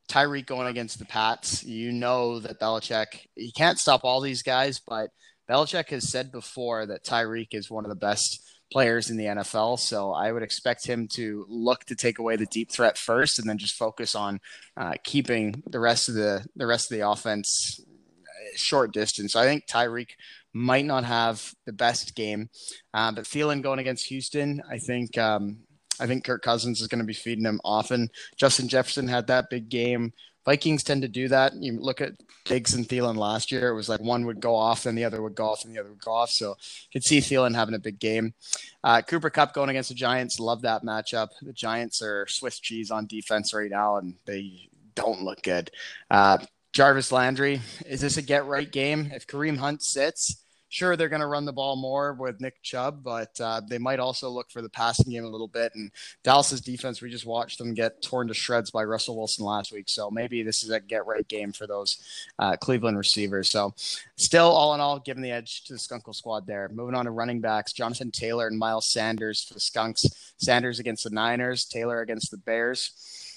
Tyreek 0.07 0.45
going 0.45 0.67
against 0.67 0.99
the 0.99 1.05
Pats, 1.05 1.63
you 1.63 1.91
know 1.91 2.39
that 2.39 2.59
Belichick, 2.59 3.27
he 3.35 3.51
can't 3.51 3.79
stop 3.79 4.03
all 4.03 4.21
these 4.21 4.41
guys, 4.41 4.79
but 4.79 5.09
Belichick 5.49 5.89
has 5.89 6.09
said 6.09 6.31
before 6.31 6.85
that 6.85 7.03
Tyreek 7.03 7.49
is 7.51 7.69
one 7.69 7.85
of 7.85 7.89
the 7.89 7.95
best 7.95 8.41
players 8.71 9.09
in 9.09 9.17
the 9.17 9.25
NFL. 9.25 9.79
So 9.79 10.11
I 10.11 10.31
would 10.31 10.43
expect 10.43 10.85
him 10.85 11.07
to 11.13 11.45
look 11.47 11.85
to 11.85 11.95
take 11.95 12.19
away 12.19 12.35
the 12.35 12.45
deep 12.45 12.71
threat 12.71 12.97
first, 12.97 13.39
and 13.39 13.49
then 13.49 13.57
just 13.57 13.75
focus 13.75 14.15
on 14.15 14.39
uh, 14.75 14.93
keeping 15.03 15.63
the 15.67 15.79
rest 15.79 16.09
of 16.09 16.15
the 16.15 16.45
the 16.55 16.67
rest 16.67 16.91
of 16.91 16.97
the 16.97 17.07
offense 17.07 17.79
uh, 17.79 18.57
short 18.57 18.91
distance. 18.93 19.35
I 19.35 19.45
think 19.45 19.67
Tyreek 19.67 20.11
might 20.53 20.85
not 20.85 21.03
have 21.03 21.53
the 21.65 21.73
best 21.73 22.15
game, 22.15 22.49
uh, 22.93 23.11
but 23.11 23.25
Thielen 23.25 23.61
going 23.61 23.79
against 23.79 24.07
Houston, 24.07 24.61
I 24.69 24.79
think 24.79 25.17
um, 25.17 25.59
I 25.99 26.07
think 26.07 26.23
Kirk 26.23 26.41
Cousins 26.41 26.81
is 26.81 26.87
going 26.87 26.99
to 26.99 27.05
be 27.05 27.13
feeding 27.13 27.45
him 27.45 27.61
often. 27.63 28.09
Justin 28.35 28.67
Jefferson 28.67 29.07
had 29.07 29.27
that 29.27 29.49
big 29.49 29.69
game. 29.69 30.13
Vikings 30.45 30.81
tend 30.81 31.01
to 31.01 31.09
do 31.09 31.27
that. 31.27 31.53
You 31.55 31.77
look 31.77 31.99
at 31.99 32.13
Diggs 32.45 32.73
and 32.73 32.87
Thielen 32.87 33.17
last 33.17 33.51
year; 33.51 33.67
it 33.67 33.75
was 33.75 33.89
like 33.89 33.99
one 33.99 34.25
would 34.25 34.39
go 34.39 34.55
off, 34.55 34.83
then 34.83 34.95
the 34.95 35.03
other 35.03 35.21
would 35.21 35.35
go 35.35 35.49
off, 35.49 35.65
and 35.65 35.75
the 35.75 35.79
other 35.79 35.89
would 35.89 36.03
go 36.03 36.13
off. 36.13 36.29
So 36.29 36.51
you 36.51 36.89
could 36.93 37.03
see 37.03 37.19
Thielen 37.19 37.53
having 37.53 37.75
a 37.75 37.79
big 37.79 37.99
game. 37.99 38.33
Uh, 38.81 39.01
Cooper 39.01 39.29
Kupp 39.29 39.53
going 39.53 39.69
against 39.69 39.89
the 39.89 39.95
Giants. 39.95 40.39
Love 40.39 40.61
that 40.61 40.83
matchup. 40.83 41.29
The 41.41 41.51
Giants 41.51 42.01
are 42.01 42.25
Swiss 42.27 42.61
cheese 42.61 42.91
on 42.91 43.07
defense 43.07 43.53
right 43.53 43.69
now, 43.69 43.97
and 43.97 44.15
they 44.25 44.69
don't 44.95 45.21
look 45.21 45.41
good. 45.41 45.69
Uh, 46.09 46.37
Jarvis 46.71 47.11
Landry, 47.11 47.59
is 47.85 47.99
this 47.99 48.15
a 48.15 48.21
get 48.21 48.45
right 48.45 48.71
game? 48.71 49.11
If 49.13 49.27
Kareem 49.27 49.57
Hunt 49.57 49.81
sits, 49.81 50.43
sure 50.69 50.95
they're 50.95 51.09
going 51.09 51.21
to 51.21 51.27
run 51.27 51.45
the 51.45 51.53
ball 51.53 51.75
more 51.75 52.13
with 52.13 52.41
Nick 52.41 52.61
Chubb, 52.61 53.03
but 53.03 53.39
uh, 53.39 53.61
they 53.67 53.77
might 53.77 53.99
also 53.99 54.29
look 54.29 54.51
for 54.51 54.61
the 54.61 54.69
passing 54.69 55.11
game 55.11 55.25
a 55.25 55.29
little 55.29 55.47
bit. 55.47 55.73
And 55.75 55.91
Dallas's 56.23 56.61
defense, 56.61 57.01
we 57.01 57.09
just 57.09 57.25
watched 57.25 57.57
them 57.57 57.73
get 57.73 58.01
torn 58.01 58.27
to 58.27 58.33
shreds 58.33 58.71
by 58.71 58.83
Russell 58.83 59.17
Wilson 59.17 59.45
last 59.45 59.71
week. 59.71 59.89
So 59.89 60.09
maybe 60.11 60.43
this 60.43 60.63
is 60.63 60.69
a 60.69 60.79
get 60.79 61.05
right 61.05 61.27
game 61.27 61.51
for 61.51 61.67
those 61.67 62.01
uh, 62.39 62.57
Cleveland 62.57 62.97
receivers. 62.97 63.49
So 63.49 63.73
still, 64.15 64.49
all 64.49 64.73
in 64.73 64.81
all, 64.81 64.99
giving 64.99 65.23
the 65.23 65.31
edge 65.31 65.63
to 65.65 65.73
the 65.73 65.79
Skunkle 65.79 66.15
squad 66.15 66.47
there. 66.47 66.69
Moving 66.73 66.95
on 66.95 67.05
to 67.05 67.11
running 67.11 67.41
backs, 67.41 67.73
Jonathan 67.73 68.11
Taylor 68.11 68.47
and 68.47 68.57
Miles 68.57 68.87
Sanders 68.87 69.43
for 69.43 69.53
the 69.53 69.59
Skunks. 69.59 70.05
Sanders 70.37 70.79
against 70.79 71.03
the 71.03 71.09
Niners, 71.09 71.65
Taylor 71.65 72.01
against 72.01 72.31
the 72.31 72.37
Bears. 72.37 73.33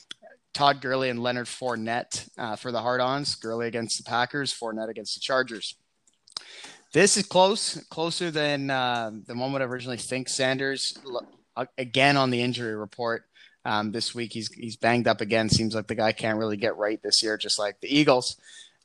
Todd 0.53 0.81
Gurley 0.81 1.11
and 1.11 1.23
Leonard 1.23 1.47
Fournette 1.47 2.29
uh, 2.37 2.57
for 2.57 2.73
the 2.73 2.83
hard-ons. 2.83 3.37
Gurley 3.37 3.69
against 3.69 3.99
the 3.99 4.05
Packers, 4.05 4.53
Fournette 4.53 4.89
against 4.89 5.15
the 5.15 5.21
Chargers. 5.21 5.77
This 6.93 7.17
is 7.17 7.25
close, 7.25 7.83
closer 7.89 8.31
than 8.31 8.71
uh, 8.71 9.13
than 9.27 9.39
one 9.39 9.53
would 9.53 9.63
originally 9.63 9.97
think. 9.97 10.29
Sanders 10.29 10.99
uh, 11.57 11.67
again 11.79 12.17
on 12.17 12.31
the 12.31 12.43
injury 12.43 12.75
report 12.75 13.25
um, 13.65 13.93
this 13.93 14.15
week. 14.15 14.33
He's 14.33 14.53
he's 14.53 14.77
banged 14.77 15.07
up 15.07 15.21
again. 15.21 15.49
Seems 15.49 15.75
like 15.75 15.87
the 15.87 15.95
guy 15.95 16.13
can't 16.13 16.39
really 16.39 16.57
get 16.57 16.77
right 16.77 17.01
this 17.03 17.23
year, 17.23 17.37
just 17.37 17.59
like 17.59 17.81
the 17.81 17.97
Eagles. 17.97 18.37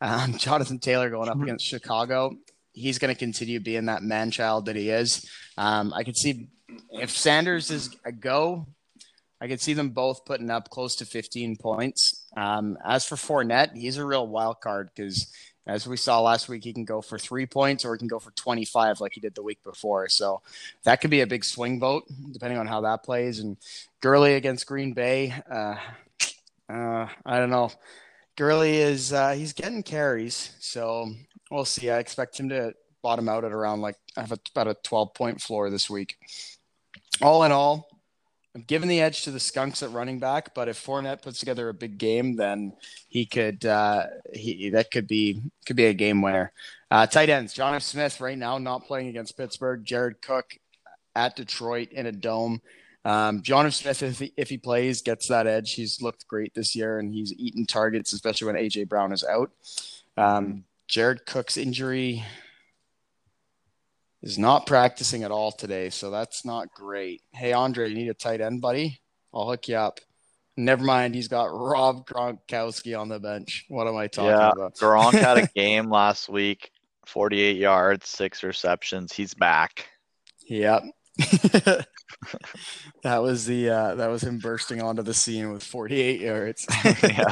Um, 0.01 0.33
Jonathan 0.37 0.79
Taylor 0.79 1.09
going 1.09 1.29
up 1.29 1.41
against 1.41 1.65
Chicago. 1.65 2.35
He's 2.73 2.99
going 2.99 3.13
to 3.13 3.17
continue 3.17 3.59
being 3.59 3.85
that 3.85 4.03
man 4.03 4.31
child 4.31 4.65
that 4.65 4.75
he 4.75 4.89
is. 4.89 5.29
Um, 5.57 5.93
I 5.93 6.03
could 6.03 6.17
see 6.17 6.49
if 6.91 7.09
Sanders 7.09 7.71
is 7.71 7.95
a 8.03 8.11
go, 8.11 8.67
I 9.41 9.47
could 9.47 9.61
see 9.61 9.73
them 9.73 9.89
both 9.89 10.25
putting 10.25 10.49
up 10.49 10.69
close 10.69 10.95
to 10.97 11.05
15 11.05 11.57
points. 11.57 12.25
Um, 12.35 12.77
as 12.85 13.05
for 13.05 13.15
Fournette, 13.15 13.75
he's 13.75 13.97
a 13.97 14.05
real 14.05 14.27
wild 14.27 14.61
card 14.61 14.89
because 14.95 15.31
as 15.67 15.87
we 15.87 15.97
saw 15.97 16.21
last 16.21 16.47
week, 16.47 16.63
he 16.63 16.73
can 16.73 16.85
go 16.85 17.01
for 17.01 17.17
three 17.17 17.45
points 17.45 17.85
or 17.85 17.95
he 17.95 17.99
can 17.99 18.07
go 18.07 18.19
for 18.19 18.31
25 18.31 19.01
like 19.01 19.13
he 19.13 19.19
did 19.19 19.33
the 19.33 19.43
week 19.43 19.63
before. 19.63 20.07
So 20.09 20.41
that 20.83 21.01
could 21.01 21.09
be 21.09 21.21
a 21.21 21.27
big 21.27 21.43
swing 21.43 21.79
vote 21.79 22.05
depending 22.31 22.59
on 22.59 22.67
how 22.67 22.81
that 22.81 23.03
plays. 23.03 23.39
And 23.39 23.57
Gurley 24.01 24.35
against 24.35 24.67
Green 24.67 24.93
Bay, 24.93 25.33
uh, 25.49 25.75
uh, 26.69 27.07
I 27.25 27.39
don't 27.39 27.49
know. 27.49 27.71
Gurley 28.35 28.77
is 28.77 29.13
uh, 29.13 29.31
he's 29.31 29.53
getting 29.53 29.81
carries, 29.81 30.51
so 30.59 31.09
we'll 31.49 31.65
see. 31.65 31.89
I 31.89 31.99
expect 31.99 32.39
him 32.39 32.49
to 32.49 32.73
bottom 33.01 33.29
out 33.29 33.45
at 33.45 33.53
around 33.53 33.81
like 33.81 33.95
I 34.17 34.21
have 34.21 34.33
a, 34.33 34.39
about 34.53 34.67
a 34.67 34.73
12 34.83 35.13
point 35.13 35.41
floor 35.41 35.69
this 35.69 35.89
week. 35.89 36.17
All 37.21 37.43
in 37.43 37.51
all, 37.51 37.87
I'm 38.55 38.61
giving 38.61 38.87
the 38.87 39.01
edge 39.01 39.23
to 39.25 39.31
the 39.31 39.39
Skunks 39.39 39.83
at 39.83 39.91
running 39.91 40.17
back, 40.17 40.55
but 40.55 40.69
if 40.69 40.83
Fournette 40.83 41.21
puts 41.21 41.39
together 41.39 41.67
a 41.67 41.73
big 41.73 41.97
game, 41.97 42.37
then 42.37 42.71
he 43.09 43.25
could 43.25 43.65
uh, 43.65 44.05
he 44.33 44.69
that 44.69 44.91
could 44.91 45.07
be 45.07 45.41
could 45.65 45.75
be 45.75 45.87
a 45.87 45.93
game 45.93 46.21
winner. 46.21 46.53
Uh, 46.89 47.05
tight 47.05 47.29
ends: 47.29 47.53
Jonnu 47.53 47.81
Smith 47.81 48.21
right 48.21 48.37
now 48.37 48.57
not 48.57 48.85
playing 48.85 49.09
against 49.09 49.37
Pittsburgh. 49.37 49.83
Jared 49.83 50.21
Cook 50.21 50.57
at 51.15 51.35
Detroit 51.35 51.91
in 51.91 52.05
a 52.05 52.13
dome. 52.13 52.61
Um, 53.03 53.41
Jonnu 53.41 53.73
Smith, 53.73 54.01
if 54.01 54.19
he, 54.19 54.33
if 54.37 54.49
he 54.49 54.57
plays, 54.57 55.01
gets 55.01 55.27
that 55.27 55.47
edge. 55.47 55.73
He's 55.73 56.01
looked 56.01 56.25
great 56.25 56.53
this 56.55 56.77
year, 56.77 56.97
and 56.97 57.13
he's 57.13 57.33
eaten 57.33 57.65
targets, 57.65 58.13
especially 58.13 58.47
when 58.47 58.55
AJ 58.55 58.87
Brown 58.87 59.11
is 59.11 59.23
out. 59.25 59.51
Um, 60.15 60.63
Jared 60.87 61.25
Cook's 61.25 61.57
injury 61.57 62.23
is 64.25 64.37
not 64.39 64.65
practicing 64.65 65.23
at 65.23 65.31
all 65.31 65.51
today, 65.51 65.91
so 65.91 66.09
that's 66.09 66.43
not 66.43 66.73
great. 66.73 67.21
Hey, 67.31 67.53
Andre, 67.53 67.87
you 67.87 67.95
need 67.95 68.09
a 68.09 68.13
tight 68.15 68.41
end, 68.41 68.59
buddy? 68.59 68.99
I'll 69.33 69.47
hook 69.47 69.67
you 69.67 69.75
up. 69.75 69.99
Never 70.57 70.83
mind, 70.83 71.13
he's 71.13 71.27
got 71.27 71.45
Rob 71.53 72.07
Gronkowski 72.07 72.99
on 72.99 73.07
the 73.07 73.19
bench. 73.19 73.65
What 73.69 73.87
am 73.87 73.95
I 73.95 74.07
talking 74.07 74.31
yeah, 74.31 74.51
about? 74.51 74.75
Gronk 74.79 75.13
had 75.13 75.37
a 75.37 75.47
game 75.55 75.91
last 75.91 76.27
week, 76.27 76.71
48 77.05 77.55
yards, 77.55 78.09
six 78.09 78.43
receptions. 78.43 79.13
He's 79.13 79.35
back. 79.35 79.87
Yep. 80.47 80.83
that 83.03 83.21
was 83.21 83.45
the 83.45 83.69
uh, 83.69 83.95
that 83.95 84.07
was 84.07 84.23
him 84.23 84.39
bursting 84.39 84.81
onto 84.81 85.01
the 85.01 85.13
scene 85.13 85.53
with 85.53 85.63
48 85.63 86.19
yards. 86.19 86.67
yeah. 87.03 87.31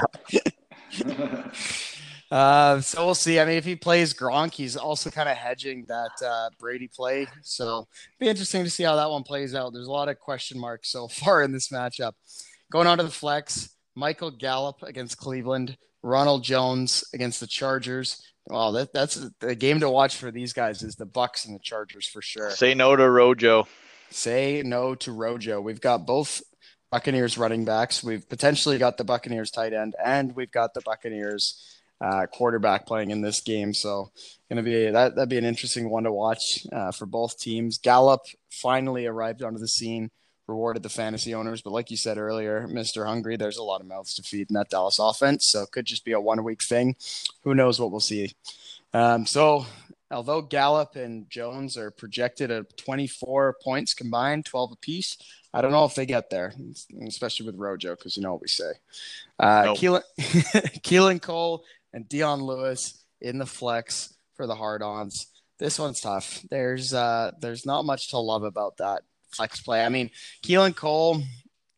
Uh, 2.33 2.81
so 2.81 3.05
we'll 3.05 3.13
see. 3.13 3.39
I 3.39 3.45
mean, 3.45 3.57
if 3.57 3.65
he 3.65 3.75
plays 3.75 4.11
Gronk, 4.11 4.55
he's 4.55 4.75
also 4.75 5.11
kind 5.11 5.29
of 5.29 5.37
hedging 5.37 5.85
that 5.87 6.09
uh, 6.25 6.49
Brady 6.57 6.87
play. 6.87 7.27
So 7.43 7.87
be 8.19 8.27
interesting 8.27 8.63
to 8.63 8.71
see 8.71 8.81
how 8.81 8.95
that 8.95 9.11
one 9.11 9.21
plays 9.21 9.53
out. 9.53 9.71
There's 9.71 9.85
a 9.85 9.91
lot 9.91 10.09
of 10.09 10.19
question 10.19 10.59
marks 10.59 10.89
so 10.89 11.07
far 11.09 11.43
in 11.43 11.51
this 11.51 11.67
matchup. 11.67 12.13
Going 12.71 12.87
on 12.87 12.97
to 12.97 13.03
the 13.03 13.11
flex, 13.11 13.69
Michael 13.93 14.31
Gallup 14.31 14.81
against 14.81 15.17
Cleveland, 15.17 15.77
Ronald 16.01 16.43
Jones 16.43 17.03
against 17.13 17.39
the 17.39 17.45
Chargers. 17.45 18.19
Well, 18.47 18.71
that, 18.71 18.93
that's 18.93 19.29
the 19.39 19.53
game 19.53 19.81
to 19.81 19.89
watch 19.91 20.15
for 20.15 20.31
these 20.31 20.53
guys 20.53 20.81
is 20.81 20.95
the 20.95 21.05
Bucks 21.05 21.45
and 21.45 21.53
the 21.53 21.61
Chargers 21.61 22.07
for 22.07 22.23
sure. 22.23 22.49
Say 22.49 22.73
no 22.73 22.95
to 22.95 23.07
Rojo. 23.11 23.67
Say 24.09 24.63
no 24.65 24.95
to 24.95 25.11
Rojo. 25.11 25.61
We've 25.61 25.79
got 25.79 26.07
both 26.07 26.41
Buccaneers 26.91 27.37
running 27.37 27.63
backs. 27.63 28.03
We've 28.03 28.27
potentially 28.27 28.79
got 28.79 28.97
the 28.97 29.03
Buccaneers 29.03 29.51
tight 29.51 29.73
end, 29.73 29.93
and 30.03 30.35
we've 30.35 30.51
got 30.51 30.73
the 30.73 30.81
Buccaneers 30.81 31.72
uh, 32.03 32.25
quarterback 32.27 32.85
playing 32.85 33.11
in 33.11 33.21
this 33.21 33.39
game. 33.39 33.73
So 33.73 34.11
going 34.49 34.57
to 34.57 34.63
be 34.63 34.91
that 34.91 35.15
that'd 35.15 35.29
be 35.29 35.37
an 35.37 35.45
interesting 35.45 35.89
one 35.89 36.03
to 36.03 36.11
watch 36.11 36.67
uh, 36.71 36.91
for 36.91 37.05
both 37.05 37.39
teams. 37.39 37.77
Gallup 37.77 38.21
finally 38.51 39.05
arrived 39.05 39.41
onto 39.41 39.57
the 39.57 39.69
scene, 39.69 40.11
rewarded 40.45 40.83
the 40.83 40.89
fantasy 40.89 41.33
owners, 41.33 41.61
but 41.61 41.71
like 41.71 41.89
you 41.89 41.97
said 41.97 42.17
earlier, 42.17 42.67
Mister 42.67 43.05
Hungry, 43.05 43.37
there's 43.37 43.57
a 43.57 43.63
lot 43.63 43.79
of 43.79 43.87
mouths 43.87 44.13
to 44.15 44.21
feed 44.21 44.49
in 44.49 44.55
that 44.55 44.69
Dallas 44.69 44.99
offense. 44.99 45.47
So 45.47 45.61
it 45.61 45.71
could 45.71 45.85
just 45.85 46.03
be 46.03 46.11
a 46.11 46.19
one 46.19 46.43
week 46.43 46.61
thing. 46.61 46.97
Who 47.43 47.55
knows 47.55 47.79
what 47.79 47.91
we'll 47.91 48.01
see. 48.01 48.33
Um, 48.93 49.25
so 49.25 49.65
although 50.11 50.41
Gallup 50.41 50.97
and 50.97 51.29
Jones 51.29 51.77
are 51.77 51.89
projected 51.89 52.51
at 52.51 52.75
24 52.77 53.55
points 53.63 53.93
combined, 53.93 54.45
12 54.45 54.73
apiece, 54.73 55.17
I 55.53 55.61
don't 55.61 55.71
know 55.71 55.85
if 55.85 55.95
they 55.95 56.05
get 56.05 56.29
there, 56.29 56.53
especially 57.07 57.45
with 57.45 57.55
Rojo, 57.55 57.95
because 57.95 58.17
you 58.17 58.23
know 58.23 58.33
what 58.33 58.41
we 58.41 58.47
say. 58.47 58.71
Uh, 59.39 59.63
nope. 59.65 59.77
Keelan, 59.77 60.01
Keelan 60.81 61.21
Cole 61.21 61.63
and 61.93 62.07
Dion 62.09 62.41
Lewis 62.41 63.03
in 63.21 63.37
the 63.37 63.45
flex 63.45 64.13
for 64.35 64.47
the 64.47 64.55
hard 64.55 64.81
ons. 64.81 65.27
This 65.59 65.79
one's 65.79 66.01
tough. 66.01 66.41
There's 66.49 66.93
uh 66.93 67.31
there's 67.39 67.65
not 67.65 67.85
much 67.85 68.09
to 68.09 68.17
love 68.17 68.43
about 68.43 68.77
that 68.77 69.03
flex 69.31 69.61
play. 69.61 69.85
I 69.85 69.89
mean, 69.89 70.09
Keelan 70.43 70.75
Cole 70.75 71.21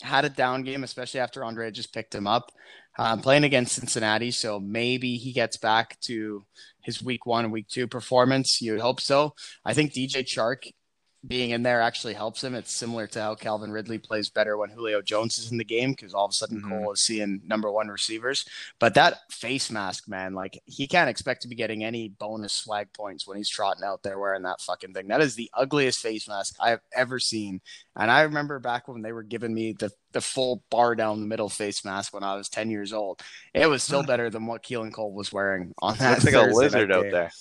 had 0.01 0.25
a 0.25 0.29
down 0.29 0.63
game, 0.63 0.83
especially 0.83 1.19
after 1.19 1.43
Andre 1.43 1.71
just 1.71 1.93
picked 1.93 2.15
him 2.15 2.27
up. 2.27 2.51
Um, 2.97 3.19
playing 3.19 3.43
against 3.43 3.75
Cincinnati, 3.75 4.31
so 4.31 4.57
maybe 4.57 5.17
he 5.17 5.33
gets 5.33 5.57
back 5.57 5.99
to 6.01 6.45
his 6.81 7.03
week 7.03 7.25
one, 7.25 7.51
week 7.51 7.67
two 7.67 7.87
performance. 7.87 8.61
You 8.61 8.71
would 8.71 8.81
hope 8.81 9.01
so. 9.01 9.33
I 9.65 9.73
think 9.73 9.91
DJ 9.91 10.23
Chark 10.23 10.71
being 11.27 11.51
in 11.51 11.63
there 11.63 11.81
actually 11.81 12.13
helps 12.13 12.43
him. 12.43 12.53
It's 12.55 12.71
similar 12.71 13.07
to 13.07 13.21
how 13.21 13.35
Calvin 13.35 13.71
Ridley 13.71 13.97
plays 13.97 14.29
better 14.29 14.57
when 14.57 14.69
Julio 14.69 15.01
Jones 15.01 15.37
is 15.37 15.51
in 15.51 15.57
the 15.57 15.63
game 15.63 15.91
because 15.91 16.13
all 16.13 16.25
of 16.25 16.31
a 16.31 16.33
sudden 16.33 16.61
Mhm. 16.61 16.69
Cole 16.69 16.91
is 16.93 17.01
seeing 17.01 17.41
number 17.45 17.71
one 17.71 17.87
receivers. 17.87 18.45
But 18.79 18.93
that 18.95 19.19
face 19.31 19.71
mask, 19.71 20.07
man, 20.07 20.33
like 20.33 20.61
he 20.65 20.87
can't 20.87 21.09
expect 21.09 21.41
to 21.41 21.47
be 21.47 21.55
getting 21.55 21.83
any 21.83 22.09
bonus 22.09 22.53
swag 22.53 22.91
points 22.93 23.25
when 23.25 23.37
he's 23.37 23.49
trotting 23.49 23.83
out 23.83 24.03
there 24.03 24.19
wearing 24.19 24.43
that 24.43 24.61
fucking 24.61 24.93
thing. 24.93 25.07
That 25.07 25.21
is 25.21 25.35
the 25.35 25.49
ugliest 25.53 25.99
face 25.99 26.27
mask 26.27 26.55
I've 26.59 26.81
ever 26.93 27.19
seen. 27.19 27.61
And 27.95 28.11
I 28.11 28.21
remember 28.21 28.59
back 28.59 28.87
when 28.87 29.01
they 29.01 29.11
were 29.11 29.23
giving 29.23 29.53
me 29.53 29.73
the, 29.73 29.91
the 30.11 30.21
full 30.21 30.63
bar 30.69 30.95
down 30.95 31.21
the 31.21 31.27
middle 31.27 31.49
face 31.49 31.83
mask 31.85 32.13
when 32.13 32.23
I 32.23 32.35
was 32.35 32.49
10 32.49 32.69
years 32.69 32.93
old. 32.93 33.21
It 33.53 33.67
was 33.67 33.83
still 33.83 34.03
better 34.07 34.29
than 34.29 34.45
what 34.45 34.63
Keelan 34.63 34.93
Cole 34.93 35.13
was 35.13 35.31
wearing 35.33 35.73
on 35.79 35.97
that. 35.97 36.23
Looks 36.23 36.25
like 36.25 36.35
a 36.35 36.53
lizard 36.53 36.91
out 36.91 37.09
there. 37.11 37.31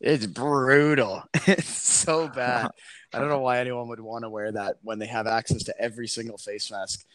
It's 0.00 0.26
brutal. 0.26 1.22
It's 1.46 1.68
so 1.68 2.28
bad. 2.28 2.70
I 3.16 3.18
don't 3.18 3.30
know 3.30 3.40
why 3.40 3.60
anyone 3.60 3.88
would 3.88 4.00
want 4.00 4.24
to 4.24 4.28
wear 4.28 4.52
that 4.52 4.76
when 4.82 4.98
they 4.98 5.06
have 5.06 5.26
access 5.26 5.64
to 5.64 5.80
every 5.80 6.06
single 6.06 6.36
face 6.36 6.70
mask. 6.70 7.06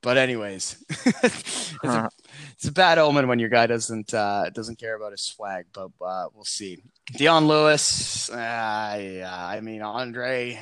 But 0.00 0.16
anyways, 0.16 0.84
it's, 0.88 1.74
a, 1.82 2.08
it's 2.52 2.68
a 2.68 2.72
bad 2.72 2.98
omen 2.98 3.26
when 3.26 3.40
your 3.40 3.48
guy 3.48 3.66
doesn't 3.66 4.14
uh, 4.14 4.50
doesn't 4.50 4.78
care 4.78 4.94
about 4.94 5.10
his 5.10 5.22
swag. 5.22 5.66
But 5.72 5.90
uh, 6.00 6.28
we'll 6.32 6.44
see. 6.44 6.78
Dion 7.16 7.48
Lewis, 7.48 8.30
uh, 8.30 8.36
yeah, 8.36 9.46
I 9.46 9.60
mean 9.60 9.82
Andre. 9.82 10.56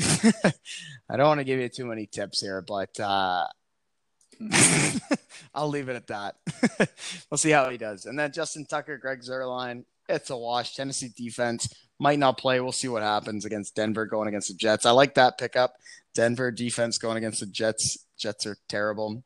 I 0.00 1.16
don't 1.16 1.26
want 1.26 1.40
to 1.40 1.44
give 1.44 1.60
you 1.60 1.68
too 1.68 1.84
many 1.84 2.06
tips 2.06 2.40
here, 2.40 2.62
but 2.62 2.98
uh, 2.98 3.46
I'll 5.54 5.68
leave 5.68 5.90
it 5.90 5.96
at 5.96 6.06
that. 6.06 6.36
we'll 7.30 7.36
see 7.36 7.50
how 7.50 7.68
he 7.68 7.76
does. 7.76 8.06
And 8.06 8.18
then 8.18 8.32
Justin 8.32 8.64
Tucker, 8.64 8.96
Greg 8.96 9.20
Zuerlein, 9.20 9.84
it's 10.10 10.30
a 10.30 10.36
wash. 10.36 10.74
Tennessee 10.74 11.12
defense 11.16 11.72
might 11.98 12.18
not 12.18 12.38
play. 12.38 12.60
We'll 12.60 12.72
see 12.72 12.88
what 12.88 13.02
happens 13.02 13.44
against 13.44 13.76
Denver 13.76 14.06
going 14.06 14.28
against 14.28 14.48
the 14.48 14.54
Jets. 14.54 14.86
I 14.86 14.90
like 14.90 15.14
that 15.14 15.38
pickup. 15.38 15.74
Denver 16.14 16.50
defense 16.50 16.98
going 16.98 17.16
against 17.16 17.40
the 17.40 17.46
Jets. 17.46 18.06
Jets 18.18 18.46
are 18.46 18.56
terrible. 18.68 19.22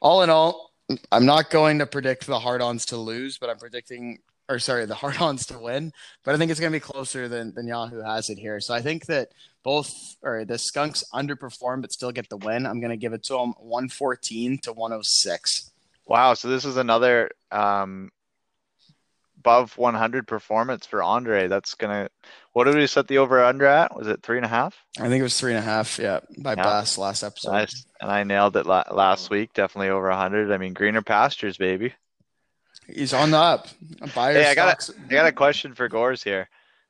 All 0.00 0.22
in 0.22 0.30
all, 0.30 0.72
I'm 1.10 1.26
not 1.26 1.50
going 1.50 1.78
to 1.78 1.86
predict 1.86 2.26
the 2.26 2.38
hard-ons 2.38 2.86
to 2.86 2.96
lose, 2.96 3.38
but 3.38 3.50
I'm 3.50 3.58
predicting, 3.58 4.18
or 4.48 4.58
sorry, 4.58 4.86
the 4.86 4.94
hard-ons 5.04 5.46
to 5.46 5.58
win. 5.58 5.92
But 6.24 6.34
I 6.34 6.38
think 6.38 6.50
it's 6.50 6.60
going 6.60 6.72
to 6.72 6.76
be 6.76 6.80
closer 6.80 7.28
than 7.28 7.54
than 7.54 7.66
Yahoo 7.66 8.02
has 8.02 8.30
it 8.30 8.38
here. 8.38 8.60
So 8.60 8.74
I 8.74 8.80
think 8.80 9.06
that 9.06 9.32
both 9.62 10.16
or 10.22 10.44
the 10.44 10.58
Skunks 10.58 11.04
underperform 11.12 11.82
but 11.82 11.92
still 11.92 12.12
get 12.12 12.28
the 12.28 12.36
win. 12.38 12.66
I'm 12.66 12.80
going 12.80 12.90
to 12.90 12.96
give 12.96 13.12
it 13.12 13.22
to 13.24 13.34
them 13.34 13.54
114 13.58 14.58
to 14.62 14.72
106. 14.72 15.70
Wow, 16.06 16.34
so 16.34 16.48
this 16.48 16.64
is 16.64 16.76
another 16.76 17.30
um, 17.52 18.10
above 19.40 19.76
100 19.78 20.26
performance 20.28 20.86
for 20.86 21.02
Andre. 21.02 21.48
That's 21.48 21.74
gonna. 21.74 22.08
What 22.52 22.64
did 22.64 22.74
we 22.76 22.86
set 22.86 23.08
the 23.08 23.18
over 23.18 23.42
under 23.42 23.66
at? 23.66 23.96
Was 23.96 24.06
it 24.06 24.22
three 24.22 24.36
and 24.36 24.44
a 24.44 24.48
half? 24.48 24.76
I 24.98 25.08
think 25.08 25.20
it 25.20 25.22
was 25.22 25.38
three 25.38 25.52
and 25.52 25.58
a 25.58 25.62
half. 25.62 25.98
Yeah, 25.98 26.20
by 26.38 26.52
Yeah. 26.52 26.62
Bass 26.62 26.98
last 26.98 27.22
episode. 27.22 27.52
Nice, 27.52 27.86
and 28.00 28.10
I 28.10 28.22
nailed 28.24 28.56
it 28.56 28.66
la- 28.66 28.84
last 28.90 29.30
week. 29.30 29.52
Definitely 29.54 29.88
over 29.88 30.08
100. 30.10 30.52
I 30.52 30.58
mean, 30.58 30.74
greener 30.74 31.02
pastures, 31.02 31.56
baby. 31.56 31.94
He's 32.86 33.12
on 33.14 33.30
the 33.30 33.38
up. 33.38 33.68
Buy 34.14 34.32
your 34.32 34.42
Hey, 34.42 34.50
I 34.50 34.54
got 34.54 34.82
stocks. 34.82 34.98
I 35.06 35.10
got 35.10 35.26
a 35.26 35.32
question 35.32 35.74
for 35.74 35.88
Gores 35.88 36.22
here. 36.22 36.48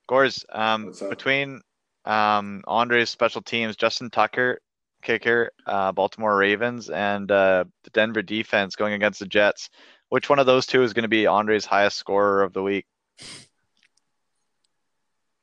Gores, 0.08 0.44
um, 0.50 0.92
between 1.08 1.60
um, 2.04 2.62
Andre's 2.66 3.10
special 3.10 3.42
teams, 3.42 3.76
Justin 3.76 4.10
Tucker, 4.10 4.60
kicker, 5.02 5.50
uh, 5.66 5.92
Baltimore 5.92 6.36
Ravens, 6.36 6.90
and 6.90 7.30
uh, 7.30 7.64
the 7.84 7.90
Denver 7.90 8.22
defense 8.22 8.74
going 8.76 8.94
against 8.94 9.20
the 9.20 9.26
Jets, 9.26 9.70
which 10.10 10.28
one 10.28 10.38
of 10.38 10.46
those 10.46 10.66
two 10.66 10.82
is 10.82 10.92
going 10.92 11.02
to 11.04 11.08
be 11.08 11.26
Andre's 11.26 11.64
highest 11.64 11.96
scorer 11.96 12.42
of 12.42 12.52
the 12.52 12.62
week? 12.62 12.84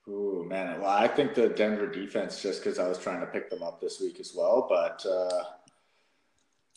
Ooh, 0.07 0.45
man. 0.47 0.79
Well, 0.79 0.89
I 0.89 1.07
think 1.07 1.33
the 1.33 1.49
Denver 1.49 1.87
defense, 1.87 2.41
just 2.41 2.63
because 2.63 2.79
I 2.79 2.87
was 2.87 2.97
trying 2.97 3.19
to 3.21 3.25
pick 3.25 3.49
them 3.49 3.61
up 3.63 3.81
this 3.81 3.99
week 3.99 4.19
as 4.21 4.33
well, 4.35 4.65
but 4.69 5.05
uh, 5.05 5.43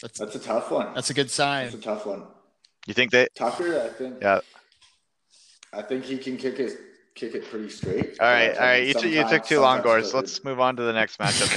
That's, 0.03 0.19
that's 0.19 0.35
a 0.35 0.41
tough 0.41 0.71
one. 0.73 0.95
that's 0.95 1.11
a 1.11 1.15
good 1.15 1.31
sign. 1.31 1.65
That's 1.67 1.77
a 1.77 1.81
tough 1.81 2.07
one. 2.07 2.25
You 2.87 2.95
think 2.95 3.11
they? 3.13 3.29
Tucker, 3.37 3.81
I 3.83 3.89
think. 3.89 4.17
Yeah. 4.23 4.41
I 5.73 5.83
think 5.83 6.05
he 6.05 6.19
can 6.19 6.37
kick 6.37 6.57
his 6.57 6.77
kick 7.15 7.35
it 7.35 7.45
pretty 7.51 7.69
straight. 7.69 8.19
All 8.19 8.27
right, 8.27 8.49
but, 8.49 8.59
all 8.59 8.65
I 8.65 8.71
right. 8.73 8.79
mean, 8.81 8.89
You, 8.89 8.95
t- 8.95 9.09
you 9.09 9.15
took 9.23 9.29
sometimes- 9.31 9.49
too 9.49 9.61
long, 9.61 9.77
sometimes 9.83 10.11
Gores. 10.11 10.15
Let's 10.15 10.43
move 10.45 10.59
on 10.59 10.75
to 10.77 10.83
the 10.83 10.93
next 10.93 11.19
matchup 11.19 11.51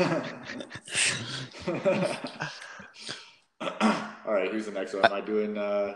here. 0.00 0.22
All 4.26 4.32
right, 4.32 4.50
who's 4.50 4.66
the 4.66 4.72
next 4.72 4.94
one? 4.94 5.04
Am 5.04 5.12
I 5.12 5.20
doing 5.20 5.58
uh 5.58 5.94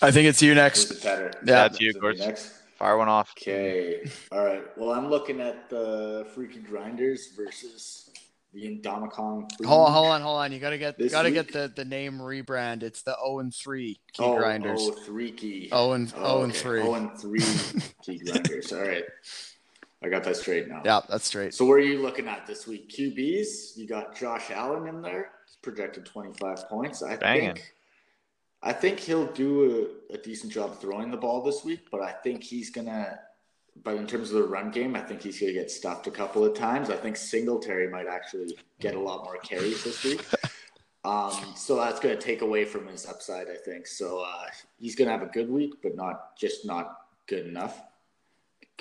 I 0.00 0.10
think 0.10 0.28
it's 0.28 0.42
you 0.42 0.50
who's 0.50 0.56
next. 0.56 0.84
the 0.86 0.94
tetter? 0.96 1.30
Yeah. 1.44 1.68
That's 1.68 1.80
you, 1.80 1.90
Is 1.90 1.96
it 1.96 2.18
next. 2.18 2.52
Fire 2.76 2.96
one 2.98 3.08
off. 3.08 3.32
Okay. 3.38 4.10
All 4.32 4.44
right. 4.44 4.64
Well, 4.76 4.90
I'm 4.90 5.08
looking 5.08 5.40
at 5.40 5.70
the 5.70 6.26
Freaky 6.34 6.58
Grinders 6.58 7.28
versus 7.36 8.10
the 8.52 8.64
Indomicon. 8.64 9.48
Hold 9.64 9.86
on, 9.88 9.92
hold 9.92 10.06
on, 10.08 10.20
hold 10.22 10.38
on. 10.38 10.50
You 10.52 10.58
gotta 10.58 10.78
get 10.78 10.98
This 10.98 11.12
gotta 11.12 11.28
week? 11.28 11.34
get 11.34 11.52
the, 11.52 11.72
the 11.74 11.84
name 11.84 12.18
rebrand. 12.18 12.82
It's 12.82 13.02
the 13.02 13.16
0 13.24 13.38
and 13.38 13.54
3 13.54 14.00
key 14.12 14.22
oh, 14.24 14.36
grinders. 14.36 14.80
Oh, 14.82 14.90
three 15.04 15.30
key. 15.30 15.68
Oh 15.70 15.92
and 15.92 16.12
Oh, 16.16 16.38
oh 16.38 16.42
and 16.42 16.52
okay. 16.52 16.60
3. 16.60 16.80
Oh 16.82 16.94
and 16.94 17.18
three 17.18 17.44
key 18.04 18.18
grinders. 18.18 18.72
All 18.72 18.80
right. 18.82 19.04
I 20.04 20.08
got 20.08 20.24
that 20.24 20.36
straight 20.36 20.66
now. 20.66 20.82
Yeah, 20.84 21.00
that's 21.08 21.26
straight. 21.26 21.54
So 21.54 21.64
where 21.64 21.78
are 21.78 21.80
you 21.80 22.02
looking 22.02 22.26
at 22.26 22.44
this 22.46 22.66
week? 22.66 22.90
QBs, 22.90 23.76
you 23.76 23.86
got 23.86 24.16
Josh 24.16 24.50
Allen 24.50 24.88
in 24.88 25.00
there. 25.00 25.30
Projected 25.62 26.06
25 26.06 26.68
points. 26.68 27.02
I 27.02 27.16
Banging. 27.16 27.54
think 27.54 27.74
I 28.64 28.72
think 28.72 29.00
he'll 29.00 29.26
do 29.32 29.98
a, 30.10 30.14
a 30.14 30.18
decent 30.18 30.52
job 30.52 30.80
throwing 30.80 31.10
the 31.10 31.16
ball 31.16 31.42
this 31.42 31.64
week, 31.64 31.86
but 31.90 32.00
I 32.00 32.12
think 32.12 32.42
he's 32.42 32.70
gonna 32.70 33.18
but 33.84 33.96
in 33.96 34.06
terms 34.06 34.30
of 34.30 34.36
the 34.36 34.48
run 34.48 34.70
game, 34.70 34.94
I 34.94 35.00
think 35.00 35.22
he's 35.22 35.40
gonna 35.40 35.52
get 35.52 35.70
stuffed 35.70 36.06
a 36.06 36.10
couple 36.10 36.44
of 36.44 36.54
times. 36.54 36.90
I 36.90 36.96
think 36.96 37.16
Singletary 37.16 37.88
might 37.88 38.06
actually 38.06 38.56
get 38.80 38.94
a 38.94 39.00
lot 39.00 39.24
more 39.24 39.38
carries 39.38 39.82
this 39.84 40.04
week. 40.04 40.24
Um, 41.04 41.54
so 41.56 41.76
that's 41.76 41.98
going 41.98 42.16
to 42.16 42.22
take 42.22 42.42
away 42.42 42.64
from 42.64 42.86
his 42.86 43.06
upside, 43.06 43.48
I 43.48 43.56
think. 43.56 43.88
So 43.88 44.20
uh, 44.20 44.46
he's 44.78 44.94
going 44.94 45.06
to 45.06 45.12
have 45.12 45.22
a 45.22 45.32
good 45.32 45.50
week, 45.50 45.74
but 45.82 45.96
not 45.96 46.36
just 46.36 46.64
not 46.64 46.96
good 47.26 47.46
enough 47.46 47.82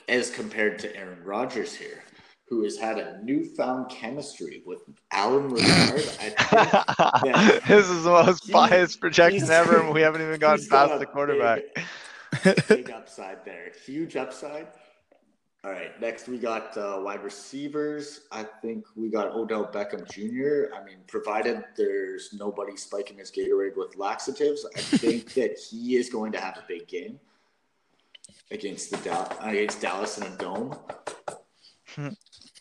as 0.07 0.29
compared 0.29 0.79
to 0.79 0.95
Aaron 0.95 1.23
Rodgers 1.23 1.73
here, 1.73 2.03
who 2.51 2.63
has 2.63 2.77
had 2.77 2.99
a 2.99 3.17
newfound 3.23 3.89
chemistry 3.89 4.61
with 4.65 4.81
Allen 5.13 5.47
Lazard. 5.55 6.01
I 6.19 6.29
think 6.29 7.25
Yeah. 7.35 7.59
this 7.67 7.89
is 7.89 8.03
the 8.03 8.09
most 8.11 8.45
He- 8.45 8.51
biased 8.51 8.99
projection 8.99 9.49
ever, 9.49 9.79
and 9.79 9.93
we 9.93 10.01
haven't 10.01 10.21
even 10.21 10.37
gotten 10.47 10.67
past 10.67 10.99
the 10.99 11.05
quarterback. 11.05 11.61
Big, 12.43 12.67
big 12.67 12.91
upside 12.91 13.45
there. 13.45 13.71
Huge 13.85 14.17
upside. 14.17 14.67
All 15.63 15.71
right, 15.71 15.97
next 16.01 16.27
we 16.27 16.39
got 16.39 16.75
uh, 16.77 16.99
wide 17.01 17.23
receivers. 17.23 18.21
I 18.33 18.43
think 18.61 18.83
we 18.97 19.09
got 19.09 19.29
Odell 19.33 19.67
Beckham 19.71 20.05
Jr. 20.11 20.75
I 20.75 20.83
mean, 20.83 20.97
provided 21.07 21.63
there's 21.77 22.33
nobody 22.33 22.75
spiking 22.75 23.19
his 23.19 23.31
Gatorade 23.31 23.77
with 23.77 23.95
laxatives, 23.95 24.65
I 24.75 24.81
think 24.81 25.33
that 25.35 25.57
he 25.57 25.95
is 25.95 26.09
going 26.09 26.33
to 26.33 26.39
have 26.41 26.57
a 26.57 26.65
big 26.67 26.85
game 26.89 27.17
against 28.49 28.91
the 28.91 28.97
Dal- 28.97 29.37
against 29.39 29.79
Dallas 29.79 30.17
in 30.17 30.23
a 30.25 30.35
dome. 30.35 30.75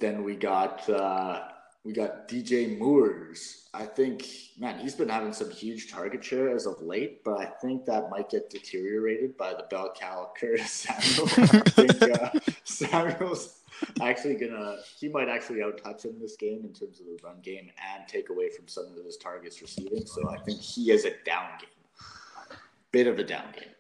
Then 0.01 0.25
we 0.25 0.35
got 0.35 0.89
uh, 0.89 1.43
we 1.85 1.93
got 1.93 2.29
DJ 2.29 2.79
Moores. 2.79 3.69
I 3.73 3.85
think, 3.87 4.27
man, 4.59 4.79
he's 4.79 4.95
been 4.95 5.09
having 5.09 5.33
some 5.33 5.51
huge 5.51 5.91
target 5.91 6.23
share 6.23 6.55
as 6.55 6.67
of 6.67 6.81
late, 6.83 7.25
but 7.25 7.39
I 7.41 7.47
think 7.47 7.87
that 7.87 8.11
might 8.11 8.29
get 8.29 8.51
deteriorated 8.51 9.37
by 9.37 9.55
the 9.55 9.65
bell 9.71 9.95
cow 9.99 10.31
Curtis 10.39 10.71
Samuel. 10.89 11.29
I 11.37 11.61
think 11.71 12.03
uh, 12.03 12.31
Samuel's 12.65 13.61
actually 14.03 14.35
gonna, 14.35 14.77
he 14.99 15.09
might 15.09 15.29
actually 15.29 15.61
outtouch 15.61 16.05
him 16.05 16.17
this 16.21 16.37
game 16.37 16.65
in 16.65 16.73
terms 16.75 17.01
of 17.01 17.07
the 17.07 17.19
run 17.23 17.37
game 17.43 17.71
and 17.95 18.07
take 18.09 18.29
away 18.29 18.51
from 18.51 18.69
some 18.69 18.87
of 18.99 19.05
his 19.05 19.17
targets 19.17 19.63
receiving. 19.63 20.05
So 20.05 20.29
I 20.29 20.39
think 20.39 20.61
he 20.61 20.91
is 20.91 21.07
a 21.07 21.13
down 21.25 21.49
game, 21.61 22.59
bit 22.93 23.07
of 23.07 23.19
a 23.19 23.25
down 23.25 23.53
game. 23.55 23.73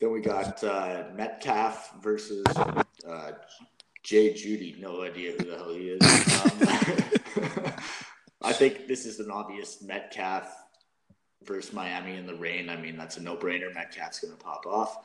Then 0.00 0.10
we 0.10 0.20
got 0.20 0.64
uh, 0.64 1.04
Metcalf 1.14 2.02
versus 2.02 2.44
uh, 3.06 3.32
Jay 4.02 4.32
Jeudy. 4.32 4.78
No 4.80 5.02
idea 5.02 5.32
who 5.32 5.44
the 5.44 5.56
hell 5.56 5.74
he 5.74 5.90
is. 5.90 6.02
Um, 7.52 7.72
I 8.42 8.52
think 8.52 8.86
this 8.86 9.04
is 9.06 9.20
an 9.20 9.30
obvious 9.30 9.82
Metcalf 9.82 10.54
versus 11.44 11.72
Miami 11.72 12.16
in 12.16 12.26
the 12.26 12.34
rain. 12.34 12.68
I 12.68 12.76
mean, 12.76 12.96
that's 12.96 13.16
a 13.16 13.22
no-brainer. 13.22 13.72
Metcalf's 13.74 14.20
going 14.20 14.36
to 14.36 14.42
pop 14.42 14.66
off. 14.66 15.04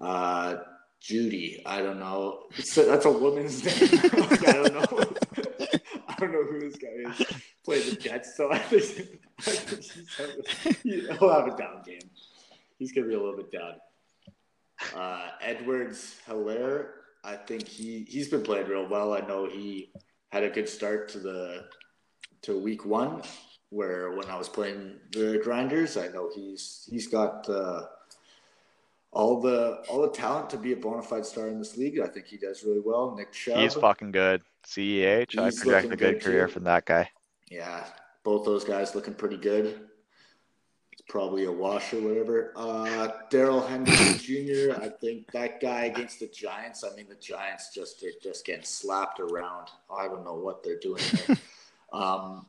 Uh, 0.00 0.56
Jeudy, 1.02 1.62
I 1.64 1.80
don't 1.80 1.98
know. 1.98 2.44
A, 2.58 2.82
that's 2.82 3.06
a 3.06 3.10
woman's 3.10 3.64
name. 3.92 4.00
I 4.02 4.52
don't 4.52 4.74
know. 4.74 5.04
I 6.08 6.14
don't 6.18 6.32
know 6.32 6.44
who 6.44 6.60
this 6.60 6.76
guy 6.76 6.88
is. 7.10 7.26
Played 7.64 7.84
the 7.84 7.96
Jets, 7.96 8.36
so 8.36 8.52
I 8.52 8.58
think, 8.58 9.20
I 9.38 9.42
think 9.42 10.82
he's 10.82 11.08
he'll 11.18 11.30
have 11.30 11.46
a 11.46 11.56
down 11.56 11.82
game. 11.84 12.10
He's 12.78 12.92
going 12.92 13.04
to 13.06 13.08
be 13.08 13.14
a 13.14 13.20
little 13.20 13.36
bit 13.36 13.50
down. 13.50 13.74
Uh, 14.94 15.28
Edwards 15.40 16.16
Helaire, 16.26 16.88
I 17.24 17.36
think 17.36 17.66
he 17.66 18.06
he's 18.08 18.28
been 18.28 18.42
playing 18.42 18.66
real 18.68 18.88
well. 18.88 19.12
I 19.12 19.20
know 19.20 19.48
he 19.48 19.92
had 20.30 20.42
a 20.42 20.50
good 20.50 20.68
start 20.68 21.08
to 21.10 21.18
the 21.18 21.64
to 22.42 22.58
week 22.58 22.84
one, 22.86 23.22
where 23.70 24.12
when 24.12 24.28
I 24.28 24.36
was 24.36 24.48
playing 24.48 24.96
the 25.12 25.40
grinders, 25.42 25.96
I 25.96 26.08
know 26.08 26.30
he's 26.34 26.88
he's 26.90 27.08
got 27.08 27.48
uh, 27.48 27.82
all 29.12 29.40
the 29.40 29.82
all 29.88 30.02
the 30.02 30.10
talent 30.10 30.50
to 30.50 30.56
be 30.56 30.72
a 30.72 30.76
bona 30.76 31.02
fide 31.02 31.26
star 31.26 31.48
in 31.48 31.58
this 31.58 31.76
league. 31.76 32.00
I 32.00 32.06
think 32.06 32.26
he 32.26 32.36
does 32.36 32.64
really 32.64 32.80
well. 32.80 33.14
Nick 33.16 33.32
Chubb. 33.32 33.58
He's 33.58 33.74
fucking 33.74 34.12
good. 34.12 34.42
CEH. 34.66 35.38
I 35.38 35.46
He's 35.46 35.60
project 35.62 35.86
a 35.86 35.96
good 35.96 35.98
good, 35.98 36.22
career 36.22 36.46
too. 36.46 36.52
from 36.54 36.64
that 36.64 36.86
guy. 36.86 37.10
Yeah, 37.50 37.84
both 38.24 38.44
those 38.44 38.64
guys 38.64 38.94
looking 38.94 39.14
pretty 39.14 39.36
good. 39.36 39.89
It's 41.00 41.10
probably 41.10 41.46
a 41.46 41.52
wash 41.52 41.94
or 41.94 42.02
whatever. 42.02 42.52
Uh, 42.54 43.08
Darrell 43.30 43.62
Henderson 43.62 44.18
Jr. 44.18 44.78
I 44.82 44.90
think 45.00 45.30
that 45.32 45.58
guy 45.58 45.84
against 45.84 46.20
the 46.20 46.26
Giants. 46.26 46.84
I 46.84 46.94
mean, 46.94 47.06
the 47.08 47.14
Giants 47.14 47.72
just 47.74 48.02
they're 48.02 48.10
just 48.22 48.44
getting 48.44 48.64
slapped 48.64 49.18
around. 49.18 49.68
I 49.90 50.08
don't 50.08 50.24
know 50.24 50.34
what 50.34 50.62
they're 50.62 50.78
doing 50.78 51.02
um, 51.94 52.44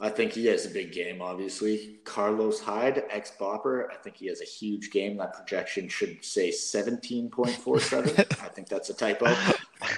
I 0.00 0.08
think 0.08 0.32
he 0.32 0.46
has 0.46 0.64
a 0.64 0.70
big 0.70 0.92
game. 0.92 1.20
Obviously, 1.20 1.98
Carlos 2.04 2.58
Hyde, 2.60 3.04
ex 3.10 3.32
Bopper. 3.38 3.90
I 3.90 3.96
think 3.96 4.16
he 4.16 4.28
has 4.28 4.40
a 4.40 4.46
huge 4.46 4.90
game. 4.90 5.18
That 5.18 5.34
projection 5.34 5.88
should 5.88 6.24
say 6.24 6.50
seventeen 6.50 7.28
point 7.28 7.50
four 7.50 7.80
seven. 7.80 8.14
I 8.18 8.48
think 8.48 8.68
that's 8.68 8.88
a 8.88 8.94
typo, 8.94 9.34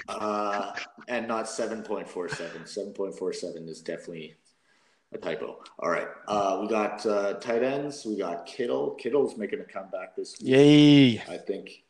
uh, 0.09 0.73
and 1.07 1.25
not 1.25 1.47
seven 1.47 1.83
point 1.83 2.09
four 2.09 2.27
seven. 2.27 2.65
Seven 2.65 2.91
point 2.91 3.15
four 3.17 3.31
seven 3.31 3.69
is 3.69 3.79
definitely 3.79 4.35
a 5.13 5.17
typo. 5.17 5.61
All 5.79 5.89
right. 5.89 6.07
Uh, 6.27 6.59
we 6.61 6.67
got 6.67 7.05
uh, 7.05 7.33
tight 7.35 7.63
ends. 7.63 8.05
We 8.05 8.17
got 8.17 8.45
Kittle. 8.45 8.91
Kittle's 8.91 9.37
making 9.37 9.59
a 9.59 9.63
comeback 9.63 10.15
this 10.15 10.39
week. 10.39 10.49
Yay. 10.49 11.17
I 11.29 11.37
think 11.37 11.83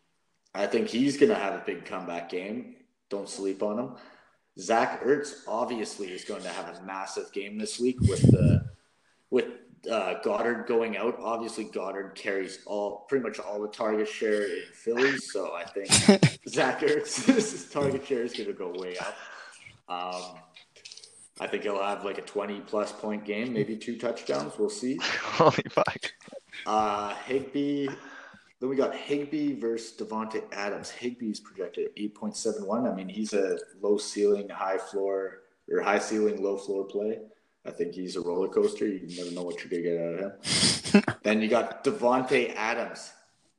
I 0.53 0.65
think 0.67 0.87
he's 0.87 1.17
gonna 1.17 1.35
have 1.35 1.53
a 1.53 1.63
big 1.65 1.85
comeback 1.85 2.29
game. 2.29 2.75
Don't 3.09 3.29
sleep 3.29 3.61
on 3.61 3.79
him. 3.79 3.91
Zach 4.59 5.03
Ertz 5.03 5.43
obviously 5.47 6.11
is 6.11 6.23
going 6.23 6.43
to 6.43 6.49
have 6.49 6.77
a 6.77 6.83
massive 6.83 7.31
game 7.31 7.57
this 7.57 7.79
week 7.79 7.99
with 8.01 8.21
the 8.31 8.65
with 9.29 9.45
uh, 9.89 10.15
Goedert 10.23 10.67
going 10.67 10.97
out. 10.97 11.17
Obviously, 11.19 11.65
Goedert 11.65 12.15
carries 12.15 12.59
all 12.65 13.05
pretty 13.07 13.23
much 13.23 13.39
all 13.39 13.61
the 13.61 13.69
target 13.69 14.07
share 14.07 14.43
in 14.43 14.63
Philly, 14.73 15.17
so 15.17 15.53
I 15.53 15.63
think 15.63 15.89
Zach 16.49 16.81
Ertz's 16.81 17.69
target 17.71 18.05
share 18.05 18.23
is 18.23 18.33
going 18.33 18.47
to 18.47 18.53
go 18.53 18.73
way 18.75 18.97
up. 18.97 19.15
Um, 19.87 20.37
I 21.41 21.47
think 21.47 21.63
he'll 21.63 21.81
have 21.81 22.05
like 22.05 22.19
a 22.19 22.21
twenty 22.21 22.59
plus 22.59 22.91
point 22.91 23.25
game, 23.25 23.51
maybe 23.51 23.75
two 23.75 23.97
touchdowns. 23.97 24.53
We'll 24.59 24.69
see. 24.69 24.99
Holy 25.23 25.65
fuck. 25.69 26.13
Uh, 26.67 27.15
Higbee. 27.25 27.89
Then 28.59 28.69
we 28.69 28.75
got 28.75 28.95
Higbee 28.95 29.59
versus 29.59 29.97
Davante 29.97 30.43
Adams. 30.53 30.91
Higbee's 30.91 31.39
projected 31.39 31.87
at 31.87 31.95
8.71. 31.95 32.91
I 32.91 32.93
mean, 32.93 33.09
he's 33.09 33.33
a 33.33 33.57
low 33.81 33.97
ceiling, 33.97 34.49
high 34.49 34.77
floor, 34.77 35.41
or 35.67 35.81
high 35.81 35.97
ceiling, 35.97 36.43
low 36.43 36.57
floor 36.57 36.83
play. 36.83 37.21
I 37.65 37.71
think 37.71 37.95
he's 37.95 38.17
a 38.17 38.21
roller 38.21 38.47
coaster. 38.47 38.85
You 38.85 39.07
never 39.17 39.31
know 39.31 39.41
what 39.41 39.63
you're 39.63 39.69
going 39.69 39.83
to 39.83 39.89
get 39.89 39.99
out 39.99 40.13
of 40.13 40.93
him. 40.93 41.15
then 41.23 41.41
you 41.41 41.47
got 41.47 41.83
Davante 41.83 42.53
Adams. 42.55 43.11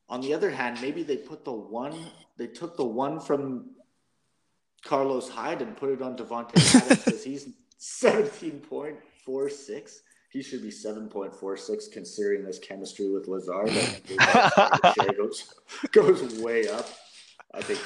On 0.09 0.21
the 0.21 0.35
other 0.35 0.51
hand, 0.51 0.79
maybe 0.81 1.03
they 1.03 1.17
put 1.17 1.45
the 1.45 1.53
one, 1.53 1.99
they 2.37 2.47
took 2.47 2.77
the 2.77 2.85
one 2.85 3.19
from 3.19 3.71
Carlos 4.85 5.29
Hyde 5.29 5.63
and 5.63 5.77
put 5.77 5.91
it 5.91 6.01
on 6.01 6.17
Davante 6.17 6.51
Adams 6.77 7.05
because 7.05 7.25
he's 7.25 7.49
17.46 7.83 10.01
he 10.31 10.43
should 10.43 10.63
be 10.63 10.71
7.46 10.71 11.93
considering 11.93 12.43
this 12.43 12.59
chemistry 12.59 13.11
with 13.11 13.29
Lazard. 13.29 13.69
I 13.69 13.71
think 13.71 14.07
his 14.09 14.17
target 14.17 14.95
share 14.95 15.13
goes, 15.13 15.55
goes 15.93 16.23
way 16.41 16.71
up. 16.71 16.89
I 17.53 17.61
think 17.61 17.79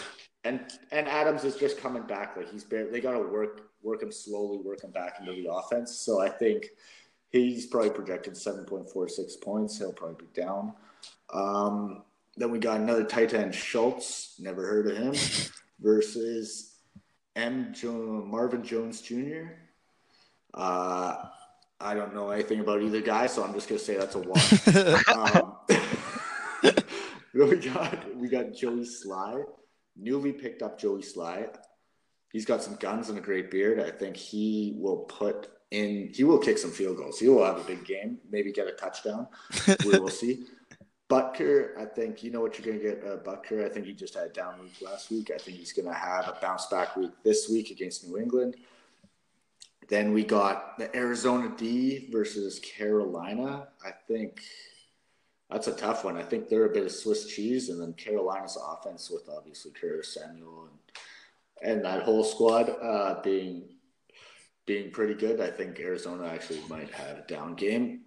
and 0.45 0.61
and 0.93 1.09
Adams 1.09 1.43
is 1.45 1.57
just 1.57 1.79
coming 1.79 2.05
back. 2.05 2.37
Like 2.37 2.49
he's 2.51 2.63
barely 2.63 2.93
they 2.93 3.01
gotta 3.01 3.19
work 3.19 3.63
work 3.83 4.01
him 4.03 4.13
slowly, 4.13 4.59
work 4.59 4.85
him 4.85 4.93
back 4.93 5.17
into 5.19 5.33
the 5.33 5.53
offense. 5.53 5.99
So 5.99 6.21
I 6.21 6.29
think 6.29 6.67
he's 7.31 7.67
probably 7.67 7.91
projected 7.91 8.35
7.46 8.35 9.41
points. 9.43 9.79
He'll 9.79 9.93
probably 9.93 10.27
be 10.27 10.41
down. 10.41 10.73
Um, 11.33 12.03
then 12.37 12.51
we 12.51 12.59
got 12.59 12.81
another 12.81 13.05
tight 13.05 13.35
end, 13.35 13.55
Schultz, 13.55 14.35
never 14.39 14.67
heard 14.67 14.89
of 14.89 14.97
him, 14.97 15.15
versus 15.81 16.77
M. 17.35 17.73
Jo- 17.73 18.25
Marvin 18.27 18.63
Jones 18.63 19.01
Jr. 19.01 19.45
Uh, 20.57 21.17
I 21.79 21.95
don't 21.95 22.15
know 22.15 22.31
anything 22.31 22.61
about 22.61 22.83
either 22.83 23.03
guy, 23.03 23.27
so 23.27 23.45
I'm 23.45 23.53
just 23.53 23.69
gonna 23.69 23.79
say 23.79 23.97
that's 23.97 24.15
a 24.15 24.21
one. 24.21 24.41
um, 25.15 25.57
we 27.35 27.57
got 27.57 28.17
we 28.17 28.29
got 28.29 28.55
Joey 28.55 28.87
Slye, 28.87 29.45
newly 29.97 30.33
picked 30.33 30.63
up 30.63 30.79
Joey 30.79 31.03
Slye. 31.03 31.55
He's 32.33 32.47
got 32.47 32.63
some 32.63 32.77
guns 32.77 33.09
and 33.09 33.19
a 33.19 33.21
great 33.21 33.51
beard. 33.51 33.81
I 33.81 33.91
think 33.91 34.17
he 34.17 34.75
will 34.79 34.99
put 34.99 35.49
in. 35.71 36.11
He 36.15 36.25
will 36.25 36.39
kick 36.39 36.59
some 36.59 36.71
field 36.71 36.97
goals. 36.97 37.19
He 37.19 37.29
will 37.29 37.45
have 37.45 37.59
a 37.59 37.65
big 37.65 37.85
game. 37.85 38.19
Maybe 38.31 38.53
get 38.53 38.67
a 38.67 38.73
touchdown. 38.73 39.29
we 39.85 39.99
will 39.99 40.09
see. 40.09 40.47
Butker, 41.09 41.79
I 41.79 41.85
think 41.85 42.25
you 42.25 42.33
know 42.33 42.41
what 42.41 42.59
you're 42.59 42.67
going 42.67 42.83
to 42.83 42.97
get. 42.97 43.07
Uh, 43.07 43.19
Butker, 43.19 43.65
I 43.65 43.69
think 43.69 43.87
he 43.87 43.93
just 43.93 44.15
had 44.15 44.27
a 44.27 44.29
down 44.29 44.61
week 44.61 44.75
last 44.83 45.09
week. 45.11 45.31
I 45.33 45.39
think 45.39 45.57
he's 45.57 45.73
going 45.73 45.87
to 45.87 45.95
have 45.95 46.27
a 46.27 46.37
bounce 46.43 46.67
back 46.67 46.97
week 46.97 47.13
this 47.23 47.49
week 47.49 47.71
against 47.71 48.09
New 48.09 48.19
England. 48.19 48.57
Then 49.89 50.13
we 50.13 50.25
got 50.25 50.79
the 50.79 50.95
Arizona 50.97 51.53
D 51.57 52.09
versus 52.11 52.59
Carolina. 52.61 53.69
I 53.85 53.91
think 54.09 54.41
that's 55.51 55.69
a 55.69 55.73
tough 55.75 56.05
one. 56.05 56.17
I 56.17 56.23
think 56.23 56.49
they're 56.49 56.67
a 56.67 56.73
bit 56.75 56.85
of 56.85 56.91
Swiss 56.93 57.27
cheese, 57.27 57.69
and 57.69 57.81
then 57.81 57.93
Carolina's 57.93 58.59
offense 58.61 59.11
with 59.11 59.29
obviously 59.29 59.71
Curtis 59.73 60.15
Samuel 60.15 60.69
and 60.71 60.79
and 61.63 61.85
that 61.85 62.03
whole 62.03 62.23
squad 62.25 62.69
uh, 62.83 63.21
being 63.23 63.63
being 64.67 64.91
pretty 64.91 65.15
good. 65.15 65.41
I 65.41 65.49
think 65.51 65.79
Arizona 65.79 66.27
actually 66.27 66.61
might 66.69 66.91
have 66.91 67.19
a 67.19 67.23
down 67.29 67.55
game. 67.55 68.01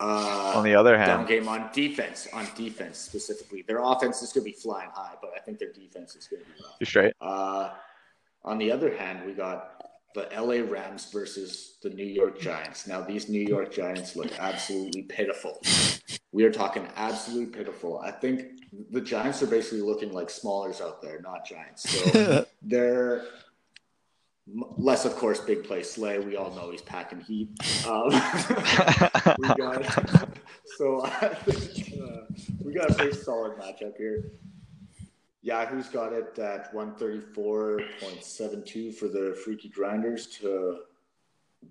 Uh, 0.00 0.52
On 0.56 0.64
the 0.64 0.74
other 0.74 0.96
hand, 0.96 1.06
down 1.08 1.26
game 1.26 1.48
on 1.48 1.70
defense. 1.72 2.26
On 2.32 2.46
defense 2.56 2.98
specifically, 2.98 3.62
their 3.62 3.80
offense 3.82 4.22
is 4.22 4.32
going 4.32 4.44
to 4.44 4.50
be 4.50 4.56
flying 4.56 4.90
high, 4.92 5.14
but 5.20 5.30
I 5.36 5.40
think 5.40 5.58
their 5.58 5.72
defense 5.72 6.16
is 6.16 6.26
going 6.26 6.42
to 6.42 6.48
be 6.48 6.54
rough. 6.62 6.76
you're 6.80 6.86
straight. 6.86 7.14
Uh, 7.20 7.70
on 8.44 8.58
the 8.58 8.70
other 8.72 8.96
hand, 8.96 9.24
we 9.26 9.32
got 9.32 9.84
the 10.14 10.28
LA 10.34 10.68
Rams 10.70 11.10
versus 11.10 11.78
the 11.82 11.90
New 11.90 12.04
York 12.04 12.40
Giants. 12.40 12.86
Now, 12.86 13.00
these 13.00 13.28
New 13.28 13.40
York 13.40 13.72
Giants 13.72 14.16
look 14.16 14.30
absolutely 14.38 15.02
pitiful. 15.02 15.60
We 16.32 16.44
are 16.44 16.52
talking 16.52 16.88
absolutely 16.96 17.46
pitiful. 17.46 18.00
I 18.00 18.10
think 18.10 18.44
the 18.90 19.00
Giants 19.00 19.42
are 19.42 19.46
basically 19.46 19.82
looking 19.82 20.12
like 20.12 20.30
smallers 20.30 20.80
out 20.80 21.02
there, 21.02 21.20
not 21.20 21.46
giants. 21.46 21.88
So 21.90 22.46
they're 22.62 23.24
less, 24.46 25.04
of 25.04 25.14
course, 25.16 25.40
big 25.40 25.64
play 25.64 25.82
Slay. 25.82 26.18
We 26.18 26.36
all 26.36 26.50
know 26.54 26.70
he's 26.70 26.82
packing 26.82 27.20
heat. 27.20 27.48
Um, 27.86 28.08
we 29.38 29.48
got 29.48 29.84
so 30.78 31.04
I 31.04 31.28
think 31.28 32.00
uh, 32.00 32.22
we 32.64 32.72
got 32.72 32.90
a 32.90 32.94
pretty 32.94 33.16
solid 33.16 33.58
matchup 33.58 33.96
here. 33.96 34.32
Yahoo's 35.42 35.88
got 35.88 36.12
it 36.12 36.38
at 36.38 36.72
134.72 36.72 38.94
for 38.94 39.08
the 39.08 39.36
Freaky 39.44 39.68
Grinders 39.68 40.28
to 40.28 40.82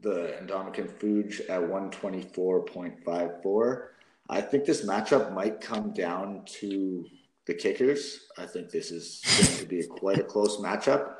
the 0.02 0.36
Indomitian 0.42 0.90
Fuge 0.90 1.40
at 1.50 1.62
124.54. 1.62 3.84
I 4.30 4.42
think 4.42 4.66
this 4.66 4.86
matchup 4.86 5.34
might 5.34 5.62
come 5.62 5.94
down 5.94 6.44
to 6.60 7.06
the 7.46 7.54
kickers. 7.54 8.28
I 8.38 8.46
think 8.46 8.72
this 8.72 8.92
is 8.92 9.22
going 9.38 9.60
to 9.60 9.66
be 9.66 9.80
a, 9.80 9.88
quite 9.88 10.20
a 10.20 10.24
close 10.24 10.58
matchup, 10.58 11.14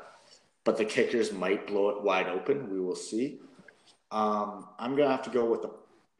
but 0.64 0.76
the 0.76 0.84
kickers 0.84 1.32
might 1.32 1.66
blow 1.66 1.88
it 1.90 2.02
wide 2.02 2.28
open. 2.28 2.70
We 2.70 2.80
will 2.80 2.96
see. 2.96 3.40
Um, 4.10 4.68
I'm 4.78 4.94
going 4.94 5.08
to 5.08 5.16
have 5.16 5.22
to 5.22 5.30
go 5.30 5.46
with 5.46 5.62
the 5.62 5.70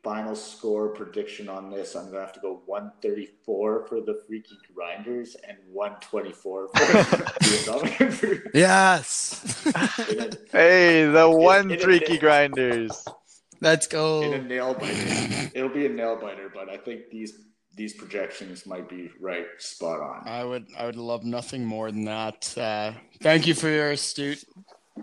final 0.03 0.35
score 0.35 0.89
prediction 0.89 1.49
on 1.49 1.71
this. 1.71 1.95
I'm 1.95 2.05
going 2.05 2.15
to 2.15 2.21
have 2.21 2.33
to 2.33 2.41
go 2.41 2.63
134 2.67 3.87
for 3.87 4.01
the 4.01 4.21
Freaky 4.27 4.59
Grinders 4.75 5.37
and 5.47 5.59
124 5.71 6.69
for 6.69 6.75
the 6.75 8.43
yes. 8.55 9.67
A- 9.75 10.37
hey, 10.57 11.05
the 11.07 11.31
one 11.31 11.71
in 11.71 11.79
a 11.79 11.81
freaky 11.81 12.19
grinders. 12.19 13.05
Let's 13.61 13.87
in 13.87 13.99
a 13.99 14.39
go. 14.39 14.41
nail 14.43 14.75
biter. 14.75 15.51
It'll 15.55 15.69
be 15.69 15.87
a 15.87 15.89
nail 15.89 16.17
biter, 16.17 16.51
but 16.53 16.69
I 16.69 16.77
think 16.77 17.11
these 17.11 17.35
these 17.75 17.95
projections 17.95 18.67
might 18.67 18.87
be 18.89 19.09
right 19.21 19.47
spot 19.59 20.01
on. 20.01 20.29
I 20.29 20.45
would 20.45 20.67
I 20.77 20.85
would 20.85 20.97
love 20.97 21.25
nothing 21.25 21.65
more 21.65 21.91
than 21.91 22.05
that. 22.07 22.53
Uh, 22.59 22.93
thank 23.23 23.47
you 23.47 23.55
for 23.55 23.69
your 23.69 23.93
astute 23.93 24.45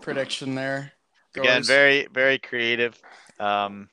prediction 0.01 0.55
there. 0.55 0.91
Again, 1.35 1.63
very, 1.63 2.07
very 2.13 2.37
creative. 2.37 2.99
Um, 3.39 3.89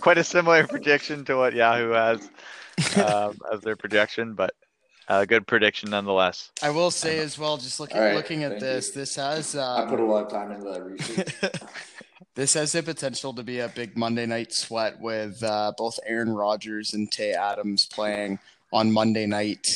quite 0.00 0.18
a 0.18 0.24
similar 0.24 0.66
prediction 0.66 1.24
to 1.26 1.36
what 1.36 1.54
Yahoo 1.54 1.90
has 1.90 2.30
um, 2.96 3.36
as 3.52 3.60
their 3.60 3.76
projection, 3.76 4.34
but 4.34 4.54
a 5.08 5.26
good 5.26 5.46
prediction 5.46 5.90
nonetheless. 5.90 6.50
I 6.62 6.70
will 6.70 6.90
say 6.90 7.18
as 7.18 7.38
well, 7.38 7.56
just 7.56 7.80
looking 7.80 7.96
All 7.96 8.02
right, 8.02 8.14
looking 8.14 8.44
at 8.44 8.60
this, 8.60 8.88
you. 8.88 9.00
this 9.00 9.16
has 9.16 9.56
I 9.56 9.86
put 9.88 9.98
a 9.98 10.02
um, 10.02 10.08
lot 10.08 10.26
of 10.26 10.30
time 10.30 10.52
into 10.52 10.70
that 10.70 10.82
research. 10.84 11.62
this 12.34 12.54
has 12.54 12.72
the 12.72 12.82
potential 12.82 13.34
to 13.34 13.42
be 13.42 13.58
a 13.58 13.68
big 13.68 13.96
Monday 13.96 14.26
night 14.26 14.52
sweat 14.52 15.00
with 15.00 15.42
uh, 15.42 15.72
both 15.76 15.98
Aaron 16.06 16.32
Rodgers 16.32 16.94
and 16.94 17.10
Tay 17.10 17.32
Adams 17.32 17.86
playing 17.86 18.38
on 18.72 18.92
Monday 18.92 19.26
night 19.26 19.66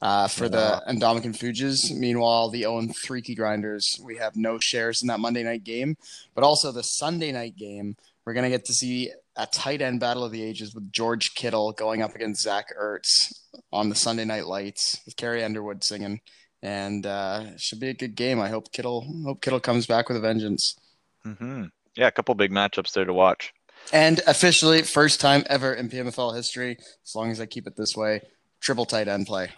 uh, 0.00 0.28
for 0.28 0.48
the 0.48 0.82
Indomitian 0.88 1.36
Fuges. 1.36 1.90
Meanwhile, 1.90 2.50
the 2.50 2.66
Owen 2.66 2.92
Freaky 2.92 3.34
Grinders, 3.34 3.98
we 4.04 4.16
have 4.16 4.36
no 4.36 4.58
shares 4.60 5.02
in 5.02 5.08
that 5.08 5.18
Monday 5.18 5.42
night 5.42 5.64
game, 5.64 5.96
but 6.34 6.44
also 6.44 6.70
the 6.70 6.82
Sunday 6.82 7.32
night 7.32 7.56
game. 7.56 7.96
We're 8.26 8.34
gonna 8.34 8.50
get 8.50 8.64
to 8.66 8.74
see 8.74 9.10
a 9.36 9.46
tight 9.46 9.82
end 9.82 10.00
battle 10.00 10.24
of 10.24 10.32
the 10.32 10.42
ages 10.42 10.74
with 10.74 10.90
George 10.92 11.34
Kittle 11.34 11.72
going 11.72 12.02
up 12.02 12.14
against 12.14 12.42
Zach 12.42 12.66
Ertz 12.78 13.32
on 13.72 13.88
the 13.88 13.94
Sunday 13.94 14.24
Night 14.24 14.46
Lights 14.46 15.00
with 15.04 15.16
Carrie 15.16 15.44
Underwood 15.44 15.84
singing, 15.84 16.20
and 16.62 17.04
uh, 17.06 17.56
should 17.56 17.80
be 17.80 17.88
a 17.88 17.94
good 17.94 18.14
game. 18.14 18.40
I 18.40 18.48
hope 18.48 18.72
Kittle 18.72 19.06
hope 19.24 19.42
Kittle 19.42 19.60
comes 19.60 19.86
back 19.86 20.08
with 20.08 20.16
a 20.16 20.20
vengeance. 20.20 20.76
hmm 21.24 21.64
Yeah, 21.96 22.06
a 22.08 22.12
couple 22.12 22.34
big 22.34 22.50
matchups 22.50 22.92
there 22.92 23.04
to 23.04 23.12
watch. 23.12 23.52
And 23.92 24.20
officially, 24.26 24.82
first 24.82 25.20
time 25.20 25.44
ever 25.46 25.74
in 25.74 25.90
PMFL 25.90 26.34
history, 26.34 26.78
as 26.80 27.14
long 27.14 27.30
as 27.30 27.40
I 27.40 27.46
keep 27.46 27.66
it 27.66 27.76
this 27.76 27.94
way, 27.94 28.22
triple 28.60 28.86
tight 28.86 29.08
end 29.08 29.26
play. 29.26 29.50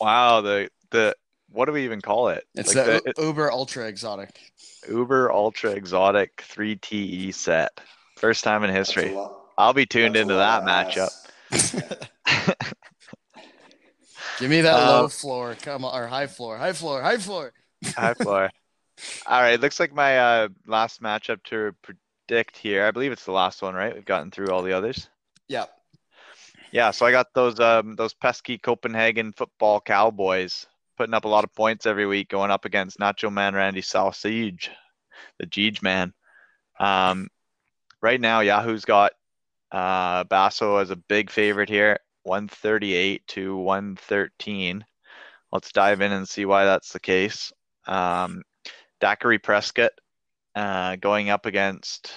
Wow, 0.00 0.40
the 0.40 0.68
the 0.90 1.16
what 1.54 1.66
do 1.66 1.72
we 1.72 1.84
even 1.84 2.00
call 2.00 2.28
it? 2.28 2.44
It's 2.54 2.74
Like 2.74 2.84
the 2.86 3.14
the 3.16 3.22
Uber 3.22 3.50
Ultra 3.50 3.86
Exotic. 3.86 4.38
Uber 4.88 5.32
Ultra 5.32 5.70
Exotic 5.70 6.44
3TE 6.48 7.32
set. 7.32 7.80
First 8.16 8.44
time 8.44 8.64
in 8.64 8.70
history. 8.70 9.16
I'll 9.56 9.72
be 9.72 9.86
tuned 9.86 10.16
that's 10.16 10.22
into 10.22 10.34
that 10.34 10.64
matchup. 10.64 11.10
Give 14.40 14.50
me 14.50 14.62
that 14.62 14.74
Uh, 14.74 15.02
low 15.02 15.08
floor, 15.08 15.54
come 15.60 15.84
on, 15.84 15.96
or 15.96 16.06
high 16.08 16.26
floor, 16.26 16.58
high 16.58 16.72
floor, 16.72 17.00
high 17.00 17.18
floor. 17.18 17.52
High 17.96 18.14
floor. 18.14 18.50
All 19.26 19.40
right, 19.40 19.60
looks 19.60 19.78
like 19.78 19.92
my 19.92 20.18
uh, 20.18 20.48
last 20.66 21.02
matchup 21.02 21.42
to 21.44 21.74
predict 21.82 22.56
here. 22.56 22.84
I 22.86 22.90
believe 22.90 23.12
it's 23.12 23.26
the 23.26 23.32
last 23.32 23.62
one, 23.62 23.74
right? 23.74 23.94
We've 23.94 24.04
gotten 24.04 24.30
through 24.30 24.48
all 24.48 24.62
the 24.62 24.72
others. 24.72 25.08
Yeah, 25.48 25.66
Yeah, 26.72 26.90
so 26.90 27.04
I 27.06 27.10
got 27.10 27.26
those 27.34 27.60
um 27.60 27.94
those 27.96 28.14
pesky 28.14 28.58
Copenhagen 28.58 29.32
football 29.32 29.80
Cowboys 29.80 30.66
putting 30.96 31.14
up 31.14 31.24
a 31.24 31.28
lot 31.28 31.44
of 31.44 31.54
points 31.54 31.86
every 31.86 32.06
week, 32.06 32.28
going 32.28 32.50
up 32.50 32.64
against 32.64 32.98
Nacho 32.98 33.32
Man 33.32 33.54
Randy 33.54 33.82
Sausage, 33.82 34.70
the 35.38 35.46
Jeej 35.46 35.82
man. 35.82 36.12
Um, 36.78 37.28
right 38.02 38.20
now 38.20 38.40
Yahoo's 38.40 38.84
got 38.84 39.12
uh 39.72 40.24
Basso 40.24 40.76
as 40.76 40.90
a 40.90 40.96
big 40.96 41.30
favorite 41.30 41.68
here, 41.68 41.98
138 42.24 43.26
to 43.28 43.56
113. 43.56 44.84
Let's 45.52 45.72
dive 45.72 46.00
in 46.00 46.12
and 46.12 46.28
see 46.28 46.44
why 46.46 46.64
that's 46.64 46.92
the 46.92 47.00
case. 47.00 47.52
Um, 47.86 48.42
Prescott 49.42 49.92
uh, 50.54 50.96
going 50.96 51.30
up 51.30 51.46
against 51.46 52.12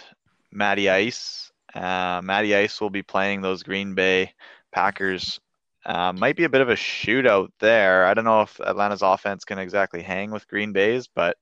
Matty 0.51 0.89
Ice. 0.89 1.51
Uh, 1.73 2.21
Matty 2.23 2.55
Ice 2.55 2.79
will 2.79 2.89
be 2.89 3.03
playing 3.03 3.41
those 3.41 3.63
Green 3.63 3.93
Bay 3.93 4.33
Packers. 4.71 5.39
Uh, 5.88 6.11
might 6.11 6.35
be 6.35 6.43
a 6.43 6.49
bit 6.49 6.59
of 6.59 6.68
a 6.68 6.76
shootout 6.76 7.47
there. 7.59 8.05
I 8.05 8.14
don't 8.14 8.26
know 8.26 8.41
if 8.41 8.59
Atlanta's 8.59 9.01
offense 9.01 9.45
can 9.45 9.57
exactly 9.57 10.01
hang 10.01 10.31
with 10.31 10.47
Green 10.49 10.73
Bay's, 10.73 11.07
but 11.07 11.38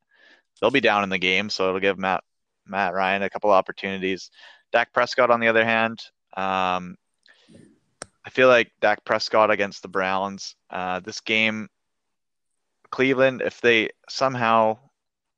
they'll 0.62 0.70
be 0.70 0.82
down 0.82 1.04
in 1.04 1.10
the 1.10 1.18
game, 1.18 1.50
so 1.50 1.68
it'll 1.68 1.80
give 1.80 1.98
Matt 1.98 2.24
Matt 2.68 2.94
Ryan 2.94 3.24
a 3.24 3.30
couple 3.30 3.50
opportunities. 3.50 4.30
Dak 4.72 4.94
Prescott, 4.94 5.32
on 5.32 5.40
the 5.40 5.48
other 5.48 5.66
hand, 5.66 6.00
um, 6.38 6.96
I 8.24 8.30
feel 8.30 8.48
like 8.48 8.72
Dak 8.82 9.04
Prescott 9.04 9.50
against 9.50 9.82
the 9.82 9.88
Browns. 9.88 10.56
Uh, 10.70 11.00
this 11.00 11.22
game, 11.22 11.68
Cleveland, 12.92 13.42
if 13.42 13.62
they 13.62 13.90
somehow 14.10 14.78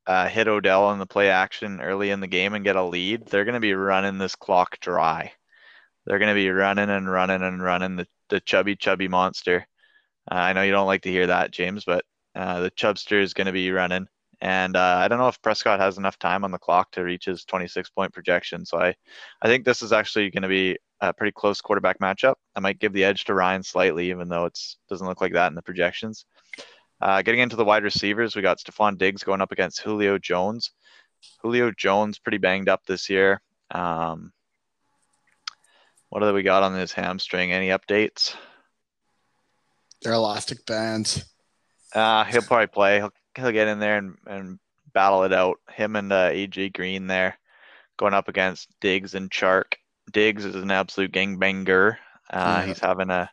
uh, 0.06 0.28
hit 0.28 0.50
Odell 0.50 0.92
in 0.92 1.00
the 1.00 1.06
play 1.06 1.30
action 1.30 1.80
early 1.82 2.10
in 2.10 2.20
the 2.20 2.28
game 2.28 2.54
and 2.54 2.64
get 2.64 2.76
a 2.76 2.84
lead, 2.84 3.28
they're 3.28 3.46
going 3.46 3.54
to 3.54 3.60
be 3.62 3.74
running 3.74 4.18
this 4.18 4.36
clock 4.36 4.80
dry. 4.82 5.32
They're 6.06 6.20
going 6.20 6.34
to 6.34 6.36
be 6.36 6.50
running 6.50 6.90
and 6.90 7.10
running 7.10 7.42
and 7.42 7.62
running 7.62 7.98
the, 7.98 8.08
the 8.30 8.40
chubby, 8.40 8.76
chubby 8.76 9.08
monster. 9.08 9.66
Uh, 10.30 10.36
I 10.36 10.54
know 10.54 10.64
you 10.64 10.72
don't 10.72 10.88
like 10.88 11.04
to 11.04 11.12
hear 11.12 11.28
that, 11.28 11.52
James, 11.52 11.84
but 11.86 12.06
uh, 12.36 12.62
the 12.62 12.72
chubster 12.72 13.22
is 13.22 13.34
going 13.34 13.48
to 13.48 13.54
be 13.54 13.72
running. 13.72 14.08
And 14.40 14.76
uh, 14.76 14.98
I 15.00 15.08
don't 15.08 15.18
know 15.18 15.28
if 15.28 15.42
Prescott 15.42 15.80
has 15.80 15.98
enough 15.98 16.20
time 16.20 16.44
on 16.44 16.52
the 16.52 16.60
clock 16.60 16.92
to 16.92 17.04
reach 17.04 17.26
his 17.26 17.44
26 17.46 17.90
point 17.90 18.14
projection. 18.14 18.66
So 18.66 18.78
I, 18.78 18.94
I 19.42 19.48
think 19.48 19.66
this 19.66 19.82
is 19.82 19.92
actually 19.92 20.30
going 20.30 20.44
to 20.44 20.48
be 20.48 20.78
a 21.02 21.14
pretty 21.14 21.32
close 21.32 21.62
quarterback 21.62 22.00
matchup. 22.00 22.36
I 22.56 22.60
might 22.60 22.80
give 22.80 22.94
the 22.94 23.04
edge 23.04 23.26
to 23.26 23.34
Ryan 23.34 23.64
slightly, 23.64 24.10
even 24.10 24.30
though 24.30 24.46
it 24.46 24.60
doesn't 24.90 25.08
look 25.08 25.22
like 25.22 25.34
that 25.34 25.48
in 25.48 25.56
the 25.56 25.62
projections. 25.62 26.26
Uh, 27.02 27.22
getting 27.22 27.42
into 27.42 27.56
the 27.56 27.66
wide 27.66 27.84
receivers, 27.84 28.36
we 28.36 28.42
got 28.42 28.60
Stefon 28.60 28.98
Diggs 28.98 29.24
going 29.24 29.42
up 29.42 29.52
against 29.52 29.82
Julio 29.82 30.18
Jones. 30.18 30.72
Julio 31.42 31.72
Jones 31.72 32.20
pretty 32.20 32.38
banged 32.38 32.70
up 32.70 32.86
this 32.86 33.10
year. 33.10 33.42
Um, 33.72 34.32
what 36.10 36.22
do 36.22 36.34
we 36.34 36.44
got 36.44 36.64
on 36.64 36.74
his 36.76 36.92
hamstring? 36.92 37.52
Any 37.52 37.70
updates? 37.70 38.36
they're 40.04 40.14
elastic 40.14 40.64
bands. 40.66 41.26
Uh, 41.94 42.24
he'll 42.26 42.42
probably 42.44 42.68
play. 42.68 42.98
He'll, 42.98 43.12
he'll 43.36 43.52
get 43.52 43.68
in 43.68 43.80
there 43.80 43.98
and, 43.98 44.16
and 44.28 44.60
battle 44.94 45.24
it 45.24 45.34
out. 45.34 45.60
Him 45.72 45.96
and 45.96 46.12
uh, 46.14 46.30
AJ 46.30 46.74
Green 46.74 47.08
there 47.08 47.38
going 47.98 48.14
up 48.14 48.28
against 48.28 48.70
Diggs 48.80 49.16
and 49.16 49.32
Chark. 49.32 49.74
Diggs 50.12 50.46
is 50.46 50.56
an 50.56 50.70
absolute 50.72 51.12
gangbanger. 51.12 51.98
Uh, 52.30 52.58
Yeah. 52.60 52.66
He's 52.66 52.80
having 52.80 53.10
a 53.10 53.30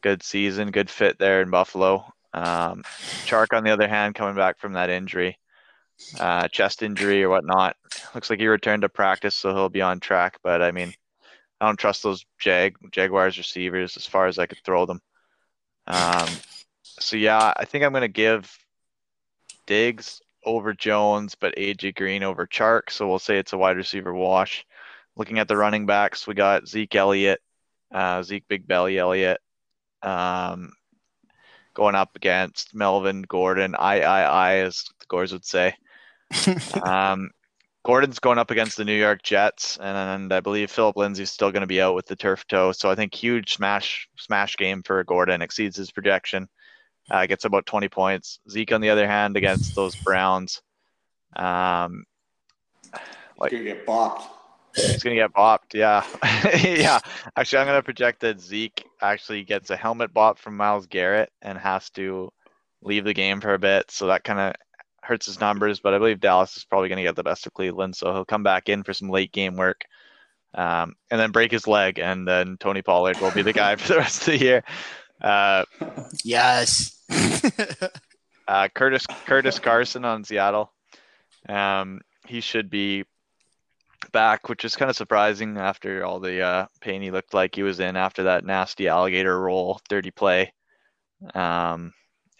good 0.00 0.22
season, 0.22 0.70
good 0.70 0.88
fit 0.90 1.18
there 1.18 1.42
in 1.42 1.50
Buffalo. 1.50 2.10
Um, 2.32 2.82
Chark, 3.26 3.54
on 3.54 3.62
the 3.62 3.70
other 3.70 3.88
hand, 3.88 4.14
coming 4.14 4.34
back 4.34 4.58
from 4.58 4.72
that 4.72 4.88
injury, 4.88 5.38
uh, 6.18 6.48
chest 6.48 6.82
injury 6.82 7.22
or 7.22 7.28
whatnot. 7.28 7.76
Looks 8.14 8.30
like 8.30 8.40
he 8.40 8.46
returned 8.46 8.82
to 8.82 8.88
practice, 8.88 9.34
so 9.34 9.54
he'll 9.54 9.68
be 9.68 9.82
on 9.82 10.00
track. 10.00 10.38
But 10.42 10.62
I 10.62 10.70
mean, 10.70 10.94
I 11.62 11.66
don't 11.66 11.78
trust 11.78 12.02
those 12.02 12.26
Jag 12.40 12.74
Jaguars 12.90 13.38
receivers 13.38 13.96
as 13.96 14.04
far 14.04 14.26
as 14.26 14.36
I 14.36 14.46
could 14.46 14.58
throw 14.64 14.84
them. 14.84 15.00
Um, 15.86 16.28
so 16.82 17.14
yeah, 17.14 17.54
I 17.56 17.64
think 17.64 17.84
I'm 17.84 17.92
gonna 17.92 18.08
give 18.08 18.52
Diggs 19.68 20.20
over 20.44 20.74
Jones, 20.74 21.36
but 21.36 21.54
AJ 21.54 21.94
Green 21.94 22.24
over 22.24 22.48
Chark. 22.48 22.90
So 22.90 23.08
we'll 23.08 23.20
say 23.20 23.38
it's 23.38 23.52
a 23.52 23.58
wide 23.58 23.76
receiver 23.76 24.12
wash. 24.12 24.66
Looking 25.14 25.38
at 25.38 25.46
the 25.46 25.56
running 25.56 25.86
backs, 25.86 26.26
we 26.26 26.34
got 26.34 26.66
Zeke 26.66 26.96
Elliott, 26.96 27.40
uh, 27.94 28.24
Zeke 28.24 28.48
Big 28.48 28.66
Belly 28.66 28.98
Elliott, 28.98 29.38
um, 30.02 30.72
going 31.74 31.94
up 31.94 32.16
against 32.16 32.74
Melvin 32.74 33.22
Gordon. 33.22 33.76
I, 33.78 34.00
I, 34.00 34.22
I, 34.22 34.54
as 34.56 34.82
the 34.98 35.06
Gores 35.06 35.32
would 35.32 35.44
say. 35.44 35.74
Um, 36.82 37.30
Gordon's 37.84 38.20
going 38.20 38.38
up 38.38 38.50
against 38.52 38.76
the 38.76 38.84
New 38.84 38.94
York 38.98 39.22
Jets, 39.22 39.76
and 39.78 40.32
I 40.32 40.40
believe 40.40 40.70
Phillip 40.70 40.96
Lindsay's 40.96 41.32
still 41.32 41.50
going 41.50 41.62
to 41.62 41.66
be 41.66 41.80
out 41.82 41.94
with 41.96 42.06
the 42.06 42.14
turf 42.16 42.46
toe. 42.46 42.70
So 42.72 42.90
I 42.90 42.94
think 42.94 43.12
huge 43.14 43.54
smash 43.54 44.08
smash 44.16 44.56
game 44.56 44.82
for 44.84 45.02
Gordon 45.04 45.42
exceeds 45.42 45.76
his 45.76 45.90
projection. 45.90 46.48
Uh, 47.10 47.26
gets 47.26 47.44
about 47.44 47.66
20 47.66 47.88
points. 47.88 48.38
Zeke, 48.48 48.72
on 48.72 48.80
the 48.80 48.90
other 48.90 49.08
hand, 49.08 49.36
against 49.36 49.74
those 49.74 49.96
Browns, 49.96 50.62
um, 51.34 52.04
Like- 53.36 53.50
You're 53.50 53.64
gonna 53.64 53.74
get 53.74 53.86
bopped. 53.86 54.22
he's 54.76 55.02
going 55.02 55.16
to 55.16 55.22
get 55.22 55.32
bopped. 55.32 55.74
Yeah. 55.74 56.06
yeah. 56.78 57.00
Actually, 57.36 57.58
I'm 57.58 57.66
going 57.66 57.78
to 57.78 57.82
project 57.82 58.20
that 58.20 58.40
Zeke 58.40 58.86
actually 59.02 59.42
gets 59.42 59.70
a 59.70 59.76
helmet 59.76 60.14
bop 60.14 60.38
from 60.38 60.56
Myles 60.56 60.86
Garrett 60.86 61.30
and 61.42 61.58
has 61.58 61.90
to 61.90 62.32
leave 62.82 63.04
the 63.04 63.12
game 63.14 63.40
for 63.40 63.52
a 63.54 63.58
bit. 63.58 63.90
So 63.90 64.06
that 64.06 64.22
kind 64.24 64.38
of 64.38 64.54
hurts 65.02 65.26
his 65.26 65.40
numbers. 65.40 65.80
But 65.80 65.94
I 65.94 65.98
believe 65.98 66.20
Dallas 66.20 66.56
is 66.56 66.64
probably 66.64 66.88
going 66.88 66.98
to 66.98 67.02
get 67.02 67.16
the 67.16 67.22
best 67.22 67.46
of 67.46 67.54
Cleveland. 67.54 67.96
So 67.96 68.12
he'll 68.12 68.24
come 68.24 68.42
back 68.42 68.68
in 68.68 68.82
for 68.82 68.94
some 68.94 69.10
late 69.10 69.32
game 69.32 69.56
work 69.56 69.84
um, 70.54 70.94
and 71.10 71.20
then 71.20 71.30
break 71.30 71.50
his 71.50 71.66
leg. 71.66 71.98
And 71.98 72.26
then 72.26 72.56
Tony 72.58 72.82
Pollard 72.82 73.20
will 73.20 73.30
be 73.30 73.42
the 73.42 73.52
guy 73.52 73.76
for 73.76 73.88
the 73.88 73.98
rest 73.98 74.22
of 74.22 74.26
the 74.26 74.38
year. 74.38 74.64
Uh, 75.20 75.64
yes. 76.24 76.98
uh, 78.48 78.68
Curtis 78.74 79.06
Curtis 79.26 79.58
Carson 79.58 80.04
on 80.04 80.24
Seattle. 80.24 80.72
Um, 81.48 82.00
he 82.26 82.40
should 82.40 82.70
be 82.70 83.04
back, 84.12 84.48
which 84.48 84.64
is 84.64 84.76
kind 84.76 84.90
of 84.90 84.96
surprising 84.96 85.56
after 85.56 86.04
all 86.04 86.20
the 86.20 86.40
uh, 86.40 86.66
pain 86.80 87.02
he 87.02 87.10
looked 87.10 87.34
like 87.34 87.54
he 87.54 87.62
was 87.62 87.80
in 87.80 87.96
after 87.96 88.24
that 88.24 88.44
nasty 88.44 88.88
alligator 88.88 89.40
roll, 89.40 89.80
dirty 89.88 90.10
play, 90.10 90.52
um, 91.34 91.92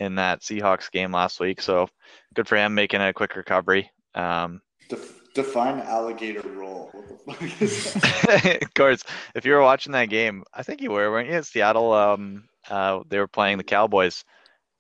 in 0.03 0.17
that 0.17 0.41
Seahawks 0.41 0.91
game 0.91 1.13
last 1.13 1.41
week. 1.41 1.61
So 1.61 1.89
good 2.35 2.49
for 2.49 2.57
him 2.57 2.75
making 2.75 3.01
a 3.01 3.13
quick 3.13 3.37
recovery. 3.37 3.91
Um, 4.15 4.61
Def- 4.89 5.33
define 5.35 5.81
alligator 5.81 6.47
roll. 6.49 6.91
What 6.93 7.39
the 7.39 7.49
fuck 7.49 7.63
is 7.63 7.95
that? 7.95 8.63
of 8.63 8.75
course, 8.75 9.05
if 9.35 9.45
you 9.45 9.53
were 9.53 9.63
watching 9.63 9.93
that 9.93 10.11
game, 10.11 10.45
I 10.53 10.63
think 10.63 10.81
you 10.81 10.91
were, 10.91 11.11
weren't 11.11 11.31
you? 11.31 11.43
Seattle, 11.43 11.93
um, 11.93 12.49
uh, 12.69 13.01
they 13.09 13.19
were 13.19 13.29
playing 13.29 13.59
the 13.59 13.65
Cowboys, 13.65 14.25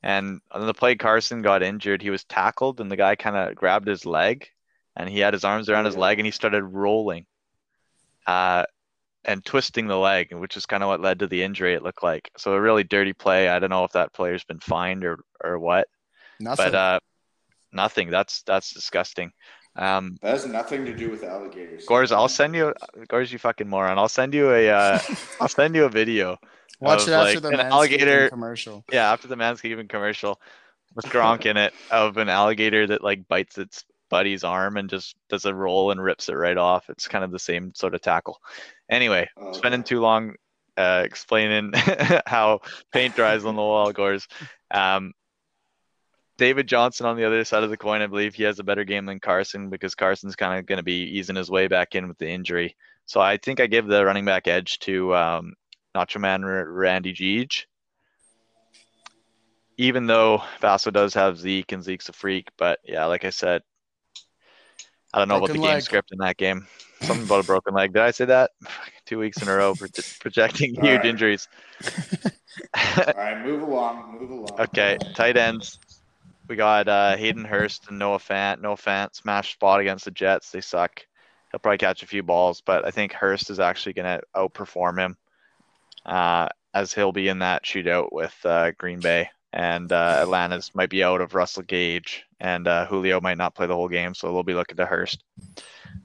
and 0.02 0.40
on 0.50 0.66
the 0.66 0.74
play 0.74 0.96
Carson 0.96 1.42
got 1.42 1.62
injured. 1.62 2.02
He 2.02 2.10
was 2.10 2.24
tackled, 2.24 2.80
and 2.80 2.90
the 2.90 2.96
guy 2.96 3.16
kind 3.16 3.36
of 3.36 3.54
grabbed 3.54 3.88
his 3.88 4.04
leg, 4.04 4.48
and 4.96 5.08
he 5.08 5.20
had 5.20 5.34
his 5.34 5.44
arms 5.44 5.68
around 5.68 5.86
his 5.86 5.96
leg, 5.96 6.18
and 6.18 6.26
he 6.26 6.32
started 6.32 6.62
rolling, 6.64 7.26
uh, 8.26 8.64
and 9.24 9.44
twisting 9.44 9.86
the 9.86 9.96
leg, 9.98 10.32
which 10.34 10.56
is 10.56 10.66
kind 10.66 10.82
of 10.82 10.88
what 10.88 11.00
led 11.00 11.20
to 11.20 11.26
the 11.26 11.42
injury. 11.42 11.74
It 11.74 11.82
looked 11.82 12.02
like 12.02 12.30
so 12.36 12.52
a 12.54 12.60
really 12.60 12.84
dirty 12.84 13.12
play. 13.12 13.48
I 13.48 13.58
don't 13.58 13.70
know 13.70 13.84
if 13.84 13.92
that 13.92 14.12
player's 14.12 14.44
been 14.44 14.60
fined 14.60 15.04
or 15.04 15.18
or 15.42 15.58
what, 15.58 15.88
Nothing. 16.40 16.64
but 16.66 16.74
uh, 16.74 17.00
nothing. 17.72 18.10
That's 18.10 18.42
that's 18.42 18.72
disgusting. 18.72 19.32
Um, 19.76 20.18
That 20.20 20.32
has 20.32 20.46
nothing 20.46 20.84
to 20.84 20.94
do 20.94 21.08
with 21.10 21.24
alligators. 21.24 21.86
Gores, 21.86 22.12
I'll 22.12 22.28
send 22.28 22.54
you. 22.54 22.74
Gores, 23.08 23.32
you 23.32 23.38
fucking 23.38 23.68
moron. 23.68 23.98
I'll 23.98 24.08
send 24.08 24.34
you 24.34 24.50
a. 24.50 24.68
Uh, 24.68 24.98
I'll 25.40 25.48
send 25.48 25.74
you 25.74 25.84
a 25.84 25.88
video. 25.88 26.38
Watch 26.80 27.06
it 27.06 27.12
after 27.12 27.34
like, 27.34 27.42
the 27.42 27.48
an 27.48 27.60
alligator. 27.60 28.28
commercial. 28.28 28.84
Yeah, 28.92 29.12
after 29.12 29.28
the 29.28 29.36
Manscaped 29.36 29.88
commercial 29.88 30.40
with 30.94 31.06
Gronk 31.06 31.46
in 31.46 31.56
it 31.56 31.72
of 31.90 32.16
an 32.16 32.28
alligator 32.28 32.86
that 32.88 33.02
like 33.04 33.28
bites 33.28 33.56
its 33.56 33.84
buddy's 34.12 34.44
arm 34.44 34.76
and 34.76 34.90
just 34.90 35.16
does 35.30 35.46
a 35.46 35.54
roll 35.54 35.90
and 35.90 36.00
rips 36.02 36.28
it 36.28 36.34
right 36.34 36.58
off. 36.58 36.90
It's 36.90 37.08
kind 37.08 37.24
of 37.24 37.32
the 37.32 37.38
same 37.38 37.72
sort 37.74 37.94
of 37.94 38.02
tackle. 38.02 38.38
Anyway, 38.90 39.26
Okay. 39.36 39.58
spending 39.58 39.82
too 39.82 40.00
long 40.00 40.34
uh, 40.76 41.02
explaining 41.04 41.72
how 42.26 42.60
paint 42.92 43.16
dries 43.16 43.44
on 43.46 43.56
the 43.56 43.62
wall, 43.62 43.90
Gores. 43.90 44.28
Um, 44.70 45.12
David 46.36 46.66
Johnson 46.68 47.06
on 47.06 47.16
the 47.16 47.24
other 47.24 47.42
side 47.44 47.62
of 47.64 47.70
the 47.70 47.76
coin, 47.78 48.02
I 48.02 48.06
believe 48.06 48.34
he 48.34 48.42
has 48.42 48.58
a 48.58 48.64
better 48.64 48.84
game 48.84 49.06
than 49.06 49.18
Carson 49.18 49.70
because 49.70 49.94
Carson's 49.94 50.36
kind 50.36 50.58
of 50.58 50.66
going 50.66 50.78
to 50.78 50.82
be 50.82 51.04
easing 51.18 51.36
his 51.36 51.50
way 51.50 51.66
back 51.68 51.94
in 51.94 52.06
with 52.06 52.18
the 52.18 52.28
injury. 52.28 52.76
So 53.06 53.18
I 53.20 53.38
think 53.38 53.60
I 53.60 53.66
give 53.66 53.86
the 53.86 54.04
running 54.04 54.24
back 54.26 54.46
edge 54.46 54.78
to 54.80 55.14
um, 55.14 55.54
Nacho 55.96 56.20
Man 56.20 56.44
Randy 56.44 57.14
Gege. 57.14 57.64
Even 59.78 60.06
though 60.06 60.42
Basso 60.60 60.90
does 60.90 61.14
have 61.14 61.38
Zeke 61.38 61.72
and 61.72 61.82
Zeke's 61.82 62.08
a 62.08 62.12
freak, 62.12 62.48
but 62.58 62.78
yeah, 62.84 63.06
like 63.06 63.24
I 63.24 63.30
said, 63.30 63.62
I 65.14 65.18
don't 65.18 65.28
know 65.28 65.36
about 65.36 65.48
Broken 65.48 65.62
the 65.62 65.66
game 65.68 65.74
leg. 65.74 65.82
script 65.82 66.12
in 66.12 66.18
that 66.18 66.36
game. 66.36 66.66
Something 67.02 67.26
about 67.26 67.44
a 67.44 67.46
broken 67.46 67.74
leg. 67.74 67.92
Did 67.92 68.02
I 68.02 68.12
say 68.12 68.26
that? 68.26 68.52
Two 69.06 69.18
weeks 69.18 69.42
in 69.42 69.48
a 69.48 69.54
row, 69.54 69.74
pro- 69.74 69.88
projecting 70.20 70.74
huge 70.74 70.84
right. 70.84 71.04
injuries. 71.04 71.48
All 72.96 73.14
right, 73.16 73.44
move 73.44 73.62
along, 73.62 74.18
move 74.18 74.30
along. 74.30 74.60
Okay, 74.60 74.98
tight 75.14 75.36
ends. 75.36 75.78
We 76.48 76.56
got 76.56 76.88
uh, 76.88 77.16
Hayden 77.16 77.44
Hurst 77.44 77.88
and 77.88 77.98
Noah 77.98 78.18
Fant. 78.18 78.60
Noah 78.60 78.76
Fant 78.76 79.14
smashed 79.14 79.54
spot 79.54 79.80
against 79.80 80.04
the 80.04 80.10
Jets. 80.10 80.50
They 80.50 80.60
suck. 80.60 81.00
He'll 81.50 81.60
probably 81.60 81.78
catch 81.78 82.02
a 82.02 82.06
few 82.06 82.22
balls, 82.22 82.62
but 82.64 82.86
I 82.86 82.90
think 82.90 83.12
Hurst 83.12 83.50
is 83.50 83.60
actually 83.60 83.94
going 83.94 84.18
to 84.18 84.22
outperform 84.34 84.98
him, 84.98 85.16
uh, 86.06 86.48
as 86.72 86.92
he'll 86.92 87.12
be 87.12 87.28
in 87.28 87.40
that 87.40 87.64
shootout 87.64 88.12
with 88.12 88.34
uh, 88.44 88.72
Green 88.78 89.00
Bay. 89.00 89.28
And 89.52 89.92
uh, 89.92 90.20
Atlanta's 90.22 90.70
might 90.74 90.88
be 90.88 91.04
out 91.04 91.20
of 91.20 91.34
Russell 91.34 91.62
Gage, 91.62 92.24
and 92.40 92.66
uh, 92.66 92.86
Julio 92.86 93.20
might 93.20 93.36
not 93.36 93.54
play 93.54 93.66
the 93.66 93.74
whole 93.74 93.88
game, 93.88 94.14
so 94.14 94.32
they'll 94.32 94.42
be 94.42 94.54
looking 94.54 94.78
to 94.78 94.86
Hurst. 94.86 95.24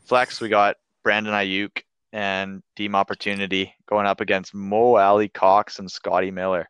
Flex, 0.05 0.41
we 0.41 0.49
got 0.49 0.75
Brandon 1.03 1.33
Aiyuk 1.33 1.83
and 2.11 2.61
Team 2.75 2.95
Opportunity 2.95 3.73
going 3.87 4.05
up 4.05 4.19
against 4.19 4.53
Mo 4.53 4.95
Alie-Cox 4.95 5.79
and 5.79 5.89
Scotty 5.89 6.31
Miller. 6.31 6.67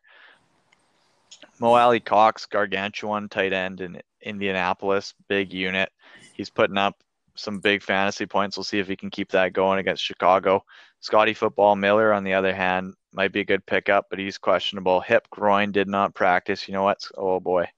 Mo 1.58 1.74
Alie-Cox, 1.74 2.46
gargantuan 2.46 3.28
tight 3.28 3.52
end 3.52 3.80
in 3.80 4.00
Indianapolis, 4.22 5.14
big 5.28 5.52
unit. 5.52 5.90
He's 6.32 6.50
putting 6.50 6.78
up 6.78 6.96
some 7.34 7.58
big 7.58 7.82
fantasy 7.82 8.26
points. 8.26 8.56
We'll 8.56 8.64
see 8.64 8.78
if 8.78 8.88
he 8.88 8.96
can 8.96 9.10
keep 9.10 9.30
that 9.30 9.52
going 9.52 9.78
against 9.78 10.04
Chicago. 10.04 10.64
Scotty 11.00 11.34
Football 11.34 11.76
Miller, 11.76 12.12
on 12.12 12.24
the 12.24 12.34
other 12.34 12.54
hand, 12.54 12.94
might 13.18 13.32
be 13.32 13.40
a 13.40 13.44
good 13.44 13.66
pickup, 13.66 14.06
but 14.10 14.20
he's 14.20 14.38
questionable. 14.38 15.00
Hip 15.00 15.28
groin 15.28 15.72
did 15.72 15.88
not 15.88 16.14
practice. 16.14 16.68
You 16.68 16.74
know 16.74 16.84
what? 16.84 16.98
Oh 17.16 17.40
boy, 17.40 17.68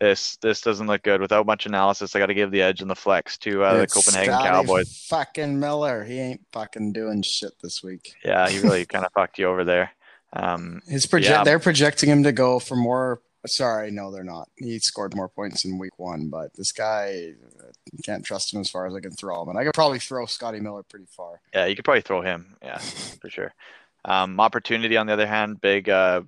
this 0.00 0.36
this 0.38 0.60
doesn't 0.60 0.88
look 0.88 1.02
good. 1.04 1.20
Without 1.20 1.46
much 1.46 1.64
analysis, 1.64 2.16
I 2.16 2.18
got 2.18 2.26
to 2.26 2.34
give 2.34 2.50
the 2.50 2.60
edge 2.60 2.82
in 2.82 2.88
the 2.88 2.96
flex 2.96 3.38
to 3.38 3.62
uh, 3.62 3.78
the 3.78 3.86
Copenhagen 3.86 4.34
Scotty 4.34 4.48
Cowboys. 4.48 5.06
Fucking 5.08 5.60
Miller. 5.60 6.02
He 6.02 6.18
ain't 6.18 6.40
fucking 6.52 6.92
doing 6.92 7.22
shit 7.22 7.52
this 7.62 7.84
week. 7.84 8.14
Yeah, 8.24 8.48
he 8.48 8.58
really 8.58 8.84
kind 8.92 9.06
of 9.06 9.12
fucked 9.12 9.38
you 9.38 9.46
over 9.46 9.62
there. 9.62 9.92
Um, 10.32 10.82
His 10.88 11.06
project 11.06 11.30
Yeah. 11.30 11.44
they're 11.44 11.60
projecting 11.60 12.10
him 12.10 12.24
to 12.24 12.32
go 12.32 12.58
for 12.58 12.74
more 12.74 13.22
sorry, 13.46 13.90
no, 13.90 14.10
they're 14.10 14.24
not. 14.24 14.48
He 14.56 14.78
scored 14.78 15.16
more 15.16 15.28
points 15.28 15.64
in 15.64 15.78
week 15.78 15.98
one, 15.98 16.28
but 16.28 16.54
this 16.56 16.72
guy 16.72 17.32
uh, 17.60 17.64
you 17.92 17.98
can't 18.04 18.24
trust 18.24 18.52
him 18.52 18.60
as 18.60 18.70
far 18.70 18.86
as 18.86 18.94
I 18.94 19.00
can 19.00 19.12
throw 19.12 19.42
him. 19.42 19.48
And 19.50 19.58
I 19.58 19.64
could 19.64 19.74
probably 19.74 19.98
throw 19.98 20.26
Scotty 20.26 20.60
Miller 20.60 20.82
pretty 20.82 21.06
far. 21.16 21.40
Yeah, 21.54 21.66
you 21.66 21.76
could 21.76 21.84
probably 21.84 22.02
throw 22.02 22.22
him. 22.22 22.56
Yeah, 22.62 22.78
for 22.78 23.30
sure. 23.30 23.52
Um, 24.04 24.40
opportunity, 24.40 24.96
on 24.96 25.06
the 25.06 25.12
other 25.12 25.26
hand, 25.26 25.60
big 25.60 25.88
uh, 25.88 26.22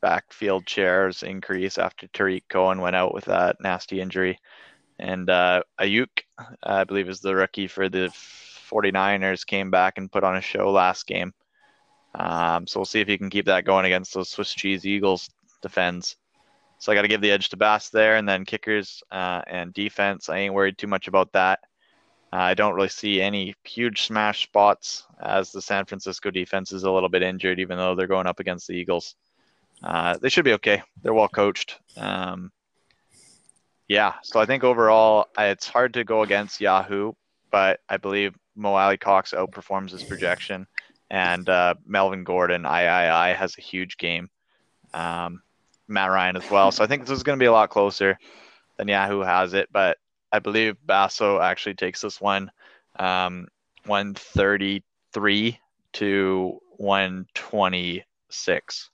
backfield 0.00 0.68
shares 0.68 1.22
increase 1.22 1.78
after 1.78 2.06
Tarik 2.08 2.48
Cohen 2.48 2.80
went 2.80 2.96
out 2.96 3.14
with 3.14 3.26
that 3.26 3.56
nasty 3.60 4.00
injury. 4.00 4.38
And 4.98 5.28
uh, 5.28 5.62
Aiyuk, 5.80 6.22
I 6.62 6.84
believe, 6.84 7.08
is 7.08 7.20
the 7.20 7.34
rookie 7.34 7.68
for 7.68 7.88
the 7.88 8.10
49ers, 8.70 9.46
came 9.46 9.70
back 9.70 9.98
and 9.98 10.10
put 10.10 10.24
on 10.24 10.36
a 10.36 10.40
show 10.40 10.70
last 10.70 11.06
game. 11.06 11.32
Um, 12.14 12.66
so 12.66 12.80
we'll 12.80 12.86
see 12.86 13.00
if 13.00 13.08
he 13.08 13.18
can 13.18 13.30
keep 13.30 13.46
that 13.46 13.64
going 13.64 13.84
against 13.84 14.14
those 14.14 14.30
Swiss 14.30 14.54
cheese 14.54 14.86
Eagles 14.86 15.28
defense. 15.60 16.16
So 16.78 16.92
I 16.92 16.94
got 16.94 17.02
to 17.02 17.08
give 17.08 17.20
the 17.20 17.30
edge 17.30 17.50
to 17.50 17.56
Bass 17.56 17.90
there, 17.90 18.16
and 18.16 18.28
then 18.28 18.44
kickers 18.44 19.02
uh, 19.10 19.42
and 19.46 19.72
defense. 19.72 20.28
I 20.28 20.38
ain't 20.38 20.54
worried 20.54 20.78
too 20.78 20.86
much 20.86 21.08
about 21.08 21.32
that. 21.32 21.60
I 22.38 22.54
don't 22.54 22.74
really 22.74 22.88
see 22.88 23.20
any 23.20 23.54
huge 23.64 24.02
smash 24.02 24.44
spots 24.44 25.06
as 25.20 25.52
the 25.52 25.62
San 25.62 25.84
Francisco 25.84 26.30
defense 26.30 26.72
is 26.72 26.82
a 26.82 26.90
little 26.90 27.08
bit 27.08 27.22
injured, 27.22 27.60
even 27.60 27.78
though 27.78 27.94
they're 27.94 28.06
going 28.06 28.26
up 28.26 28.40
against 28.40 28.66
the 28.66 28.74
Eagles. 28.74 29.14
Uh, 29.82 30.16
they 30.20 30.28
should 30.28 30.44
be 30.44 30.54
okay. 30.54 30.82
They're 31.02 31.14
well 31.14 31.28
coached. 31.28 31.78
Um, 31.96 32.50
yeah, 33.88 34.14
so 34.22 34.40
I 34.40 34.46
think 34.46 34.64
overall 34.64 35.28
it's 35.38 35.68
hard 35.68 35.94
to 35.94 36.04
go 36.04 36.22
against 36.22 36.60
Yahoo, 36.60 37.12
but 37.50 37.80
I 37.88 37.98
believe 37.98 38.34
Mo 38.56 38.74
Alie-Cox 38.74 39.32
outperforms 39.32 39.90
his 39.90 40.02
projection, 40.02 40.66
and 41.10 41.48
uh, 41.48 41.74
Melvin 41.86 42.24
Gordon 42.24 42.64
III 42.64 43.34
has 43.34 43.54
a 43.56 43.60
huge 43.60 43.96
game. 43.96 44.28
Um, 44.92 45.42
Matt 45.88 46.10
Ryan 46.10 46.36
as 46.36 46.50
well. 46.50 46.72
So 46.72 46.82
I 46.82 46.88
think 46.88 47.02
this 47.02 47.16
is 47.16 47.22
going 47.22 47.38
to 47.38 47.42
be 47.42 47.46
a 47.46 47.52
lot 47.52 47.70
closer 47.70 48.18
than 48.76 48.88
Yahoo 48.88 49.20
has 49.20 49.54
it, 49.54 49.68
but 49.72 49.98
I 50.36 50.38
believe 50.38 50.76
Basso 50.84 51.40
actually 51.40 51.76
takes 51.76 52.02
this 52.02 52.20
one 52.20 52.50
um, 52.98 53.48
133 53.86 55.58
to 55.94 56.60
126. 56.76 58.90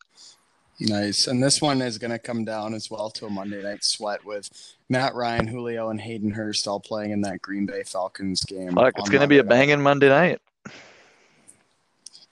Nice. 0.79 1.27
And 1.27 1.43
this 1.43 1.61
one 1.61 1.83
is 1.83 1.99
going 1.99 2.13
to 2.13 2.21
come 2.21 2.45
down 2.45 2.75
as 2.75 2.93
well 2.93 3.11
to 3.11 3.27
a 3.27 3.31
Monday 3.31 3.61
night 3.61 3.83
sweat 3.83 4.25
with 4.25 4.49
Matt 4.89 5.17
Ryan, 5.17 5.49
Julio, 5.49 5.91
and 5.91 6.01
Hayden 6.01 6.31
Hurst 6.31 6.69
all 6.69 6.79
playing 6.79 7.11
in 7.11 7.23
that 7.23 7.43
Green 7.43 7.67
Bay 7.67 7.83
Falcons 7.83 8.45
game. 8.45 8.77
Look, 8.77 8.95
it's 8.97 9.11
going 9.11 9.23
to 9.23 9.27
be 9.27 9.39
a 9.39 9.43
Monday 9.43 9.55
night. 9.55 9.59
banging 9.67 9.83
Monday 9.83 10.11
night. 10.11 10.41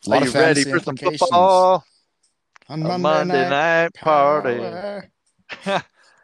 A 0.07 0.11
Are 0.13 0.25
you 0.25 0.31
ready 0.31 0.63
for 0.63 0.79
some 0.79 0.97
football? 0.97 1.85
On 2.69 2.81
A 2.87 2.97
Monday 2.97 3.51
night 3.51 3.93
party. 3.95 4.59
power. 4.59 5.11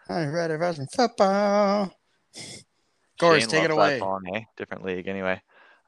I'm 0.08 0.32
ready 0.32 0.56
for 0.56 0.72
some 0.72 0.86
football. 0.86 1.92
Gores, 3.18 3.43
Shane 3.43 3.51
take 3.51 3.64
it 3.64 3.70
away. 3.70 3.98
Song, 3.98 4.24
eh? 4.34 4.40
Different 4.56 4.84
league, 4.84 5.09
anyway. 5.09 5.40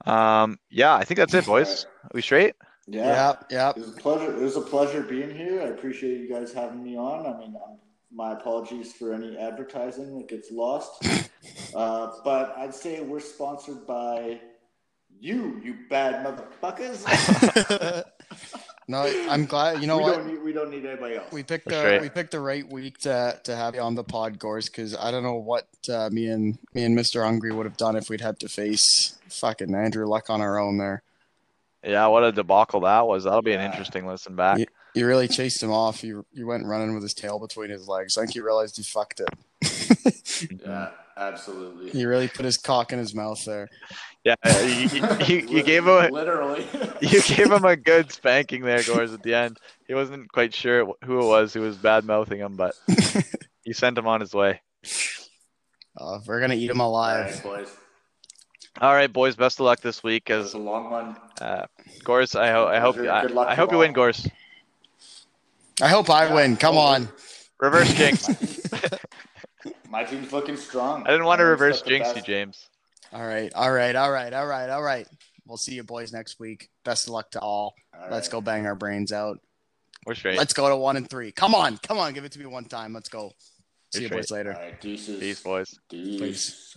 Um, 0.07 0.59
yeah, 0.71 0.95
I 0.95 1.05
think 1.05 1.19
that's 1.19 1.35
it, 1.35 1.47
boys. 1.47 1.87
Are 2.05 2.11
we 2.15 2.23
straight? 2.23 2.55
Yeah. 2.87 3.37
yeah. 3.51 3.67
yep. 3.69 3.77
It 3.77 3.81
was 3.81 3.91
a 3.91 4.01
pleasure. 4.01 4.37
It 4.37 4.43
was 4.43 4.57
a 4.57 4.61
pleasure 4.61 5.03
being 5.03 5.35
here. 5.35 5.61
I 5.61 5.67
appreciate 5.67 6.21
you 6.21 6.29
guys 6.29 6.53
having 6.53 6.83
me 6.83 6.97
on. 6.97 7.27
I 7.27 7.39
mean, 7.39 7.55
um, 7.57 7.79
my 8.11 8.33
apologies 8.33 8.93
for 8.93 9.13
any 9.13 9.37
advertising 9.37 10.19
that 10.19 10.29
gets 10.29 10.51
lost. 10.51 11.05
uh, 11.75 12.13
but 12.25 12.55
I'd 12.57 12.75
say 12.75 13.03
we're 13.03 13.21
sponsored 13.21 13.87
by 13.87 14.41
you, 15.21 15.61
you 15.63 15.77
bad 15.91 16.25
motherfuckers. 16.25 17.05
no, 18.89 19.03
I'm 19.29 19.45
glad. 19.47 19.81
You 19.81 19.87
know 19.87 19.99
we 19.99 20.03
what? 20.03 20.17
Don't 20.17 20.27
need, 20.27 20.43
we 20.43 20.53
don't 20.53 20.71
need 20.71 20.85
anybody 20.87 21.17
else. 21.17 21.31
We 21.31 21.43
picked 21.43 21.65
For 21.65 21.71
the 21.71 21.83
sure. 21.83 22.01
we 22.01 22.09
picked 22.09 22.33
the 22.33 22.41
right 22.41 22.67
week 22.69 22.99
to 22.99 23.39
to 23.45 23.55
have 23.55 23.75
you 23.75 23.81
on 23.83 23.95
the 23.95 24.05
pod, 24.05 24.39
Gores, 24.39 24.69
because 24.69 24.97
I 24.97 25.11
don't 25.11 25.23
know 25.23 25.35
what 25.37 25.69
uh, 25.93 26.09
me 26.11 26.27
and 26.29 26.59
me 26.75 26.85
and 26.85 26.95
Mister 26.95 27.23
Hungry 27.25 27.53
would 27.53 27.67
have 27.67 27.77
done 27.77 27.95
if 27.97 28.09
we'd 28.11 28.21
had 28.23 28.41
to 28.41 28.49
face 28.49 29.19
fucking 29.29 29.75
Andrew 29.75 30.07
Luck 30.07 30.31
on 30.31 30.41
our 30.41 30.59
own 30.59 30.79
there. 30.79 31.03
Yeah, 31.85 32.07
what 32.09 32.25
a 32.25 32.33
debacle 32.33 32.81
that 32.81 33.07
was. 33.07 33.25
That'll 33.25 33.43
be 33.43 33.53
an 33.53 33.61
Yeah. 33.61 33.71
interesting 33.71 34.07
listen 34.07 34.35
back. 34.35 34.59
Yeah. 34.59 34.65
You 34.95 35.07
really 35.07 35.29
chased 35.29 35.63
him 35.63 35.71
off. 35.71 36.03
You 36.03 36.27
you 36.33 36.47
went 36.47 36.65
running 36.67 36.95
with 36.95 37.03
his 37.05 37.15
tail 37.15 37.39
between 37.39 37.71
his 37.71 37.87
legs. 37.87 38.17
I 38.19 38.23
think 38.23 38.35
you 38.35 38.45
realized 38.45 38.79
you 38.79 38.85
fucked 38.85 39.21
it. 39.21 39.29
yeah, 40.67 40.91
absolutely. 41.19 41.91
He 41.91 42.05
really 42.05 42.29
put 42.29 42.45
his 42.45 42.57
cock 42.57 42.93
in 42.93 42.99
his 42.99 43.15
mouth 43.15 43.45
there. 43.45 43.69
Yeah, 44.25 44.35
you, 44.45 44.89
you, 44.89 45.09
you, 45.27 45.49
you 45.49 45.63
gave 45.65 45.83
him 45.85 45.89
a, 45.89 46.09
literally. 46.11 46.67
you 47.01 47.21
gave 47.27 47.51
him 47.51 47.65
a 47.65 47.77
good 47.77 48.13
spanking 48.13 48.63
there, 48.63 48.83
Gores, 48.83 49.13
at 49.13 49.23
the 49.23 49.35
end. 49.35 49.59
He 49.87 49.95
wasn't 49.95 50.31
quite 50.33 50.55
sure 50.55 50.93
who 51.05 51.21
it 51.21 51.27
was 51.27 51.53
who 51.55 51.61
was 51.63 51.77
bad 51.77 52.05
mouthing 52.05 52.39
him, 52.41 52.57
but 52.57 52.75
you 53.65 53.73
sent 53.75 53.97
him 53.99 54.07
on 54.07 54.21
his 54.21 54.35
way. 54.35 54.61
Uh, 55.97 56.19
we're 56.27 56.41
gonna 56.41 56.55
eat 56.55 56.71
him 56.71 56.81
alive. 56.81 57.27
right, 57.27 57.43
boys. 57.43 57.69
All 58.81 58.93
right, 58.95 59.13
boys. 59.13 59.35
Best 59.35 59.59
of 59.61 59.67
luck 59.67 59.81
this 59.81 60.03
week. 60.05 60.31
As 60.31 60.55
a 60.55 60.59
long 60.59 60.91
one. 60.91 61.17
uh, 61.41 61.67
Gores, 62.05 62.35
I 62.37 62.51
hope 62.53 62.69
I 62.69 62.79
hope 62.81 62.97
Good 62.97 63.09
I, 63.09 63.23
luck 63.23 63.49
I 63.49 63.55
to 63.55 63.61
hope 63.61 63.71
you 63.73 63.77
all. 63.77 63.81
win, 63.81 63.93
Gores. 63.93 64.29
I 65.81 65.89
hope 65.89 66.11
I 66.11 66.27
Yeah. 66.27 66.35
win. 66.35 66.57
Come 66.57 66.77
on. 66.77 67.09
Reverse 67.61 67.93
jinx. 67.95 68.29
My 69.91 70.05
team's 70.05 70.33
looking 70.33 70.57
strong. 70.57 71.07
I 71.07 71.11
didn't 71.11 71.25
want 71.25 71.39
to 71.39 71.47
reverse 71.47 71.81
got 71.81 71.89
jinx 71.89 72.15
you. 72.15 72.23
James. 72.23 72.69
All 73.11 73.27
right, 73.27 73.51
all 73.55 73.73
right, 73.73 73.97
all 73.97 74.11
right, 74.11 74.33
all 74.35 74.47
right, 74.47 74.69
all 74.69 74.83
right. 74.83 75.09
We'll 75.47 75.57
see 75.57 75.75
you 75.75 75.83
boys 75.83 76.13
next 76.13 76.39
week. 76.39 76.69
Best 76.85 77.07
of 77.07 77.15
luck 77.15 77.31
to 77.31 77.41
all. 77.41 77.75
All 77.99 78.11
Let's 78.11 78.29
go 78.29 78.43
bang 78.43 78.67
our 78.67 78.75
brains 78.75 79.13
out. 79.13 79.39
We're 80.05 80.15
straight. 80.15 80.37
Let's 80.37 80.53
go 80.53 80.69
to 80.69 80.77
one 80.77 80.99
and 80.99 81.09
three. 81.09 81.33
Come 81.33 81.55
on, 81.55 81.79
come 81.79 81.97
on, 81.99 82.13
give 82.13 82.25
it 82.25 82.33
to 82.33 82.39
me 82.39 82.45
one 82.45 82.67
time. 82.67 82.93
Let's 82.93 83.09
go. 83.09 83.33
See 83.95 84.03
you 84.03 84.09
Appreciate 84.09 84.21
boys 84.21 84.31
later. 84.31 84.55
All 84.55 84.61
right, 84.61 84.79
deuces. 84.79 85.21
Peace, 85.21 85.43
boys. 85.43 85.79
Deuce. 85.89 86.21
Peace. 86.21 86.77